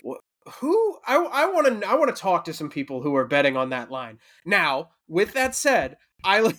"What? 0.03 0.20
Who? 0.61 0.99
I 1.05 1.16
I 1.16 1.47
want 1.47 1.82
to 1.82 1.89
I 1.89 1.97
want 1.97 2.14
to 2.14 2.22
talk 2.22 2.45
to 2.45 2.53
some 2.53 2.70
people 2.70 3.03
who 3.03 3.16
are 3.16 3.26
betting 3.26 3.57
on 3.57 3.70
that 3.70 3.91
line." 3.91 4.20
Now, 4.47 4.91
with 5.09 5.32
that 5.32 5.57
said, 5.57 5.97
I, 6.24 6.52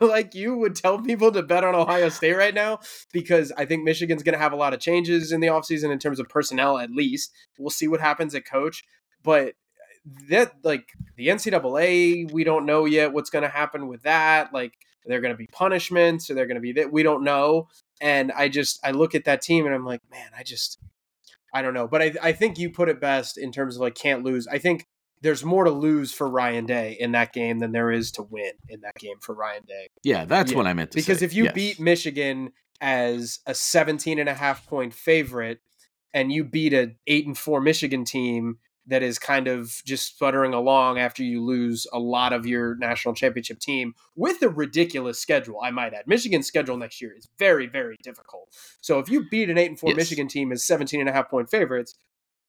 like 0.00 0.34
you 0.34 0.56
would 0.56 0.76
tell 0.76 1.00
people 1.00 1.30
to 1.32 1.42
bet 1.42 1.64
on 1.64 1.74
Ohio 1.74 2.08
State 2.08 2.36
right 2.36 2.54
now 2.54 2.80
because 3.12 3.52
I 3.56 3.64
think 3.64 3.84
Michigan's 3.84 4.22
going 4.22 4.34
to 4.34 4.38
have 4.38 4.52
a 4.52 4.56
lot 4.56 4.72
of 4.72 4.80
changes 4.80 5.32
in 5.32 5.40
the 5.40 5.48
offseason 5.48 5.90
in 5.90 5.98
terms 5.98 6.20
of 6.20 6.28
personnel. 6.28 6.78
At 6.78 6.90
least 6.90 7.32
we'll 7.58 7.70
see 7.70 7.88
what 7.88 8.00
happens 8.00 8.34
at 8.34 8.46
coach, 8.46 8.84
but 9.22 9.54
that 10.28 10.52
like 10.62 10.88
the 11.16 11.28
NCAA, 11.28 12.30
we 12.32 12.44
don't 12.44 12.66
know 12.66 12.84
yet 12.84 13.12
what's 13.12 13.30
going 13.30 13.42
to 13.42 13.48
happen 13.48 13.88
with 13.88 14.02
that. 14.02 14.52
Like, 14.52 14.72
they're 15.04 15.20
going 15.20 15.32
to 15.32 15.38
be 15.38 15.46
punishments, 15.46 16.30
or 16.30 16.34
they're 16.34 16.46
going 16.46 16.56
to 16.56 16.60
be 16.60 16.72
that 16.72 16.92
we 16.92 17.02
don't 17.02 17.24
know. 17.24 17.68
And 18.00 18.30
I 18.32 18.48
just 18.48 18.78
I 18.84 18.90
look 18.90 19.14
at 19.14 19.24
that 19.24 19.42
team 19.42 19.66
and 19.66 19.74
I'm 19.74 19.84
like, 19.84 20.02
man, 20.10 20.30
I 20.36 20.42
just 20.42 20.78
I 21.52 21.62
don't 21.62 21.74
know. 21.74 21.88
But 21.88 22.02
I 22.02 22.12
I 22.22 22.32
think 22.32 22.58
you 22.58 22.70
put 22.70 22.88
it 22.88 23.00
best 23.00 23.38
in 23.38 23.50
terms 23.50 23.76
of 23.76 23.80
like 23.80 23.94
can't 23.94 24.22
lose. 24.22 24.46
I 24.46 24.58
think 24.58 24.86
there's 25.22 25.44
more 25.44 25.64
to 25.64 25.70
lose 25.70 26.12
for 26.12 26.28
Ryan 26.28 26.66
Day 26.66 26.96
in 26.98 27.12
that 27.12 27.32
game 27.32 27.58
than 27.58 27.72
there 27.72 27.90
is 27.90 28.12
to 28.12 28.22
win 28.22 28.52
in 28.68 28.80
that 28.82 28.94
game 28.96 29.18
for 29.20 29.34
Ryan 29.34 29.64
Day. 29.66 29.88
Yeah, 30.02 30.24
that's 30.24 30.52
yeah. 30.52 30.56
what 30.56 30.66
I 30.66 30.74
meant 30.74 30.90
because 30.90 31.04
say. 31.04 31.12
Because 31.12 31.22
if 31.22 31.34
you 31.34 31.44
yes. 31.44 31.54
beat 31.54 31.80
Michigan 31.80 32.52
as 32.80 33.40
a 33.46 33.54
17 33.54 34.18
and 34.18 34.28
a 34.28 34.34
half 34.34 34.66
point 34.66 34.94
favorite 34.94 35.60
and 36.14 36.32
you 36.32 36.44
beat 36.44 36.72
a 36.72 36.94
8 37.06 37.26
and 37.26 37.38
4 37.38 37.60
Michigan 37.60 38.04
team 38.04 38.58
that 38.86 39.02
is 39.02 39.18
kind 39.18 39.48
of 39.48 39.82
just 39.84 40.06
sputtering 40.14 40.54
along 40.54 40.98
after 40.98 41.22
you 41.22 41.44
lose 41.44 41.86
a 41.92 41.98
lot 41.98 42.32
of 42.32 42.46
your 42.46 42.74
national 42.76 43.14
championship 43.14 43.58
team 43.58 43.94
with 44.16 44.42
a 44.42 44.48
ridiculous 44.48 45.20
schedule, 45.20 45.60
I 45.62 45.70
might 45.70 45.92
add. 45.92 46.06
Michigan's 46.06 46.46
schedule 46.46 46.78
next 46.78 47.00
year 47.00 47.14
is 47.16 47.28
very, 47.38 47.66
very 47.66 47.96
difficult. 48.02 48.48
So 48.80 48.98
if 48.98 49.10
you 49.10 49.28
beat 49.28 49.50
an 49.50 49.58
8 49.58 49.70
and 49.70 49.80
4 49.80 49.90
yes. 49.90 49.96
Michigan 49.96 50.28
team 50.28 50.52
as 50.52 50.64
17 50.64 51.00
and 51.00 51.08
a 51.08 51.12
half 51.12 51.28
point 51.28 51.50
favorites, 51.50 51.94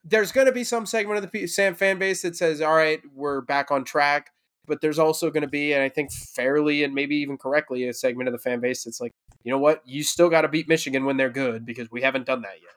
there's 0.03 0.31
going 0.31 0.47
to 0.47 0.53
be 0.53 0.63
some 0.63 0.85
segment 0.85 1.23
of 1.23 1.31
the 1.31 1.47
Sam 1.47 1.75
fan 1.75 1.99
base 1.99 2.21
that 2.21 2.35
says, 2.35 2.61
all 2.61 2.75
right, 2.75 3.01
we're 3.13 3.41
back 3.41 3.71
on 3.71 3.83
track. 3.83 4.31
But 4.65 4.81
there's 4.81 4.99
also 4.99 5.31
going 5.31 5.41
to 5.41 5.49
be, 5.49 5.73
and 5.73 5.81
I 5.81 5.89
think 5.89 6.11
fairly 6.11 6.83
and 6.83 6.93
maybe 6.93 7.15
even 7.15 7.37
correctly, 7.37 7.87
a 7.87 7.93
segment 7.93 8.27
of 8.27 8.33
the 8.33 8.37
fan 8.37 8.59
base 8.59 8.83
that's 8.83 9.01
like, 9.01 9.13
you 9.43 9.51
know 9.51 9.57
what? 9.57 9.81
You 9.83 10.03
still 10.03 10.29
got 10.29 10.41
to 10.41 10.47
beat 10.47 10.67
Michigan 10.67 11.05
when 11.05 11.17
they're 11.17 11.31
good 11.31 11.65
because 11.65 11.89
we 11.89 12.03
haven't 12.03 12.27
done 12.27 12.43
that 12.43 12.61
yet. 12.61 12.73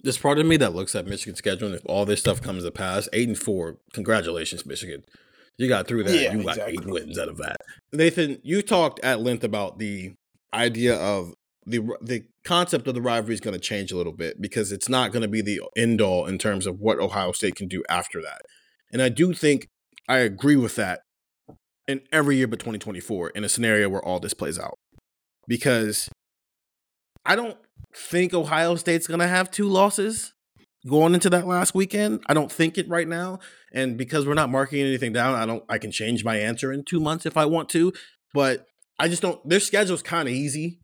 There's 0.00 0.18
part 0.18 0.38
of 0.38 0.46
me 0.46 0.56
that 0.58 0.74
looks 0.74 0.94
at 0.94 1.06
Michigan's 1.06 1.38
schedule, 1.38 1.66
and 1.68 1.76
if 1.76 1.82
all 1.86 2.04
this 2.04 2.20
stuff 2.20 2.40
comes 2.40 2.62
to 2.62 2.70
pass, 2.70 3.08
eight 3.12 3.26
and 3.26 3.38
four, 3.38 3.78
congratulations, 3.92 4.64
Michigan. 4.64 5.02
You 5.56 5.66
got 5.66 5.88
through 5.88 6.04
that. 6.04 6.14
Yeah, 6.14 6.34
you 6.34 6.44
got 6.44 6.58
exactly. 6.58 6.74
eight 6.74 6.86
wins 6.86 7.18
out 7.18 7.28
of 7.28 7.38
that. 7.38 7.56
Nathan, 7.92 8.38
you 8.42 8.62
talked 8.62 9.00
at 9.02 9.20
length 9.20 9.42
about 9.42 9.78
the 9.78 10.12
idea 10.52 10.96
of 10.96 11.34
the 11.66 11.80
the 12.02 12.24
concept 12.44 12.86
of 12.86 12.94
the 12.94 13.02
rivalry 13.02 13.34
is 13.34 13.40
going 13.40 13.54
to 13.54 13.60
change 13.60 13.90
a 13.90 13.96
little 13.96 14.12
bit 14.12 14.40
because 14.40 14.72
it's 14.72 14.88
not 14.88 15.12
going 15.12 15.22
to 15.22 15.28
be 15.28 15.42
the 15.42 15.60
end 15.76 16.00
all 16.00 16.26
in 16.26 16.38
terms 16.38 16.66
of 16.66 16.78
what 16.78 16.98
Ohio 16.98 17.32
State 17.32 17.56
can 17.56 17.68
do 17.68 17.82
after 17.88 18.20
that. 18.22 18.42
And 18.92 19.00
I 19.02 19.08
do 19.08 19.32
think 19.32 19.68
I 20.08 20.18
agree 20.18 20.56
with 20.56 20.76
that 20.76 21.00
in 21.88 22.02
every 22.12 22.36
year 22.36 22.46
but 22.46 22.58
2024 22.58 23.30
in 23.30 23.44
a 23.44 23.48
scenario 23.48 23.88
where 23.88 24.04
all 24.04 24.20
this 24.20 24.34
plays 24.34 24.58
out. 24.58 24.78
Because 25.46 26.08
I 27.24 27.36
don't 27.36 27.56
think 27.94 28.34
Ohio 28.34 28.76
State's 28.76 29.06
going 29.06 29.20
to 29.20 29.26
have 29.26 29.50
two 29.50 29.68
losses 29.68 30.34
going 30.86 31.14
into 31.14 31.30
that 31.30 31.46
last 31.46 31.74
weekend. 31.74 32.22
I 32.26 32.34
don't 32.34 32.52
think 32.52 32.76
it 32.76 32.88
right 32.88 33.08
now. 33.08 33.38
And 33.72 33.96
because 33.96 34.26
we're 34.26 34.34
not 34.34 34.50
marking 34.50 34.80
anything 34.80 35.12
down, 35.12 35.34
I 35.34 35.46
don't 35.46 35.64
I 35.68 35.78
can 35.78 35.90
change 35.90 36.24
my 36.24 36.36
answer 36.36 36.72
in 36.72 36.84
2 36.84 37.00
months 37.00 37.26
if 37.26 37.36
I 37.36 37.46
want 37.46 37.68
to, 37.70 37.92
but 38.32 38.66
I 38.98 39.08
just 39.08 39.22
don't 39.22 39.46
their 39.48 39.60
schedule's 39.60 40.02
kind 40.02 40.28
of 40.28 40.34
easy 40.34 40.78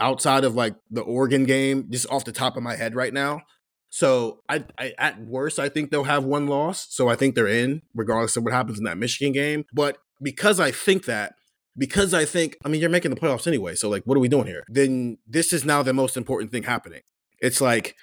outside 0.00 0.44
of 0.44 0.54
like 0.54 0.74
the 0.90 1.02
Oregon 1.02 1.44
game 1.44 1.88
just 1.90 2.08
off 2.10 2.24
the 2.24 2.32
top 2.32 2.56
of 2.56 2.62
my 2.62 2.76
head 2.76 2.94
right 2.94 3.12
now. 3.12 3.42
So 3.90 4.40
I, 4.48 4.64
I 4.78 4.92
at 4.98 5.20
worst 5.20 5.58
I 5.58 5.68
think 5.68 5.90
they'll 5.90 6.04
have 6.04 6.24
one 6.24 6.46
loss. 6.46 6.86
So 6.90 7.08
I 7.08 7.16
think 7.16 7.34
they're 7.34 7.46
in 7.46 7.82
regardless 7.94 8.36
of 8.36 8.44
what 8.44 8.52
happens 8.52 8.78
in 8.78 8.84
that 8.84 8.98
Michigan 8.98 9.32
game. 9.32 9.64
But 9.72 9.98
because 10.20 10.58
I 10.58 10.70
think 10.70 11.04
that 11.04 11.34
because 11.76 12.12
I 12.12 12.24
think 12.24 12.56
I 12.64 12.68
mean 12.68 12.80
you're 12.80 12.90
making 12.90 13.10
the 13.10 13.20
playoffs 13.20 13.46
anyway. 13.46 13.74
So 13.76 13.88
like 13.88 14.02
what 14.04 14.16
are 14.16 14.20
we 14.20 14.28
doing 14.28 14.46
here? 14.46 14.64
Then 14.68 15.18
this 15.26 15.52
is 15.52 15.64
now 15.64 15.82
the 15.82 15.92
most 15.92 16.16
important 16.16 16.50
thing 16.50 16.64
happening. 16.64 17.02
It's 17.40 17.60
like 17.60 17.94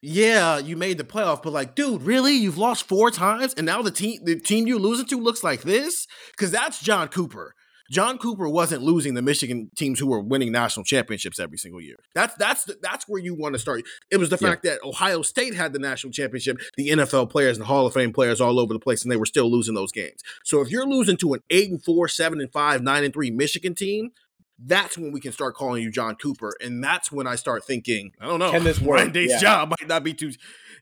yeah, 0.00 0.58
you 0.58 0.76
made 0.76 0.96
the 0.96 1.04
playoff, 1.04 1.42
but 1.42 1.52
like, 1.52 1.74
dude, 1.74 2.02
really? 2.02 2.32
You've 2.32 2.58
lost 2.58 2.86
four 2.86 3.10
times, 3.10 3.52
and 3.54 3.66
now 3.66 3.82
the 3.82 3.90
team 3.90 4.20
the 4.24 4.38
team 4.38 4.66
you're 4.66 4.78
losing 4.78 5.06
to 5.06 5.18
looks 5.18 5.42
like 5.42 5.62
this? 5.62 6.06
Because 6.30 6.52
that's 6.52 6.80
John 6.80 7.08
Cooper. 7.08 7.54
John 7.90 8.18
Cooper 8.18 8.48
wasn't 8.48 8.82
losing 8.82 9.14
the 9.14 9.22
Michigan 9.22 9.70
teams 9.76 9.98
who 9.98 10.06
were 10.06 10.20
winning 10.20 10.52
national 10.52 10.84
championships 10.84 11.38
every 11.40 11.56
single 11.58 11.80
year. 11.80 11.96
That's 12.14 12.34
that's 12.36 12.64
the, 12.64 12.76
that's 12.82 13.08
where 13.08 13.20
you 13.20 13.34
want 13.34 13.54
to 13.54 13.58
start. 13.58 13.82
It 14.10 14.18
was 14.18 14.28
the 14.28 14.38
Yeah. 14.40 14.48
fact 14.48 14.62
that 14.64 14.82
Ohio 14.84 15.22
State 15.22 15.54
had 15.54 15.72
the 15.72 15.78
national 15.78 16.12
championship, 16.12 16.58
the 16.76 16.90
NFL 16.90 17.30
players 17.30 17.56
and 17.56 17.66
Hall 17.66 17.86
of 17.86 17.94
Fame 17.94 18.12
players 18.12 18.40
all 18.40 18.60
over 18.60 18.72
the 18.74 18.80
place, 18.80 19.02
and 19.02 19.10
they 19.10 19.16
were 19.16 19.26
still 19.26 19.50
losing 19.50 19.74
those 19.74 19.92
games. 19.92 20.20
So 20.44 20.60
if 20.60 20.70
you're 20.70 20.86
losing 20.86 21.16
to 21.18 21.34
an 21.34 21.40
eight 21.50 21.70
and 21.70 21.82
four, 21.82 22.08
seven 22.08 22.40
and 22.40 22.52
five, 22.52 22.82
nine 22.82 23.04
and 23.04 23.12
three 23.14 23.30
Michigan 23.30 23.74
team, 23.74 24.10
that's 24.58 24.98
when 24.98 25.12
we 25.12 25.20
can 25.20 25.32
start 25.32 25.54
calling 25.54 25.82
you 25.82 25.90
John 25.90 26.16
Cooper, 26.16 26.52
and 26.60 26.82
that's 26.82 27.12
when 27.12 27.26
I 27.28 27.36
start 27.36 27.64
thinking, 27.64 28.10
I 28.20 28.26
don't 28.26 28.40
know, 28.40 28.50
Can 28.50 28.64
this 28.64 28.80
work? 28.80 28.96
Ryan 28.98 29.12
Day's 29.12 29.30
Yeah. 29.30 29.38
job 29.40 29.70
might 29.70 29.88
not 29.88 30.02
be 30.04 30.12
too. 30.14 30.32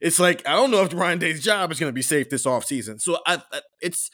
It's 0.00 0.18
like 0.18 0.46
I 0.48 0.52
don't 0.54 0.70
know 0.70 0.82
if 0.82 0.92
Ryan 0.94 1.18
Day's 1.18 1.42
job 1.42 1.70
is 1.70 1.78
going 1.78 1.90
to 1.90 1.94
be 1.94 2.02
safe 2.02 2.30
this 2.30 2.46
offseason. 2.46 3.00
So 3.00 3.18
I, 3.26 3.42
I, 3.52 3.60
it's 3.80 4.10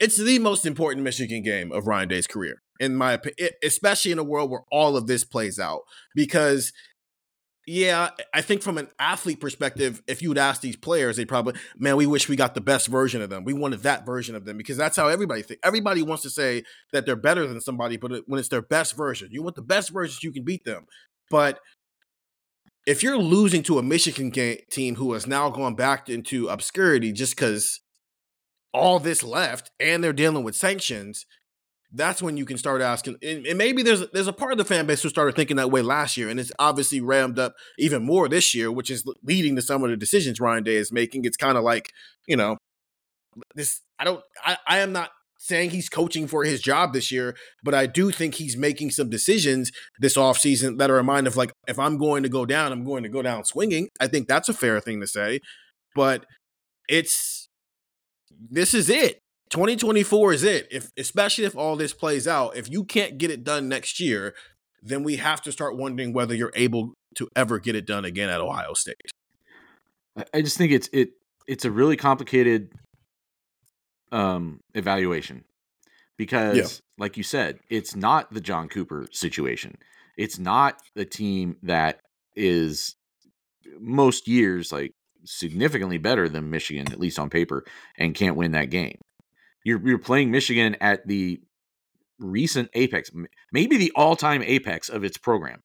it's 0.00 0.16
the 0.16 0.38
most 0.38 0.64
important 0.64 1.04
Michigan 1.04 1.42
game 1.42 1.70
of 1.70 1.86
Ryan 1.86 2.08
Day's 2.08 2.26
career, 2.26 2.62
in 2.80 2.96
my 2.96 3.12
opinion, 3.12 3.50
especially 3.62 4.10
in 4.10 4.18
a 4.18 4.24
world 4.24 4.50
where 4.50 4.64
all 4.72 4.96
of 4.96 5.06
this 5.06 5.24
plays 5.24 5.58
out. 5.58 5.82
Because, 6.14 6.72
yeah, 7.66 8.08
I 8.32 8.40
think 8.40 8.62
from 8.62 8.78
an 8.78 8.88
athlete 8.98 9.40
perspective, 9.40 10.02
if 10.08 10.22
you 10.22 10.30
would 10.30 10.38
ask 10.38 10.62
these 10.62 10.76
players, 10.76 11.18
they 11.18 11.26
probably, 11.26 11.54
man, 11.76 11.96
we 11.96 12.06
wish 12.06 12.30
we 12.30 12.36
got 12.36 12.54
the 12.54 12.62
best 12.62 12.88
version 12.88 13.20
of 13.20 13.28
them. 13.28 13.44
We 13.44 13.52
wanted 13.52 13.82
that 13.82 14.06
version 14.06 14.34
of 14.34 14.46
them 14.46 14.56
because 14.56 14.78
that's 14.78 14.96
how 14.96 15.08
everybody 15.08 15.42
thinks. 15.42 15.60
Everybody 15.62 16.02
wants 16.02 16.22
to 16.22 16.30
say 16.30 16.64
that 16.94 17.04
they're 17.04 17.14
better 17.14 17.46
than 17.46 17.60
somebody, 17.60 17.98
but 17.98 18.22
when 18.26 18.40
it's 18.40 18.48
their 18.48 18.62
best 18.62 18.96
version, 18.96 19.28
you 19.30 19.42
want 19.42 19.56
the 19.56 19.62
best 19.62 19.90
versions 19.90 20.24
you 20.24 20.32
can 20.32 20.44
beat 20.44 20.64
them. 20.64 20.86
But 21.30 21.60
if 22.86 23.02
you're 23.02 23.18
losing 23.18 23.62
to 23.64 23.78
a 23.78 23.82
Michigan 23.82 24.30
ga- 24.30 24.64
team 24.70 24.96
who 24.96 25.12
has 25.12 25.26
now 25.26 25.50
gone 25.50 25.74
back 25.74 26.08
into 26.08 26.48
obscurity 26.48 27.12
just 27.12 27.36
because 27.36 27.80
all 28.72 28.98
this 28.98 29.22
left 29.22 29.70
and 29.80 30.02
they're 30.02 30.12
dealing 30.12 30.44
with 30.44 30.54
sanctions, 30.56 31.26
that's 31.92 32.22
when 32.22 32.36
you 32.36 32.44
can 32.44 32.56
start 32.56 32.82
asking. 32.82 33.16
And, 33.22 33.46
and 33.46 33.58
maybe 33.58 33.82
there's 33.82 34.08
there's 34.10 34.28
a 34.28 34.32
part 34.32 34.52
of 34.52 34.58
the 34.58 34.64
fan 34.64 34.86
base 34.86 35.02
who 35.02 35.08
started 35.08 35.34
thinking 35.34 35.56
that 35.56 35.70
way 35.70 35.82
last 35.82 36.16
year, 36.16 36.28
and 36.28 36.38
it's 36.38 36.52
obviously 36.58 37.00
rammed 37.00 37.38
up 37.38 37.54
even 37.78 38.04
more 38.04 38.28
this 38.28 38.54
year, 38.54 38.70
which 38.70 38.90
is 38.90 39.04
leading 39.22 39.56
to 39.56 39.62
some 39.62 39.82
of 39.82 39.90
the 39.90 39.96
decisions 39.96 40.40
Ryan 40.40 40.62
Day 40.62 40.76
is 40.76 40.92
making. 40.92 41.24
It's 41.24 41.36
kind 41.36 41.58
of 41.58 41.64
like 41.64 41.92
you 42.26 42.36
know 42.36 42.56
this. 43.54 43.80
I 43.98 44.04
don't. 44.04 44.22
I, 44.44 44.56
I 44.66 44.78
am 44.78 44.92
not 44.92 45.10
saying 45.40 45.70
he's 45.70 45.88
coaching 45.88 46.26
for 46.26 46.44
his 46.44 46.60
job 46.60 46.92
this 46.92 47.10
year, 47.10 47.34
but 47.64 47.74
I 47.74 47.86
do 47.86 48.10
think 48.10 48.34
he's 48.34 48.58
making 48.58 48.90
some 48.90 49.08
decisions 49.08 49.72
this 49.98 50.14
offseason 50.14 50.76
that 50.76 50.90
are 50.90 50.98
a 50.98 51.04
mind 51.04 51.26
of 51.26 51.34
like, 51.34 51.50
if 51.66 51.78
I'm 51.78 51.96
going 51.96 52.22
to 52.24 52.28
go 52.28 52.44
down, 52.44 52.72
I'm 52.72 52.84
going 52.84 53.04
to 53.04 53.08
go 53.08 53.22
down 53.22 53.44
swinging. 53.44 53.88
I 53.98 54.06
think 54.06 54.28
that's 54.28 54.50
a 54.50 54.54
fair 54.54 54.80
thing 54.80 55.00
to 55.00 55.06
say. 55.06 55.40
But 55.94 56.26
it's 56.88 57.48
this 58.30 58.74
is 58.74 58.88
it. 58.88 59.20
2024 59.50 60.32
is 60.32 60.44
it. 60.44 60.68
If 60.70 60.90
especially 60.96 61.44
if 61.44 61.56
all 61.56 61.76
this 61.76 61.92
plays 61.92 62.28
out, 62.28 62.56
if 62.56 62.70
you 62.70 62.84
can't 62.84 63.18
get 63.18 63.30
it 63.30 63.42
done 63.42 63.68
next 63.68 63.98
year, 63.98 64.34
then 64.82 65.02
we 65.02 65.16
have 65.16 65.42
to 65.42 65.52
start 65.52 65.76
wondering 65.76 66.12
whether 66.12 66.34
you're 66.34 66.52
able 66.54 66.94
to 67.16 67.28
ever 67.34 67.58
get 67.58 67.74
it 67.74 67.86
done 67.86 68.04
again 68.04 68.28
at 68.28 68.40
Ohio 68.40 68.74
State. 68.74 69.10
I- 70.32 70.42
just 70.42 70.56
think 70.56 70.72
it's 70.72 70.88
it 70.92 71.10
it's 71.46 71.64
a 71.64 71.70
really 71.70 71.96
complicated 71.96 72.72
um 74.12 74.60
evaluation 74.74 75.44
because 76.16 76.56
like 76.98 77.16
you 77.16 77.22
said 77.22 77.58
it's 77.68 77.94
not 77.94 78.32
the 78.32 78.40
John 78.40 78.68
Cooper 78.68 79.06
situation 79.12 79.76
it's 80.16 80.38
not 80.38 80.80
the 80.94 81.04
team 81.04 81.56
that 81.62 82.00
is 82.36 82.96
most 83.78 84.26
years 84.26 84.72
like 84.72 84.92
significantly 85.24 85.98
better 85.98 86.28
than 86.28 86.50
Michigan 86.50 86.90
at 86.92 87.00
least 87.00 87.18
on 87.18 87.30
paper 87.30 87.64
and 87.98 88.14
can't 88.14 88.36
win 88.36 88.52
that 88.52 88.70
game 88.70 88.98
you're 89.64 89.80
you're 89.86 89.98
playing 89.98 90.30
Michigan 90.30 90.76
at 90.80 91.06
the 91.06 91.40
recent 92.18 92.68
apex 92.74 93.10
maybe 93.52 93.76
the 93.76 93.92
all-time 93.94 94.42
apex 94.42 94.88
of 94.88 95.04
its 95.04 95.16
program 95.16 95.62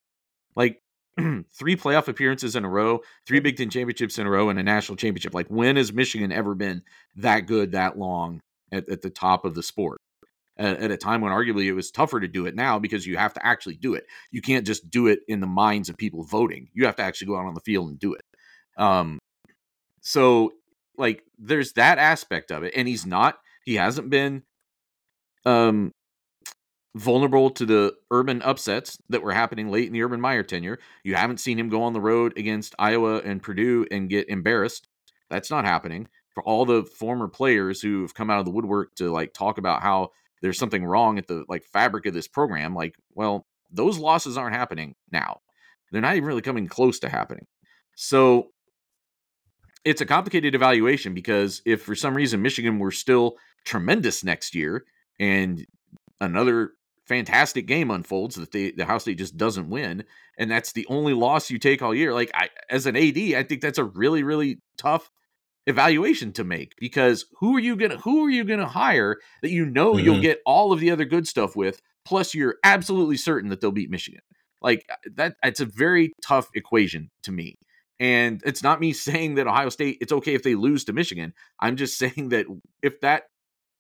like 0.55 0.81
three 1.53 1.75
playoff 1.75 2.07
appearances 2.07 2.55
in 2.55 2.65
a 2.65 2.69
row, 2.69 2.99
three 3.25 3.39
Big 3.39 3.57
Ten 3.57 3.69
championships 3.69 4.17
in 4.17 4.27
a 4.27 4.29
row, 4.29 4.49
and 4.49 4.59
a 4.59 4.63
national 4.63 4.97
championship. 4.97 5.33
Like, 5.33 5.47
when 5.47 5.77
has 5.77 5.93
Michigan 5.93 6.31
ever 6.31 6.55
been 6.55 6.83
that 7.15 7.41
good 7.41 7.71
that 7.71 7.97
long 7.97 8.41
at, 8.71 8.89
at 8.89 9.01
the 9.01 9.09
top 9.09 9.45
of 9.45 9.55
the 9.55 9.63
sport? 9.63 10.01
At, 10.57 10.79
at 10.79 10.91
a 10.91 10.97
time 10.97 11.21
when 11.21 11.31
arguably 11.31 11.65
it 11.65 11.73
was 11.73 11.91
tougher 11.91 12.19
to 12.19 12.27
do 12.27 12.45
it 12.45 12.55
now 12.55 12.79
because 12.79 13.05
you 13.05 13.17
have 13.17 13.33
to 13.33 13.45
actually 13.45 13.75
do 13.75 13.93
it. 13.93 14.05
You 14.31 14.41
can't 14.41 14.65
just 14.65 14.89
do 14.89 15.07
it 15.07 15.19
in 15.27 15.39
the 15.39 15.47
minds 15.47 15.89
of 15.89 15.97
people 15.97 16.23
voting. 16.23 16.69
You 16.73 16.85
have 16.85 16.95
to 16.97 17.03
actually 17.03 17.27
go 17.27 17.37
out 17.37 17.45
on 17.45 17.53
the 17.53 17.61
field 17.61 17.89
and 17.89 17.99
do 17.99 18.13
it. 18.13 18.23
Um, 18.77 19.19
so 20.05 20.53
like, 20.97 21.23
there's 21.39 21.73
that 21.73 21.97
aspect 21.97 22.51
of 22.51 22.63
it, 22.63 22.73
and 22.75 22.87
he's 22.87 23.05
not. 23.07 23.39
He 23.65 23.75
hasn't 23.75 24.09
been 24.11 24.43
um 25.45 25.91
vulnerable 26.95 27.49
to 27.49 27.65
the 27.65 27.93
urban 28.11 28.41
upsets 28.43 28.97
that 29.09 29.23
were 29.23 29.33
happening 29.33 29.69
late 29.69 29.87
in 29.87 29.93
the 29.93 30.03
Urban 30.03 30.21
Meyer 30.21 30.43
tenure. 30.43 30.79
You 31.03 31.15
haven't 31.15 31.39
seen 31.39 31.59
him 31.59 31.69
go 31.69 31.83
on 31.83 31.93
the 31.93 31.99
road 31.99 32.37
against 32.37 32.75
Iowa 32.79 33.17
and 33.17 33.41
Purdue 33.41 33.85
and 33.89 34.07
get 34.09 34.29
embarrassed. 34.29 34.87
That's 35.29 35.49
not 35.49 35.65
happening. 35.65 36.07
For 36.35 36.43
all 36.43 36.65
the 36.65 36.83
former 36.83 37.27
players 37.27 37.81
who 37.81 38.03
have 38.03 38.13
come 38.13 38.29
out 38.29 38.39
of 38.39 38.45
the 38.45 38.51
woodwork 38.51 38.93
to 38.95 39.11
like 39.11 39.33
talk 39.33 39.57
about 39.57 39.81
how 39.81 40.11
there's 40.41 40.59
something 40.59 40.85
wrong 40.85 41.17
at 41.17 41.27
the 41.27 41.43
like 41.49 41.65
fabric 41.65 42.05
of 42.05 42.13
this 42.13 42.27
program, 42.27 42.75
like, 42.75 42.95
well, 43.13 43.47
those 43.71 43.97
losses 43.97 44.37
aren't 44.37 44.55
happening 44.55 44.95
now. 45.11 45.41
They're 45.91 46.01
not 46.01 46.15
even 46.15 46.27
really 46.27 46.41
coming 46.41 46.67
close 46.67 46.99
to 46.99 47.09
happening. 47.09 47.47
So 47.95 48.51
it's 49.85 50.01
a 50.01 50.05
complicated 50.05 50.55
evaluation 50.55 51.13
because 51.13 51.61
if 51.65 51.81
for 51.83 51.95
some 51.95 52.15
reason 52.15 52.41
Michigan 52.41 52.79
were 52.79 52.91
still 52.91 53.37
tremendous 53.65 54.23
next 54.23 54.53
year 54.55 54.83
and 55.19 55.65
another 56.19 56.71
fantastic 57.05 57.67
game 57.67 57.91
unfolds 57.91 58.35
that 58.35 58.51
they, 58.51 58.71
the 58.71 58.85
House 58.85 59.03
State 59.03 59.19
just 59.19 59.37
doesn't 59.37 59.69
win, 59.69 60.03
and 60.39 60.49
that's 60.49 60.71
the 60.73 60.87
only 60.89 61.13
loss 61.13 61.51
you 61.51 61.59
take 61.59 61.81
all 61.83 61.93
year. 61.93 62.13
Like 62.13 62.31
I, 62.33 62.49
as 62.69 62.85
an 62.87 62.95
AD, 62.97 63.17
I 63.17 63.43
think 63.43 63.61
that's 63.61 63.77
a 63.77 63.83
really, 63.83 64.23
really 64.23 64.59
tough 64.77 65.11
evaluation 65.67 66.31
to 66.33 66.43
make 66.43 66.73
because 66.79 67.25
who 67.39 67.55
are 67.55 67.59
you 67.59 67.75
gonna 67.75 67.97
who 67.97 68.25
are 68.25 68.29
you 68.29 68.43
gonna 68.43 68.67
hire 68.67 69.17
that 69.41 69.49
you 69.51 69.65
know 69.65 69.97
you'll 69.97 70.17
Mhm. 70.17 70.21
get 70.21 70.41
all 70.45 70.71
of 70.71 70.79
the 70.79 70.91
other 70.91 71.05
good 71.05 71.27
stuff 71.27 71.55
with, 71.55 71.81
plus 72.05 72.33
you're 72.35 72.57
absolutely 72.63 73.17
certain 73.17 73.49
that 73.49 73.61
they'll 73.61 73.71
beat 73.71 73.89
Michigan. 73.89 74.21
Like 74.61 74.85
uh, 74.91 74.95
that, 75.15 75.35
it's 75.43 75.59
a 75.59 75.65
very 75.65 76.11
tough 76.23 76.49
equation 76.53 77.09
to 77.23 77.31
me. 77.31 77.55
And 77.99 78.41
it's 78.45 78.63
not 78.63 78.79
me 78.79 78.93
saying 79.07 79.35
that 79.35 79.47
Ohio 79.47 79.69
State, 79.69 79.97
it's 80.01 80.11
okay 80.11 80.33
if 80.33 80.43
they 80.43 80.55
lose 80.55 80.85
to 80.85 80.93
Michigan. 80.93 81.33
I'm 81.59 81.75
just 81.75 81.97
saying 81.99 82.29
that 82.29 82.45
if 82.81 82.99
that 83.01 83.23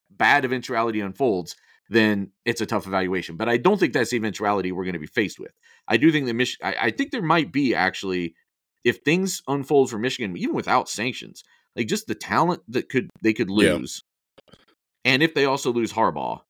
bad 0.09 0.45
eventuality 0.45 1.01
unfolds, 1.01 1.55
then 1.89 2.31
it's 2.45 2.61
a 2.61 2.65
tough 2.65 2.87
evaluation. 2.87 3.37
But 3.37 3.49
I 3.49 3.57
don't 3.57 3.79
think 3.79 3.93
that's 3.93 4.09
the 4.09 4.17
eventuality 4.17 4.71
we're 4.71 4.85
going 4.85 4.93
to 4.93 4.99
be 4.99 5.05
faced 5.07 5.39
with. 5.39 5.51
I 5.87 5.97
do 5.97 6.11
think 6.11 6.25
that 6.25 6.33
Mich- 6.33 6.57
I, 6.63 6.75
I 6.81 6.91
think 6.91 7.11
there 7.11 7.21
might 7.21 7.51
be 7.51 7.75
actually, 7.75 8.33
if 8.83 8.99
things 9.05 9.41
unfold 9.47 9.89
for 9.91 9.99
Michigan, 9.99 10.35
even 10.37 10.55
without 10.55 10.89
sanctions, 10.89 11.43
like 11.75 11.87
just 11.87 12.07
the 12.07 12.15
talent 12.15 12.61
that 12.69 12.89
could 12.89 13.09
they 13.21 13.33
could 13.33 13.49
Yeah. 13.49 13.73
lose, 13.75 14.01
and 15.03 15.21
if 15.21 15.33
they 15.35 15.45
also 15.45 15.71
lose 15.71 15.93
Harbaugh, 15.93 16.41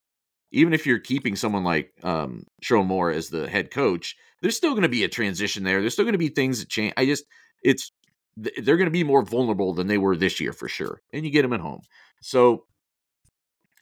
even 0.52 0.74
if 0.74 0.86
you're 0.86 1.00
keeping 1.00 1.36
someone 1.36 1.64
like 1.64 1.92
um, 2.04 2.44
Sherrone 2.64 2.86
Moore 2.86 3.12
as 3.12 3.30
the 3.30 3.50
head 3.50 3.72
coach, 3.72 4.16
there's 4.42 4.56
still 4.56 4.72
going 4.72 4.84
to 4.84 4.90
be 4.90 5.04
a 5.04 5.10
transition 5.10 5.64
there. 5.64 5.82
There's 5.82 5.94
still 5.94 6.06
going 6.06 6.14
to 6.14 6.20
be 6.20 6.30
things 6.30 6.60
that 6.60 6.70
change. 6.70 6.94
I 6.96 7.06
just 7.06 7.26
it's 7.66 7.92
they're 8.38 8.78
going 8.78 8.86
to 8.86 8.92
be 8.92 9.04
more 9.04 9.24
vulnerable 9.24 9.74
than 9.74 9.88
they 9.88 9.98
were 9.98 10.16
this 10.16 10.40
year 10.40 10.54
for 10.54 10.68
sure. 10.68 11.02
And 11.14 11.26
you 11.26 11.32
get 11.32 11.44
them 11.44 11.54
at 11.54 11.62
home. 11.62 11.82
So 12.22 12.66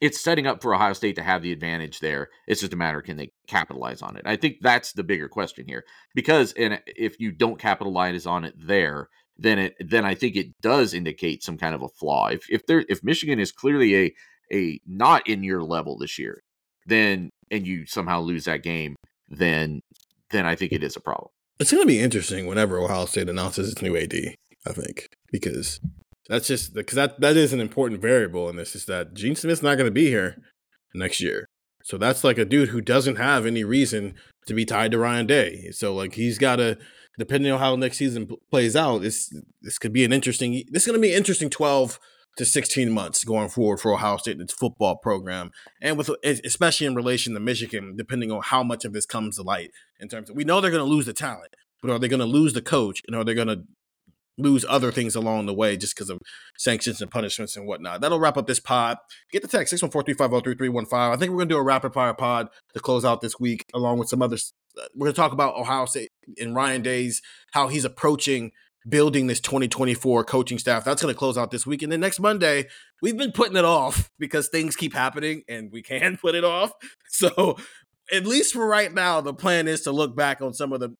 it's 0.00 0.20
setting 0.20 0.46
up 0.46 0.62
for 0.62 0.74
Ohio 0.74 0.92
State 0.92 1.16
to 1.16 1.22
have 1.22 1.42
the 1.42 1.52
advantage 1.52 2.00
there. 2.00 2.28
It's 2.46 2.60
just 2.60 2.72
a 2.72 2.76
matter 2.76 3.00
can 3.00 3.16
they 3.16 3.32
capitalize 3.48 4.02
on 4.02 4.16
it. 4.16 4.22
I 4.24 4.36
think 4.36 4.56
that's 4.60 4.92
the 4.92 5.04
bigger 5.04 5.28
question 5.28 5.66
here 5.66 5.84
because 6.14 6.52
and 6.52 6.80
if 6.86 7.18
you 7.20 7.32
don't 7.32 7.58
capitalize 7.58 8.26
on 8.26 8.44
it 8.44 8.54
there, 8.56 9.08
then 9.36 9.58
it 9.58 9.74
then 9.80 10.04
I 10.04 10.14
think 10.14 10.36
it 10.36 10.60
does 10.60 10.94
indicate 10.94 11.42
some 11.42 11.58
kind 11.58 11.74
of 11.74 11.82
a 11.82 11.88
flaw. 11.88 12.28
If 12.28 12.48
if 12.50 12.66
there 12.66 12.84
if 12.88 13.02
Michigan 13.02 13.40
is 13.40 13.52
clearly 13.52 13.96
a 13.96 14.14
a 14.52 14.80
not 14.86 15.26
in 15.28 15.42
your 15.42 15.62
level 15.62 15.98
this 15.98 16.18
year, 16.18 16.42
then 16.86 17.30
and 17.50 17.66
you 17.66 17.86
somehow 17.86 18.20
lose 18.20 18.44
that 18.44 18.62
game, 18.62 18.94
then 19.28 19.80
then 20.30 20.46
I 20.46 20.54
think 20.54 20.72
it 20.72 20.84
is 20.84 20.96
a 20.96 21.00
problem. 21.00 21.30
It's 21.60 21.70
going 21.70 21.82
to 21.82 21.86
be 21.86 22.00
interesting 22.00 22.46
whenever 22.46 22.78
Ohio 22.78 23.06
State 23.06 23.28
announces 23.28 23.70
its 23.70 23.82
new 23.82 23.96
AD. 23.96 24.14
I 24.66 24.72
think 24.72 25.08
because 25.30 25.78
that's 26.28 26.46
just 26.46 26.74
because 26.74 26.96
that 26.96 27.20
that 27.20 27.36
is 27.36 27.52
an 27.52 27.60
important 27.60 28.00
variable 28.00 28.48
in 28.48 28.56
this 28.56 28.74
is 28.74 28.86
that 28.86 29.14
Gene 29.14 29.36
Smith's 29.36 29.62
not 29.62 29.76
going 29.76 29.86
to 29.86 29.92
be 29.92 30.06
here 30.06 30.36
next 30.94 31.20
year. 31.20 31.46
So 31.82 31.98
that's 31.98 32.24
like 32.24 32.38
a 32.38 32.46
dude 32.46 32.70
who 32.70 32.80
doesn't 32.80 33.16
have 33.16 33.44
any 33.44 33.62
reason 33.62 34.14
to 34.46 34.54
be 34.54 34.64
tied 34.64 34.90
to 34.92 34.98
Ryan 34.98 35.26
Day. 35.26 35.70
So 35.72 35.94
like 35.94 36.14
he's 36.14 36.38
got 36.38 36.56
to, 36.56 36.78
depending 37.18 37.52
on 37.52 37.60
how 37.60 37.76
next 37.76 37.98
season 37.98 38.28
plays 38.50 38.74
out, 38.74 39.02
this 39.02 39.32
this 39.60 39.78
could 39.78 39.92
be 39.92 40.04
an 40.04 40.12
interesting. 40.12 40.64
This 40.70 40.82
is 40.82 40.86
going 40.86 40.98
to 40.98 41.06
be 41.06 41.12
an 41.12 41.18
interesting 41.18 41.50
twelve 41.50 42.00
to 42.36 42.44
sixteen 42.44 42.92
months 42.92 43.24
going 43.24 43.48
forward 43.48 43.80
for 43.80 43.92
Ohio 43.92 44.16
State 44.16 44.32
and 44.32 44.42
its 44.42 44.52
football 44.54 44.96
program, 44.96 45.50
and 45.80 45.96
with 45.96 46.10
especially 46.24 46.86
in 46.86 46.94
relation 46.94 47.34
to 47.34 47.40
Michigan, 47.40 47.94
depending 47.96 48.32
on 48.32 48.42
how 48.42 48.62
much 48.62 48.84
of 48.84 48.92
this 48.92 49.06
comes 49.06 49.36
to 49.36 49.42
light 49.42 49.70
in 50.00 50.08
terms 50.08 50.30
of 50.30 50.36
we 50.36 50.44
know 50.44 50.60
they're 50.60 50.70
going 50.70 50.84
to 50.84 50.90
lose 50.90 51.06
the 51.06 51.12
talent, 51.12 51.54
but 51.82 51.90
are 51.90 51.98
they 51.98 52.08
going 52.08 52.20
to 52.20 52.26
lose 52.26 52.52
the 52.52 52.62
coach, 52.62 53.00
and 53.06 53.16
are 53.16 53.24
they 53.24 53.34
going 53.34 53.48
to 53.48 53.64
lose 54.38 54.64
other 54.68 54.90
things 54.90 55.14
along 55.14 55.46
the 55.46 55.54
way 55.54 55.76
just 55.76 55.94
because 55.94 56.10
of 56.10 56.18
sanctions 56.58 57.00
and 57.00 57.10
punishments 57.10 57.56
and 57.56 57.66
whatnot. 57.66 58.00
That'll 58.00 58.18
wrap 58.18 58.36
up 58.36 58.46
this 58.46 58.60
pod. 58.60 58.98
Get 59.30 59.42
the 59.42 59.48
text 59.48 59.72
614-350-3315. 59.74 60.92
I 60.92 61.16
think 61.16 61.30
we're 61.30 61.38
going 61.38 61.48
to 61.48 61.54
do 61.54 61.58
a 61.58 61.62
rapid 61.62 61.94
fire 61.94 62.14
pod 62.14 62.48
to 62.72 62.80
close 62.80 63.04
out 63.04 63.20
this 63.20 63.38
week 63.38 63.64
along 63.72 63.98
with 63.98 64.08
some 64.08 64.22
others. 64.22 64.52
Uh, 64.78 64.86
we're 64.94 65.06
going 65.06 65.14
to 65.14 65.20
talk 65.20 65.32
about 65.32 65.54
Ohio 65.54 65.86
State 65.86 66.10
and 66.38 66.54
Ryan 66.54 66.82
Day's, 66.82 67.22
how 67.52 67.68
he's 67.68 67.84
approaching 67.84 68.50
building 68.88 69.26
this 69.26 69.40
2024 69.40 70.24
coaching 70.24 70.58
staff. 70.58 70.84
That's 70.84 71.02
going 71.02 71.12
to 71.12 71.18
close 71.18 71.38
out 71.38 71.50
this 71.50 71.66
week. 71.66 71.82
And 71.82 71.90
then 71.90 72.00
next 72.00 72.20
Monday, 72.20 72.68
we've 73.00 73.16
been 73.16 73.32
putting 73.32 73.56
it 73.56 73.64
off 73.64 74.10
because 74.18 74.48
things 74.48 74.76
keep 74.76 74.92
happening 74.92 75.42
and 75.48 75.72
we 75.72 75.82
can 75.82 76.16
put 76.20 76.34
it 76.34 76.44
off. 76.44 76.72
So 77.08 77.56
at 78.12 78.26
least 78.26 78.52
for 78.52 78.66
right 78.66 78.92
now, 78.92 79.20
the 79.20 79.34
plan 79.34 79.68
is 79.68 79.82
to 79.82 79.92
look 79.92 80.14
back 80.14 80.42
on 80.42 80.52
some 80.52 80.72
of 80.72 80.80
the 80.80 80.96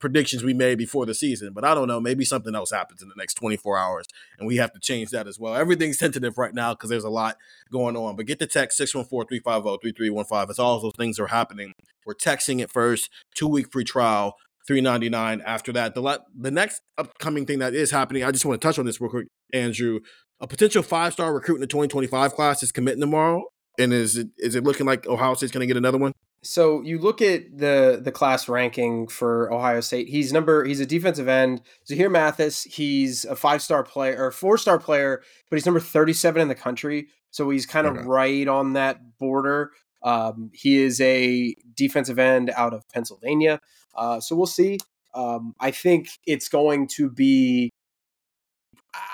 predictions 0.00 0.42
we 0.42 0.54
made 0.54 0.78
before 0.78 1.06
the 1.06 1.14
season. 1.14 1.52
But 1.52 1.64
I 1.64 1.74
don't 1.74 1.88
know. 1.88 2.00
Maybe 2.00 2.24
something 2.24 2.54
else 2.54 2.70
happens 2.70 3.02
in 3.02 3.08
the 3.08 3.14
next 3.16 3.34
24 3.34 3.78
hours 3.78 4.06
and 4.38 4.46
we 4.46 4.56
have 4.56 4.72
to 4.72 4.80
change 4.80 5.10
that 5.10 5.26
as 5.26 5.38
well. 5.38 5.54
Everything's 5.54 5.98
tentative 5.98 6.38
right 6.38 6.54
now 6.54 6.74
because 6.74 6.90
there's 6.90 7.04
a 7.04 7.10
lot 7.10 7.36
going 7.70 7.96
on. 7.96 8.16
But 8.16 8.26
get 8.26 8.38
the 8.38 8.46
text 8.46 8.78
614 8.78 9.28
350 9.28 9.90
3315. 9.90 10.50
As 10.50 10.58
all 10.58 10.80
those 10.80 10.92
things 10.96 11.18
are 11.18 11.28
happening. 11.28 11.74
We're 12.04 12.14
texting 12.14 12.60
it 12.60 12.70
first, 12.70 13.10
two 13.34 13.48
week 13.48 13.72
free 13.72 13.84
trial. 13.84 14.36
399 14.66 15.42
after 15.46 15.72
that 15.72 15.94
the 15.94 16.00
la- 16.00 16.18
the 16.34 16.50
next 16.50 16.82
upcoming 16.98 17.46
thing 17.46 17.58
that 17.58 17.74
is 17.74 17.90
happening 17.90 18.24
i 18.24 18.30
just 18.30 18.44
want 18.44 18.60
to 18.60 18.66
touch 18.66 18.78
on 18.78 18.86
this 18.86 19.00
real 19.00 19.10
quick 19.10 19.26
andrew 19.52 20.00
a 20.40 20.46
potential 20.46 20.82
five 20.82 21.12
star 21.12 21.32
recruit 21.32 21.56
in 21.56 21.60
the 21.60 21.66
2025 21.66 22.34
class 22.34 22.62
is 22.62 22.72
committing 22.72 23.00
tomorrow 23.00 23.42
and 23.78 23.92
is 23.92 24.16
it 24.16 24.28
is 24.38 24.54
it 24.54 24.64
looking 24.64 24.86
like 24.86 25.06
ohio 25.06 25.34
state's 25.34 25.52
going 25.52 25.60
to 25.60 25.66
get 25.66 25.76
another 25.76 25.98
one 25.98 26.12
so 26.46 26.80
you 26.82 26.98
look 26.98 27.20
at 27.20 27.58
the 27.58 28.00
the 28.02 28.12
class 28.12 28.48
ranking 28.48 29.08
for 29.08 29.52
Ohio 29.52 29.80
State. 29.80 30.08
He's 30.08 30.32
number 30.32 30.64
he's 30.64 30.80
a 30.80 30.86
defensive 30.86 31.28
end. 31.28 31.62
Zahir 31.86 32.08
Mathis, 32.08 32.62
he's 32.62 33.24
a 33.24 33.34
five 33.34 33.62
star 33.62 33.82
player 33.82 34.16
or 34.24 34.30
four 34.30 34.56
star 34.56 34.78
player, 34.78 35.22
but 35.50 35.56
he's 35.56 35.66
number 35.66 35.80
37 35.80 36.40
in 36.40 36.48
the 36.48 36.54
country. 36.54 37.08
So 37.30 37.50
he's 37.50 37.66
kind 37.66 37.86
of 37.86 37.96
okay. 37.96 38.06
right 38.06 38.48
on 38.48 38.74
that 38.74 39.18
border. 39.18 39.72
Um, 40.02 40.50
he 40.52 40.82
is 40.82 41.00
a 41.00 41.54
defensive 41.74 42.18
end 42.18 42.50
out 42.56 42.74
of 42.74 42.88
Pennsylvania. 42.88 43.60
Uh, 43.94 44.20
so 44.20 44.36
we'll 44.36 44.46
see. 44.46 44.78
Um, 45.14 45.54
I 45.58 45.70
think 45.70 46.08
it's 46.26 46.48
going 46.48 46.88
to 46.96 47.10
be 47.10 47.70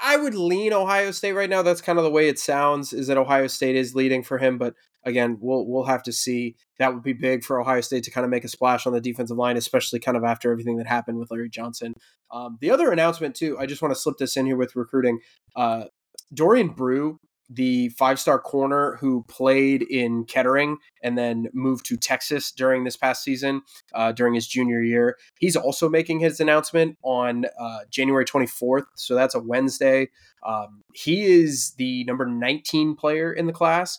I 0.03 0.17
would 0.17 0.35
lean 0.35 0.73
Ohio 0.73 1.11
State 1.11 1.33
right 1.33 1.51
now. 1.51 1.63
That's 1.63 1.81
kind 1.81 1.99
of 1.99 2.05
the 2.05 2.11
way 2.11 2.29
it 2.29 2.39
sounds. 2.39 2.93
Is 2.93 3.07
that 3.07 3.17
Ohio 3.17 3.47
State 3.47 3.77
is 3.77 3.95
leading 3.95 4.23
for 4.23 4.39
him, 4.39 4.59
but 4.59 4.75
again, 5.05 5.39
we'll 5.41 5.67
we'll 5.67 5.85
have 5.85 6.03
to 6.05 6.13
see. 6.13 6.57
That 6.79 6.95
would 6.95 7.03
be 7.03 7.13
big 7.13 7.45
for 7.45 7.61
Ohio 7.61 7.81
State 7.81 8.05
to 8.05 8.11
kind 8.11 8.25
of 8.25 8.31
make 8.31 8.45
a 8.45 8.49
splash 8.49 8.87
on 8.87 8.93
the 8.93 9.01
defensive 9.01 9.37
line, 9.37 9.57
especially 9.57 10.01
kind 10.01 10.17
of 10.17 10.25
after 10.25 10.51
everything 10.51 10.77
that 10.79 10.87
happened 10.87 11.19
with 11.19 11.31
Larry 11.31 11.49
Johnson. 11.49 11.95
Um, 12.31 12.59
the 12.61 12.71
other 12.71 12.91
announcement 12.91 13.35
too, 13.35 13.59
I 13.59 13.67
just 13.67 13.83
want 13.83 13.95
to 13.95 14.01
slip 14.01 14.19
this 14.19 14.37
in 14.37 14.47
here 14.47 14.57
with 14.57 14.77
recruiting. 14.77 15.21
Uh, 15.55 15.85
Dorian 16.33 16.69
Brew 16.69 17.19
the 17.55 17.91
five 17.91 18.19
star 18.19 18.39
corner 18.39 18.97
who 19.01 19.25
played 19.29 19.83
in 19.83 20.25
Kettering 20.25 20.79
and 21.03 21.19
then 21.19 21.49
moved 21.53 21.85
to 21.87 21.97
Texas 21.97 22.51
during 22.51 22.85
this 22.85 22.97
past 22.97 23.23
season, 23.23 23.63
uh, 23.95 24.13
during 24.13 24.35
his 24.35 24.47
junior 24.47 24.83
year. 24.83 25.19
He's 25.39 25.57
also 25.57 25.89
making 25.89 26.21
his 26.21 26.41
announcement 26.41 26.97
on 27.03 27.47
uh, 27.59 27.81
January 27.91 28.25
24th. 28.25 28.85
So 28.95 29.15
that's 29.15 29.35
a 29.35 29.41
Wednesday. 29.41 30.11
Um, 30.43 30.83
he 30.95 31.25
is 31.25 31.75
the 31.77 32.05
number 32.05 32.27
19 32.27 32.97
player 32.97 33.33
in 33.33 33.47
the 33.47 33.53
class. 33.53 33.99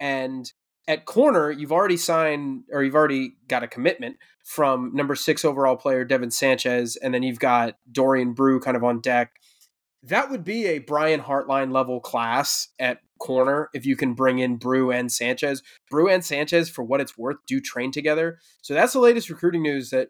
And 0.00 0.50
at 0.88 1.04
corner, 1.04 1.50
you've 1.50 1.72
already 1.72 1.96
signed 1.96 2.64
or 2.70 2.82
you've 2.82 2.94
already 2.94 3.36
got 3.48 3.62
a 3.62 3.68
commitment 3.68 4.16
from 4.44 4.90
number 4.94 5.14
six 5.14 5.44
overall 5.44 5.76
player 5.76 6.04
Devin 6.04 6.30
Sanchez. 6.30 6.96
And 6.96 7.14
then 7.14 7.22
you've 7.22 7.38
got 7.38 7.78
Dorian 7.90 8.32
Brew 8.32 8.60
kind 8.60 8.76
of 8.76 8.84
on 8.84 9.00
deck 9.00 9.32
that 10.04 10.30
would 10.30 10.44
be 10.44 10.66
a 10.66 10.78
Brian 10.78 11.20
Hartline 11.20 11.72
level 11.72 12.00
class 12.00 12.68
at 12.78 13.00
corner 13.18 13.70
if 13.72 13.86
you 13.86 13.96
can 13.96 14.14
bring 14.14 14.38
in 14.38 14.56
Brew 14.56 14.90
and 14.90 15.10
Sanchez. 15.10 15.62
Brew 15.90 16.08
and 16.08 16.24
Sanchez, 16.24 16.68
for 16.68 16.84
what 16.84 17.00
it's 17.00 17.16
worth, 17.16 17.38
do 17.46 17.60
train 17.60 17.90
together. 17.90 18.38
So 18.62 18.74
that's 18.74 18.92
the 18.92 19.00
latest 19.00 19.30
recruiting 19.30 19.62
news 19.62 19.90
that 19.90 20.08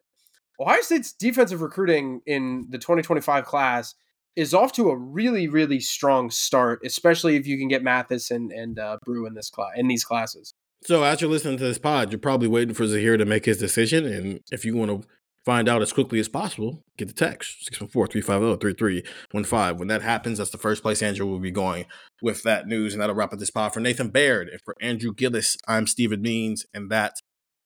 Ohio 0.60 0.80
State's 0.82 1.12
defensive 1.12 1.62
recruiting 1.62 2.20
in 2.26 2.66
the 2.68 2.78
2025 2.78 3.44
class 3.44 3.94
is 4.36 4.52
off 4.52 4.72
to 4.72 4.90
a 4.90 4.96
really, 4.96 5.46
really 5.46 5.80
strong 5.80 6.30
start, 6.30 6.80
especially 6.84 7.36
if 7.36 7.46
you 7.46 7.56
can 7.56 7.68
get 7.68 7.82
Mathis 7.82 8.30
and, 8.30 8.50
and 8.50 8.78
uh, 8.78 8.98
Brew 9.04 9.26
in 9.26 9.34
this 9.34 9.50
class 9.50 9.72
in 9.76 9.88
these 9.88 10.04
classes. 10.04 10.54
So 10.82 11.02
as 11.02 11.20
you're 11.20 11.30
listening 11.30 11.56
to 11.58 11.64
this 11.64 11.78
pod, 11.78 12.12
you're 12.12 12.18
probably 12.18 12.48
waiting 12.48 12.74
for 12.74 12.86
Zahir 12.86 13.16
to 13.16 13.24
make 13.24 13.46
his 13.46 13.58
decision. 13.58 14.04
And 14.04 14.40
if 14.52 14.64
you 14.64 14.76
want 14.76 14.90
to 14.90 15.08
find 15.44 15.68
out 15.68 15.82
as 15.82 15.92
quickly 15.92 16.20
as 16.20 16.28
possible, 16.28 16.82
get 16.96 17.08
the 17.08 17.14
text 17.14 17.70
614-350-3315. 17.72 19.78
When 19.78 19.88
that 19.88 20.02
happens, 20.02 20.38
that's 20.38 20.50
the 20.50 20.58
first 20.58 20.82
place 20.82 21.02
Andrew 21.02 21.26
will 21.26 21.38
be 21.38 21.50
going 21.50 21.84
with 22.22 22.42
that 22.44 22.66
news. 22.66 22.94
And 22.94 23.02
that'll 23.02 23.14
wrap 23.14 23.32
up 23.32 23.38
this 23.38 23.50
pod 23.50 23.74
for 23.74 23.80
Nathan 23.80 24.08
Baird. 24.08 24.48
And 24.48 24.60
for 24.64 24.74
Andrew 24.80 25.12
Gillis, 25.12 25.58
I'm 25.68 25.86
Stephen 25.86 26.22
Means, 26.22 26.64
and 26.72 26.90
that 26.90 27.12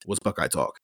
was 0.06 0.18
Buckeye 0.18 0.48
Talk. 0.48 0.80